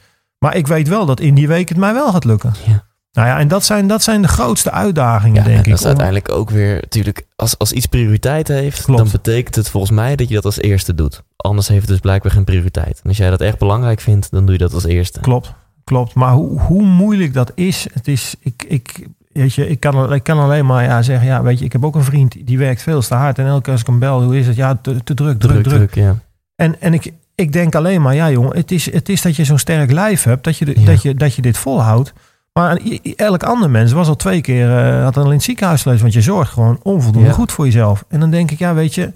Maar 0.46 0.56
ik 0.56 0.68
weet 0.68 0.88
wel 0.88 1.06
dat 1.06 1.20
in 1.20 1.36
die 1.36 1.48
week 1.48 1.70
het 1.70 1.78
mij 1.78 1.94
wel 1.94 2.12
gaat 2.12 2.24
lukken. 2.26 2.54
Ja. 2.66 2.84
Nou 3.12 3.28
ja, 3.28 3.40
en 3.40 3.48
dat 3.48 3.64
zijn, 3.66 3.88
dat 3.88 4.04
zijn 4.04 4.22
de 4.22 4.28
grootste 4.28 4.72
uitdagingen, 4.72 5.36
Ja, 5.36 5.42
en 5.42 5.46
denk 5.46 5.58
dat 5.58 5.68
ik. 5.68 5.74
is 5.74 5.80
om- 5.82 5.86
uiteindelijk 5.88 6.32
ook 6.32 6.50
weer 6.50 6.76
natuurlijk, 6.76 7.26
als, 7.36 7.58
als 7.58 7.72
iets 7.72 7.86
prioriteit 7.86 8.48
heeft, 8.48 8.84
Klopt. 8.84 9.02
dan 9.02 9.12
betekent 9.12 9.56
het 9.56 9.70
volgens 9.70 9.92
mij 9.92 10.16
dat 10.16 10.28
je 10.28 10.34
dat 10.34 10.46
als 10.46 10.58
eerste 10.58 10.96
doet. 10.96 11.24
Anders 11.36 11.68
heeft 11.68 11.82
het 11.82 11.90
dus 11.90 12.00
blijkbaar 12.00 12.32
geen 12.32 12.44
prioriteit. 12.44 13.00
En 13.04 13.10
als 13.10 13.18
jij 13.18 13.30
dat 13.30 13.42
echt 13.42 13.58
belangrijk 13.60 14.00
vindt, 14.02 14.32
dan 14.32 14.44
doe 14.46 14.52
je 14.54 14.60
dat 14.62 14.74
als 14.74 14.86
eerste. 14.86 15.20
Klopt, 15.20 15.54
klopt. 15.84 16.14
Maar 16.14 16.32
hoe, 16.34 16.60
hoe 16.60 16.84
moeilijk 16.84 17.34
dat 17.34 17.52
is, 17.56 17.88
het 17.94 18.08
is, 18.08 18.36
ik, 18.40 18.66
ik, 18.68 19.08
weet 19.32 19.54
je, 19.54 19.68
ik 19.70 19.80
kan, 19.80 20.14
ik 20.14 20.24
kan 20.24 20.40
alleen 20.40 20.66
maar 20.66 20.84
ja, 20.84 21.02
zeggen, 21.02 21.28
ja, 21.28 21.42
weet 21.44 21.60
je, 21.60 21.66
ik 21.66 21.72
heb 21.72 21.86
ook 21.86 21.96
een 21.96 22.04
vriend 22.04 22.36
die 22.48 22.58
werkt 22.58 22.82
veel 22.82 23.02
te 23.02 23.16
hard. 23.16 23.40
En 23.40 23.46
elke 23.46 23.62
keer 23.62 23.72
als 23.72 23.82
ik 23.82 23.88
hem 23.88 24.00
bel, 24.00 24.24
hoe 24.24 24.38
is 24.40 24.48
het? 24.48 24.56
Ja, 24.56 24.76
te, 24.82 25.04
te 25.04 25.14
druk, 25.14 25.40
druk, 25.40 25.64
druk. 25.64 25.96
ja. 25.96 26.16
En, 26.56 26.82
en 26.82 26.94
ik, 26.94 27.14
ik 27.36 27.54
denk 27.54 27.76
alleen 27.76 28.02
maar, 28.02 28.16
ja 28.16 28.32
jongen, 28.32 28.58
het 28.58 28.72
is, 28.72 28.92
het 28.92 29.10
is 29.10 29.22
dat 29.22 29.36
je 29.36 29.44
zo'n 29.44 29.58
sterk 29.60 29.92
lijf 29.92 30.24
hebt, 30.24 30.44
dat 30.44 30.58
je, 30.58 30.66
de- 30.66 30.80
Ja. 30.80 30.86
dat 30.86 31.02
je, 31.02 31.14
dat 31.16 31.36
je 31.36 31.42
dit 31.42 31.58
volhoudt. 31.58 32.14
Maar 32.54 32.80
elk 33.16 33.44
ander 33.44 33.70
mens 33.70 33.92
was 33.92 34.08
al 34.08 34.16
twee 34.16 34.42
keer, 34.42 34.78
eh, 34.78 35.04
had 35.04 35.18
al 35.18 35.26
in 35.26 35.32
het 35.32 35.44
ziekenhuis 35.44 35.82
gelegen, 35.82 36.02
want 36.04 36.14
je 36.14 36.22
zorgt 36.22 36.52
gewoon 36.52 36.80
onvoldoende 36.84 37.28
Ja. 37.28 37.34
goed 37.34 37.52
voor 37.52 37.66
jezelf. 37.66 38.04
En 38.10 38.20
dan 38.20 38.30
denk 38.32 38.52
ik, 38.52 38.60
ja 38.60 38.74
weet 38.74 38.96
je, 38.96 39.12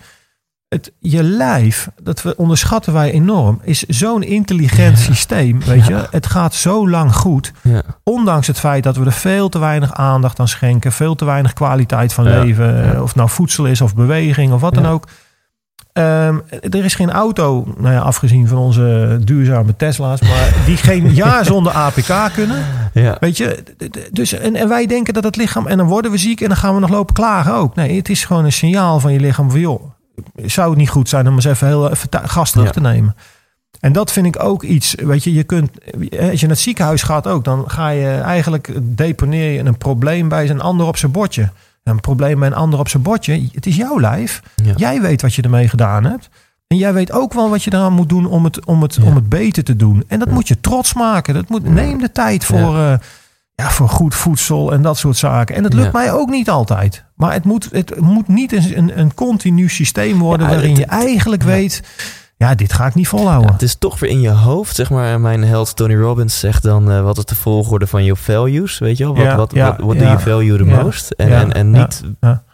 het, 0.68 0.92
je 1.00 1.24
lijf, 1.24 1.90
dat 2.02 2.22
we 2.22 2.36
onderschatten 2.38 2.94
wij 2.94 3.12
enorm, 3.12 3.60
is 3.64 3.80
zo'n 3.84 4.24
intelligent 4.24 4.98
Ja. 4.98 5.04
systeem, 5.04 5.60
weet 5.66 5.86
je. 5.88 6.08
Het 6.12 6.26
gaat 6.26 6.54
zo 6.54 6.90
lang 6.90 7.16
goed, 7.16 7.52
ondanks 8.04 8.48
het 8.48 8.60
feit 8.60 8.84
dat 8.84 8.98
we 8.98 9.06
er 9.06 9.12
veel 9.12 9.50
te 9.50 9.60
weinig 9.60 9.94
aandacht 9.94 10.40
aan 10.40 10.48
schenken, 10.48 10.92
veel 10.92 11.16
te 11.16 11.26
weinig 11.26 11.54
kwaliteit 11.54 12.14
van 12.14 12.24
leven, 12.24 12.94
eh, 12.94 13.02
of 13.02 13.16
nou 13.16 13.30
voedsel 13.30 13.66
is 13.66 13.82
of 13.82 13.96
beweging 13.96 14.54
of 14.54 14.62
wat 14.62 14.74
dan 14.74 14.86
ook. 14.88 15.08
Ehm, 16.00 16.38
er 16.70 16.86
is 16.86 16.96
geen 16.96 17.12
auto, 17.12 17.74
nou 17.78 17.94
ja, 17.94 18.00
afgezien 18.00 18.48
van 18.48 18.58
onze 18.58 19.20
duurzame 19.24 19.76
Tesla's, 19.76 20.22
maar 20.22 20.54
die 20.66 20.78
geen 20.78 21.14
jaar 21.24 21.46
zonder 21.46 21.72
APK 21.74 22.34
kunnen. 22.34 22.66
Ja. 22.94 23.18
Weet 23.20 23.38
je, 23.38 23.64
dus, 24.12 24.34
en, 24.34 24.56
en 24.56 24.68
wij 24.68 24.86
denken 24.86 25.14
dat 25.14 25.24
het 25.24 25.36
lichaam, 25.36 25.68
en 25.68 25.78
dan 25.78 25.88
worden 25.88 26.12
we 26.12 26.18
ziek 26.18 26.42
en 26.42 26.48
dan 26.48 26.58
gaan 26.58 26.74
we 26.74 26.80
nog 26.80 26.90
lopen 26.90 27.14
klagen 27.16 27.54
ook. 27.54 27.76
Nee, 27.76 27.98
het 27.98 28.10
is 28.10 28.26
gewoon 28.26 28.46
een 28.46 28.52
signaal 28.52 29.00
van 29.00 29.14
je 29.14 29.20
lichaam 29.20 29.52
van 29.52 29.60
joh, 29.60 29.82
zou 30.46 30.70
het 30.70 30.78
niet 30.80 30.90
goed 30.90 31.10
zijn 31.10 31.28
om 31.28 31.36
eens 31.36 31.46
even 31.46 31.68
heel 31.68 31.90
even 31.90 32.10
gas 32.24 32.52
terug 32.52 32.66
Ja. 32.66 32.72
te 32.72 32.82
nemen. 32.82 33.16
En 33.80 33.92
dat 33.94 34.12
vind 34.12 34.26
ik 34.26 34.44
ook 34.44 34.64
iets, 34.64 34.96
weet 34.98 35.24
je, 35.24 35.34
je 35.34 35.44
kunt, 35.44 35.72
als 36.02 36.40
je 36.40 36.48
naar 36.48 36.56
het 36.56 36.60
ziekenhuis 36.60 37.04
gaat 37.04 37.28
ook, 37.28 37.44
dan 37.44 37.64
ga 37.68 37.90
je 37.90 38.10
eigenlijk, 38.10 38.72
deponeer 38.82 39.52
je 39.52 39.60
een 39.60 39.78
probleem 39.78 40.30
bij 40.30 40.50
een 40.50 40.62
ander 40.62 40.88
op 40.88 40.98
zijn 40.98 41.12
bordje. 41.12 41.50
Een 41.84 42.00
probleem 42.00 42.40
bij 42.40 42.48
een 42.48 42.54
ander 42.56 42.80
op 42.80 42.90
zijn 42.90 43.04
bordje, 43.04 43.50
het 43.54 43.66
is 43.66 43.76
jouw 43.76 44.00
lijf. 44.00 44.42
Ja. 44.56 44.74
Jij 44.76 45.02
weet 45.02 45.22
wat 45.22 45.34
je 45.34 45.42
ermee 45.42 45.68
gedaan 45.68 46.04
hebt. 46.04 46.30
En 46.68 46.78
jij 46.78 46.94
weet 46.94 47.12
ook 47.12 47.34
wel 47.34 47.50
wat 47.50 47.64
je 47.64 47.74
eraan 47.74 47.94
moet 47.94 48.10
doen 48.10 48.26
om 48.26 48.44
het, 48.44 48.66
om 48.66 48.82
het, 48.82 48.96
Ja. 48.96 49.04
om 49.04 49.16
het 49.16 49.30
beter 49.30 49.64
te 49.64 49.76
doen. 49.76 50.04
En 50.08 50.20
dat 50.20 50.28
Ja. 50.28 50.34
moet 50.34 50.48
je 50.48 50.60
trots 50.60 50.94
maken. 50.94 51.34
Dat 51.34 51.50
moet, 51.50 51.70
neem 51.70 51.98
de 52.00 52.12
tijd 52.12 52.46
voor, 52.46 52.58
ja. 52.78 53.00
ja, 53.56 53.70
voor 53.70 53.90
goed 53.90 54.16
voedsel 54.16 54.74
en 54.74 54.82
dat 54.82 54.98
soort 54.98 55.18
zaken. 55.18 55.56
En 55.56 55.64
dat 55.64 55.74
lukt 55.74 55.94
mij 55.94 56.12
ook 56.14 56.30
niet 56.30 56.50
altijd. 56.50 57.04
Maar 57.16 57.34
het 57.34 57.44
moet, 57.46 57.68
het 57.72 58.00
moet 58.00 58.28
niet 58.28 58.52
een, 58.52 58.78
een, 58.78 59.00
een 59.00 59.14
continu 59.14 59.70
systeem 59.70 60.20
worden 60.20 60.48
waarin 60.48 60.70
het- 60.70 60.78
je 60.78 60.86
eigenlijk 60.86 61.44
weet... 61.44 61.84
Ja, 62.40 62.56
dit 62.56 62.74
ga 62.74 62.86
ik 62.86 62.96
niet 62.96 63.10
Ja, 63.10 63.18
volhouden. 63.18 63.52
het 63.52 63.62
is 63.62 63.76
toch 63.76 64.00
weer 64.00 64.10
in 64.10 64.22
je 64.22 64.30
hoofd, 64.30 64.76
zeg 64.76 64.90
maar. 64.90 65.20
Mijn 65.20 65.44
held 65.44 65.76
Tony 65.76 65.96
Robbins 65.96 66.40
zegt 66.40 66.64
dan, 66.64 66.92
eh, 66.92 67.02
wat 67.02 67.18
is 67.18 67.26
de 67.26 67.36
volgorde 67.36 67.88
van 67.88 68.04
je 68.04 68.16
values, 68.16 68.78
weet 68.78 68.98
je 68.98 69.04
wel? 69.04 69.14
Wat, 69.16 69.24
Ja, 69.24 69.36
wat, 69.36 69.52
ja, 69.54 69.76
wat, 69.80 69.98
do 69.98 70.04
you 70.04 70.20
value 70.20 70.58
the 70.58 70.64
most? 70.64 71.12
En, 71.12 71.32
en, 71.32 71.54
en 71.54 71.72
niet 71.72 72.04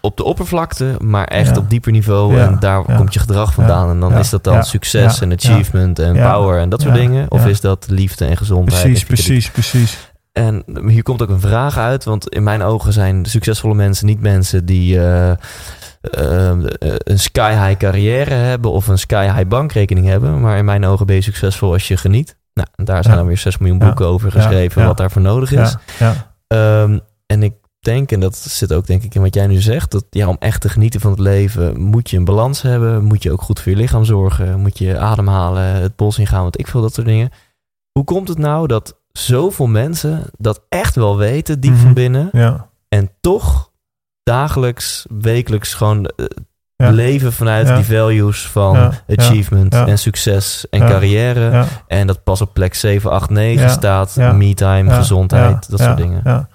op 0.02 0.18
de 0.18 0.24
oppervlakte, 0.24 0.96
maar 1.00 1.26
echt 1.26 1.58
op 1.58 1.70
dieper 1.70 1.92
niveau. 1.92 2.40
En 2.40 2.58
daar 2.60 2.82
komt 2.96 3.14
je 3.14 3.20
gedrag 3.20 3.54
vandaan. 3.54 3.90
En 3.90 4.00
dan 4.00 4.14
is 4.18 4.30
dat 4.30 4.44
dan 4.44 4.64
succes 4.64 5.22
en 5.22 5.34
achievement 5.34 6.00
en 6.00 6.14
power 6.14 6.60
en 6.60 6.70
dat 6.70 6.82
soort 6.82 6.94
dingen. 6.96 7.32
Of 7.32 7.46
is 7.48 7.62
dat 7.62 7.86
liefde 7.90 8.26
en 8.26 8.38
gezondheid? 8.38 8.82
Precies, 8.84 9.02
en 9.02 9.08
precies, 9.08 9.52
precies. 9.52 10.14
En 10.36 10.64
hier 10.88 11.04
komt 11.04 11.22
ook 11.22 11.30
een 11.30 11.40
vraag 11.40 11.78
uit, 11.78 12.04
want 12.04 12.30
in 12.30 12.44
mijn 12.44 12.62
ogen 12.62 12.94
zijn 12.94 13.26
succesvolle 13.26 13.74
mensen 13.74 14.06
niet 14.06 14.22
mensen 14.22 14.66
die 14.66 15.00
eh, 15.00 15.32
eh, 15.32 15.38
een 16.98 17.20
sky-high 17.20 17.78
carrière 17.78 18.34
hebben 18.34 18.72
of 18.72 18.88
een 18.88 18.98
sky-high 18.98 19.48
bankrekening 19.48 20.06
hebben. 20.08 20.42
Maar 20.42 20.58
in 20.58 20.66
mijn 20.66 20.86
ogen 20.86 21.06
ben 21.06 21.16
je 21.16 21.22
succesvol 21.22 21.72
als 21.74 21.88
je 21.88 21.98
geniet. 21.98 22.38
Nou, 22.54 22.68
daar 22.76 23.02
zijn 23.04 23.14
Ja. 23.14 23.20
dan 23.20 23.28
weer 23.28 23.38
6 23.38 23.58
miljoen 23.58 23.80
Ja. 23.80 23.86
boeken 23.86 24.06
over 24.06 24.32
geschreven, 24.32 24.82
Ja. 24.82 24.88
wat 24.88 24.98
daarvoor 24.98 25.22
nodig 25.22 25.52
is. 25.52 25.76
Ehm, 26.48 27.00
en 27.26 27.44
ik 27.44 27.54
denk, 27.80 28.12
en 28.12 28.20
dat 28.20 28.36
zit 28.38 28.74
ook 28.74 28.86
denk 28.88 29.04
ik 29.04 29.16
in 29.16 29.22
wat 29.22 29.34
jij 29.36 29.48
nu 29.48 29.62
zegt, 29.62 29.92
dat 29.92 30.06
ja, 30.10 30.28
om 30.28 30.36
echt 30.40 30.62
te 30.62 30.70
genieten 30.70 31.00
van 31.02 31.12
het 31.12 31.20
leven 31.20 31.82
moet 31.82 32.10
je 32.10 32.18
een 32.18 32.26
balans 32.26 32.62
hebben. 32.62 33.04
Moet 33.04 33.24
je 33.24 33.32
ook 33.32 33.42
goed 33.42 33.60
voor 33.60 33.72
je 33.72 33.78
lichaam 33.78 34.06
zorgen. 34.06 34.60
Moet 34.60 34.78
je 34.78 34.98
ademhalen, 34.98 35.64
het 35.64 35.96
bos 35.96 36.20
ingaan, 36.20 36.42
want 36.42 36.60
ik 36.60 36.68
veel 36.68 36.82
dat 36.82 36.94
soort 36.94 37.08
dingen. 37.08 37.30
Hoe 37.92 38.04
komt 38.04 38.28
het 38.28 38.38
nou 38.38 38.68
dat 38.68 39.00
zoveel 39.18 39.68
mensen 39.68 40.24
dat 40.38 40.62
echt 40.70 40.96
wel 40.96 41.18
weten, 41.18 41.60
diep 41.60 41.72
Mhm. 41.74 41.82
van 41.82 41.94
binnen, 41.94 42.30
ja. 42.32 42.68
en 42.90 43.10
toch 43.22 43.72
dagelijks, 44.24 45.06
wekelijks 45.20 45.74
gewoon 45.74 46.06
eh, 46.06 46.26
Ja. 46.78 46.90
leven 46.92 47.34
vanuit 47.34 47.68
Ja. 47.68 47.76
die 47.76 47.86
values 47.86 48.48
van 48.48 48.74
Ja. 48.74 48.92
achievement 49.16 49.74
en 49.74 50.00
succes 50.00 50.66
en 50.70 50.80
carrière. 50.80 51.66
En 51.88 52.08
dat 52.08 52.24
pas 52.24 52.42
op 52.42 52.54
plek 52.54 52.74
7, 52.74 53.12
8, 53.12 53.30
9 53.30 53.62
Ja. 53.64 53.70
staat. 53.70 54.16
Me-time, 54.16 54.92
gezondheid, 54.92 55.52
Ja. 55.66 55.70
dat 55.70 55.80
Ja. 55.80 55.86
soort 55.86 55.98
dingen. 55.98 56.48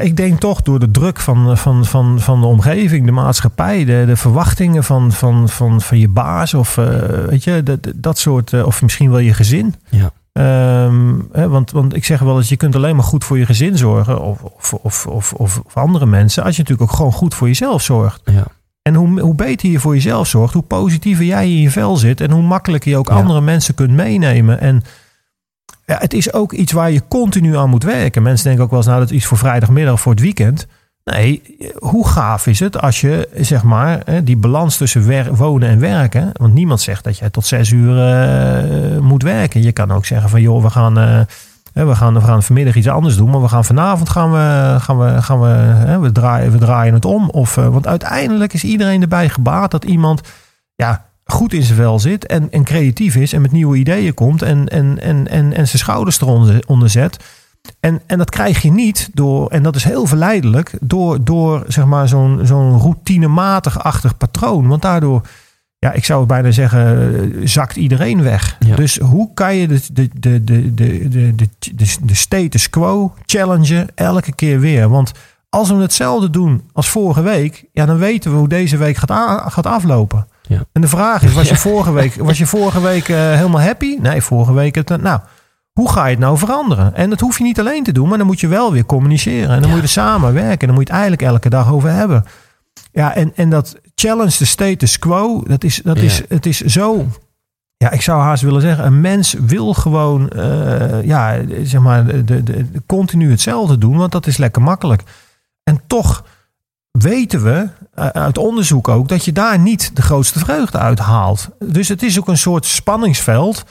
Ik 0.00 0.16
denk 0.16 0.40
toch 0.40 0.62
door 0.62 0.78
de 0.78 0.90
druk 0.90 1.20
van, 1.20 1.56
van, 1.56 1.84
van, 1.84 2.20
van 2.20 2.40
de 2.40 2.46
omgeving, 2.46 3.06
de 3.06 3.12
maatschappij, 3.12 3.84
de, 3.84 4.02
de 4.06 4.16
verwachtingen 4.16 4.84
van, 4.84 5.12
van, 5.12 5.48
van, 5.48 5.80
van 5.80 5.98
je 5.98 6.08
baas 6.08 6.54
of 6.54 6.76
eh, 6.78 6.86
weet 7.26 7.44
je, 7.44 7.62
dat, 7.62 7.78
dat 7.96 8.18
soort, 8.18 8.52
eh, 8.52 8.66
of 8.66 8.82
misschien 8.82 9.10
wel 9.10 9.18
je 9.18 9.34
gezin. 9.34 9.74
Ja. 9.88 10.10
Ehm, 10.40 11.14
hè, 11.32 11.48
want, 11.48 11.70
want 11.70 11.96
ik 11.96 12.04
zeg 12.04 12.20
wel 12.20 12.36
eens, 12.36 12.48
je 12.48 12.56
kunt 12.56 12.76
alleen 12.76 12.96
maar 12.96 13.04
goed 13.04 13.24
voor 13.24 13.38
je 13.38 13.46
gezin 13.46 13.78
zorgen 13.78 14.20
of, 14.20 14.42
of, 14.42 14.74
of, 14.74 15.06
of, 15.06 15.32
of, 15.32 15.76
andere 15.76 16.06
mensen, 16.06 16.42
als 16.44 16.56
je 16.56 16.62
natuurlijk 16.62 16.90
ook 16.90 16.96
gewoon 16.96 17.12
goed 17.12 17.34
voor 17.34 17.46
jezelf 17.46 17.82
zorgt. 17.82 18.20
Ja. 18.24 18.44
En 18.82 18.94
hoe, 18.94 19.20
hoe 19.20 19.34
beter 19.34 19.70
je 19.70 19.80
voor 19.80 19.94
jezelf 19.94 20.26
zorgt, 20.26 20.54
hoe 20.54 20.62
positiever 20.62 21.24
jij 21.24 21.50
in 21.50 21.60
je 21.60 21.70
vel 21.70 21.96
zit 21.96 22.20
en 22.20 22.30
hoe 22.30 22.42
makkelijker 22.42 22.90
je 22.90 22.96
ook 22.96 23.08
Ja. 23.08 23.14
andere 23.14 23.40
mensen 23.40 23.74
kunt 23.74 23.90
meenemen. 23.90 24.60
En 24.60 24.82
ja, 25.86 25.96
het 25.98 26.14
is 26.14 26.32
ook 26.32 26.52
iets 26.52 26.72
waar 26.72 26.90
je 26.90 27.02
continu 27.08 27.56
aan 27.56 27.70
moet 27.70 27.84
werken. 27.84 28.22
Mensen 28.22 28.46
denken 28.46 28.64
ook 28.64 28.70
wel 28.70 28.78
eens, 28.78 28.88
nou, 28.88 29.00
dat 29.00 29.10
is 29.10 29.16
iets 29.16 29.26
voor 29.26 29.38
vrijdagmiddag 29.38 29.92
of 29.92 30.00
voor 30.00 30.12
het 30.12 30.20
weekend. 30.20 30.66
Nee, 31.10 31.42
hoe 31.78 32.08
gaaf 32.08 32.46
is 32.46 32.60
het 32.60 32.80
als 32.80 33.00
je, 33.00 33.28
zeg 33.34 33.62
maar, 33.62 34.02
die 34.24 34.36
balans 34.36 34.76
tussen 34.76 35.34
wonen 35.36 35.68
en 35.68 35.80
werken. 35.80 36.30
Want 36.32 36.54
niemand 36.54 36.80
zegt 36.80 37.04
dat 37.04 37.18
jij 37.18 37.30
tot 37.30 37.46
zes 37.46 37.70
uur 37.70 38.12
eh, 38.12 38.98
moet 38.98 39.22
werken. 39.22 39.62
Je 39.62 39.72
kan 39.72 39.92
ook 39.92 40.04
zeggen 40.04 40.30
van, 40.30 40.40
joh, 40.40 40.62
we 40.62 40.70
gaan, 40.70 40.98
eh, 40.98 41.20
we 41.72 41.94
gaan, 41.94 42.14
we 42.14 42.42
vanmiddag 42.42 42.74
iets 42.74 42.88
anders 42.88 43.16
doen. 43.16 43.30
Maar 43.30 43.42
we 43.42 43.48
gaan 43.48 43.64
vanavond 43.64 44.08
gaan 44.08 44.32
we, 44.32 44.76
gaan 44.80 44.98
we, 44.98 45.22
gaan 45.22 45.40
we, 45.40 45.98
we, 46.00 46.12
draaien, 46.12 46.52
we 46.52 46.58
draaien 46.58 46.94
het 46.94 47.04
om. 47.04 47.30
Of, 47.30 47.56
eh, 47.56 47.68
want 47.68 47.86
uiteindelijk 47.86 48.52
is 48.52 48.64
iedereen 48.64 49.02
erbij 49.02 49.28
gebaat 49.28 49.70
dat 49.70 49.84
iemand, 49.84 50.20
ja, 50.74 51.04
goed 51.24 51.52
in 51.52 51.62
zijn 51.62 51.78
vel 51.78 51.98
zit 51.98 52.26
en, 52.26 52.50
en 52.50 52.64
creatief 52.64 53.16
is 53.16 53.32
en 53.32 53.40
met 53.40 53.52
nieuwe 53.52 53.76
ideeën 53.76 54.14
komt 54.14 54.42
en, 54.42 54.68
en, 54.68 55.00
en, 55.00 55.28
en, 55.28 55.52
en 55.52 55.68
zijn 55.68 55.78
schouders 55.78 56.20
eronder 56.20 56.62
onder 56.66 56.90
zet. 56.90 57.16
En, 57.80 58.00
en 58.06 58.18
dat 58.18 58.30
krijg 58.30 58.62
je 58.62 58.70
niet 58.70 59.10
door, 59.12 59.50
en 59.50 59.62
dat 59.62 59.76
is 59.76 59.84
heel 59.84 60.06
verleidelijk, 60.06 60.72
door, 60.80 61.24
door 61.24 61.64
zeg 61.66 61.84
maar 61.84 62.08
zo'n 62.08 62.40
zo'n 62.42 62.78
routinematig-achtig 62.78 64.16
patroon. 64.16 64.68
Want 64.68 64.82
daardoor, 64.82 65.22
ja, 65.78 65.92
ik 65.92 66.04
zou 66.04 66.26
bijna 66.26 66.50
zeggen, 66.50 67.48
zakt 67.48 67.76
iedereen 67.76 68.22
weg. 68.22 68.58
Dus 68.58 68.98
hoe 68.98 69.30
kan 69.34 69.56
je 69.56 69.66
de, 69.68 69.80
de, 69.92 70.08
de, 70.14 70.44
de, 70.44 70.74
de, 70.74 71.08
de, 71.08 71.48
de, 71.74 71.96
de 72.02 72.14
status 72.14 72.70
quo 72.70 73.14
challengen 73.26 73.88
elke 73.94 74.34
keer 74.34 74.60
weer? 74.60 74.88
Want 74.88 75.12
als 75.48 75.68
we 75.68 75.74
hetzelfde 75.74 76.30
doen 76.30 76.62
als 76.72 76.88
vorige 76.88 77.22
week, 77.22 77.64
ja, 77.72 77.86
dan 77.86 77.98
weten 77.98 78.30
we 78.30 78.36
hoe 78.36 78.48
deze 78.48 78.76
week 78.76 78.96
gaat, 78.96 79.52
gaat 79.52 79.66
aflopen. 79.66 80.26
Ja. 80.42 80.64
En 80.72 80.80
de 80.80 80.88
vraag 80.88 81.22
is, 81.22 81.32
was 81.32 81.48
je 81.48 81.56
vorige 81.68 81.92
week, 81.92 82.14
was 82.14 82.38
je 82.38 82.46
vorige 82.46 82.80
week 82.80 83.08
eh, 83.08 83.16
helemaal 83.16 83.60
happy? 83.60 83.96
Nee, 84.00 84.22
vorige 84.22 84.52
week. 84.52 84.74
Het, 84.74 84.90
eh, 84.90 84.98
nou, 84.98 85.20
hoe 85.80 85.90
ga 85.90 86.04
je 86.04 86.10
het 86.10 86.18
nou 86.18 86.38
veranderen? 86.38 86.94
En 86.94 87.10
dat 87.10 87.20
hoef 87.20 87.38
je 87.38 87.44
niet 87.44 87.60
alleen 87.60 87.84
te 87.84 87.92
doen, 87.92 88.08
maar 88.08 88.18
dan 88.18 88.26
moet 88.26 88.40
je 88.40 88.48
wel 88.48 88.72
weer 88.72 88.86
communiceren. 88.86 89.50
En 89.50 89.60
dan 89.60 89.68
moet 89.70 89.78
je 89.78 89.82
er 89.84 89.88
samen 89.88 90.32
werken. 90.32 90.60
En 90.60 90.66
dan 90.66 90.74
moet 90.74 90.86
je 90.86 90.92
het 90.92 91.00
eigenlijk 91.02 91.22
elke 91.22 91.48
dag 91.48 91.72
over 91.72 91.90
hebben. 91.90 92.24
Ja, 92.92 93.14
en, 93.14 93.32
en 93.34 93.50
dat 93.50 93.76
challenge 93.94 94.38
de 94.38 94.44
status 94.44 94.98
quo, 94.98 95.42
dat 95.46 95.64
is, 95.64 95.80
dat 95.84 95.96
is, 95.96 96.22
het 96.28 96.46
is 96.46 96.60
zo. 96.60 97.06
Ja, 97.76 97.90
ik 97.90 98.02
zou 98.02 98.20
haast 98.20 98.42
willen 98.42 98.60
zeggen, 98.60 98.86
een 98.86 99.00
mens 99.00 99.32
wil 99.32 99.74
gewoon, 99.74 100.28
eh, 100.28 101.04
ja, 101.04 101.36
zeg 101.62 101.80
maar, 101.80 102.06
de, 102.06 102.24
de, 102.24 102.42
de- 102.42 102.66
continu 102.86 103.30
hetzelfde 103.30 103.78
doen, 103.78 103.96
want 103.96 104.12
dat 104.12 104.26
is 104.26 104.36
lekker 104.36 104.62
makkelijk. 104.62 105.02
En 105.62 105.80
toch 105.86 106.24
weten 106.90 107.42
we 107.42 107.68
eh, 107.94 108.06
uit 108.06 108.38
onderzoek 108.38 108.88
ook 108.88 109.08
dat 109.08 109.24
je 109.24 109.32
daar 109.32 109.58
niet 109.58 109.90
de 109.96 110.02
grootste 110.02 110.38
vreugde 110.38 110.78
uit 110.78 110.98
haalt. 110.98 111.48
Dus 111.58 111.88
het 111.88 112.02
is 112.02 112.18
ook 112.18 112.28
een 112.28 112.38
soort 112.38 112.64
spanningsveld. 112.66 113.64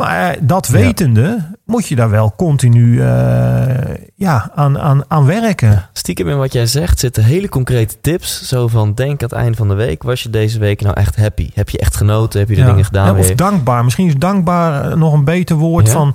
Maar 0.00 0.36
dat 0.40 0.66
Ja. 0.66 0.72
wetende 0.72 1.38
moet 1.64 1.86
je 1.86 1.96
daar 1.96 2.10
wel 2.10 2.32
continu 2.36 3.00
eh, 3.00 3.94
ja, 4.14 4.50
aan, 4.54 4.78
aan, 4.78 5.02
aan 5.08 5.26
werken. 5.26 5.88
Stiekem 5.92 6.28
in 6.28 6.38
wat 6.38 6.52
jij 6.52 6.66
zegt 6.66 6.98
zitten 6.98 7.24
hele 7.24 7.48
concrete 7.48 8.00
tips. 8.00 8.48
Zo 8.48 8.68
van, 8.68 8.94
denk 8.94 9.10
aan 9.22 9.28
het 9.28 9.32
einde 9.32 9.56
van 9.56 9.68
de 9.68 9.74
week. 9.74 10.02
Was 10.02 10.22
je 10.22 10.30
deze 10.30 10.58
week 10.58 10.80
nou 10.82 10.94
echt 10.96 11.16
happy? 11.16 11.50
Heb 11.54 11.68
je 11.68 11.78
echt 11.78 11.96
genoten? 11.96 12.40
Heb 12.40 12.48
je 12.48 12.54
de 12.54 12.60
Ja. 12.60 12.66
dingen 12.66 12.84
gedaan? 12.84 13.06
Ja, 13.06 13.12
waar 13.12 13.20
of 13.20 13.30
dankbaar. 13.34 13.84
Misschien 13.84 14.06
is 14.06 14.16
dankbaar 14.16 14.90
eh, 14.90 14.96
nog 14.96 15.12
een 15.12 15.24
beter 15.24 15.56
woord 15.56 15.88
van. 15.90 16.14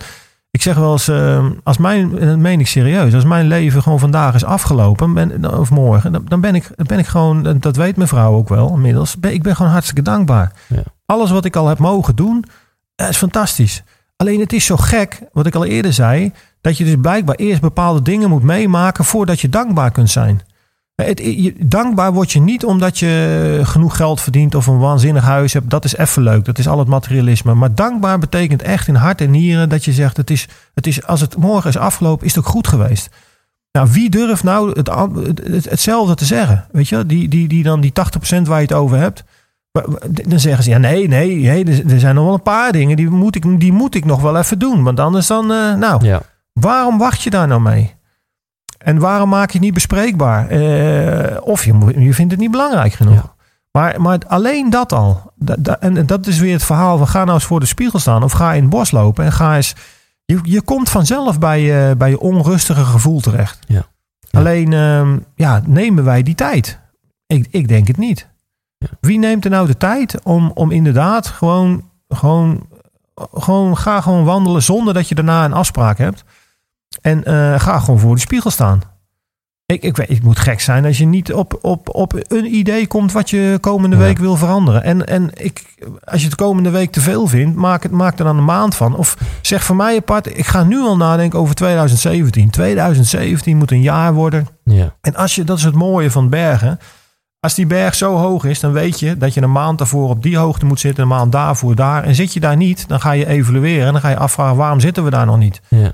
Ik 0.52 0.62
zeg 0.62 0.76
wel 0.76 0.92
eens, 0.92 1.08
eh, 1.08 1.46
als 1.64 1.78
mijn, 1.78 2.20
dat 2.20 2.38
meen 2.38 2.60
ik 2.60 2.68
serieus, 2.68 3.14
als 3.14 3.24
mijn 3.24 3.48
leven 3.48 3.82
gewoon 3.84 4.00
vandaag 4.00 4.36
is 4.36 4.44
afgelopen, 4.46 5.14
ben, 5.14 5.60
of 5.60 5.70
morgen, 5.70 6.12
dan, 6.12 6.26
dan 6.28 6.42
ben 6.42 6.56
ik, 6.56 6.70
dan 6.76 6.86
ben 6.88 7.00
ik 7.00 7.06
gewoon, 7.08 7.58
dat 7.60 7.76
weet 7.76 7.96
mijn 7.96 8.08
vrouw 8.08 8.34
ook 8.36 8.50
wel 8.50 8.70
inmiddels, 8.70 9.20
ben, 9.20 9.34
ik 9.34 9.44
ben 9.44 9.56
gewoon 9.56 9.72
hartstikke 9.72 10.02
dankbaar. 10.02 10.52
Ja. 10.68 10.84
Alles 11.06 11.32
wat 11.32 11.46
ik 11.46 11.56
al 11.56 11.68
heb 11.68 11.78
mogen 11.80 12.16
doen, 12.16 12.46
eh, 12.96 13.10
is 13.10 13.18
fantastisch. 13.18 13.84
Alleen 14.16 14.40
het 14.40 14.54
is 14.54 14.66
zo 14.66 14.76
gek, 14.78 15.22
wat 15.34 15.46
ik 15.46 15.56
al 15.56 15.66
eerder 15.66 15.94
zei, 15.94 16.32
dat 16.62 16.78
je 16.78 16.84
dus 16.86 16.96
blijkbaar 17.02 17.36
eerst 17.36 17.62
bepaalde 17.62 18.02
dingen 18.02 18.30
moet 18.30 18.44
meemaken 18.44 19.06
voordat 19.06 19.40
je 19.42 19.50
dankbaar 19.50 19.92
kunt 19.92 20.10
zijn. 20.10 20.42
Het, 20.96 21.20
je, 21.20 21.54
dankbaar 21.60 22.14
word 22.14 22.32
je 22.32 22.40
niet 22.40 22.66
omdat 22.66 23.00
je 23.00 23.60
genoeg 23.64 23.96
geld 23.96 24.22
verdient 24.22 24.56
of 24.56 24.68
een 24.68 24.80
waanzinnig 24.80 25.24
huis 25.24 25.54
hebt. 25.54 25.70
Dat 25.70 25.86
is 25.86 25.96
even 25.98 26.22
leuk. 26.24 26.46
Dat 26.46 26.58
is 26.58 26.68
al 26.68 26.80
het 26.80 26.88
materialisme. 26.88 27.54
Maar 27.54 27.76
dankbaar 27.76 28.20
betekent 28.20 28.62
echt 28.62 28.88
in 28.88 28.96
hart 28.96 29.22
en 29.22 29.32
nieren 29.32 29.70
dat 29.70 29.86
je 29.86 29.94
zegt: 29.94 30.18
het 30.18 30.30
is, 30.30 30.48
het 30.74 30.88
is, 30.88 31.06
als 31.06 31.22
het 31.22 31.38
morgen 31.38 31.70
is 31.70 31.78
afgelopen, 31.78 32.26
is 32.26 32.36
het 32.36 32.46
ook 32.46 32.52
goed 32.52 32.68
geweest. 32.68 33.10
Nou, 33.72 33.88
wie 33.92 34.10
durft 34.10 34.44
nou 34.44 34.70
het, 34.74 34.88
het, 34.88 35.42
het- 35.48 35.70
hetzelfde 35.70 36.16
te 36.16 36.26
zeggen? 36.26 36.66
Weet 36.72 36.88
je, 36.90 37.06
die, 37.06 37.28
die, 37.28 37.48
die 37.48 37.64
dan 37.64 37.82
die 37.82 37.92
80% 38.40 38.42
waar 38.42 38.58
je 38.62 38.68
het 38.68 38.74
over 38.74 38.98
hebt. 38.98 39.24
Dan 40.28 40.40
zeggen 40.40 40.64
ze: 40.64 40.70
ja, 40.70 40.78
nee, 40.78 41.08
nee, 41.08 41.36
nee 41.36 41.84
er, 41.88 42.00
zijn 42.00 42.16
nog 42.16 42.26
wel 42.26 42.34
een 42.34 42.42
paar 42.42 42.72
dingen 42.72 42.96
die 42.96 43.10
moet 43.10 43.36
ik, 43.36 43.60
die 43.60 43.72
moet 43.74 43.96
ik 43.96 44.06
nog 44.06 44.22
wel 44.22 44.38
even 44.38 44.60
doen. 44.60 44.84
Want 44.84 45.00
anders 45.00 45.28
dan, 45.28 45.52
eh, 45.52 45.74
nou, 45.74 46.06
Ja. 46.06 46.22
Waarom 46.54 46.98
wacht 46.98 47.22
je 47.22 47.30
daar 47.30 47.48
nou 47.48 47.62
mee? 47.62 47.94
En 48.78 49.00
waarom 49.00 49.30
maak 49.30 49.48
je 49.48 49.54
het 49.54 49.62
niet 49.62 49.74
bespreekbaar? 49.74 50.48
Eh, 50.48 51.38
of 51.42 51.66
je, 51.66 51.94
je 51.98 52.14
vindt 52.14 52.32
het 52.32 52.42
niet 52.42 52.52
belangrijk 52.52 52.94
genoeg. 52.94 53.14
Ja. 53.16 53.34
Maar, 53.72 54.02
maar 54.02 54.20
alleen 54.28 54.70
dat 54.70 54.94
al. 54.94 55.32
Da- 55.36 55.56
da- 55.60 55.80
en 55.80 56.06
dat 56.06 56.28
is 56.28 56.40
weer 56.40 56.54
het 56.54 56.64
verhaal 56.64 56.98
van 56.98 57.08
ga 57.08 57.24
nou 57.24 57.34
eens 57.34 57.44
voor 57.46 57.60
de 57.60 57.66
spiegel 57.66 58.00
staan. 58.00 58.24
Of 58.24 58.32
ga 58.32 58.54
in 58.54 58.62
het 58.62 58.70
bos 58.70 58.92
lopen 58.92 59.26
en 59.26 59.32
ga 59.32 59.56
eens... 59.56 59.76
Je, 60.26 60.40
je 60.44 60.62
komt 60.62 60.90
vanzelf 60.90 61.40
bij 61.40 61.62
je, 61.62 61.96
bij 61.98 62.10
je 62.10 62.20
onrustige 62.20 62.84
gevoel 62.84 63.20
terecht. 63.20 63.60
Ja. 63.68 63.86
Ja. 64.20 64.40
Alleen, 64.40 64.74
ehm, 64.74 65.18
ja, 65.36 65.62
nemen 65.66 66.04
wij 66.04 66.24
die 66.24 66.36
tijd? 66.36 66.80
Ik, 67.28 67.48
ik 67.50 67.68
denk 67.68 67.88
het 67.88 67.98
niet. 67.98 68.28
Wie 69.02 69.20
neemt 69.20 69.46
er 69.46 69.52
nou 69.52 69.68
de 69.68 69.78
tijd 69.78 70.24
om, 70.24 70.52
om 70.54 70.72
inderdaad 70.72 71.28
gewoon, 71.28 71.90
gewoon, 72.10 72.68
gewoon... 73.34 73.78
Ga 73.78 74.02
gewoon 74.02 74.24
wandelen 74.24 74.64
zonder 74.64 74.94
dat 74.94 75.08
je 75.10 75.16
daarna 75.16 75.46
een 75.46 75.54
afspraak 75.54 75.98
hebt. 75.98 76.24
En 77.02 77.24
eh, 77.24 77.60
ga 77.60 77.80
gewoon 77.80 78.00
voor 78.00 78.16
de 78.16 78.22
spiegel 78.22 78.50
staan. 78.52 78.82
Ik, 79.66 79.84
ik 79.84 79.98
weet, 79.98 80.08
het 80.08 80.24
moet 80.24 80.40
gek 80.40 80.60
zijn 80.62 80.86
als 80.86 80.98
je 80.98 81.06
niet 81.06 81.34
op, 81.34 81.58
op, 81.62 81.96
op 81.96 82.14
een 82.28 82.56
idee 82.56 82.88
komt 82.88 83.12
wat 83.12 83.30
je 83.30 83.58
komende 83.62 83.96
Ja. 83.96 84.02
week 84.02 84.18
wil 84.18 84.36
veranderen. 84.36 84.84
En, 84.84 85.06
en 85.06 85.30
ik, 85.34 85.76
als 86.04 86.22
je 86.22 86.28
het 86.28 86.36
komende 86.36 86.70
week 86.70 86.92
te 86.92 87.02
veel 87.02 87.28
vindt, 87.28 87.56
maak, 87.56 87.84
het, 87.84 87.92
maak 87.92 88.20
er 88.20 88.26
dan 88.26 88.38
een 88.38 88.46
maand 88.46 88.76
van. 88.76 88.96
Of 88.96 89.18
zeg 89.42 89.64
voor 89.64 89.76
mij 89.76 89.98
apart, 89.98 90.38
ik 90.38 90.46
ga 90.46 90.64
nu 90.64 90.80
al 90.82 90.98
nadenken 90.98 91.40
over 91.40 91.56
2017. 91.56 92.50
2017 92.50 93.58
moet 93.58 93.72
een 93.72 93.82
jaar 93.82 94.14
worden. 94.14 94.48
Ja. 94.64 94.96
En 95.02 95.16
als 95.16 95.36
je, 95.36 95.44
dat 95.44 95.58
is 95.58 95.64
het 95.64 95.76
mooie 95.76 96.12
van 96.12 96.30
bergen. 96.30 96.80
Als 97.46 97.54
die 97.54 97.68
berg 97.68 97.96
zo 97.96 98.16
hoog 98.16 98.44
is, 98.44 98.60
dan 98.60 98.72
weet 98.72 99.00
je 99.00 99.18
dat 99.18 99.34
je 99.34 99.42
een 99.42 99.52
maand 99.52 99.78
daarvoor 99.78 100.10
op 100.10 100.24
die 100.24 100.38
hoogte 100.38 100.66
moet 100.66 100.80
zitten, 100.80 101.04
een 101.04 101.10
maand 101.10 101.32
daarvoor 101.32 101.76
daar. 101.76 102.04
En 102.04 102.16
zit 102.16 102.34
je 102.34 102.40
daar 102.40 102.58
niet, 102.58 102.88
dan 102.88 103.02
ga 103.02 103.12
je 103.12 103.28
evalueren 103.28 103.86
en 103.86 103.92
dan 103.92 104.02
ga 104.02 104.10
je 104.10 104.18
afvragen 104.18 104.56
waarom 104.58 104.80
zitten 104.80 105.04
we 105.04 105.10
daar 105.10 105.26
nog 105.26 105.38
niet. 105.38 105.62
Ja. 105.68 105.92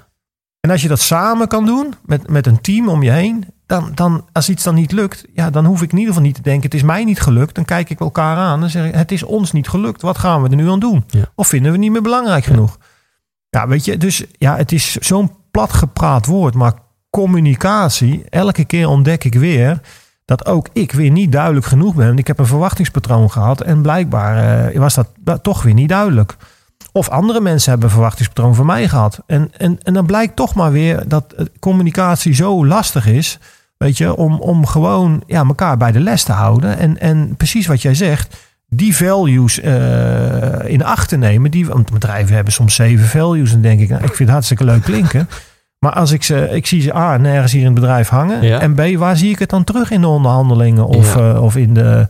En 0.59 0.69
als 0.69 0.81
je 0.81 0.87
dat 0.87 0.99
samen 0.99 1.47
kan 1.47 1.65
doen, 1.65 1.93
met, 2.05 2.29
met 2.29 2.47
een 2.47 2.61
team 2.61 2.89
om 2.89 3.03
je 3.03 3.11
heen, 3.11 3.45
dan, 3.65 3.91
dan 3.95 4.25
als 4.31 4.49
iets 4.49 4.63
dan 4.63 4.75
niet 4.75 4.91
lukt, 4.91 5.25
ja, 5.33 5.49
dan 5.49 5.65
hoef 5.65 5.81
ik 5.81 5.91
in 5.91 5.97
ieder 5.97 6.13
geval 6.13 6.27
niet 6.27 6.35
te 6.35 6.41
denken, 6.41 6.63
het 6.63 6.73
is 6.73 6.83
mij 6.83 7.03
niet 7.03 7.21
gelukt. 7.21 7.55
Dan 7.55 7.65
kijk 7.65 7.89
ik 7.89 7.99
elkaar 7.99 8.37
aan 8.37 8.63
en 8.63 8.69
zeg 8.69 8.85
ik, 8.85 8.93
het 8.93 9.11
is 9.11 9.23
ons 9.23 9.51
niet 9.51 9.67
gelukt. 9.67 10.01
Wat 10.01 10.17
gaan 10.17 10.41
we 10.41 10.49
er 10.49 10.55
nu 10.55 10.69
aan 10.69 10.79
doen? 10.79 11.03
Ja. 11.07 11.31
Of 11.35 11.47
vinden 11.47 11.71
we 11.71 11.77
niet 11.77 11.91
meer 11.91 12.01
belangrijk 12.01 12.43
genoeg? 12.43 12.77
Ja, 13.49 13.67
weet 13.67 13.85
je, 13.85 13.97
dus 13.97 14.23
ja, 14.37 14.55
het 14.55 14.71
is 14.71 14.91
zo'n 14.91 15.31
plat 15.51 15.73
gepraat 15.73 16.25
woord, 16.25 16.53
maar 16.53 16.73
communicatie, 17.09 18.23
elke 18.29 18.65
keer 18.65 18.87
ontdek 18.87 19.23
ik 19.23 19.33
weer 19.33 19.81
dat 20.31 20.45
ook 20.45 20.67
ik 20.73 20.91
weer 20.91 21.11
niet 21.11 21.31
duidelijk 21.31 21.65
genoeg 21.65 21.95
ben. 21.95 22.17
Ik 22.17 22.27
heb 22.27 22.39
een 22.39 22.45
verwachtingspatroon 22.45 23.31
gehad 23.31 23.61
en 23.61 23.81
blijkbaar 23.81 24.67
eh, 24.67 24.79
was 24.79 24.97
dat, 25.19 25.43
toch 25.43 25.63
weer 25.63 25.73
niet 25.73 25.89
duidelijk. 25.89 26.35
Of 26.91 27.09
andere 27.09 27.39
mensen 27.39 27.69
hebben 27.69 27.87
een 27.87 27.93
verwachtingspatroon 27.93 28.55
van 28.55 28.65
mij 28.65 28.87
gehad. 28.87 29.19
En, 29.25 29.51
en, 29.57 29.77
en 29.83 29.93
dan 29.93 30.05
blijkt 30.05 30.35
toch 30.35 30.55
maar 30.55 30.71
weer 30.71 31.03
dat 31.07 31.33
eh, 31.33 31.45
communicatie 31.59 32.33
zo 32.33 32.65
lastig 32.65 33.07
is. 33.07 33.39
Weet 33.77 33.97
je, 33.97 34.15
om, 34.15 34.39
om 34.39 34.65
gewoon 34.65 35.23
ja, 35.27 35.43
elkaar 35.43 35.77
bij 35.77 35.91
de 35.91 35.99
les 35.99 36.23
te 36.23 36.31
houden. 36.31 36.77
En, 36.77 36.99
en 36.99 37.35
precies 37.35 37.67
wat 37.67 37.81
jij 37.81 37.93
zegt, 37.93 38.37
die 38.69 38.95
values 38.95 39.59
eh, 39.59 40.69
in 40.69 40.83
acht 40.83 41.09
te 41.09 41.17
nemen. 41.17 41.51
Die, 41.51 41.65
want 41.65 41.91
bedrijven 41.91 42.35
hebben 42.35 42.53
soms 42.53 42.75
zeven 42.75 43.07
values. 43.07 43.53
En 43.53 43.61
denk 43.61 43.79
ik, 43.79 43.89
nou, 43.89 44.01
ik 44.01 44.07
vind 44.07 44.19
het 44.19 44.29
hartstikke 44.29 44.65
leuk 44.65 44.83
klinken. 44.83 45.27
Maar 45.85 45.93
als 45.93 46.11
ik 46.11 46.23
ze, 46.23 46.49
ik 46.51 46.67
zie 46.67 46.81
ze 46.81 46.95
A, 46.95 47.17
nergens 47.17 47.51
hier 47.51 47.59
in 47.61 47.65
het 47.65 47.75
bedrijf 47.75 48.09
hangen. 48.09 48.41
Ja. 48.43 48.59
En 48.59 48.73
B, 48.75 48.81
waar 48.97 49.17
zie 49.17 49.29
ik 49.29 49.39
het 49.39 49.49
dan 49.49 49.63
terug 49.63 49.91
in 49.91 50.01
de 50.01 50.07
onderhandelingen? 50.07 50.85
Of, 50.85 51.15
Ja. 51.15 51.33
eh, 51.33 51.43
of 51.43 51.55
in 51.55 51.73
de. 51.73 52.07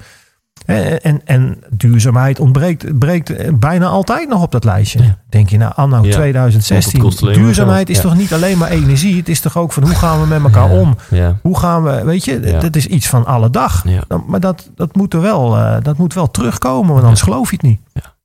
En, 0.66 1.02
en, 1.02 1.22
en 1.26 1.58
duurzaamheid 1.70 2.40
ontbreekt 2.40 3.00
breekt 3.00 3.60
bijna 3.60 3.86
altijd 3.88 4.30
nog 4.30 4.42
op 4.42 4.52
dat 4.52 4.64
lijstje. 4.64 5.04
Ja. 5.04 5.18
Denk 5.30 5.50
je, 5.50 5.58
nou, 5.58 5.72
anno 5.76 5.96
Ja. 5.96 6.02
Want 6.02 6.14
2016. 6.14 6.92
het 7.00 7.02
kost 7.08 7.22
alleen 7.22 7.34
maar 7.36 7.44
Duurzaamheid 7.44 7.90
is 7.90 7.96
Ja. 7.96 8.02
toch 8.02 8.16
niet 8.16 8.34
alleen 8.34 8.58
maar 8.58 8.70
energie? 8.70 9.18
Het 9.18 9.30
is 9.30 9.40
toch 9.40 9.58
ook 9.58 9.72
van 9.72 9.84
hoe 9.84 9.96
gaan 9.96 10.22
we 10.22 10.28
met 10.28 10.44
elkaar 10.44 10.72
Ja. 10.74 10.80
om? 10.80 10.96
Ja. 11.10 11.38
Hoe 11.42 11.58
gaan 11.60 11.84
we, 11.84 12.04
weet 12.04 12.26
je, 12.26 12.40
Ja. 12.44 12.60
dat 12.60 12.76
is 12.76 12.86
iets 12.88 13.08
van 13.10 13.26
alle 13.26 13.50
dag. 13.50 13.84
Ja. 13.88 14.04
Maar 14.28 14.40
dat, 14.40 14.70
dat, 14.76 14.96
moet 14.96 15.14
er 15.14 15.22
wel, 15.22 15.58
eh, 15.58 15.76
dat 15.82 15.98
moet 15.98 16.14
wel 16.14 16.32
terugkomen, 16.32 16.90
want 16.92 17.02
anders 17.04 17.22
geloof 17.22 17.50
je 17.50 17.56
het 17.56 17.66
niet. 17.66 17.80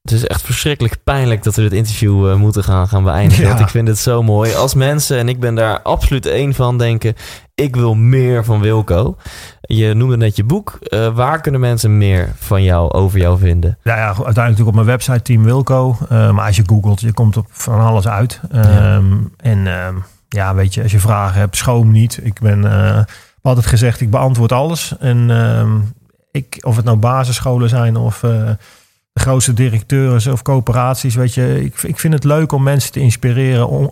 Het 0.07 0.15
is 0.15 0.27
echt 0.27 0.43
verschrikkelijk 0.43 0.97
pijnlijk 1.05 1.43
dat 1.43 1.55
we 1.55 1.63
dit 1.63 1.73
interview 1.73 2.31
eh, 2.31 2.37
moeten 2.37 2.65
gaan, 2.65 2.89
gaan 2.89 3.05
beëindigen. 3.05 3.43
Ja. 3.43 3.49
Want 3.49 3.61
ik 3.61 3.69
vind 3.69 3.89
het 3.89 3.99
zo 3.99 4.23
mooi. 4.23 4.55
Als 4.55 4.75
mensen, 4.75 5.19
en 5.19 5.29
ik 5.29 5.41
ben 5.41 5.55
daar 5.55 5.83
absoluut 5.83 6.27
één 6.27 6.55
van, 6.55 6.79
denken... 6.79 7.15
ik 7.55 7.77
wil 7.77 7.95
meer 7.95 8.45
van 8.45 8.61
Wilco. 8.61 9.17
Je 9.61 9.95
noemde 9.95 10.17
net 10.17 10.37
je 10.37 10.45
boek. 10.45 10.79
Eh, 10.81 11.15
waar 11.15 11.41
kunnen 11.41 11.61
mensen 11.61 11.99
meer 11.99 12.33
van 12.39 12.63
jou, 12.63 12.93
over 12.93 13.19
jou 13.19 13.39
vinden? 13.39 13.79
Ja, 13.83 13.97
ja, 13.97 14.05
uiteindelijk 14.07 14.37
natuurlijk 14.37 14.69
op 14.69 14.75
mijn 14.75 14.87
website 14.87 15.23
Team 15.23 15.45
Wilco. 15.45 15.97
Eh, 16.09 16.31
maar 16.31 16.47
als 16.47 16.57
je 16.57 16.63
googelt, 16.67 17.01
je 17.01 17.13
komt 17.13 17.37
op 17.37 17.47
van 17.51 17.81
alles 17.81 18.09
uit. 18.09 18.41
Ja. 18.53 18.63
Ehm, 18.63 19.15
En 19.37 19.67
ehm, 19.67 19.95
ja, 20.29 20.55
weet 20.55 20.75
je, 20.75 20.83
als 20.83 20.93
je 20.93 20.99
vragen 21.01 21.41
hebt, 21.41 21.57
schroom 21.57 21.93
niet. 21.93 22.21
Ik 22.23 22.41
ben 22.41 22.65
altijd 23.43 23.67
gezegd, 23.67 24.01
ik 24.01 24.11
beantwoord 24.11 24.53
alles. 24.53 24.95
En 24.99 25.31
ehm, 25.31 25.77
ik, 26.31 26.59
of 26.61 26.77
het 26.77 26.85
nou 26.85 26.97
basisscholen 26.97 27.69
zijn 27.69 27.97
of 27.97 28.23
de 29.17 29.23
grootste 29.23 29.53
directeuren 29.53 30.33
of 30.33 30.43
coöperaties, 30.43 31.15
weet 31.15 31.35
je. 31.35 31.65
Ik, 31.65 31.83
ik 31.83 31.99
vind 31.99 32.15
het 32.15 32.25
leuk 32.25 32.53
om 32.53 32.63
mensen 32.63 32.93
te 32.93 33.01
inspireren, 33.01 33.69
on, 33.69 33.91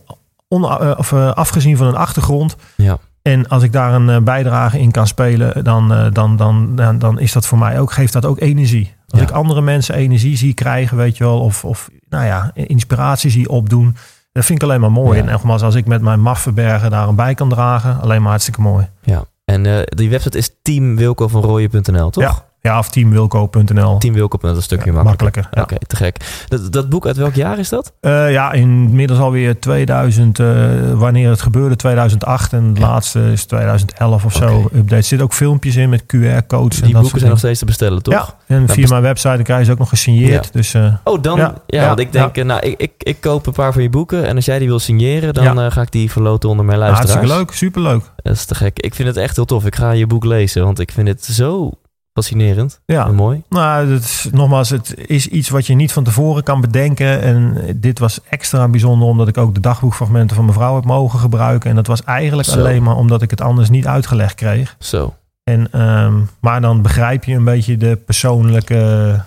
on, 0.49 0.63
uh, 0.63 0.91
of, 0.97 1.13
uh, 1.13 1.33
afgezien 1.33 1.77
van 1.77 1.87
hun 1.87 1.97
achtergrond. 1.97 2.57
Ja. 2.77 2.99
En 3.23 3.49
als 3.49 3.63
ik 3.63 3.73
daar 3.73 3.95
een 3.95 4.09
uh, 4.09 4.19
bijdrage 4.19 4.81
in 4.81 4.91
kan 4.91 5.07
spelen, 5.07 5.65
dan, 5.65 6.11
dan, 6.13 6.37
dan, 6.37 6.77
dan, 6.77 6.99
dan 6.99 7.19
is 7.19 7.33
dat 7.33 7.47
voor 7.47 7.59
mij 7.59 7.81
ook, 7.81 7.93
geeft 7.93 8.13
dat 8.13 8.25
ook 8.25 8.41
energie. 8.41 8.95
Als 9.09 9.21
ja. 9.21 9.27
ik 9.27 9.33
andere 9.33 9.61
mensen 9.61 9.95
energie 9.95 10.37
zie 10.37 10.55
krijgen, 10.55 10.97
weet 10.97 11.17
je 11.17 11.25
wel, 11.25 11.41
of, 11.41 11.65
of 11.65 11.91
nou 12.09 12.25
ja, 12.25 12.51
inspiratie 12.55 13.31
zie 13.31 13.49
opdoen, 13.49 13.97
dat 14.33 14.45
vind 14.45 14.63
ik 14.63 14.69
alleen 14.69 14.81
maar 14.81 14.93
mooi. 14.93 15.19
Ja. 15.19 15.25
En 15.25 15.31
nogmaals, 15.31 15.63
als 15.63 15.75
ik 15.75 15.87
met 15.87 16.03
mijn 16.03 16.21
Maffenbergen 16.21 16.91
daar 16.91 17.09
een 17.09 17.15
bij 17.15 17.35
kan 17.35 17.49
dragen, 17.49 18.01
alleen 18.01 18.21
maar 18.21 18.31
hartstikke 18.31 18.61
mooi. 18.61 18.89
Ja, 19.03 19.25
en 19.45 19.65
uh, 19.65 19.79
die 19.85 20.11
website 20.11 20.39
is 20.39 20.51
teamwilcovanrooyen.nl, 20.63 22.11
toch? 22.11 22.23
Ja. 22.23 22.45
Ja, 22.65 22.79
of 22.79 22.91
teamwilco.nl. 22.91 23.99
Teamwilco.nl, 23.99 24.55
een 24.55 24.63
stukje 24.63 24.93
ja, 24.93 25.03
makkelijker. 25.03 25.43
makkelijker 25.43 25.49
ja. 25.51 25.63
Oké, 25.63 25.75
okay, 25.75 25.87
te 25.87 25.97
gek. 25.97 26.45
Dat, 26.49 26.73
dat, 26.73 26.89
boek, 26.89 27.07
uit 27.07 27.17
welk 27.17 27.35
jaar 27.35 27.59
is 27.59 27.69
dat? 27.69 27.93
Uh, 28.01 28.33
ja, 28.33 28.53
inmiddels 28.53 29.19
alweer 29.19 29.61
2000, 29.61 30.39
uh, 30.39 30.47
wanneer 30.93 31.31
het 31.31 31.43
gebeurde, 31.43 31.77
2008. 31.77 32.53
En 32.53 32.65
het 32.65 32.79
ja. 32.79 32.87
laatste 32.87 33.33
is 33.33 33.45
2011 33.45 34.25
of 34.25 34.37
okay. 34.37 34.49
zo. 34.49 34.61
Update. 34.65 34.95
Er 34.95 35.03
zitten 35.03 35.27
ook 35.27 35.33
filmpjes 35.33 35.77
in 35.77 35.89
met 35.89 36.03
QR-codes. 36.03 36.81
Die 36.81 36.93
boeken 36.93 37.19
zijn 37.19 37.31
nog 37.31 37.39
steeds 37.39 37.59
te 37.59 37.65
bestellen, 37.65 38.03
toch? 38.03 38.15
Ja, 38.15 38.57
en 38.57 38.69
via 38.69 38.89
mijn 38.89 39.03
website 39.03 39.35
dan 39.35 39.45
krijg 39.45 39.59
je 39.59 39.65
ze 39.67 39.73
ook 39.73 39.79
nog 39.79 39.89
gesigneerd. 39.89 40.53
Dus, 40.53 40.75
uh, 40.75 40.95
oh, 41.05 41.23
dan, 41.23 41.39
ja, 41.39 41.55
ja, 41.67 41.87
want 41.87 41.99
ik 41.99 42.13
denk, 42.13 42.45
nou, 42.45 42.61
ik, 42.61 42.81
ik, 42.81 42.93
ik 42.99 43.21
koop 43.21 43.47
een 43.47 43.53
paar 43.53 43.73
van 43.73 43.83
je 43.83 43.91
boeken. 43.91 44.27
En 44.27 44.37
als 44.37 44.45
jij 44.45 44.59
die 44.59 44.69
wil 44.69 44.79
signeren, 44.79 45.35
dan 45.35 45.73
ga 45.73 45.83
ik 45.83 45.93
die 45.93 46.11
verloten 46.11 46.49
onder 46.49 46.65
mijn 46.65 46.79
luisteraars. 46.79 47.13
Hartstikke 47.13 47.41
leuk, 47.41 47.53
superleuk. 47.53 48.03
Dat 48.17 48.35
is 48.35 48.45
te 48.45 48.55
gek. 48.55 48.79
Ik 48.79 48.95
vind 48.95 49.09
het 49.09 49.17
echt 49.17 49.37
heel 49.37 49.45
tof. 49.45 49.67
Ik 49.67 49.77
ga 49.77 49.91
je 49.91 50.07
boek 50.07 50.25
lezen, 50.25 50.65
want 50.65 50.79
ik 50.79 50.93
vind 50.93 51.09
het 51.09 51.25
zo 51.25 51.71
fascinerend 52.15 52.81
ja. 52.87 53.07
en 53.07 53.15
mooi. 53.15 53.43
Nou, 53.49 53.93
het 53.93 54.03
is, 54.03 54.29
nogmaals, 54.33 54.71
het 54.71 54.95
is 55.07 55.27
iets 55.27 55.49
wat 55.49 55.67
je 55.67 55.75
niet 55.75 55.93
van 55.93 56.05
tevoren 56.05 56.43
kan 56.43 56.61
bedenken. 56.61 57.21
En 57.21 57.57
dit 57.77 57.99
was 57.99 58.21
extra 58.29 58.69
bijzonder 58.69 59.09
omdat 59.09 59.29
ik 59.29 59.39
ook 59.39 59.55
de 59.55 59.61
dagboekfragmenten 59.61 60.37
van 60.37 60.45
mevrouw 60.45 60.75
heb 60.75 60.85
mogen 60.85 61.19
gebruiken. 61.19 61.71
En 61.71 61.77
dat 61.77 61.87
was 61.87 62.05
eigenlijk 62.05 62.49
Zo. 62.49 62.59
alleen 62.59 62.83
maar 62.83 62.97
omdat 62.97 63.23
ik 63.23 63.31
het 63.31 63.41
anders 63.41 63.71
niet 63.71 63.87
uitgelegd 63.87 64.35
kreeg. 64.35 64.77
Zo. 64.79 65.15
En, 65.45 65.81
um, 65.81 66.29
maar 66.41 66.61
dan 66.61 66.83
begrijp 66.83 67.25
je 67.25 67.35
een 67.35 67.45
beetje 67.45 67.77
de 67.77 67.97
persoonlijke, 67.97 68.75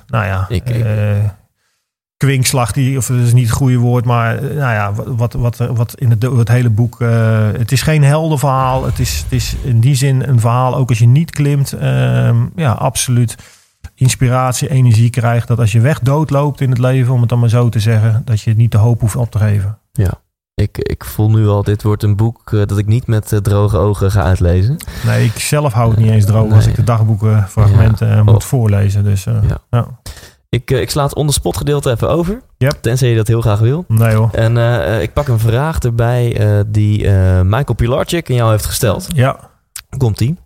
nou 0.08 0.26
ja, 0.26 0.46
ik, 0.50 0.70
ik, 0.70 0.86
uh, 0.86 1.12
kwinkslag, 2.18 2.72
die, 2.72 2.98
of 2.98 3.08
dat 3.08 3.18
is 3.18 3.34
niet 3.34 3.48
het 3.48 3.56
goede 3.56 3.78
woord, 3.78 4.06
maar 4.06 4.42
nou 4.42 4.56
ja, 4.56 4.94
wat, 4.94 5.34
wat, 5.34 5.58
wat 5.58 5.96
in 5.96 6.10
het, 6.10 6.22
het 6.22 6.48
hele 6.48 6.70
boek. 6.70 7.02
Uh, 7.02 7.48
het 7.58 7.72
is 7.72 7.82
geen 7.82 8.04
heldenverhaal. 8.04 8.86
Het 8.86 9.00
is, 9.00 9.18
het 9.18 9.32
is 9.32 9.56
in 9.64 9.80
die 9.80 9.96
zin 9.96 10.28
een 10.28 10.40
verhaal, 10.40 10.76
ook 10.76 10.90
als 10.90 11.00
je 11.00 11.08
niet 11.08 11.32
klimt, 11.32 11.74
uh, 11.74 12.42
ja, 12.56 12.72
absoluut 12.72 13.36
inspiratie, 13.96 14.70
energie 14.70 15.10
krijgt. 15.10 15.48
Dat 15.48 15.60
als 15.60 15.72
je 15.72 15.80
weg 15.80 16.00
doodloopt 16.00 16.62
in 16.62 16.70
het 16.70 16.80
leven, 16.80 17.14
om 17.14 17.20
het 17.20 17.30
dan 17.30 17.40
maar 17.40 17.50
zo 17.50 17.70
te 17.70 17.80
zeggen, 17.80 18.22
dat 18.26 18.42
je 18.42 18.54
niet 18.54 18.72
de 18.72 18.78
hoop 18.78 19.02
hoeft 19.02 19.16
op 19.16 19.32
te 19.32 19.38
geven. 19.38 19.78
Ja. 19.92 20.12
Ik, 20.56 20.78
ik 20.78 21.06
voel 21.06 21.30
nu 21.30 21.48
al, 21.48 21.64
dit 21.64 21.84
wordt 21.84 22.04
een 22.04 22.16
boek 22.16 22.52
uh, 22.52 22.66
dat 22.66 22.78
ik 22.78 22.86
niet 22.86 23.08
met 23.08 23.32
uh, 23.32 23.40
droge 23.40 23.78
ogen 23.78 24.12
ga 24.12 24.24
uitlezen. 24.24 24.78
Nee, 25.06 25.26
ik 25.26 25.40
zelf 25.40 25.74
hou 25.74 25.90
het 25.90 26.00
niet 26.00 26.12
eens 26.12 26.26
droog 26.26 26.48
nee. 26.48 26.56
als 26.56 26.68
ik 26.68 26.76
de 26.76 26.84
dagboekenfragmenten 26.84 28.08
ja. 28.08 28.24
moet 28.24 28.36
oh. 28.36 28.42
voorlezen. 28.42 29.04
Dus, 29.04 29.24
ja. 29.24 29.42
ja. 29.70 29.88
Ik, 30.50 30.72
uh, 30.72 30.82
ik 30.82 30.90
sla 30.90 31.04
het 31.04 31.16
onder 31.16 31.34
spot 31.34 31.58
gedeelte 31.58 31.92
even 31.92 32.10
over. 32.10 32.42
Yep. 32.58 32.78
Tenzij 32.82 33.10
je 33.10 33.16
dat 33.16 33.28
heel 33.28 33.42
graag 33.42 33.60
wil. 33.60 33.86
Nee 33.88 34.16
hoor. 34.16 34.30
En 34.32 34.56
uh, 34.56 35.02
ik 35.02 35.14
pak 35.14 35.28
een 35.28 35.40
vraag 35.40 35.80
erbij 35.80 36.40
uh, 36.40 36.62
die 36.68 37.10
Michael 37.44 37.76
Pilarczyk 37.76 38.30
aan 38.30 38.36
jou 38.36 38.52
heeft 38.52 38.66
gesteld. 38.66 39.08
Ja. 39.14 39.50
Komt 39.98 40.22
ie. 40.22 40.38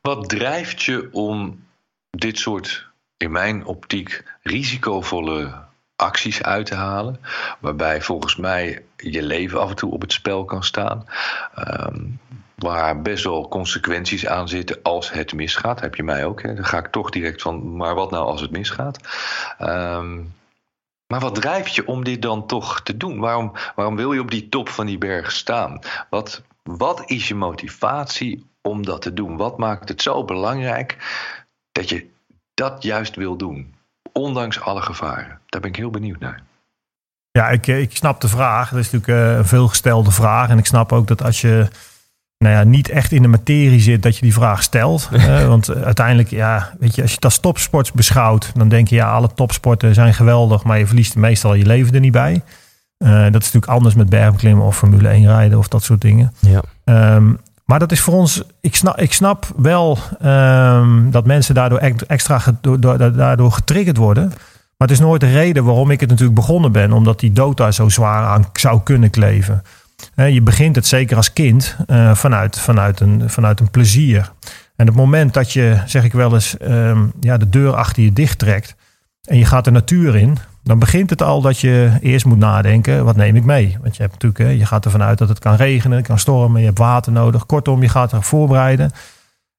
Wat 0.00 0.28
drijft 0.28 0.82
je 0.82 1.08
om 1.12 1.64
dit 2.10 2.38
soort, 2.38 2.86
in 3.16 3.30
mijn 3.30 3.66
optiek, 3.66 4.24
risicovolle 4.42 5.54
acties 5.96 6.42
uit 6.42 6.66
te 6.66 6.74
halen? 6.74 7.20
Waarbij 7.58 8.02
volgens 8.02 8.36
mij 8.36 8.82
je 8.96 9.22
leven 9.22 9.60
af 9.60 9.70
en 9.70 9.76
toe 9.76 9.92
op 9.92 10.00
het 10.00 10.12
spel 10.12 10.44
kan 10.44 10.64
staan. 10.64 11.04
Um, 11.58 12.20
waar 12.62 13.02
best 13.02 13.24
wel 13.24 13.48
consequenties 13.48 14.26
aan 14.26 14.48
zitten 14.48 14.78
als 14.82 15.12
het 15.12 15.32
misgaat. 15.32 15.80
Heb 15.80 15.94
je 15.94 16.02
mij 16.02 16.24
ook. 16.24 16.42
Hè? 16.42 16.54
Dan 16.54 16.64
ga 16.64 16.78
ik 16.78 16.86
toch 16.86 17.10
direct 17.10 17.42
van, 17.42 17.76
maar 17.76 17.94
wat 17.94 18.10
nou 18.10 18.26
als 18.26 18.40
het 18.40 18.50
misgaat? 18.50 18.98
Um, 19.60 20.34
maar 21.06 21.20
wat 21.20 21.34
drijft 21.34 21.74
je 21.74 21.86
om 21.86 22.04
dit 22.04 22.22
dan 22.22 22.46
toch 22.46 22.80
te 22.82 22.96
doen? 22.96 23.18
Waarom, 23.18 23.52
waarom 23.74 23.96
wil 23.96 24.12
je 24.12 24.20
op 24.20 24.30
die 24.30 24.48
top 24.48 24.68
van 24.68 24.86
die 24.86 24.98
berg 24.98 25.32
staan? 25.32 25.78
Wat, 26.10 26.42
wat 26.62 27.02
is 27.06 27.28
je 27.28 27.34
motivatie 27.34 28.46
om 28.62 28.84
dat 28.84 29.02
te 29.02 29.12
doen? 29.12 29.36
Wat 29.36 29.58
maakt 29.58 29.88
het 29.88 30.02
zo 30.02 30.24
belangrijk 30.24 30.96
dat 31.72 31.88
je 31.88 32.08
dat 32.54 32.82
juist 32.82 33.16
wil 33.16 33.36
doen. 33.36 33.74
Ondanks 34.12 34.60
alle 34.60 34.82
gevaren. 34.82 35.40
Daar 35.46 35.60
ben 35.60 35.70
ik 35.70 35.76
heel 35.76 35.90
benieuwd 35.90 36.18
naar. 36.18 36.42
Ja, 37.30 37.48
ik, 37.48 37.66
ik 37.66 37.96
snap 37.96 38.20
de 38.20 38.28
vraag. 38.28 38.70
Dat 38.70 38.78
is 38.78 38.90
natuurlijk 38.90 39.20
eh, 39.20 39.36
een 39.36 39.44
veelgestelde 39.44 40.10
vraag. 40.10 40.48
En 40.48 40.58
ik 40.58 40.66
snap 40.66 40.92
ook 40.92 41.06
dat 41.06 41.22
als 41.22 41.40
je 41.40 41.68
nou 42.44 42.54
ja, 42.54 42.64
niet 42.64 42.88
echt 42.88 43.12
in 43.12 43.22
de 43.22 43.28
materie 43.28 43.80
zit, 43.80 44.02
dat 44.02 44.14
je 44.16 44.22
die 44.22 44.32
vraag 44.32 44.62
stelt. 44.62 45.08
Uh, 45.12 45.46
want 45.48 45.74
uiteindelijk, 45.74 46.30
ja, 46.30 46.72
weet 46.78 46.94
je, 46.94 47.02
als 47.02 47.10
je 47.10 47.16
het 47.16 47.24
als 47.24 47.38
topsport 47.38 47.92
beschouwt, 47.94 48.52
dan 48.54 48.68
denk 48.68 48.88
je, 48.88 48.94
ja, 48.94 49.10
alle 49.10 49.28
topsporten 49.34 49.94
zijn 49.94 50.14
geweldig, 50.14 50.64
maar 50.64 50.78
je 50.78 50.86
verliest 50.86 51.16
meestal 51.16 51.54
je 51.54 51.66
leven 51.66 51.94
er 51.94 52.00
niet 52.00 52.12
bij. 52.12 52.42
Uh, 52.98 53.10
dat 53.10 53.42
is 53.42 53.52
natuurlijk 53.52 53.66
anders 53.72 53.94
met 53.94 54.08
bergbeklimmen 54.08 54.66
of 54.66 54.76
Formule 54.76 55.08
1 55.08 55.26
rijden 55.26 55.58
of 55.58 55.68
dat 55.68 55.82
soort 55.82 56.00
dingen. 56.00 56.32
Ja. 56.38 56.62
Um, 57.14 57.38
maar 57.64 57.78
dat 57.78 57.92
is 57.92 58.00
voor 58.00 58.14
ons, 58.14 58.42
ik 58.60 58.76
snap, 58.76 59.00
ik 59.00 59.12
snap 59.12 59.46
wel 59.56 59.98
um, 60.24 61.10
dat 61.10 61.26
mensen 61.26 61.54
daardoor 61.54 61.78
extra 62.06 62.40
daardoor 63.10 63.52
getriggerd 63.52 63.96
worden. 63.96 64.28
Maar 64.28 64.88
het 64.88 64.90
is 64.90 65.00
nooit 65.00 65.20
de 65.20 65.32
reden 65.32 65.64
waarom 65.64 65.90
ik 65.90 66.00
het 66.00 66.08
natuurlijk 66.08 66.36
begonnen 66.36 66.72
ben, 66.72 66.92
omdat 66.92 67.20
die 67.20 67.32
daar 67.54 67.74
zo 67.74 67.88
zwaar 67.88 68.24
aan 68.24 68.46
zou 68.52 68.80
kunnen 68.82 69.10
kleven. 69.10 69.62
Je 70.26 70.42
begint 70.42 70.76
het 70.76 70.86
zeker 70.86 71.16
als 71.16 71.32
kind 71.32 71.76
uh, 71.86 72.14
vanuit, 72.14 72.58
vanuit, 72.58 73.00
een, 73.00 73.30
vanuit 73.30 73.60
een 73.60 73.70
plezier. 73.70 74.32
En 74.76 74.86
het 74.86 74.94
moment 74.96 75.34
dat 75.34 75.52
je, 75.52 75.82
zeg 75.86 76.04
ik 76.04 76.12
wel 76.12 76.34
eens, 76.34 76.56
um, 76.62 77.12
ja, 77.20 77.36
de 77.36 77.48
deur 77.48 77.74
achter 77.74 78.02
je 78.02 78.12
dicht 78.12 78.38
trekt 78.38 78.74
en 79.24 79.38
je 79.38 79.44
gaat 79.44 79.64
de 79.64 79.70
natuur 79.70 80.16
in, 80.16 80.38
dan 80.62 80.78
begint 80.78 81.10
het 81.10 81.22
al 81.22 81.40
dat 81.40 81.58
je 81.58 81.92
eerst 82.00 82.24
moet 82.24 82.38
nadenken, 82.38 83.04
wat 83.04 83.16
neem 83.16 83.36
ik 83.36 83.44
mee? 83.44 83.76
Want 83.82 83.96
je, 83.96 84.02
hebt 84.02 84.22
natuurlijk, 84.22 84.58
je 84.58 84.66
gaat 84.66 84.84
ervan 84.84 85.02
uit 85.02 85.18
dat 85.18 85.28
het 85.28 85.38
kan 85.38 85.54
regenen, 85.54 85.96
het 85.96 86.06
kan 86.06 86.18
stormen, 86.18 86.60
je 86.60 86.66
hebt 86.66 86.78
water 86.78 87.12
nodig. 87.12 87.46
Kortom, 87.46 87.82
je 87.82 87.88
gaat 87.88 88.12
er 88.12 88.22
voorbereiden. 88.22 88.90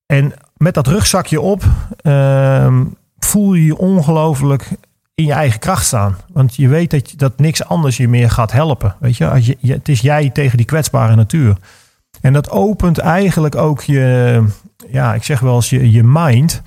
En 0.05 0.33
met 0.57 0.73
dat 0.73 0.87
rugzakje 0.87 1.41
op 1.41 1.63
uh, 2.01 2.81
voel 3.19 3.53
je 3.53 3.65
je 3.65 3.77
ongelooflijk 3.77 4.69
in 5.15 5.25
je 5.25 5.33
eigen 5.33 5.59
kracht 5.59 5.85
staan. 5.85 6.17
Want 6.33 6.55
je 6.55 6.67
weet 6.67 6.91
dat, 6.91 7.13
dat 7.15 7.39
niks 7.39 7.65
anders 7.65 7.97
je 7.97 8.07
meer 8.07 8.29
gaat 8.29 8.51
helpen. 8.51 8.95
Weet 8.99 9.17
je? 9.17 9.29
Als 9.29 9.45
je, 9.45 9.57
je, 9.59 9.73
het 9.73 9.89
is 9.89 10.01
jij 10.01 10.29
tegen 10.29 10.57
die 10.57 10.65
kwetsbare 10.65 11.15
natuur. 11.15 11.57
En 12.21 12.33
dat 12.33 12.49
opent 12.49 12.97
eigenlijk 12.97 13.55
ook 13.55 13.81
je, 13.81 14.43
ja, 14.91 15.13
ik 15.13 15.23
zeg 15.23 15.39
wel 15.39 15.55
eens 15.55 15.69
je, 15.69 15.91
je 15.91 16.03
mind. 16.03 16.61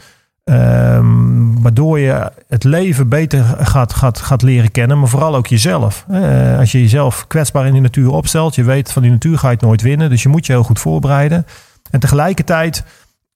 Um, 0.50 1.62
waardoor 1.62 1.98
je 1.98 2.32
het 2.48 2.64
leven 2.64 3.08
beter 3.08 3.44
gaat, 3.44 3.92
gaat, 3.92 4.20
gaat 4.20 4.42
leren 4.42 4.70
kennen, 4.70 4.98
maar 4.98 5.08
vooral 5.08 5.36
ook 5.36 5.46
jezelf. 5.46 6.04
Uh, 6.10 6.58
als 6.58 6.72
je 6.72 6.80
jezelf 6.80 7.26
kwetsbaar 7.26 7.66
in 7.66 7.72
die 7.72 7.80
natuur 7.80 8.10
opstelt, 8.10 8.54
je 8.54 8.64
weet 8.64 8.92
van 8.92 9.02
die 9.02 9.10
natuur 9.10 9.38
ga 9.38 9.48
je 9.48 9.54
het 9.54 9.64
nooit 9.64 9.82
winnen, 9.82 10.10
dus 10.10 10.22
je 10.22 10.28
moet 10.28 10.46
je 10.46 10.52
heel 10.52 10.62
goed 10.62 10.78
voorbereiden. 10.78 11.46
En 11.90 12.00
tegelijkertijd 12.00 12.84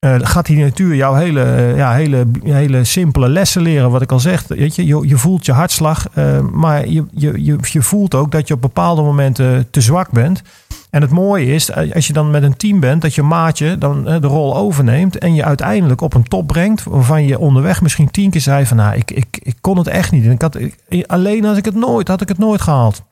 uh, 0.07 0.17
gaat 0.19 0.47
die 0.47 0.59
natuur 0.59 0.95
jou 0.95 1.19
hele, 1.19 1.41
uh, 1.45 1.77
ja, 1.77 1.93
hele, 1.93 2.27
hele 2.43 2.85
simpele 2.85 3.29
lessen 3.29 3.63
leren, 3.63 3.91
wat 3.91 4.03
ik 4.03 4.13
al 4.13 4.21
zeg. 4.21 4.47
Weet 4.47 4.75
je, 4.75 4.87
je, 4.87 5.17
voelt 5.17 5.47
je 5.47 5.53
hartslag, 5.53 6.07
maar 6.53 6.89
je, 6.89 7.05
je, 7.13 7.59
je, 7.63 7.83
voelt 7.83 8.15
ook 8.15 8.33
dat 8.33 8.49
je 8.49 8.55
op 8.55 8.61
bepaalde 8.61 9.03
momenten 9.03 9.71
te 9.71 9.81
zwak 9.81 10.11
bent. 10.11 10.43
En 10.91 11.01
het 11.01 11.11
mooie 11.11 11.47
is, 11.47 11.71
eh, 11.71 11.95
als 11.95 12.07
je 12.07 12.13
dan 12.13 12.31
met 12.31 12.43
een 12.43 12.57
team 12.57 12.81
bent, 12.81 13.03
dat 13.03 13.15
je 13.15 13.23
maatje 13.23 13.79
dan 13.79 14.09
eh, 14.09 14.21
de 14.21 14.27
rol 14.27 14.57
overneemt 14.57 15.19
en 15.19 15.35
je 15.35 15.45
uiteindelijk 15.45 16.01
op 16.01 16.15
een 16.15 16.29
top 16.29 16.47
brengt, 16.47 16.85
waarvan 16.85 17.27
je 17.27 17.39
onderweg 17.39 17.83
misschien 17.83 18.11
tien 18.11 18.31
keer 18.31 18.41
zei 18.41 18.67
van, 18.67 18.77
nou, 18.77 18.97
ik, 18.97 19.11
ik, 19.11 19.39
ik 19.43 19.57
kon 19.61 19.79
het 19.79 19.87
echt 19.87 20.13
niet. 20.13 20.25
En 20.25 20.31
ik 20.31 20.43
had, 20.43 20.59
ik, 20.89 21.07
alleen 21.07 21.45
als 21.45 21.57
ik 21.57 21.65
het 21.65 21.75
nooit, 21.75 22.09
had 22.09 22.21
ik 22.21 22.29
het 22.29 22.39
nooit 22.39 22.61
gehaald. 22.61 23.03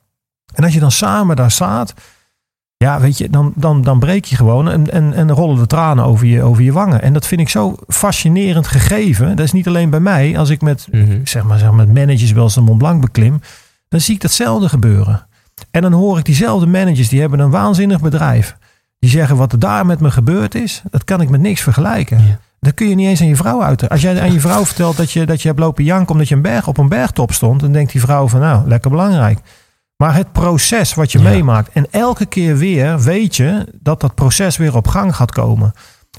En 0.53 0.63
als 0.63 0.73
je 0.73 0.79
dan 0.79 0.91
samen 0.91 1.35
daar 1.35 1.51
staat, 1.51 1.93
ja, 2.77 2.99
weet 2.99 3.17
je, 3.17 3.29
dan, 3.29 3.53
dan, 3.55 3.81
dan 3.81 3.99
breek 3.99 4.25
je 4.25 4.35
gewoon 4.35 4.69
en, 4.69 4.91
en, 4.91 5.13
en 5.13 5.31
rollen 5.31 5.57
de 5.57 5.67
tranen 5.67 6.05
over 6.05 6.27
je, 6.27 6.43
over 6.43 6.63
je 6.63 6.71
wangen. 6.71 7.01
En 7.01 7.13
dat 7.13 7.27
vind 7.27 7.41
ik 7.41 7.49
zo 7.49 7.75
fascinerend 7.87 8.67
gegeven. 8.67 9.35
Dat 9.35 9.45
is 9.45 9.51
niet 9.51 9.67
alleen 9.67 9.89
bij 9.89 9.99
mij. 9.99 10.37
Als 10.37 10.49
ik 10.49 10.61
met, 10.61 10.87
mm 10.91 11.05
-hmm. 11.05 11.27
zeg 11.27 11.43
maar, 11.43 11.59
zeg 11.59 11.71
maar, 11.71 11.87
met 11.87 11.93
managers 11.93 12.31
wel 12.31 12.43
eens 12.43 12.53
de 12.53 12.61
Mont 12.61 12.77
Blanc 12.77 13.01
beklim, 13.01 13.41
dan 13.89 14.01
zie 14.01 14.15
ik 14.15 14.21
datzelfde 14.21 14.69
gebeuren. 14.69 15.27
En 15.71 15.81
dan 15.81 15.93
hoor 15.93 16.17
ik 16.17 16.25
diezelfde 16.25 16.65
managers, 16.65 17.09
die 17.09 17.19
hebben 17.19 17.39
een 17.39 17.49
waanzinnig 17.49 17.99
bedrijf. 17.99 18.57
Die 18.99 19.09
zeggen 19.09 19.37
wat 19.37 19.51
er 19.51 19.59
daar 19.59 19.85
met 19.85 19.99
me 19.99 20.11
gebeurd 20.11 20.55
is, 20.55 20.81
dat 20.89 21.03
kan 21.03 21.21
ik 21.21 21.29
met 21.29 21.41
niks 21.41 21.61
vergelijken. 21.61 22.17
Ja. 22.17 22.39
Dat 22.59 22.73
kun 22.73 22.89
je 22.89 22.95
niet 22.95 23.07
eens 23.07 23.21
aan 23.21 23.27
je 23.27 23.35
vrouw 23.35 23.63
uit. 23.63 23.89
Als 23.89 24.01
jij 24.01 24.21
aan 24.21 24.33
je 24.33 24.39
vrouw 24.39 24.65
vertelt 24.65 24.97
dat 24.97 25.11
je, 25.11 25.25
dat 25.25 25.41
je 25.41 25.47
hebt 25.47 25.59
lopen 25.59 25.83
janken 25.83 26.11
omdat 26.11 26.27
je 26.27 26.35
een 26.35 26.41
berg 26.41 26.67
op 26.67 26.77
een 26.77 26.89
bergtop 26.89 27.31
stond, 27.33 27.59
dan 27.59 27.71
denkt 27.71 27.91
die 27.91 28.01
vrouw 28.01 28.27
van 28.27 28.39
nou, 28.39 28.67
lekker 28.67 28.89
belangrijk. 28.89 29.39
Maar 29.97 30.15
het 30.15 30.31
proces 30.31 30.93
wat 30.93 31.11
je 31.11 31.19
ja. 31.19 31.29
meemaakt 31.29 31.71
en 31.73 31.87
elke 31.91 32.25
keer 32.25 32.57
weer 32.57 32.99
weet 32.99 33.35
je 33.35 33.67
dat 33.79 34.01
dat 34.01 34.15
proces 34.15 34.57
weer 34.57 34.75
op 34.75 34.87
gang 34.87 35.15
gaat 35.15 35.31
komen. 35.31 35.73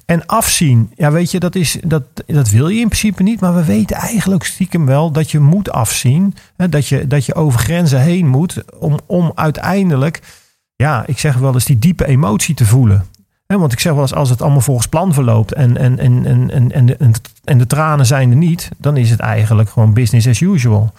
En 0.07 0.27
afzien, 0.27 0.93
ja 0.95 1.11
weet 1.11 1.31
je, 1.31 1.41
dat, 1.41 1.55
is, 1.55 1.79
dat, 1.87 2.03
dat 2.27 2.49
wil 2.49 2.69
je 2.69 2.81
in 2.81 2.89
principe 2.89 3.23
niet. 3.23 3.41
Maar 3.41 3.55
we 3.55 3.65
weten 3.65 3.97
eigenlijk 3.97 4.45
stiekem 4.45 4.87
wel 4.87 5.11
dat 5.11 5.31
je 5.31 5.41
moet 5.41 5.71
afzien. 5.71 6.35
Hè, 6.57 6.69
dat, 6.69 6.87
je, 6.87 7.07
dat 7.07 7.25
je 7.25 7.35
over 7.35 7.61
grenzen 7.61 8.01
heen 8.01 8.27
moet 8.27 8.63
om, 8.79 8.99
om 9.07 9.33
uiteindelijk, 9.35 10.21
ja, 10.77 11.07
ik 11.07 11.19
zeg 11.19 11.37
wel 11.37 11.55
eens 11.55 11.65
die 11.65 11.79
diepe 11.79 12.07
emotie 12.07 12.55
te 12.55 12.67
voelen. 12.67 13.07
Hè, 13.47 13.59
want 13.59 13.73
ik 13.73 13.81
zeg 13.81 13.93
wel 13.93 14.03
eens, 14.03 14.15
als 14.15 14.31
het 14.31 14.43
allemaal 14.43 14.61
volgens 14.61 14.87
plan 14.87 15.15
verloopt 15.15 15.53
en, 15.53 15.77
en, 15.77 15.99
en, 15.99 16.27
en, 16.27 16.51
en, 16.51 16.73
en, 16.73 16.87
de, 16.87 17.13
en 17.45 17.59
de 17.59 17.67
tranen 17.67 18.07
zijn 18.07 18.31
er 18.31 18.37
niet, 18.37 18.69
dan 18.79 18.97
is 18.97 19.11
het 19.11 19.21
eigenlijk 19.21 19.71
gewoon 19.71 19.93
business 19.93 20.29
as 20.29 20.41
usual. 20.41 20.93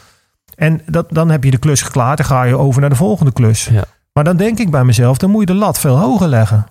En 0.60 0.81
dat, 0.86 1.06
dan 1.10 1.30
heb 1.30 1.44
je 1.44 1.52
de 1.52 1.57
klus 1.57 1.81
geklaard, 1.81 2.18
dan 2.18 2.26
ga 2.26 2.44
je 2.44 2.57
over 2.57 2.81
naar 2.81 2.90
de 2.90 2.95
volgende 2.95 3.31
klus. 3.31 3.65
Ja. 3.65 3.84
Maar 4.14 4.23
dan 4.23 4.38
denk 4.38 4.60
ik 4.60 4.72
bij 4.72 4.84
mezelf, 4.84 5.18
dan 5.18 5.30
moet 5.30 5.40
je 5.40 5.45
de 5.45 5.60
lat 5.60 5.80
veel 5.80 5.98
hoger 5.98 6.27
leggen. 6.27 6.65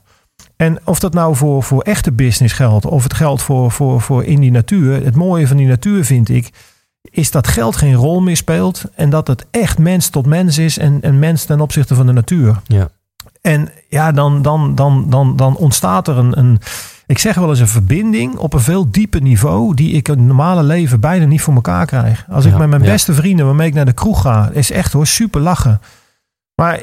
En 0.57 0.79
of 0.85 0.99
dat 0.99 1.15
nou 1.15 1.37
voor, 1.37 1.63
voor 1.63 1.83
echte 1.83 2.13
business 2.13 2.55
geldt, 2.55 2.87
of 2.87 3.03
het 3.03 3.15
geldt 3.15 3.43
voor, 3.43 3.71
voor, 3.71 4.01
voor 4.01 4.25
in 4.25 4.41
die 4.41 4.51
natuur. 4.51 5.05
Het 5.05 5.15
mooie 5.15 5.47
van 5.47 5.57
die 5.57 5.67
natuur 5.67 6.05
vind 6.05 6.29
ik, 6.29 6.51
is 7.11 7.31
dat 7.31 7.47
geld 7.47 7.77
geen 7.77 7.95
rol 7.95 8.21
meer 8.21 8.37
speelt. 8.37 8.85
En 8.95 9.11
dat 9.11 9.27
het 9.27 9.47
echt 9.51 9.79
mens 9.79 10.09
tot 10.09 10.27
mens 10.27 10.59
is 10.59 10.79
en, 10.79 11.03
en 11.03 11.19
mens 11.19 11.45
ten 11.45 11.61
opzichte 11.61 11.95
van 11.95 12.07
de 12.07 12.13
natuur. 12.13 12.61
Ja. 12.67 12.89
En 13.41 13.69
ja, 13.89 14.13
dan, 14.13 14.43
dan, 14.43 14.75
dan, 14.75 15.11
dan, 15.11 15.37
dan 15.37 15.57
ontstaat 15.57 16.09
er 16.09 16.19
een, 16.19 16.39
een, 16.39 16.59
ik 17.09 17.19
zeg 17.19 17.35
wel 17.35 17.49
eens 17.49 17.61
een 17.61 17.69
verbinding 17.69 18.37
op 18.37 18.53
een 18.53 18.61
veel 18.61 18.91
dieper 18.91 19.23
niveau, 19.23 19.75
die 19.75 19.93
ik 19.93 20.09
in 20.09 20.15
het 20.15 20.27
normale 20.27 20.63
leven 20.63 21.01
bijna 21.01 21.25
niet 21.25 21.41
voor 21.41 21.55
elkaar 21.55 21.87
krijg. 21.87 22.27
Als 22.31 22.45
ik 22.45 22.59
met 22.59 22.69
mijn 22.69 22.83
ja. 22.83 22.91
beste 22.91 23.15
vrienden, 23.15 23.47
waarmee 23.47 23.69
ik 23.69 23.75
naar 23.75 23.85
de 23.85 23.93
kroeg 23.93 24.21
ga, 24.21 24.51
is 24.53 24.71
echt 24.71 24.93
hoor, 24.93 25.07
super 25.07 25.41
lachen. 25.41 25.81
Maar 26.55 26.81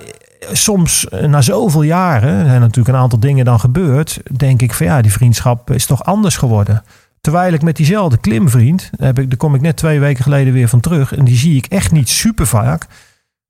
soms, 0.52 1.10
eh, 1.10 1.28
na 1.28 1.42
zoveel 1.42 1.82
jaren, 1.82 2.46
zijn 2.46 2.60
natuurlijk 2.60 2.96
een 2.96 3.02
aantal 3.02 3.20
dingen 3.20 3.46
dan 3.46 3.60
gebeurd, 3.60 4.20
denk 4.38 4.62
ik 4.62 4.74
van 4.74 4.86
ja, 4.86 5.02
die 5.02 5.12
vriendschap 5.12 5.72
is 5.72 5.86
toch 5.86 6.04
anders 6.04 6.38
geworden. 6.38 6.84
Terwijl 7.22 7.54
ik 7.54 7.62
met 7.62 7.76
diezelfde 7.76 8.18
klimvriend, 8.18 8.90
heb 8.98 9.20
ik, 9.20 9.30
daar 9.30 9.38
kom 9.38 9.56
ik 9.56 9.62
net 9.62 9.78
twee 9.78 10.00
weken 10.00 10.24
geleden 10.24 10.54
weer 10.54 10.68
van 10.68 10.80
terug, 10.80 11.16
en 11.16 11.26
die 11.26 11.38
zie 11.38 11.56
ik 11.56 11.66
echt 11.66 11.92
niet 11.92 12.10
super 12.10 12.48
vaak. 12.48 12.88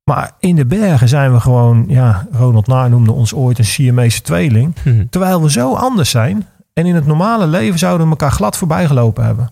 Maar 0.04 0.32
in 0.38 0.56
de 0.56 0.66
bergen 0.66 1.08
zijn 1.08 1.32
we 1.32 1.40
gewoon, 1.40 1.84
ja, 1.88 2.26
Ronald 2.32 2.66
Naar 2.66 2.90
noemde 2.90 3.12
ons 3.12 3.34
ooit 3.34 3.58
een 3.58 3.64
Siamese 3.64 4.22
tweeling. 4.22 4.74
Mhm. 4.84 5.04
Terwijl 5.10 5.42
we 5.42 5.50
zo 5.50 5.74
anders 5.74 6.10
zijn. 6.10 6.46
En 6.78 6.86
in 6.86 6.94
het 6.94 7.06
normale 7.06 7.46
leven 7.46 7.78
zouden 7.78 8.06
we 8.06 8.12
elkaar 8.12 8.30
glad 8.30 8.56
voorbij 8.56 8.86
gelopen 8.86 9.24
hebben. 9.24 9.50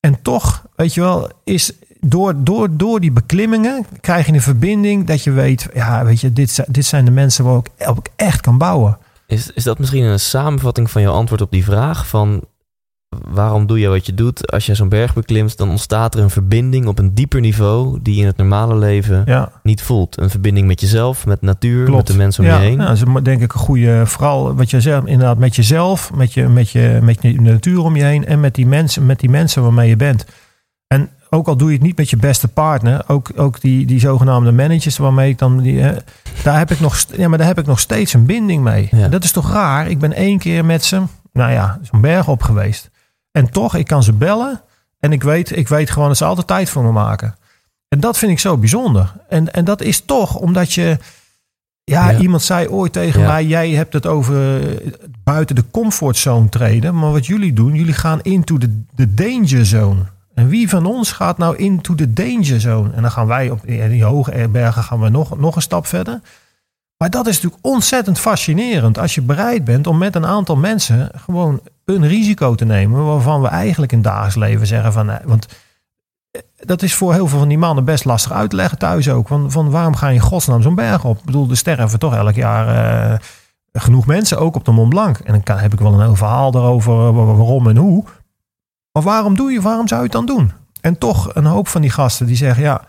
En 0.00 0.22
toch, 0.22 0.62
weet 0.76 0.94
je 0.94 1.00
wel, 1.00 1.30
is 1.44 1.72
door, 2.00 2.34
door, 2.44 2.68
door 2.76 3.00
die 3.00 3.12
beklimmingen 3.12 3.86
krijg 4.00 4.26
je 4.26 4.32
een 4.32 4.42
verbinding 4.42 5.06
dat 5.06 5.22
je 5.22 5.30
weet, 5.30 5.68
ja, 5.74 6.04
weet 6.04 6.20
je, 6.20 6.32
dit, 6.32 6.64
dit 6.66 6.84
zijn 6.84 7.04
de 7.04 7.10
mensen 7.10 7.44
waar 7.44 7.58
ik, 7.58 7.70
waar 7.78 7.96
ik 7.96 8.10
echt 8.16 8.40
kan 8.40 8.58
bouwen. 8.58 8.98
Is, 9.26 9.50
is 9.50 9.64
dat 9.64 9.78
misschien 9.78 10.04
een 10.04 10.20
samenvatting 10.20 10.90
van 10.90 11.02
jouw 11.02 11.12
antwoord 11.12 11.40
op 11.40 11.50
die 11.50 11.64
vraag? 11.64 12.06
Van 12.06 12.44
waarom 13.28 13.66
doe 13.66 13.78
je 13.78 13.88
wat 13.88 14.06
je 14.06 14.14
doet? 14.14 14.50
Als 14.50 14.66
je 14.66 14.74
zo'n 14.74 14.88
berg 14.88 15.14
beklimt, 15.14 15.56
dan 15.56 15.70
ontstaat 15.70 16.14
er 16.14 16.20
een 16.20 16.30
verbinding 16.30 16.86
op 16.86 16.98
een 16.98 17.14
dieper 17.14 17.40
niveau 17.40 17.98
die 18.02 18.14
je 18.14 18.20
in 18.20 18.26
het 18.26 18.36
normale 18.36 18.76
leven 18.76 19.22
Ja, 19.26 19.52
niet 19.62 19.82
voelt. 19.82 20.20
Een 20.20 20.30
verbinding 20.30 20.66
met 20.66 20.80
jezelf, 20.80 21.26
met 21.26 21.42
natuur, 21.42 21.84
klopt. 21.84 21.98
met 21.98 22.06
de 22.06 22.16
mensen 22.16 22.44
om 22.44 22.50
ja, 22.50 22.58
je 22.58 22.62
heen. 22.62 22.78
Ja, 22.78 22.86
dat 22.86 22.96
is 22.96 23.22
denk 23.22 23.42
ik 23.42 23.52
een 23.52 23.60
goede, 23.60 24.06
vooral 24.06 24.54
wat 24.54 24.70
je 24.70 24.80
zegt, 24.80 25.06
inderdaad 25.06 25.38
met 25.38 25.56
jezelf, 25.56 26.12
met 26.14 26.32
je, 26.32 26.48
met 26.48 26.70
je, 26.70 26.98
met 27.02 27.22
je 27.22 27.40
natuur 27.40 27.82
om 27.82 27.96
je 27.96 28.04
heen 28.04 28.26
en 28.26 28.40
met 28.40 28.54
die 28.54 28.66
mensen, 28.66 29.06
met 29.06 29.20
die 29.20 29.30
mensen 29.30 29.62
waarmee 29.62 29.88
je 29.88 29.96
bent. 29.96 30.26
En 30.86 31.10
ook 31.30 31.48
al 31.48 31.56
doe 31.56 31.68
je 31.68 31.74
het 31.74 31.82
niet 31.82 31.96
met 31.96 32.10
je 32.10 32.16
beste 32.16 32.48
partner, 32.48 33.04
ook, 33.06 33.30
ook 33.36 33.60
die, 33.60 33.86
die 33.86 34.00
zogenaamde 34.00 34.52
managers 34.52 34.96
waarmee 34.96 35.30
ik 35.30 35.38
dan, 35.38 35.60
die, 35.60 35.82
daar, 36.42 36.58
heb 36.58 36.70
ik 36.70 36.80
nog, 36.80 37.04
ja, 37.16 37.28
maar 37.28 37.38
daar 37.38 37.46
heb 37.46 37.58
ik 37.58 37.66
nog 37.66 37.80
steeds 37.80 38.12
een 38.12 38.26
binding 38.26 38.62
mee. 38.62 38.88
Ja. 38.90 39.08
Dat 39.08 39.24
is 39.24 39.32
toch 39.32 39.52
raar? 39.52 39.88
Ik 39.88 39.98
ben 39.98 40.12
één 40.12 40.38
keer 40.38 40.64
met 40.64 40.84
ze, 40.84 41.02
nou 41.32 41.52
ja, 41.52 41.78
zo'n 41.82 42.00
berg 42.00 42.28
op 42.28 42.42
geweest. 42.42 42.90
En 43.32 43.50
toch, 43.50 43.74
ik 43.74 43.86
kan 43.86 44.02
ze 44.02 44.12
bellen 44.12 44.60
en 45.00 45.12
ik 45.12 45.22
weet, 45.22 45.56
ik 45.56 45.68
weet 45.68 45.90
gewoon 45.90 46.08
dat 46.08 46.16
ze 46.16 46.24
altijd 46.24 46.46
tijd 46.46 46.68
voor 46.70 46.82
me 46.84 46.92
maken. 46.92 47.34
En 47.88 48.00
dat 48.00 48.18
vind 48.18 48.32
ik 48.32 48.38
zo 48.38 48.56
bijzonder. 48.58 49.12
En, 49.28 49.52
en 49.52 49.64
dat 49.64 49.80
is 49.80 50.00
toch 50.00 50.36
omdat 50.36 50.72
je, 50.72 50.98
ja, 51.84 52.10
Ja. 52.10 52.18
iemand 52.18 52.42
zei 52.42 52.68
ooit 52.68 52.92
tegen 52.92 53.20
Ja. 53.20 53.26
mij, 53.26 53.44
jij 53.46 53.70
hebt 53.70 53.92
het 53.92 54.06
over 54.06 54.62
eh, 54.70 54.92
buiten 55.24 55.56
de 55.56 55.64
comfortzone 55.70 56.48
treden. 56.48 56.98
Maar 56.98 57.10
wat 57.12 57.26
jullie 57.26 57.52
doen, 57.52 57.74
jullie 57.74 57.94
gaan 57.94 58.20
into 58.22 58.58
de, 58.58 58.82
de 58.94 59.14
danger 59.14 59.66
zone. 59.66 60.00
En 60.34 60.48
wie 60.48 60.68
van 60.68 60.86
ons 60.86 61.12
gaat 61.12 61.38
nou 61.38 61.56
into 61.56 61.94
de 61.94 62.12
danger 62.12 62.60
zone? 62.60 62.92
En 62.92 63.02
dan 63.02 63.10
gaan 63.10 63.26
wij 63.26 63.50
op 63.50 63.66
in 63.66 63.90
die 63.90 64.04
hoge 64.04 64.48
bergen 64.48 64.82
gaan 64.82 65.00
we 65.00 65.08
nog, 65.08 65.38
nog 65.38 65.56
een 65.56 65.62
stap 65.62 65.86
verder. 65.86 66.20
Maar 67.02 67.10
dat 67.10 67.26
is 67.26 67.34
natuurlijk 67.34 67.66
ontzettend 67.66 68.18
fascinerend 68.18 68.98
als 68.98 69.14
je 69.14 69.22
bereid 69.22 69.64
bent 69.64 69.86
om 69.86 69.98
met 69.98 70.14
een 70.14 70.26
aantal 70.26 70.56
mensen 70.56 71.10
gewoon 71.14 71.60
een 71.84 72.06
risico 72.06 72.54
te 72.54 72.64
nemen 72.64 73.04
waarvan 73.04 73.40
we 73.40 73.48
eigenlijk 73.48 73.92
in 73.92 74.02
dagelijks 74.02 74.34
leven 74.36 74.66
zeggen 74.66 74.92
van, 74.92 75.10
eh, 75.10 75.24
want 75.24 75.46
eh, 76.30 76.40
dat 76.56 76.82
is 76.82 76.94
voor 76.94 77.12
heel 77.12 77.26
veel 77.26 77.38
van 77.38 77.48
die 77.48 77.58
mannen 77.58 77.84
best 77.84 78.04
lastig 78.04 78.32
uit 78.32 78.50
te 78.50 78.56
leggen 78.56 78.78
thuis 78.78 79.08
ook. 79.08 79.28
Van, 79.28 79.50
van 79.50 79.70
waarom 79.70 79.96
ga 79.96 80.08
je 80.08 80.20
godsnaam 80.20 80.62
zo'n 80.62 80.74
berg 80.74 81.04
op? 81.04 81.18
Ik 81.18 81.24
bedoel, 81.24 81.50
er 81.50 81.56
sterven 81.56 81.98
toch 81.98 82.14
elk 82.14 82.34
jaar 82.34 82.68
eh, 83.12 83.18
genoeg 83.72 84.06
mensen, 84.06 84.38
ook 84.38 84.56
op 84.56 84.64
de 84.64 84.72
Mont 84.72 84.88
Blanc. 84.88 85.18
En 85.18 85.32
dan 85.32 85.42
kan, 85.42 85.58
heb 85.58 85.72
ik 85.72 85.80
wel 85.80 85.92
een 85.94 86.00
heel 86.00 86.16
verhaal 86.16 86.52
wa- 86.52 87.12
waarom 87.12 87.68
en 87.68 87.76
hoe. 87.76 88.04
Maar 88.92 89.02
waarom 89.02 89.36
doe 89.36 89.52
je, 89.52 89.60
waarom 89.60 89.88
zou 89.88 90.00
je 90.00 90.06
het 90.06 90.16
dan 90.16 90.26
doen? 90.26 90.52
En 90.80 90.98
toch 90.98 91.34
een 91.34 91.46
hoop 91.46 91.68
van 91.68 91.80
die 91.80 91.90
gasten 91.90 92.26
die 92.26 92.36
zeggen, 92.36 92.62
ja, 92.62 92.82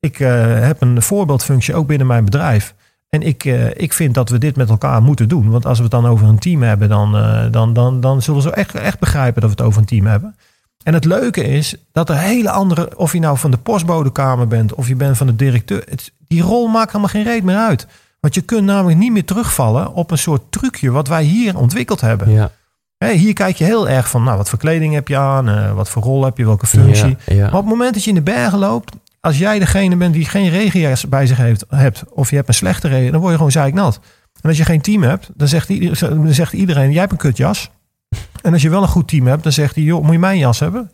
ik 0.00 0.16
heb 0.16 0.80
een 0.82 1.02
voorbeeldfunctie 1.02 1.74
ook 1.74 1.86
binnen 1.86 2.06
mijn 2.06 2.24
bedrijf. 2.24 2.74
En 3.08 3.22
ik, 3.22 3.44
eh, 3.44 3.66
ik 3.74 3.92
vind 3.92 4.14
dat 4.14 4.28
we 4.28 4.38
dit 4.38 4.56
met 4.56 4.68
elkaar 4.68 5.02
moeten 5.02 5.28
doen. 5.28 5.50
Want 5.50 5.66
als 5.66 5.76
we 5.76 5.82
het 5.82 5.92
dan 5.92 6.06
over 6.06 6.28
een 6.28 6.38
team 6.38 6.62
hebben, 6.62 6.88
dan, 6.88 7.16
eh, 7.16 7.44
dan, 7.50 7.72
dan, 7.72 8.00
dan 8.00 8.22
zullen 8.22 8.42
ze 8.42 8.50
echt, 8.50 8.74
echt 8.74 8.98
begrijpen 8.98 9.40
dat 9.40 9.50
we 9.50 9.56
het 9.56 9.66
over 9.66 9.80
een 9.80 9.86
team 9.86 10.06
hebben. 10.06 10.36
En 10.82 10.94
het 10.94 11.04
leuke 11.04 11.42
is 11.42 11.74
dat 11.92 12.08
er 12.08 12.18
hele 12.18 12.50
andere, 12.50 12.98
of 12.98 13.12
je 13.12 13.18
nou 13.18 13.38
van 13.38 13.50
de 13.50 13.56
postbodekamer 13.56 14.48
bent 14.48 14.74
of 14.74 14.88
je 14.88 14.96
bent 14.96 15.16
van 15.16 15.26
de 15.26 15.36
directeur, 15.36 15.82
het, 15.88 16.12
die 16.26 16.42
rol 16.42 16.66
maakt 16.66 16.86
helemaal 16.86 17.08
geen 17.08 17.24
reet 17.24 17.44
meer 17.44 17.56
uit. 17.56 17.86
Want 18.20 18.34
je 18.34 18.40
kunt 18.40 18.64
namelijk 18.64 18.98
niet 18.98 19.12
meer 19.12 19.24
terugvallen 19.24 19.92
op 19.92 20.10
een 20.10 20.18
soort 20.18 20.42
trucje 20.50 20.90
wat 20.90 21.08
wij 21.08 21.22
hier 21.22 21.58
ontwikkeld 21.58 22.00
hebben. 22.00 22.30
Ja. 22.30 22.50
Hier 22.98 23.32
kijk 23.32 23.56
je 23.56 23.64
heel 23.64 23.88
erg 23.88 24.10
van, 24.10 24.22
nou, 24.22 24.36
wat 24.36 24.48
voor 24.48 24.58
kleding 24.58 24.94
heb 24.94 25.08
je 25.08 25.16
aan, 25.16 25.48
eh, 25.48 25.72
wat 25.72 25.88
voor 25.88 26.02
rol 26.02 26.24
heb 26.24 26.38
je, 26.38 26.44
welke 26.44 26.66
functie. 26.66 27.16
Ja, 27.24 27.34
ja. 27.34 27.40
Maar 27.40 27.54
op 27.54 27.60
het 27.60 27.68
moment 27.68 27.94
dat 27.94 28.02
je 28.04 28.08
in 28.08 28.16
de 28.16 28.22
bergen 28.22 28.58
loopt, 28.58 28.96
als 29.20 29.38
jij 29.38 29.58
degene 29.58 29.96
bent 29.96 30.14
die 30.14 30.24
geen 30.24 30.48
regenjas 30.50 31.08
bij 31.08 31.26
zich 31.26 31.36
heeft, 31.36 31.64
hebt, 31.68 32.04
of 32.10 32.30
je 32.30 32.36
hebt 32.36 32.48
een 32.48 32.54
slechte 32.54 32.88
regen, 32.88 33.10
dan 33.12 33.20
word 33.20 33.30
je 33.30 33.36
gewoon 33.36 33.52
zeiknat. 33.52 34.00
En 34.40 34.48
als 34.48 34.58
je 34.58 34.64
geen 34.64 34.80
team 34.80 35.02
hebt, 35.02 35.30
dan 35.34 35.48
zegt, 35.48 35.68
ieder- 35.68 35.98
dan 36.08 36.32
zegt 36.34 36.52
iedereen, 36.52 36.90
jij 36.90 37.00
hebt 37.00 37.12
een 37.12 37.18
kutjas. 37.18 37.70
En 38.42 38.52
als 38.52 38.62
je 38.62 38.70
wel 38.70 38.82
een 38.82 38.88
goed 38.88 39.08
team 39.08 39.26
hebt, 39.26 39.42
dan 39.42 39.52
zegt 39.52 39.74
hij, 39.74 39.84
joh, 39.84 40.02
moet 40.02 40.12
je 40.12 40.18
mijn 40.18 40.38
jas 40.38 40.58
hebben? 40.60 40.90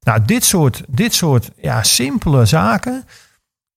Nou, 0.00 0.20
dit 0.24 0.44
soort, 0.44 0.82
dit 0.88 1.14
soort 1.14 1.50
ja, 1.60 1.82
simpele 1.82 2.44
zaken, 2.44 3.04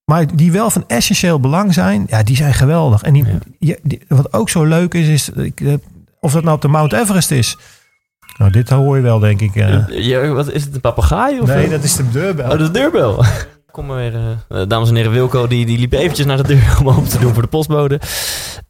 maar 0.05 0.35
die 0.35 0.51
wel 0.51 0.69
van 0.69 0.83
essentieel 0.87 1.39
belang 1.39 1.73
zijn, 1.73 2.05
ja, 2.09 2.23
die 2.23 2.35
zijn 2.35 2.53
geweldig. 2.53 3.01
En 3.01 3.13
die, 3.13 3.25
Ja. 3.25 3.37
je- 3.59 3.79
die- 3.83 4.01
wat 4.07 4.33
ook 4.33 4.49
zo 4.49 4.63
leuk 4.63 4.93
is, 4.93 5.07
is 5.07 5.29
ik, 5.29 5.61
eh, 5.61 5.73
of 6.19 6.31
dat 6.31 6.43
nou 6.43 6.55
op 6.55 6.61
de 6.61 6.67
Mount 6.67 6.93
Everest 6.93 7.31
is. 7.31 7.57
Nou, 8.37 8.51
dit 8.51 8.69
hoor 8.69 8.95
je 8.95 9.01
wel, 9.01 9.19
denk 9.19 9.41
ik. 9.41 9.55
eh. 9.55 9.87
Ja, 9.89 10.27
wat, 10.27 10.51
is 10.51 10.63
het 10.63 10.75
een 10.75 10.81
papegaai? 10.81 11.39
Of 11.39 11.47
nee, 11.47 11.63
eh? 11.65 11.69
dat 11.71 11.83
is 11.83 11.95
de 11.95 12.09
deurbel. 12.09 12.43
Oh, 12.45 12.49
dat 12.51 12.59
is 12.59 12.65
de 12.67 12.71
deurbel. 12.73 13.23
Kom 13.71 13.85
maar 13.85 13.97
weer. 13.97 14.15
eh, 14.15 14.61
eh, 14.61 14.67
dames 14.67 14.89
en 14.89 14.95
heren, 14.95 15.11
Wilco 15.11 15.47
die, 15.47 15.65
die 15.65 15.77
liep 15.77 15.93
eventjes 15.93 16.25
naar 16.25 16.37
de 16.37 16.43
deur 16.43 16.77
om 16.79 16.89
open 16.89 17.09
te 17.09 17.19
doen 17.19 17.33
voor 17.33 17.41
de 17.41 17.47
postbode. 17.47 17.99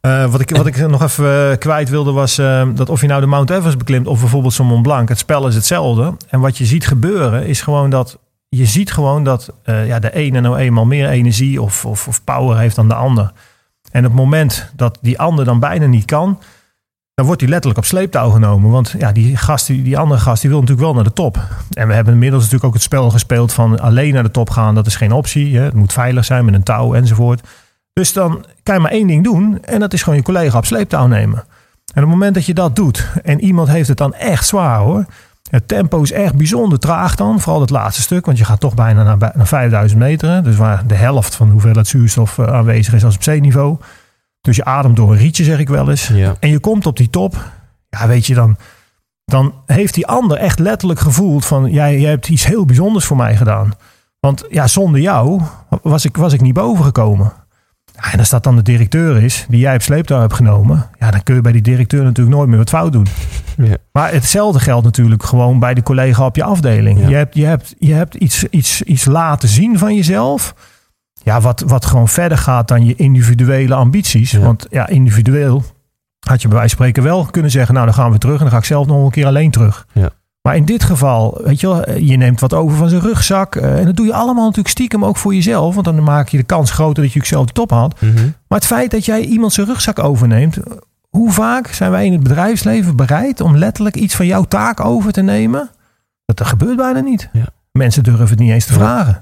Eh, 0.00 0.30
wat, 0.30 0.40
ik, 0.40 0.50
wat 0.50 0.66
ik 0.66 0.88
nog 0.88 1.02
even 1.02 1.58
kwijt 1.58 1.88
wilde 1.88 2.12
was 2.12 2.34
dat 2.74 2.88
of 2.88 3.00
je 3.00 3.06
nou 3.06 3.20
de 3.20 3.26
Mount 3.26 3.50
Everest 3.50 3.78
beklimt 3.78 4.06
of 4.06 4.20
bijvoorbeeld 4.20 4.52
zo'n 4.52 4.66
Mont 4.66 4.82
Blanc, 4.82 5.08
het 5.08 5.18
spel 5.18 5.46
is 5.46 5.54
hetzelfde. 5.54 6.16
En 6.28 6.40
wat 6.40 6.58
je 6.58 6.64
ziet 6.64 6.86
gebeuren 6.86 7.46
is 7.46 7.60
gewoon 7.60 7.90
dat 7.90 8.18
je 8.48 8.64
ziet 8.64 8.92
gewoon 8.92 9.24
dat 9.24 9.52
ja, 9.64 9.98
de 9.98 10.14
ene 10.14 10.40
nou 10.40 10.56
eenmaal 10.56 10.84
meer 10.84 11.08
energie 11.08 11.62
of, 11.62 11.84
of, 11.84 12.08
of 12.08 12.24
power 12.24 12.58
heeft 12.58 12.76
dan 12.76 12.88
de 12.88 12.94
ander. 12.94 13.32
En 13.90 14.04
op 14.04 14.10
het 14.10 14.20
moment 14.20 14.72
dat 14.76 14.98
die 15.00 15.18
ander 15.18 15.44
dan 15.44 15.58
bijna 15.60 15.86
niet 15.86 16.04
kan, 16.04 16.38
dan 17.20 17.28
wordt 17.28 17.40
hij 17.40 17.50
letterlijk 17.50 17.84
op 17.84 17.88
sleeptouw 17.90 18.30
genomen. 18.30 18.70
Want 18.70 18.94
ja, 18.98 19.12
die, 19.12 19.36
gast, 19.36 19.66
die, 19.66 19.82
die 19.82 19.98
andere 19.98 20.20
gast 20.20 20.40
die 20.40 20.50
wil 20.50 20.60
natuurlijk 20.60 20.86
wel 20.86 20.94
naar 20.94 21.04
de 21.04 21.12
top. 21.12 21.38
En 21.72 21.88
we 21.88 21.94
hebben 21.94 22.12
inmiddels 22.12 22.42
natuurlijk 22.42 22.68
ook 22.68 22.74
het 22.74 22.82
spel 22.82 23.10
gespeeld 23.10 23.52
van 23.52 23.80
alleen 23.80 24.14
naar 24.14 24.22
de 24.22 24.30
top 24.30 24.50
gaan. 24.50 24.74
Dat 24.74 24.86
is 24.86 24.96
geen 24.96 25.12
optie. 25.12 25.56
Hè. 25.56 25.62
Het 25.64 25.74
moet 25.74 25.92
veilig 25.92 26.24
zijn 26.24 26.44
met 26.44 26.54
een 26.54 26.62
touw 26.62 26.94
enzovoort. 26.94 27.46
Dus 27.92 28.12
dan 28.12 28.44
kan 28.62 28.74
je 28.74 28.80
maar 28.80 28.90
één 28.90 29.06
ding 29.06 29.24
doen. 29.24 29.58
En 29.64 29.80
dat 29.80 29.92
is 29.92 30.02
gewoon 30.02 30.18
je 30.18 30.24
collega 30.24 30.58
op 30.58 30.66
sleeptouw 30.66 31.06
nemen. 31.06 31.38
En 31.38 32.02
op 32.02 32.08
het 32.10 32.18
moment 32.18 32.34
dat 32.34 32.46
je 32.46 32.54
dat 32.54 32.76
doet. 32.76 33.08
En 33.22 33.40
iemand 33.40 33.68
heeft 33.68 33.88
het 33.88 33.96
dan 33.98 34.14
echt 34.14 34.46
zwaar 34.46 34.78
hoor. 34.78 35.04
Het 35.50 35.68
tempo 35.68 36.02
is 36.02 36.12
echt 36.12 36.34
bijzonder 36.36 36.78
traag 36.78 37.14
dan. 37.14 37.40
Vooral 37.40 37.60
het 37.60 37.70
laatste 37.70 38.02
stuk. 38.02 38.26
Want 38.26 38.38
je 38.38 38.44
gaat 38.44 38.60
toch 38.60 38.74
bijna 38.74 39.02
naar, 39.02 39.18
bij- 39.18 39.32
naar 39.34 39.46
5000 39.46 40.00
meter. 40.00 40.42
Dus 40.42 40.56
waar 40.56 40.86
de 40.86 40.94
helft 40.94 41.34
van 41.34 41.46
de 41.46 41.52
hoeveelheid 41.52 41.86
zuurstof 41.86 42.38
eh, 42.38 42.46
aanwezig 42.46 42.94
is 42.94 43.04
als 43.04 43.14
op 43.14 43.22
zeeniveau. 43.22 43.76
Dus 44.40 44.56
je 44.56 44.64
ademt 44.64 44.96
door 44.96 45.12
een 45.12 45.18
rietje 45.18 45.44
zeg 45.44 45.58
ik 45.58 45.68
wel 45.68 45.90
eens. 45.90 46.06
Ja. 46.06 46.36
En 46.40 46.50
je 46.50 46.58
komt 46.58 46.86
op 46.86 46.96
die 46.96 47.10
top. 47.10 47.50
Ja 47.88 48.08
weet 48.08 48.26
je 48.26 48.34
dan. 48.34 48.56
Dan 49.24 49.54
heeft 49.66 49.94
die 49.94 50.06
ander 50.06 50.36
echt 50.36 50.58
letterlijk 50.58 51.00
gevoeld 51.00 51.44
van. 51.44 51.70
Jij, 51.70 52.00
jij 52.00 52.10
hebt 52.10 52.28
iets 52.28 52.46
heel 52.46 52.64
bijzonders 52.64 53.04
voor 53.04 53.16
mij 53.16 53.36
gedaan. 53.36 53.72
Want 54.20 54.44
ja, 54.48 54.66
zonder 54.66 55.00
jou 55.00 55.42
was 55.82 56.04
ik, 56.04 56.16
was 56.16 56.32
ik 56.32 56.40
niet 56.40 56.54
boven 56.54 56.84
gekomen. 56.84 57.32
Ja, 57.94 58.12
en 58.12 58.18
als 58.18 58.28
dat 58.28 58.42
dan 58.42 58.56
de 58.56 58.62
directeur 58.62 59.22
is, 59.22 59.46
die 59.48 59.60
jij 59.60 59.74
op 59.74 59.82
sleeptouw 59.82 60.20
hebt 60.20 60.34
genomen, 60.34 60.86
ja, 60.98 61.10
dan 61.10 61.22
kun 61.22 61.34
je 61.34 61.40
bij 61.40 61.52
die 61.52 61.62
directeur 61.62 62.02
natuurlijk 62.04 62.36
nooit 62.36 62.48
meer 62.48 62.58
wat 62.58 62.68
fout 62.68 62.92
doen. 62.92 63.06
Ja. 63.56 63.76
Maar 63.92 64.12
hetzelfde 64.12 64.60
geldt 64.60 64.84
natuurlijk 64.84 65.22
gewoon 65.22 65.58
bij 65.58 65.74
de 65.74 65.82
collega 65.82 66.24
op 66.24 66.36
je 66.36 66.44
afdeling. 66.44 67.00
Ja. 67.00 67.08
Je 67.08 67.14
hebt, 67.14 67.34
je 67.34 67.44
hebt, 67.44 67.74
je 67.78 67.92
hebt 67.92 68.14
iets, 68.14 68.44
iets, 68.44 68.82
iets 68.82 69.04
laten 69.04 69.48
zien 69.48 69.78
van 69.78 69.94
jezelf. 69.94 70.54
Ja, 71.22 71.40
wat, 71.40 71.60
wat 71.66 71.86
gewoon 71.86 72.08
verder 72.08 72.38
gaat 72.38 72.68
dan 72.68 72.84
je 72.84 72.94
individuele 72.96 73.74
ambities. 73.74 74.30
Ja. 74.30 74.38
Want 74.40 74.66
ja, 74.70 74.88
individueel 74.88 75.62
had 76.26 76.42
je 76.42 76.48
bij 76.48 76.56
wijze 76.56 76.76
van 76.76 76.86
spreken 76.86 77.02
wel 77.10 77.24
kunnen 77.24 77.50
zeggen, 77.50 77.74
nou 77.74 77.86
dan 77.86 77.94
gaan 77.94 78.10
we 78.10 78.18
terug 78.18 78.34
en 78.36 78.40
dan 78.42 78.50
ga 78.50 78.56
ik 78.58 78.64
zelf 78.64 78.86
nog 78.86 79.04
een 79.04 79.10
keer 79.10 79.26
alleen 79.26 79.50
terug. 79.50 79.86
Ja. 79.92 80.10
Maar 80.42 80.56
in 80.56 80.64
dit 80.64 80.82
geval, 80.84 81.40
weet 81.44 81.60
je 81.60 81.66
wel, 81.66 81.90
je 81.98 82.16
neemt 82.16 82.40
wat 82.40 82.54
over 82.54 82.76
van 82.76 82.88
zijn 82.88 83.00
rugzak. 83.00 83.56
eh, 83.56 83.78
En 83.78 83.84
dat 83.84 83.96
doe 83.96 84.06
je 84.06 84.12
allemaal 84.14 84.42
natuurlijk 84.44 84.68
stiekem 84.68 85.04
ook 85.04 85.16
voor 85.16 85.34
jezelf. 85.34 85.74
Want 85.74 85.86
dan 85.86 86.02
maak 86.02 86.28
je 86.28 86.36
de 86.36 86.42
kans 86.42 86.70
groter 86.70 87.02
dat 87.02 87.12
je 87.12 87.26
zelf 87.26 87.46
de 87.46 87.52
top 87.52 87.70
haalt. 87.70 88.00
Mhm. 88.00 88.14
Maar 88.48 88.58
het 88.58 88.66
feit 88.66 88.90
dat 88.90 89.04
jij 89.04 89.20
iemand 89.20 89.52
zijn 89.52 89.66
rugzak 89.66 89.98
overneemt. 89.98 90.58
Hoe 91.08 91.32
vaak 91.32 91.66
zijn 91.66 91.90
wij 91.90 92.06
in 92.06 92.12
het 92.12 92.22
bedrijfsleven 92.22 92.96
bereid 92.96 93.40
om 93.40 93.56
letterlijk 93.56 93.96
iets 93.96 94.14
van 94.16 94.26
jouw 94.26 94.42
taak 94.44 94.80
over 94.84 95.12
te 95.12 95.22
nemen? 95.22 95.70
Dat, 96.24 96.36
dat 96.36 96.46
gebeurt 96.46 96.76
bijna 96.76 97.00
niet. 97.00 97.28
Ja. 97.32 97.46
Mensen 97.72 98.02
durven 98.02 98.28
het 98.28 98.38
niet 98.38 98.50
eens 98.50 98.66
te 98.66 98.72
vragen. 98.72 99.20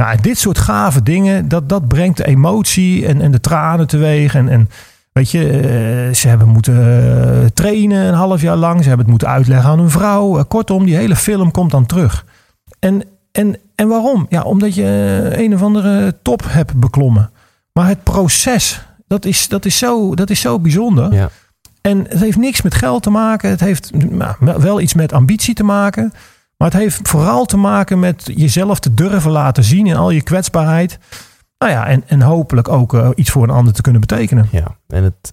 Nou, 0.00 0.20
dit 0.20 0.38
soort 0.38 0.58
gave 0.58 1.02
dingen, 1.02 1.48
dat, 1.48 1.68
dat 1.68 1.88
brengt 1.88 2.16
de 2.16 2.26
emotie 2.26 3.06
en, 3.06 3.20
en 3.20 3.30
de 3.30 3.40
tranen 3.40 3.86
teweeg. 3.86 4.34
En, 4.34 4.48
en 4.48 4.68
weet 5.12 5.30
je, 5.30 5.50
eh, 5.50 6.14
ze 6.14 6.28
hebben 6.28 6.48
moeten 6.48 6.76
eh, 6.76 7.46
trainen 7.54 8.06
een 8.06 8.14
half 8.14 8.40
jaar 8.40 8.56
lang. 8.56 8.82
Ze 8.82 8.88
hebben 8.88 8.98
het 8.98 9.10
moeten 9.10 9.28
uitleggen 9.28 9.70
aan 9.70 9.78
hun 9.78 9.90
vrouw. 9.90 10.38
Eh, 10.38 10.44
kortom, 10.48 10.84
die 10.84 10.96
hele 10.96 11.16
film 11.16 11.50
komt 11.50 11.70
dan 11.70 11.86
terug. 11.86 12.24
En, 12.78 13.02
en, 13.32 13.56
en 13.74 13.88
waarom? 13.88 14.26
Ja, 14.28 14.42
omdat 14.42 14.74
je 14.74 14.84
een 15.32 15.54
of 15.54 15.62
andere 15.62 16.16
top 16.22 16.42
hebt 16.46 16.74
beklommen. 16.74 17.30
Maar 17.72 17.86
het 17.88 18.02
proces, 18.02 18.86
dat 19.06 19.24
is, 19.24 19.48
dat 19.48 19.64
is, 19.64 19.78
zo, 19.78 20.14
dat 20.14 20.30
is 20.30 20.40
zo 20.40 20.58
bijzonder. 20.58 21.12
Ja. 21.12 21.30
En 21.80 22.06
het 22.08 22.20
heeft 22.20 22.38
niks 22.38 22.62
met 22.62 22.74
geld 22.74 23.02
te 23.02 23.10
maken. 23.10 23.50
Het 23.50 23.60
heeft 23.60 24.10
nou, 24.10 24.34
wel 24.38 24.80
iets 24.80 24.94
met 24.94 25.12
ambitie 25.12 25.54
te 25.54 25.64
maken. 25.64 26.12
Maar 26.60 26.70
het 26.70 26.80
heeft 26.80 27.08
vooral 27.08 27.44
te 27.44 27.56
maken 27.56 27.98
met 27.98 28.30
jezelf 28.34 28.78
te 28.80 28.94
durven 28.94 29.30
laten 29.30 29.64
zien 29.64 29.86
in 29.86 29.96
al 29.96 30.10
je 30.10 30.22
kwetsbaarheid. 30.22 30.98
Nou 31.58 31.72
ja, 31.72 31.86
en, 31.86 32.02
en 32.06 32.20
hopelijk 32.22 32.68
ook 32.68 32.94
eh, 32.94 33.08
iets 33.14 33.30
voor 33.30 33.42
een 33.42 33.50
ander 33.50 33.72
te 33.72 33.82
kunnen 33.82 34.00
betekenen. 34.00 34.48
ja, 34.50 34.76
en 34.88 35.04
het 35.04 35.30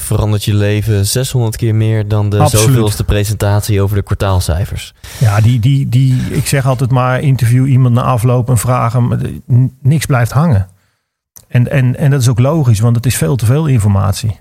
verandert 0.00 0.44
je 0.44 0.54
leven 0.54 1.06
600 1.06 1.56
keer 1.56 1.74
meer 1.74 2.08
dan 2.08 2.30
de 2.30 2.38
Absoluut. 2.38 2.66
zoveelste 2.66 3.04
presentatie 3.04 3.80
over 3.82 3.96
de 3.96 4.02
kwartaalcijfers. 4.02 4.94
Ja, 5.20 5.40
die, 5.40 5.60
die, 5.60 5.88
die, 5.88 6.14
ik 6.30 6.46
zeg 6.46 6.66
altijd 6.66 6.90
maar, 6.90 7.20
interview 7.20 7.66
iemand 7.66 7.94
na 7.94 8.02
afloop 8.02 8.48
en 8.48 8.58
vraag 8.58 8.92
hem. 8.92 9.12
eh, 9.12 9.30
Niks 9.82 10.06
blijft 10.06 10.32
hangen. 10.32 10.68
En, 11.48 11.70
en, 11.70 11.96
en 11.96 12.10
dat 12.10 12.20
is 12.20 12.28
ook 12.28 12.38
logisch, 12.38 12.80
want 12.80 12.96
het 12.96 13.06
is 13.06 13.16
veel 13.16 13.36
te 13.36 13.46
veel 13.46 13.66
informatie. 13.66 14.40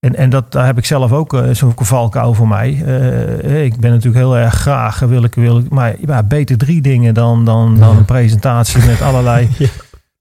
En, 0.00 0.16
en 0.16 0.30
dat, 0.30 0.52
daar 0.52 0.66
heb 0.66 0.78
ik 0.78 0.84
zelf 0.84 1.12
ook 1.12 1.34
eh, 1.34 1.50
zo'n 1.52 1.72
valkuil 1.76 2.34
voor 2.34 2.48
mij. 2.48 2.82
Eh, 2.84 3.64
ik 3.64 3.76
ben 3.80 3.90
natuurlijk 3.90 4.16
heel 4.24 4.36
erg 4.36 4.54
graag, 4.54 4.98
wil 4.98 5.24
ik, 5.24 5.34
wil 5.34 5.58
ik, 5.58 5.70
maar 5.70 5.96
ja, 6.06 6.22
beter 6.22 6.58
drie 6.58 6.82
dingen 6.82 7.14
dan, 7.14 7.44
dan, 7.44 7.78
dan 7.78 7.96
een 7.96 8.04
presentatie 8.04 8.84
met 8.84 9.02
allerlei 9.02 9.48
Ja. 9.58 9.66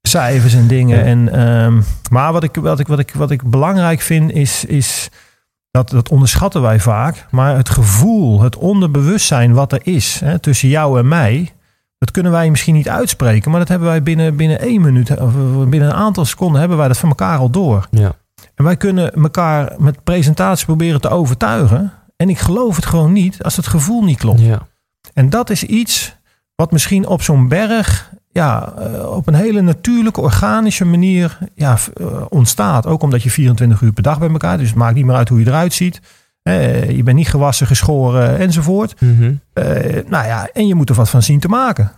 cijfers 0.02 0.54
en 0.54 0.68
dingen. 0.68 0.98
Ja. 0.98 1.04
En, 1.04 1.30
ehm, 1.34 1.82
maar 2.10 2.34
wat 2.34 2.44
ik, 2.44 2.56
wat, 2.56 2.80
ik, 2.80 2.88
wat, 2.88 3.00
ik, 3.00 3.12
wat 3.14 3.32
ik 3.32 3.50
belangrijk 3.50 4.02
vind 4.02 4.32
is, 4.32 4.66
is 4.66 5.10
dat, 5.72 5.90
dat 5.90 6.10
onderschatten 6.10 6.62
wij 6.62 6.80
vaak. 6.80 7.26
Maar 7.32 7.56
het 7.56 7.70
gevoel, 7.70 8.42
het 8.42 8.56
onderbewustzijn 8.56 9.54
wat 9.54 9.72
er 9.72 9.80
is 9.84 10.20
hè, 10.24 10.40
tussen 10.40 10.70
jou 10.70 11.00
en 11.00 11.08
mij. 11.08 11.52
Dat 11.98 12.12
kunnen 12.12 12.32
wij 12.32 12.50
misschien 12.50 12.76
niet 12.76 12.90
uitspreken. 12.90 13.52
Maar 13.52 13.60
dat 13.60 13.70
hebben 13.70 13.88
wij 13.88 14.04
binnen, 14.04 14.36
binnen 14.36 14.60
één 14.60 14.82
minuut. 14.82 15.20
Of 15.20 15.34
binnen 15.70 15.90
een 15.90 15.96
aantal 15.96 16.26
seconden 16.26 16.60
hebben 16.60 16.78
wij 16.78 16.88
dat 16.88 16.98
van 16.98 17.10
elkaar 17.10 17.38
al 17.38 17.50
door. 17.50 17.88
Ja. 17.92 18.12
En 18.58 18.64
wij 18.64 18.78
kunnen 18.78 19.14
elkaar 19.14 19.74
met 19.78 20.04
presentatie 20.04 20.66
proberen 20.66 21.02
te 21.02 21.10
overtuigen. 21.10 21.94
En 22.16 22.30
ik 22.30 22.40
geloof 22.40 22.76
het 22.76 22.86
gewoon 22.86 23.12
niet 23.12 23.44
als 23.44 23.56
het 23.56 23.68
gevoel 23.68 24.04
niet 24.04 24.18
klopt. 24.18 24.40
Ja. 24.40 24.68
En 25.14 25.30
dat 25.30 25.50
is 25.50 25.64
iets 25.64 26.16
wat 26.56 26.72
misschien 26.72 27.08
op 27.08 27.22
zo'n 27.22 27.48
berg 27.48 28.12
ja, 28.30 28.74
eh, 28.78 29.12
op 29.12 29.28
een 29.28 29.34
hele 29.34 29.62
natuurlijke, 29.62 30.22
organische 30.22 30.86
manier 30.86 31.38
ja, 31.56 31.78
eh, 31.94 32.22
ontstaat. 32.30 32.86
Ook 32.86 33.02
omdat 33.02 33.24
je 33.24 33.30
24 33.30 33.82
uur 33.82 33.92
per 33.92 34.04
dag 34.04 34.20
bij 34.20 34.30
elkaar, 34.30 34.58
dus 34.58 34.68
het 34.68 34.78
maakt 34.78 34.96
niet 34.96 35.06
meer 35.06 35.16
uit 35.16 35.30
hoe 35.30 35.40
je 35.40 35.48
eruit 35.48 35.74
ziet. 35.74 36.02
Eh, 36.48 36.90
je 36.90 37.04
bent 37.04 37.18
niet 37.18 37.30
gewassen, 37.30 37.68
geschoren 37.68 38.38
enzovoort. 38.38 39.02
Mhm. 39.02 39.34
Eh, 39.54 39.64
nou 40.08 40.26
ja, 40.26 40.50
en 40.54 40.68
je 40.68 40.76
moet 40.76 40.90
er 40.90 40.96
wat 40.96 41.10
van 41.10 41.22
zien 41.22 41.40
te 41.40 41.48
maken. 41.48 41.92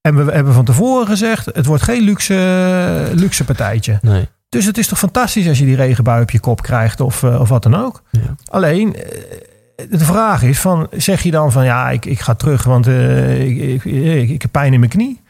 En 0.00 0.24
we 0.24 0.32
hebben 0.32 0.54
van 0.54 0.64
tevoren 0.64 1.06
gezegd, 1.06 1.46
het 1.46 1.66
wordt 1.66 1.82
geen 1.82 2.02
luxe, 2.02 3.10
luxe 3.14 3.44
partijtje. 3.44 3.98
Nee. 4.02 4.28
Dus 4.50 4.64
het 4.64 4.78
is 4.78 4.86
toch 4.88 4.98
fantastisch 4.98 5.48
als 5.48 5.58
je 5.58 5.64
die 5.64 5.76
regenbui 5.76 6.22
op 6.22 6.30
je 6.30 6.40
kop 6.40 6.62
krijgt 6.62 7.00
of, 7.00 7.22
eh, 7.22 7.40
of 7.40 7.48
wat 7.48 7.62
dan 7.62 7.74
ook. 7.74 8.02
Ja. 8.10 8.34
Alleen, 8.50 8.94
eh, 8.96 9.90
de 9.90 9.98
vraag 9.98 10.42
is 10.42 10.60
van, 10.60 10.86
zeg 10.90 11.22
je 11.22 11.30
dan 11.30 11.52
van 11.52 11.64
ja, 11.64 11.90
ik, 11.90 12.04
ik 12.04 12.20
ga 12.20 12.34
terug, 12.34 12.64
want 12.64 12.86
eh, 12.86 13.74
ik, 13.74 13.84
ik, 14.28 14.42
heb 14.42 14.52
pijn 14.52 14.72
in 14.72 14.78
mijn 14.78 14.90
knie. 14.90 15.20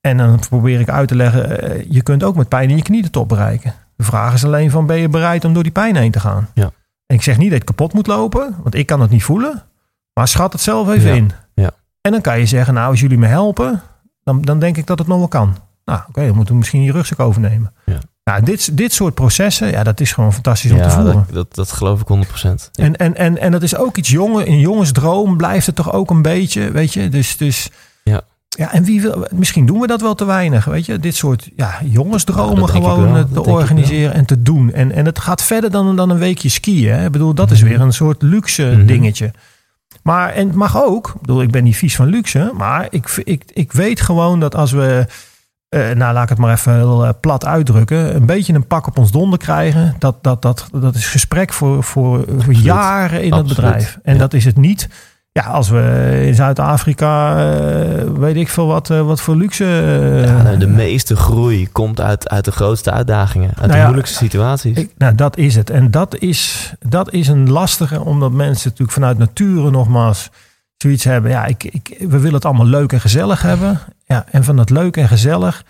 En 0.00 0.16
dan 0.16 0.38
probeer 0.48 0.80
ik 0.80 0.88
uit 0.88 1.08
te 1.08 1.14
leggen, 1.14 1.84
je 1.92 2.02
kunt 2.02 2.22
ook 2.22 2.36
met 2.36 2.48
pijn 2.48 2.70
in 2.70 2.76
je 2.76 2.82
knie 2.82 3.02
de 3.02 3.10
top 3.10 3.28
bereiken. 3.28 3.74
De 3.96 4.04
vraag 4.04 4.34
is 4.34 4.44
alleen 4.44 4.70
van, 4.70 4.86
ben 4.86 4.96
je 4.98 5.08
bereid 5.08 5.44
om 5.44 5.52
door 5.54 5.62
die 5.62 5.72
pijn 5.72 5.96
heen 5.96 6.10
te 6.10 6.20
gaan? 6.20 6.48
Ja. 6.54 6.70
En 7.06 7.16
ik 7.16 7.22
zeg 7.22 7.36
niet 7.38 7.50
dat 7.50 7.58
het 7.58 7.68
kapot 7.68 7.92
moet 7.92 8.06
lopen, 8.06 8.56
want 8.62 8.74
ik 8.74 8.86
kan 8.86 9.00
het 9.00 9.10
niet 9.10 9.24
voelen. 9.24 9.62
Maar 10.14 10.28
schat 10.28 10.52
het 10.52 10.62
zelf 10.62 10.88
even 10.88 11.08
Ja. 11.08 11.14
in. 11.14 11.30
Ja. 11.54 11.70
En 12.00 12.12
dan 12.12 12.20
kan 12.20 12.38
je 12.38 12.46
zeggen, 12.46 12.74
nou, 12.74 12.90
als 12.90 13.00
jullie 13.00 13.18
me 13.18 13.26
helpen, 13.26 13.82
dan, 14.24 14.42
dan 14.42 14.58
denk 14.58 14.76
ik 14.76 14.86
dat 14.86 14.98
het 14.98 15.08
nog 15.08 15.18
wel 15.18 15.28
kan. 15.28 15.56
Nou, 15.84 16.00
oké, 16.08 16.26
dan 16.26 16.34
moeten 16.34 16.52
we 16.52 16.58
misschien 16.58 16.82
je 16.82 16.92
rugzak 16.92 17.20
overnemen. 17.20 17.72
Ja. 17.84 17.98
Nou, 18.28 18.42
dit, 18.44 18.76
dit 18.76 18.92
soort 18.92 19.14
processen, 19.14 19.70
ja, 19.70 19.82
dat 19.82 20.00
is 20.00 20.12
gewoon 20.12 20.32
fantastisch 20.32 20.70
om 20.70 20.82
te 20.82 20.90
voeren. 20.90 21.14
dat, 21.14 21.32
dat, 21.34 21.54
dat 21.54 21.72
geloof 21.72 22.00
ik 22.00 22.06
100%. 22.26 22.40
Ja. 22.42 22.84
En, 22.84 22.96
en, 22.96 23.16
en, 23.16 23.38
en 23.38 23.50
dat 23.52 23.62
is 23.62 23.76
ook 23.76 23.96
iets 23.96 24.08
jongen, 24.08 24.48
een 24.48 24.58
jongensdroom 24.60 25.36
blijft 25.36 25.66
het 25.66 25.74
toch 25.74 25.92
ook 25.92 26.10
een 26.10 26.22
beetje, 26.22 26.70
weet 26.70 26.92
je. 26.92 27.08
Dus, 27.08 27.36
dus 27.36 27.70
Ja. 28.04 28.20
ja, 28.48 28.72
en 28.72 28.84
wie 28.84 29.00
wil, 29.00 29.26
misschien 29.34 29.66
doen 29.66 29.80
we 29.80 29.86
dat 29.86 30.00
wel 30.00 30.14
te 30.14 30.24
weinig, 30.24 30.64
weet 30.64 30.86
je. 30.86 30.98
Dit 30.98 31.16
soort 31.16 31.48
ja, 31.56 31.78
jongensdromen 31.84 32.62
ik 32.64 32.70
gewoon 32.70 33.12
wel. 33.12 33.28
te 33.42 33.50
organiseren 33.50 34.14
en 34.14 34.24
te 34.24 34.42
doen. 34.42 34.72
En, 34.72 34.92
en 34.92 35.04
het 35.04 35.18
gaat 35.18 35.42
verder 35.42 35.70
dan, 35.70 35.96
dan 35.96 36.10
een 36.10 36.18
weekje 36.18 36.48
skiën. 36.48 36.92
Hè. 36.92 37.04
Ik 37.04 37.12
bedoel, 37.12 37.34
dat 37.34 37.50
is 37.50 37.60
Mhm. 37.60 37.68
weer 37.68 37.80
een 37.80 37.92
soort 37.92 38.22
luxe 38.22 38.64
Mhm. 38.64 38.86
dingetje. 38.86 39.30
Maar, 40.02 40.32
en 40.32 40.46
het 40.46 40.56
mag 40.56 40.82
ook, 40.82 41.08
ik 41.14 41.20
bedoel, 41.20 41.42
ik 41.42 41.50
ben 41.50 41.64
niet 41.64 41.76
vies 41.76 41.96
van 41.96 42.06
luxe, 42.06 42.50
maar 42.54 42.86
ik, 42.90 43.22
ik, 43.24 43.42
ik 43.52 43.72
weet 43.72 44.00
gewoon 44.00 44.40
dat 44.40 44.54
als 44.54 44.72
we, 44.72 45.06
eh, 45.68 45.90
nou 45.90 46.12
laat 46.14 46.22
ik 46.22 46.28
het 46.28 46.38
maar 46.38 46.52
even 46.52 46.74
heel 46.74 47.04
eh, 47.06 47.10
plat 47.20 47.44
uitdrukken, 47.46 48.14
een 48.14 48.26
beetje 48.26 48.54
een 48.54 48.66
pak 48.66 48.86
op 48.86 48.98
ons 48.98 49.10
donder 49.10 49.38
krijgen, 49.38 49.94
dat, 49.98 50.16
dat, 50.22 50.42
dat, 50.42 50.68
dat 50.72 50.94
is 50.94 51.06
gesprek 51.06 51.52
voor, 51.52 51.82
voor, 51.84 52.24
voor 52.38 52.52
jaren 52.52 53.22
in 53.22 53.32
Absoluut. 53.32 53.56
het 53.56 53.56
bedrijf. 53.64 53.98
En 54.02 54.12
Ja. 54.14 54.18
dat 54.20 54.34
is 54.34 54.44
het 54.44 54.56
niet. 54.56 54.88
Ja, 55.32 55.44
als 55.44 55.68
we 55.68 56.22
in 56.26 56.34
Zuid-Afrika, 56.34 57.36
eh, 57.38 58.02
weet 58.14 58.36
ik 58.36 58.48
veel 58.48 58.66
wat, 58.66 58.88
wat 58.88 59.20
voor 59.20 59.36
luxe. 59.36 59.64
Ja, 60.26 60.42
nou, 60.42 60.58
de 60.58 60.66
meeste 60.66 61.16
groei 61.16 61.68
komt 61.72 62.00
uit, 62.00 62.28
uit 62.28 62.44
de 62.44 62.52
grootste 62.52 62.90
uitdagingen. 62.90 63.48
Uit 63.48 63.58
Nou 63.58 63.70
de 63.70 63.76
ja, 63.76 63.82
moeilijkste 63.84 64.16
situaties. 64.16 64.76
Ik, 64.76 64.90
nou, 64.96 65.14
dat 65.14 65.36
is 65.36 65.54
het. 65.54 65.70
En 65.70 65.90
dat 65.90 66.16
is, 66.18 66.72
dat 66.80 67.12
is 67.12 67.28
een 67.28 67.50
lastige, 67.50 68.04
omdat 68.04 68.32
mensen 68.32 68.64
natuurlijk 68.68 68.92
vanuit 68.92 69.18
nature 69.18 69.70
nogmaals 69.70 70.30
zoiets 70.78 71.04
hebben. 71.04 71.30
Ja, 71.30 71.46
ik, 71.46 71.64
ik, 71.64 71.96
we 71.98 72.18
willen 72.18 72.34
het 72.34 72.44
allemaal 72.44 72.66
leuk 72.66 72.92
en 72.92 73.00
gezellig 73.00 73.42
hebben. 73.42 73.80
Ja, 74.04 74.24
en 74.30 74.44
van 74.44 74.56
dat 74.56 74.70
leuk 74.70 74.96
en 74.96 75.08
gezellig, 75.08 75.64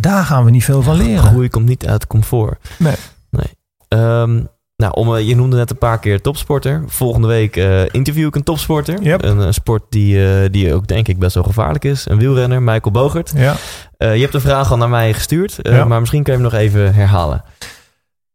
daar 0.00 0.24
gaan 0.24 0.44
we 0.44 0.50
niet 0.50 0.64
veel 0.64 0.82
van 0.82 0.96
leren. 0.96 1.24
Groei 1.24 1.48
komt 1.48 1.68
niet 1.68 1.86
uit 1.86 2.06
comfort. 2.06 2.68
Nee. 2.78 2.96
nee. 3.30 3.50
Ehm, 3.88 4.40
nou, 4.76 4.92
om, 4.92 5.16
eh, 5.16 5.28
je 5.28 5.36
noemde 5.36 5.56
net 5.56 5.70
een 5.70 5.78
paar 5.78 5.98
keer 5.98 6.20
topsporter. 6.20 6.82
Volgende 6.86 7.26
week 7.26 7.56
eh, 7.56 7.82
interview 7.90 8.26
ik 8.26 8.34
een 8.34 8.42
topsporter. 8.42 9.02
Yep. 9.02 9.22
Een, 9.22 9.40
eh, 9.40 9.50
sport 9.50 9.82
die, 9.88 10.50
die 10.50 10.74
ook 10.74 10.86
denk 10.86 11.08
ik 11.08 11.18
best 11.18 11.34
wel 11.34 11.44
gevaarlijk 11.44 11.84
is. 11.84 12.08
Een 12.08 12.18
wielrenner, 12.18 12.62
Michael 12.62 12.90
Bogert. 12.90 13.32
Ja. 13.36 13.54
Je 13.98 14.20
hebt 14.20 14.32
de 14.32 14.40
vraag 14.40 14.70
al 14.70 14.76
naar 14.76 14.88
mij 14.88 15.12
gestuurd. 15.12 15.58
Ja. 15.62 15.84
Maar 15.84 16.00
misschien 16.00 16.22
kun 16.22 16.32
je 16.32 16.38
hem 16.38 16.50
nog 16.50 16.60
even 16.60 16.94
herhalen. 16.94 17.44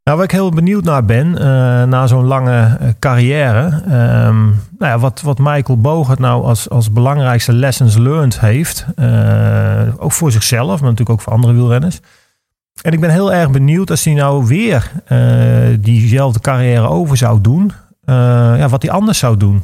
Nou, 0.10 0.22
waar 0.22 0.30
ik 0.30 0.36
heel 0.36 0.52
benieuwd 0.52 0.84
naar 0.84 1.06
ben, 1.06 1.38
eh, 1.38 1.44
na 1.84 2.08
zo'n 2.08 2.26
lange 2.26 2.78
eh, 2.80 2.90
carrière. 3.00 3.82
ehm, 3.90 4.46
nou 4.80 5.00
wat, 5.00 5.22
wat 5.22 5.38
Michael 5.38 5.82
Bogert 5.82 6.20
nou 6.20 6.44
als, 6.44 6.70
als 6.70 6.92
belangrijkste 6.92 7.54
lessons 7.54 7.98
learned 7.98 8.40
heeft. 8.40 8.86
eh, 8.96 9.82
ook 9.98 10.12
voor 10.12 10.32
zichzelf, 10.32 10.68
maar 10.68 10.90
natuurlijk 10.90 11.10
ook 11.10 11.22
voor 11.22 11.34
andere 11.34 11.54
wielrenners. 11.54 12.00
En 12.82 12.92
ik 12.92 13.00
ben 13.00 13.10
heel 13.10 13.34
erg 13.34 13.52
benieuwd 13.52 13.90
als 13.90 14.04
hij 14.04 14.14
nou 14.14 14.46
weer 14.46 14.92
diezelfde 15.80 16.40
carrière 16.40 16.88
over 16.88 17.18
zou 17.18 17.42
doen. 17.42 17.72
ja, 18.58 18.68
wat 18.70 18.82
hij 18.82 18.92
anders 18.92 19.18
zou 19.18 19.38
doen. 19.38 19.64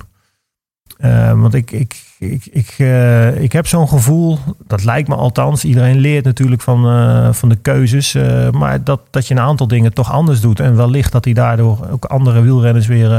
Eh, 0.98 1.42
want 1.42 1.54
ik, 1.54 1.72
ik, 1.72 1.96
ik, 2.20 2.46
ik, 2.52 2.74
eh, 2.78 3.42
ik 3.42 3.52
heb 3.52 3.68
zo'n 3.68 3.88
gevoel, 3.88 4.40
dat 4.68 4.84
lijkt 4.84 5.08
me 5.08 5.16
althans. 5.16 5.64
Iedereen 5.66 5.98
leert 5.98 6.26
natuurlijk 6.26 6.62
van, 6.62 6.88
eh, 6.88 7.34
van 7.34 7.50
de 7.50 7.56
keuzes. 7.56 8.14
eh, 8.16 8.50
maar 8.50 8.84
dat, 8.84 9.02
dat 9.10 9.28
je 9.28 9.34
een 9.34 9.40
aantal 9.40 9.68
dingen 9.68 9.94
toch 9.94 10.12
anders 10.12 10.42
doet. 10.42 10.60
En 10.60 10.76
wellicht 10.76 11.12
dat 11.12 11.26
hij 11.26 11.34
daardoor 11.34 11.88
ook 11.92 12.06
andere 12.06 12.42
wielrenners 12.42 12.88
weer 12.88 13.10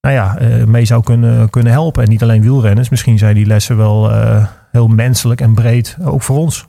nou 0.00 0.14
ja, 0.14 0.38
mee 0.66 0.84
zou 0.84 1.02
kunnen, 1.02 1.50
kunnen 1.50 1.72
helpen. 1.72 2.02
En 2.02 2.08
niet 2.08 2.22
alleen 2.22 2.42
wielrenners. 2.42 2.88
Misschien 2.88 3.18
zijn 3.18 3.34
die 3.34 3.46
lessen 3.46 3.76
wel 3.76 4.10
heel 4.72 4.88
menselijk 4.88 5.40
en 5.40 5.54
breed, 5.54 5.96
ook 6.04 6.22
voor 6.22 6.36
ons. 6.38 6.66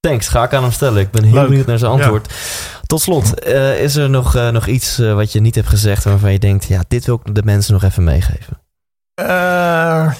Thanks, 0.00 0.28
ga 0.28 0.44
ik 0.44 0.54
aan 0.54 0.62
hem 0.62 0.72
stellen. 0.72 1.00
Ik 1.00 1.10
ben 1.10 1.24
heel 1.24 1.34
Leuk. 1.34 1.48
benieuwd 1.48 1.66
naar 1.66 1.78
zijn 1.78 1.90
antwoord. 1.92 2.34
Tot 2.86 3.00
slot, 3.00 3.44
is 3.80 3.96
er 3.96 4.10
nog, 4.10 4.34
nog 4.52 4.66
iets 4.66 4.98
wat 4.98 5.32
je 5.32 5.40
niet 5.40 5.54
hebt 5.54 5.68
gezegd... 5.68 6.04
waarvan 6.04 6.32
je 6.32 6.38
denkt, 6.38 6.64
ja, 6.64 6.82
dit 6.88 7.04
wil 7.04 7.20
ik 7.24 7.34
de 7.34 7.42
mensen 7.44 7.72
nog 7.72 7.82
even 7.82 8.04
meegeven? 8.04 8.58
Eh, 9.16 10.12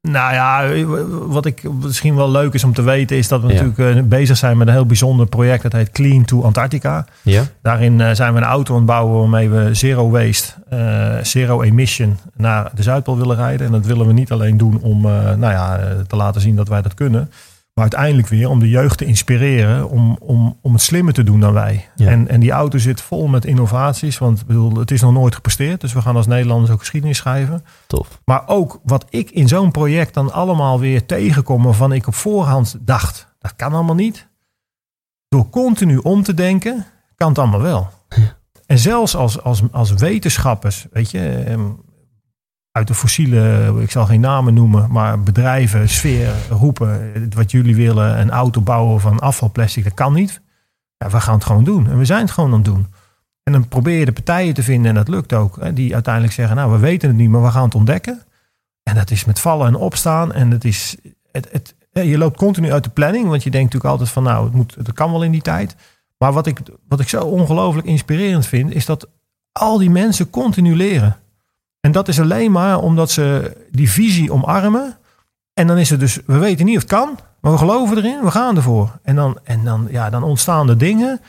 nou 0.00 0.34
ja, 0.34 0.84
wat 1.26 1.46
ik 1.46 1.62
misschien 1.72 2.16
wel 2.16 2.30
leuk 2.30 2.54
is 2.54 2.64
om 2.64 2.72
te 2.72 2.82
weten 2.82 3.16
is 3.16 3.28
dat 3.28 3.40
we 3.42 3.52
Ja. 3.52 3.62
natuurlijk 3.62 3.96
eh, 3.98 4.02
bezig 4.04 4.36
zijn 4.36 4.56
met 4.56 4.66
een 4.66 4.72
heel 4.72 4.86
bijzonder 4.86 5.26
project. 5.26 5.62
Dat 5.62 5.72
heet 5.72 5.90
Clean 5.90 6.24
to 6.24 6.42
Antarctica. 6.42 7.04
Ja? 7.22 7.42
Daarin 7.62 8.00
eh, 8.00 8.10
zijn 8.14 8.32
we 8.32 8.38
een 8.38 8.44
auto 8.46 8.72
aan 8.72 8.78
het 8.78 8.86
bouwen 8.86 9.18
waarmee 9.20 9.48
we 9.48 9.74
zero 9.74 10.10
waste, 10.10 10.52
zero 11.22 11.62
emission 11.62 12.18
naar 12.36 12.70
de 12.74 12.82
Zuidpool 12.82 13.18
willen 13.18 13.36
rijden. 13.36 13.66
En 13.66 13.72
dat 13.72 13.86
willen 13.86 14.06
we 14.06 14.12
niet 14.12 14.32
alleen 14.32 14.56
doen 14.56 14.80
om 14.82 15.02
nou 15.02 15.40
ja, 15.52 15.78
te 16.06 16.16
laten 16.16 16.40
zien 16.40 16.56
dat 16.56 16.68
wij 16.68 16.82
dat 16.82 16.94
kunnen. 16.94 17.30
Maar 17.76 17.84
uiteindelijk 17.84 18.28
weer 18.28 18.48
om 18.48 18.58
de 18.58 18.68
jeugd 18.68 18.98
te 18.98 19.04
inspireren 19.04 19.90
om, 19.90 20.16
om, 20.20 20.58
om 20.62 20.72
het 20.72 20.82
slimmer 20.82 21.14
te 21.14 21.22
doen 21.22 21.40
dan 21.40 21.52
wij. 21.52 21.88
Ja. 21.94 22.10
En, 22.10 22.28
en 22.28 22.40
die 22.40 22.50
auto 22.50 22.78
zit 22.78 23.00
vol 23.00 23.26
met 23.26 23.44
innovaties. 23.44 24.18
Want 24.18 24.40
ik 24.40 24.46
bedoel, 24.46 24.76
het 24.76 24.90
is 24.90 25.00
nog 25.00 25.12
nooit 25.12 25.34
gepresteerd. 25.34 25.80
Dus 25.80 25.92
we 25.92 26.02
gaan 26.02 26.16
als 26.16 26.26
Nederlanders 26.26 26.70
ook 26.70 26.78
geschiedenis 26.78 27.16
schrijven. 27.16 27.64
Tof. 27.86 28.20
Maar 28.24 28.48
ook 28.48 28.80
wat 28.84 29.04
ik 29.08 29.30
in 29.30 29.48
zo'n 29.48 29.70
project 29.70 30.14
dan 30.14 30.32
allemaal 30.32 30.80
weer 30.80 31.06
tegenkom 31.06 31.62
waarvan 31.62 31.92
ik 31.92 32.06
op 32.06 32.14
voorhand 32.14 32.76
dacht, 32.80 33.34
dat 33.38 33.56
kan 33.56 33.72
allemaal 33.72 33.94
niet. 33.94 34.28
Door 35.28 35.48
continu 35.50 35.96
om 35.96 36.22
te 36.22 36.34
denken, 36.34 36.86
kan 37.16 37.28
het 37.28 37.38
allemaal 37.38 37.62
wel. 37.62 37.88
En 38.66 38.78
zelfs 38.78 39.16
als, 39.16 39.42
als, 39.42 39.62
als 39.70 39.92
wetenschappers, 39.92 40.86
weet 40.90 41.10
je, 41.10 41.44
ehm, 41.46 41.70
uit 42.76 42.86
de 42.86 42.94
fossiele, 42.94 43.72
ik 43.78 43.90
zal 43.90 44.06
geen 44.06 44.20
namen 44.20 44.54
noemen, 44.54 44.90
maar 44.90 45.20
bedrijven, 45.20 45.88
sfeer 45.88 46.34
roepen, 46.50 47.12
wat 47.34 47.50
jullie 47.50 47.76
willen, 47.76 48.20
een 48.20 48.30
auto 48.30 48.60
bouwen 48.60 49.00
van 49.00 49.18
afvalplastic, 49.18 49.84
dat 49.84 49.94
kan 49.94 50.12
niet. 50.12 50.40
Ja, 50.96 51.10
we 51.10 51.20
gaan 51.20 51.34
het 51.34 51.44
gewoon 51.44 51.64
doen. 51.64 51.90
En 51.90 51.98
we 51.98 52.04
zijn 52.04 52.20
het 52.20 52.30
gewoon 52.30 52.50
aan 52.50 52.56
het 52.56 52.64
doen. 52.64 52.86
En 53.42 53.52
dan 53.52 53.68
probeer 53.68 53.98
je 53.98 54.04
de 54.04 54.12
partijen 54.12 54.54
te 54.54 54.62
vinden, 54.62 54.88
en 54.88 54.94
dat 54.94 55.08
lukt 55.08 55.32
ook, 55.32 55.76
die 55.76 55.94
uiteindelijk 55.94 56.34
zeggen, 56.34 56.56
nou, 56.56 56.72
we 56.72 56.78
weten 56.78 57.08
het 57.08 57.16
niet, 57.16 57.30
maar 57.30 57.42
we 57.42 57.50
gaan 57.50 57.64
het 57.64 57.74
ontdekken. 57.74 58.22
En 58.82 58.94
dat 58.94 59.10
is 59.10 59.24
met 59.24 59.40
vallen 59.40 59.66
en 59.66 59.74
opstaan. 59.74 60.32
En 60.32 60.50
het 60.50 60.64
is, 60.64 60.96
het, 61.32 61.48
het, 61.52 61.74
je 61.92 62.18
loopt 62.18 62.36
continu 62.36 62.72
uit 62.72 62.84
de 62.84 62.90
planning, 62.90 63.28
want 63.28 63.42
je 63.42 63.50
denkt 63.50 63.72
natuurlijk 63.72 63.92
altijd 63.92 64.10
van, 64.10 64.22
nou, 64.22 64.44
het, 64.44 64.54
moet, 64.54 64.74
het 64.74 64.92
kan 64.92 65.10
wel 65.10 65.22
in 65.22 65.32
die 65.32 65.42
tijd. 65.42 65.76
Maar 66.18 66.32
wat 66.32 66.46
ik, 66.46 66.60
wat 66.88 67.00
ik 67.00 67.08
zo 67.08 67.20
ongelooflijk 67.20 67.86
inspirerend 67.86 68.46
vind, 68.46 68.74
is 68.74 68.86
dat 68.86 69.08
al 69.52 69.78
die 69.78 69.90
mensen 69.90 70.30
continu 70.30 70.76
leren. 70.76 71.16
En 71.86 71.92
dat 71.92 72.08
is 72.08 72.20
alleen 72.20 72.52
maar 72.52 72.78
omdat 72.78 73.10
ze 73.10 73.56
die 73.70 73.90
visie 73.90 74.32
omarmen. 74.32 74.96
En 75.52 75.66
dan 75.66 75.78
is 75.78 75.90
het 75.90 76.00
dus, 76.00 76.18
we 76.26 76.38
weten 76.38 76.64
niet 76.64 76.76
of 76.76 76.82
het 76.82 76.90
kan, 76.90 77.18
maar 77.40 77.52
we 77.52 77.58
geloven 77.58 77.96
erin, 77.96 78.20
we 78.22 78.30
gaan 78.30 78.56
ervoor. 78.56 78.98
En 79.02 79.14
dan, 79.14 79.38
en 79.42 79.64
dan, 79.64 79.88
ja, 79.90 80.10
dan 80.10 80.22
ontstaan 80.22 80.68
er 80.68 80.78
dingen, 80.78 81.20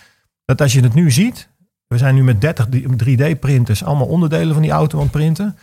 dat 0.45 0.61
als 0.61 0.73
je 0.73 0.81
het 0.81 0.93
nu 0.93 1.11
ziet, 1.11 1.49
we 1.87 1.97
zijn 1.97 2.15
nu 2.15 2.23
met 2.23 2.41
30 2.41 2.67
3D-printers 3.03 3.83
allemaal 3.83 4.07
onderdelen 4.07 4.53
van 4.53 4.61
die 4.61 4.71
auto 4.71 4.97
aan 4.97 5.03
het 5.03 5.11
printen. 5.11 5.57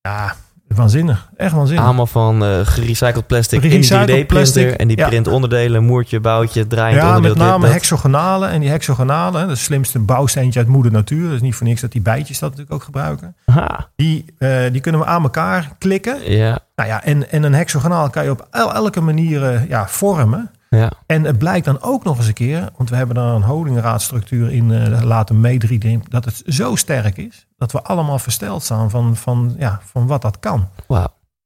Ja, 0.00 0.36
waanzinnig. 0.68 1.28
Echt 1.36 1.52
waanzinnig. 1.52 1.84
Allemaal 1.84 2.06
van 2.06 2.44
eh 2.44 2.58
gerecycled 2.62 3.26
plastic 3.26 3.60
Gerecycled 3.60 4.00
in 4.08 4.14
3D-printer. 4.14 4.26
plastic, 4.26 4.70
En 4.70 4.88
die 4.88 4.96
ja. 4.96 5.08
print 5.08 5.26
onderdelen, 5.26 5.84
moertje, 5.84 6.20
boutje, 6.20 6.66
draaiend 6.66 7.00
Ja, 7.02 7.06
onderdeel. 7.16 7.36
met 7.42 7.46
name 7.50 7.64
dat. 7.64 7.72
hexagonalen. 7.72 8.48
En 8.50 8.60
die 8.60 8.68
hexagonalen, 8.70 9.40
hè, 9.40 9.46
de 9.46 9.54
slimste 9.54 9.98
bouwsteentje 9.98 10.58
uit 10.58 10.68
moeder 10.68 10.92
natuur. 10.92 11.24
Dat 11.24 11.32
is 11.34 11.40
niet 11.40 11.54
voor 11.54 11.66
niks 11.66 11.80
dat 11.80 11.92
die 11.92 12.02
bijtjes 12.02 12.38
dat 12.38 12.48
natuurlijk 12.50 12.76
ook 12.76 12.82
gebruiken. 12.84 13.36
Aha. 13.46 13.88
Die, 13.96 14.24
eh, 14.38 14.50
die 14.72 14.80
kunnen 14.80 15.00
we 15.00 15.06
aan 15.06 15.22
elkaar 15.22 15.72
klikken. 15.78 16.32
Ja, 16.32 16.58
Nou 16.76 16.88
ja, 16.88 17.02
en, 17.04 17.30
en 17.30 17.42
een 17.42 17.54
hexagonaal 17.54 18.10
kan 18.10 18.24
je 18.24 18.30
op 18.30 18.46
el- 18.50 18.74
elke 18.74 19.00
manier 19.00 19.44
eh, 19.44 19.68
ja, 19.68 19.88
vormen. 19.88 20.50
Ja. 20.76 20.92
En 21.06 21.24
het 21.24 21.38
blijkt 21.38 21.64
dan 21.64 21.82
ook 21.82 22.04
nog 22.04 22.16
eens 22.16 22.26
een 22.26 22.32
keer, 22.34 22.68
want 22.76 22.90
we 22.90 22.96
hebben 22.96 23.14
daar 23.16 23.34
een 23.34 23.42
holdingraadstructuur 23.42 24.50
in 24.52 24.70
eh, 24.70 25.02
laten 25.02 25.40
meedrieden, 25.40 26.02
dat 26.08 26.24
het 26.24 26.42
zo 26.46 26.74
sterk 26.74 27.16
is 27.16 27.46
dat 27.56 27.72
we 27.72 27.82
allemaal 27.82 28.18
versteld 28.18 28.62
staan 28.62 28.90
van, 28.90 29.16
van, 29.16 29.54
ja, 29.58 29.80
van 29.84 30.06
wat 30.06 30.22
dat 30.22 30.38
kan. 30.40 30.68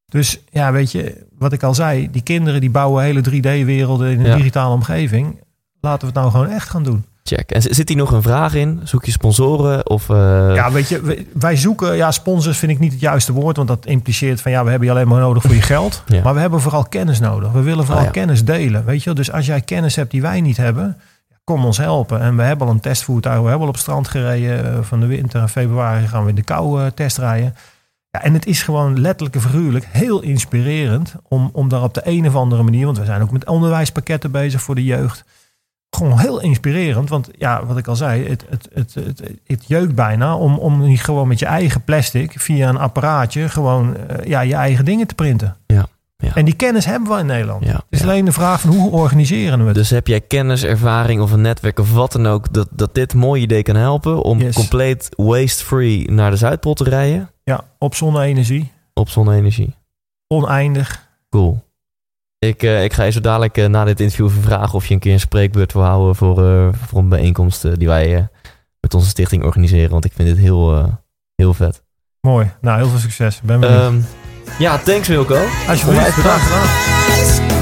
Dus 0.06 0.40
ja, 0.50 0.72
weet 0.72 0.92
je, 0.92 1.26
wat 1.38 1.52
ik 1.52 1.62
al 1.62 1.74
zei, 1.74 2.10
die 2.10 2.22
kinderen 2.22 2.60
die 2.60 2.70
bouwen 2.70 3.04
hele 3.04 3.20
3D-werelden 3.30 4.10
in 4.10 4.20
een 4.20 4.26
Ja. 4.26 4.36
digitale 4.36 4.74
omgeving. 4.74 5.40
Laten 5.80 6.00
we 6.00 6.06
het 6.06 6.14
nou 6.14 6.30
gewoon 6.30 6.48
echt 6.48 6.68
gaan 6.68 6.82
doen. 6.82 7.04
Check. 7.28 7.50
En 7.50 7.62
zit 7.62 7.88
hier 7.88 7.96
nog 7.98 8.10
een 8.12 8.22
vraag 8.22 8.54
in? 8.54 8.80
Zoek 8.84 9.04
je 9.04 9.10
sponsoren? 9.10 9.88
Of, 9.90 10.10
eh, 10.10 10.54
Ja, 10.54 10.72
weet 10.72 10.88
je, 10.88 11.24
wij 11.34 11.56
zoeken, 11.56 11.96
ja, 11.96 12.10
sponsors 12.10 12.58
vind 12.58 12.72
ik 12.72 12.78
niet 12.78 12.92
het 12.92 13.00
juiste 13.00 13.32
woord, 13.32 13.56
want 13.56 13.68
dat 13.68 13.86
impliceert 13.86 14.40
van 14.40 14.50
ja, 14.50 14.64
we 14.64 14.70
hebben 14.70 14.88
je 14.88 14.94
alleen 14.94 15.08
maar 15.08 15.20
nodig 15.20 15.42
voor 15.42 15.54
je 15.54 15.62
geld. 15.62 16.02
Ja. 16.06 16.22
Maar 16.22 16.34
we 16.34 16.40
hebben 16.40 16.60
vooral 16.60 16.84
kennis 16.84 17.18
nodig. 17.20 17.52
We 17.52 17.60
willen 17.62 17.84
vooral 17.84 17.98
Ah, 18.00 18.06
ja. 18.06 18.10
kennis 18.12 18.44
delen, 18.44 18.84
weet 18.84 19.02
je. 19.02 19.12
Dus 19.12 19.32
als 19.32 19.46
jij 19.46 19.60
kennis 19.60 19.96
hebt 19.96 20.10
die 20.10 20.22
wij 20.22 20.40
niet 20.40 20.56
hebben, 20.56 20.96
kom 21.44 21.64
ons 21.64 21.76
helpen. 21.78 22.20
En 22.20 22.36
we 22.36 22.42
hebben 22.42 22.66
al 22.66 22.72
een 22.72 22.80
testvoertuig, 22.80 23.40
we 23.40 23.48
hebben 23.48 23.62
al 23.62 23.68
op 23.68 23.76
strand 23.76 24.08
gereden 24.08 24.72
eh, 24.72 24.78
van 24.82 25.00
de 25.00 25.06
winter. 25.06 25.40
In 25.40 25.48
februari 25.48 26.06
gaan 26.06 26.22
we 26.22 26.28
in 26.28 26.34
de 26.34 26.42
kou 26.42 26.80
eh, 26.82 26.86
testrijden. 26.94 27.54
Ja, 28.10 28.22
en 28.22 28.32
het 28.34 28.46
is 28.46 28.62
gewoon 28.62 29.00
letterlijk 29.00 29.34
en 29.34 29.42
figuurlijk 29.42 29.86
heel 29.90 30.22
inspirerend 30.22 31.14
om, 31.28 31.50
om 31.52 31.68
daar 31.68 31.82
op 31.82 31.94
de 31.94 32.00
een 32.04 32.26
of 32.26 32.34
andere 32.34 32.62
manier, 32.62 32.84
want 32.84 32.98
we 32.98 33.04
zijn 33.04 33.22
ook 33.22 33.30
met 33.30 33.46
onderwijspakketten 33.46 34.30
bezig 34.30 34.62
voor 34.62 34.74
de 34.74 34.84
jeugd. 34.84 35.24
Gewoon 35.90 36.18
heel 36.18 36.40
inspirerend, 36.40 37.08
want 37.08 37.28
ja, 37.38 37.66
wat 37.66 37.76
ik 37.78 37.86
al 37.86 37.96
zei, 37.96 38.28
het, 38.28 38.44
het, 38.50 38.68
het, 38.74 38.94
het, 38.94 39.22
het 39.46 39.64
jeukt 39.66 39.94
bijna 39.94 40.36
om, 40.36 40.58
om 40.58 40.80
niet 40.86 41.02
gewoon 41.02 41.28
met 41.28 41.38
je 41.38 41.46
eigen 41.46 41.84
plastic 41.84 42.32
via 42.40 42.68
een 42.68 42.76
apparaatje 42.78 43.48
gewoon 43.48 43.96
eh, 43.96 44.26
ja, 44.28 44.40
je 44.40 44.54
eigen 44.54 44.84
dingen 44.84 45.06
te 45.06 45.14
printen. 45.14 45.56
Ja, 45.66 45.86
ja. 46.16 46.34
En 46.34 46.44
die 46.44 46.54
kennis 46.54 46.84
hebben 46.84 47.12
we 47.12 47.18
in 47.18 47.26
Nederland. 47.26 47.64
Ja, 47.64 47.72
het 47.72 47.84
is 47.90 47.98
ja. 47.98 48.04
alleen 48.04 48.24
de 48.24 48.32
vraag 48.32 48.60
van 48.60 48.70
hoe 48.70 48.90
organiseren 48.90 49.58
we 49.60 49.64
het. 49.64 49.74
Dus 49.74 49.90
heb 49.90 50.06
jij 50.06 50.20
kennis, 50.20 50.64
ervaring 50.64 51.20
of 51.20 51.32
een 51.32 51.40
netwerk 51.40 51.78
of 51.78 51.92
wat 51.92 52.12
dan 52.12 52.26
ook, 52.26 52.52
dat, 52.52 52.68
dat 52.70 52.94
dit 52.94 53.14
mooie 53.14 53.42
idee 53.42 53.62
kan 53.62 53.76
helpen 53.76 54.22
om 54.22 54.38
Yes. 54.40 54.54
compleet 54.54 55.08
waste-free 55.16 56.10
naar 56.10 56.30
de 56.30 56.36
Zuidpool 56.36 56.74
te 56.74 56.84
rijden 56.84 57.30
Ja, 57.44 57.64
op 57.78 57.94
zonne-energie, 57.94 58.72
op 58.94 59.08
zonne-energie? 59.08 59.74
oneindig. 60.28 61.08
Cool. 61.30 61.62
Ik, 62.38 62.62
eh, 62.62 62.84
ik 62.84 62.92
ga 62.92 63.04
je 63.04 63.10
zo 63.10 63.20
dadelijk 63.20 63.56
eh, 63.56 63.66
na 63.66 63.84
dit 63.84 64.00
interview 64.00 64.30
vragen 64.30 64.74
of 64.74 64.86
je 64.86 64.94
een 64.94 65.00
keer 65.00 65.12
een 65.12 65.20
spreekbeurt 65.20 65.72
wil 65.72 65.82
houden 65.82 66.16
voor, 66.16 66.44
eh, 66.44 66.68
voor 66.86 66.98
een 66.98 67.08
bijeenkomst 67.08 67.78
die 67.78 67.88
wij 67.88 68.28
met 68.80 68.94
onze 68.94 69.08
stichting 69.08 69.44
organiseren. 69.44 69.90
Want 69.90 70.04
ik 70.04 70.12
vind 70.14 70.28
dit 70.28 70.38
heel, 70.38 70.98
heel 71.34 71.54
vet. 71.54 71.82
Mooi. 72.20 72.50
Nou, 72.60 72.78
heel 72.78 72.88
veel 72.88 72.98
succes. 72.98 73.40
Ben 73.40 73.60
benieuwd. 73.60 73.80
Ehm, 73.80 74.00
ja, 74.58 74.78
thanks 74.78 75.08
Wilco. 75.08 75.38
Alsjeblieft, 75.68 76.16
bedankt. 76.16 77.57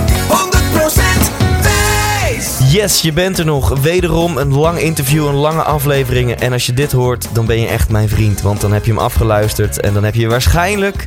Bedankt. 2.66 2.72
100% 2.72 2.72
wijs! 2.72 2.72
Yes, 2.72 3.00
je 3.00 3.12
bent 3.12 3.38
er 3.38 3.44
nog. 3.44 3.78
Wederom 3.80 4.36
een 4.36 4.54
lang 4.54 4.78
interview, 4.78 5.26
een 5.26 5.34
lange 5.34 5.62
afleveringen. 5.62 6.40
En 6.40 6.52
als 6.52 6.66
je 6.66 6.72
dit 6.72 6.92
hoort, 6.92 7.28
dan 7.32 7.46
ben 7.46 7.60
je 7.60 7.66
echt 7.66 7.90
mijn 7.90 8.08
vriend. 8.08 8.40
Want 8.40 8.60
dan 8.60 8.72
heb 8.72 8.84
je 8.84 8.92
hem 8.92 9.00
afgeluisterd. 9.00 9.80
En 9.80 9.94
dan 9.94 10.04
heb 10.04 10.14
je 10.14 10.28
waarschijnlijk 10.28 11.06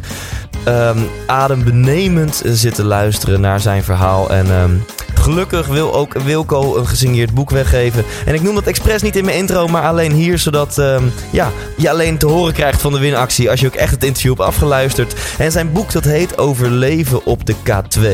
ehm, 0.64 1.00
adembenemend 1.28 2.42
zitten 2.46 2.86
luisteren 2.86 3.42
naar 3.42 3.60
zijn 3.60 3.84
verhaal. 3.84 4.30
En 4.30 4.46
ehm, 4.46 4.72
gelukkig 5.14 5.68
wil 5.68 5.94
ook 5.94 6.14
Wilco 6.14 6.78
een 6.78 6.88
gesigneerd 6.88 7.34
boek 7.34 7.50
weggeven. 7.50 8.04
En 8.26 8.34
ik 8.34 8.42
noem 8.42 8.56
dat 8.56 8.68
expres 8.68 9.02
niet 9.02 9.16
in 9.16 9.26
mijn 9.26 9.38
intro, 9.38 9.68
maar 9.68 9.84
alleen 9.84 10.12
hier. 10.12 10.38
Zodat 10.38 10.78
ehm, 10.78 11.04
ja, 11.32 11.52
je 11.78 11.90
alleen 11.90 12.18
te 12.18 12.26
horen 12.28 12.54
krijgt 12.54 12.82
van 12.82 12.92
de 12.92 13.00
winactie. 13.00 13.50
Als 13.50 13.60
je 13.60 13.68
ook 13.68 13.76
echt 13.76 13.92
het 13.92 14.04
interview 14.04 14.32
hebt 14.32 14.48
afgeluisterd. 14.48 15.14
En 15.38 15.52
zijn 15.52 15.72
boek 15.72 15.92
dat 15.92 16.04
heet 16.04 16.38
Overleven 16.38 17.26
op 17.26 17.46
de 17.46 17.56
K2. 17.56 18.08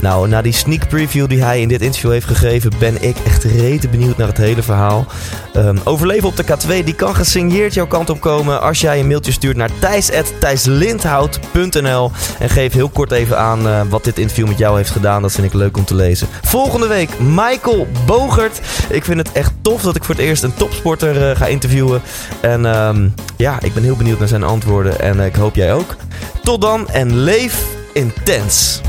Nou, 0.00 0.28
na 0.28 0.42
die 0.42 0.52
sneak 0.52 0.88
preview 0.88 1.28
die 1.28 1.42
hij 1.42 1.60
in 1.60 1.68
dit 1.68 1.82
interview 1.82 2.10
heeft 2.10 2.26
gegeven, 2.26 2.72
ben 2.78 3.02
ik 3.02 3.16
echt 3.24 3.44
rete 3.44 3.88
benieuwd 3.88 4.16
naar 4.16 4.26
het 4.26 4.36
hele 4.36 4.62
verhaal. 4.62 5.06
Ehm, 5.52 5.76
overleven 5.84 6.28
op 6.28 6.36
de 6.36 6.44
K2, 6.44 6.84
die 6.84 6.94
kan 6.94 7.14
gesigneerd 7.14 7.74
jouw 7.74 7.86
kant 7.86 8.10
op 8.10 8.20
komen 8.20 8.62
als 8.62 8.80
jij 8.80 9.00
een 9.00 9.06
mailtje 9.06 9.32
stuurt 9.32 9.56
naar 9.56 9.70
thijs.thijslindhout.nl 9.78 12.10
en 12.38 12.50
geef 12.50 12.72
heel 12.72 12.88
kort 12.88 13.12
even 13.12 13.38
aan 13.38 13.68
eh, 13.68 13.80
wat 13.88 14.04
dit 14.04 14.18
interview 14.18 14.46
met 14.46 14.58
jou 14.58 14.76
heeft 14.76 14.90
gedaan. 14.90 15.22
Dat 15.22 15.32
vind 15.32 15.46
ik 15.46 15.52
leuk 15.52 15.76
om 15.76 15.84
te 15.84 15.94
lezen. 15.94 16.28
Volgende 16.42 16.86
week 16.86 17.18
Michael 17.18 17.86
Bogert. 18.06 18.60
Ik 18.88 19.04
vind 19.04 19.18
het 19.18 19.32
echt 19.32 19.52
tof 19.62 19.82
dat 19.82 19.96
ik 19.96 20.04
voor 20.04 20.14
het 20.14 20.24
eerst 20.24 20.42
een 20.42 20.54
topsporter 20.54 21.30
eh, 21.30 21.36
ga 21.36 21.46
interviewen. 21.46 22.02
En 22.40 22.66
ehm, 22.66 23.08
ja, 23.36 23.58
ik 23.62 23.74
ben 23.74 23.82
heel 23.82 23.96
benieuwd 23.96 24.18
naar 24.18 24.28
zijn 24.28 24.42
antwoorden 24.42 25.00
en 25.00 25.20
eh, 25.20 25.26
ik 25.26 25.34
hoop 25.34 25.54
jij 25.54 25.74
ook. 25.74 25.96
Tot 26.42 26.60
dan 26.60 26.88
en 26.88 27.16
leef 27.16 27.64
intens. 27.92 28.80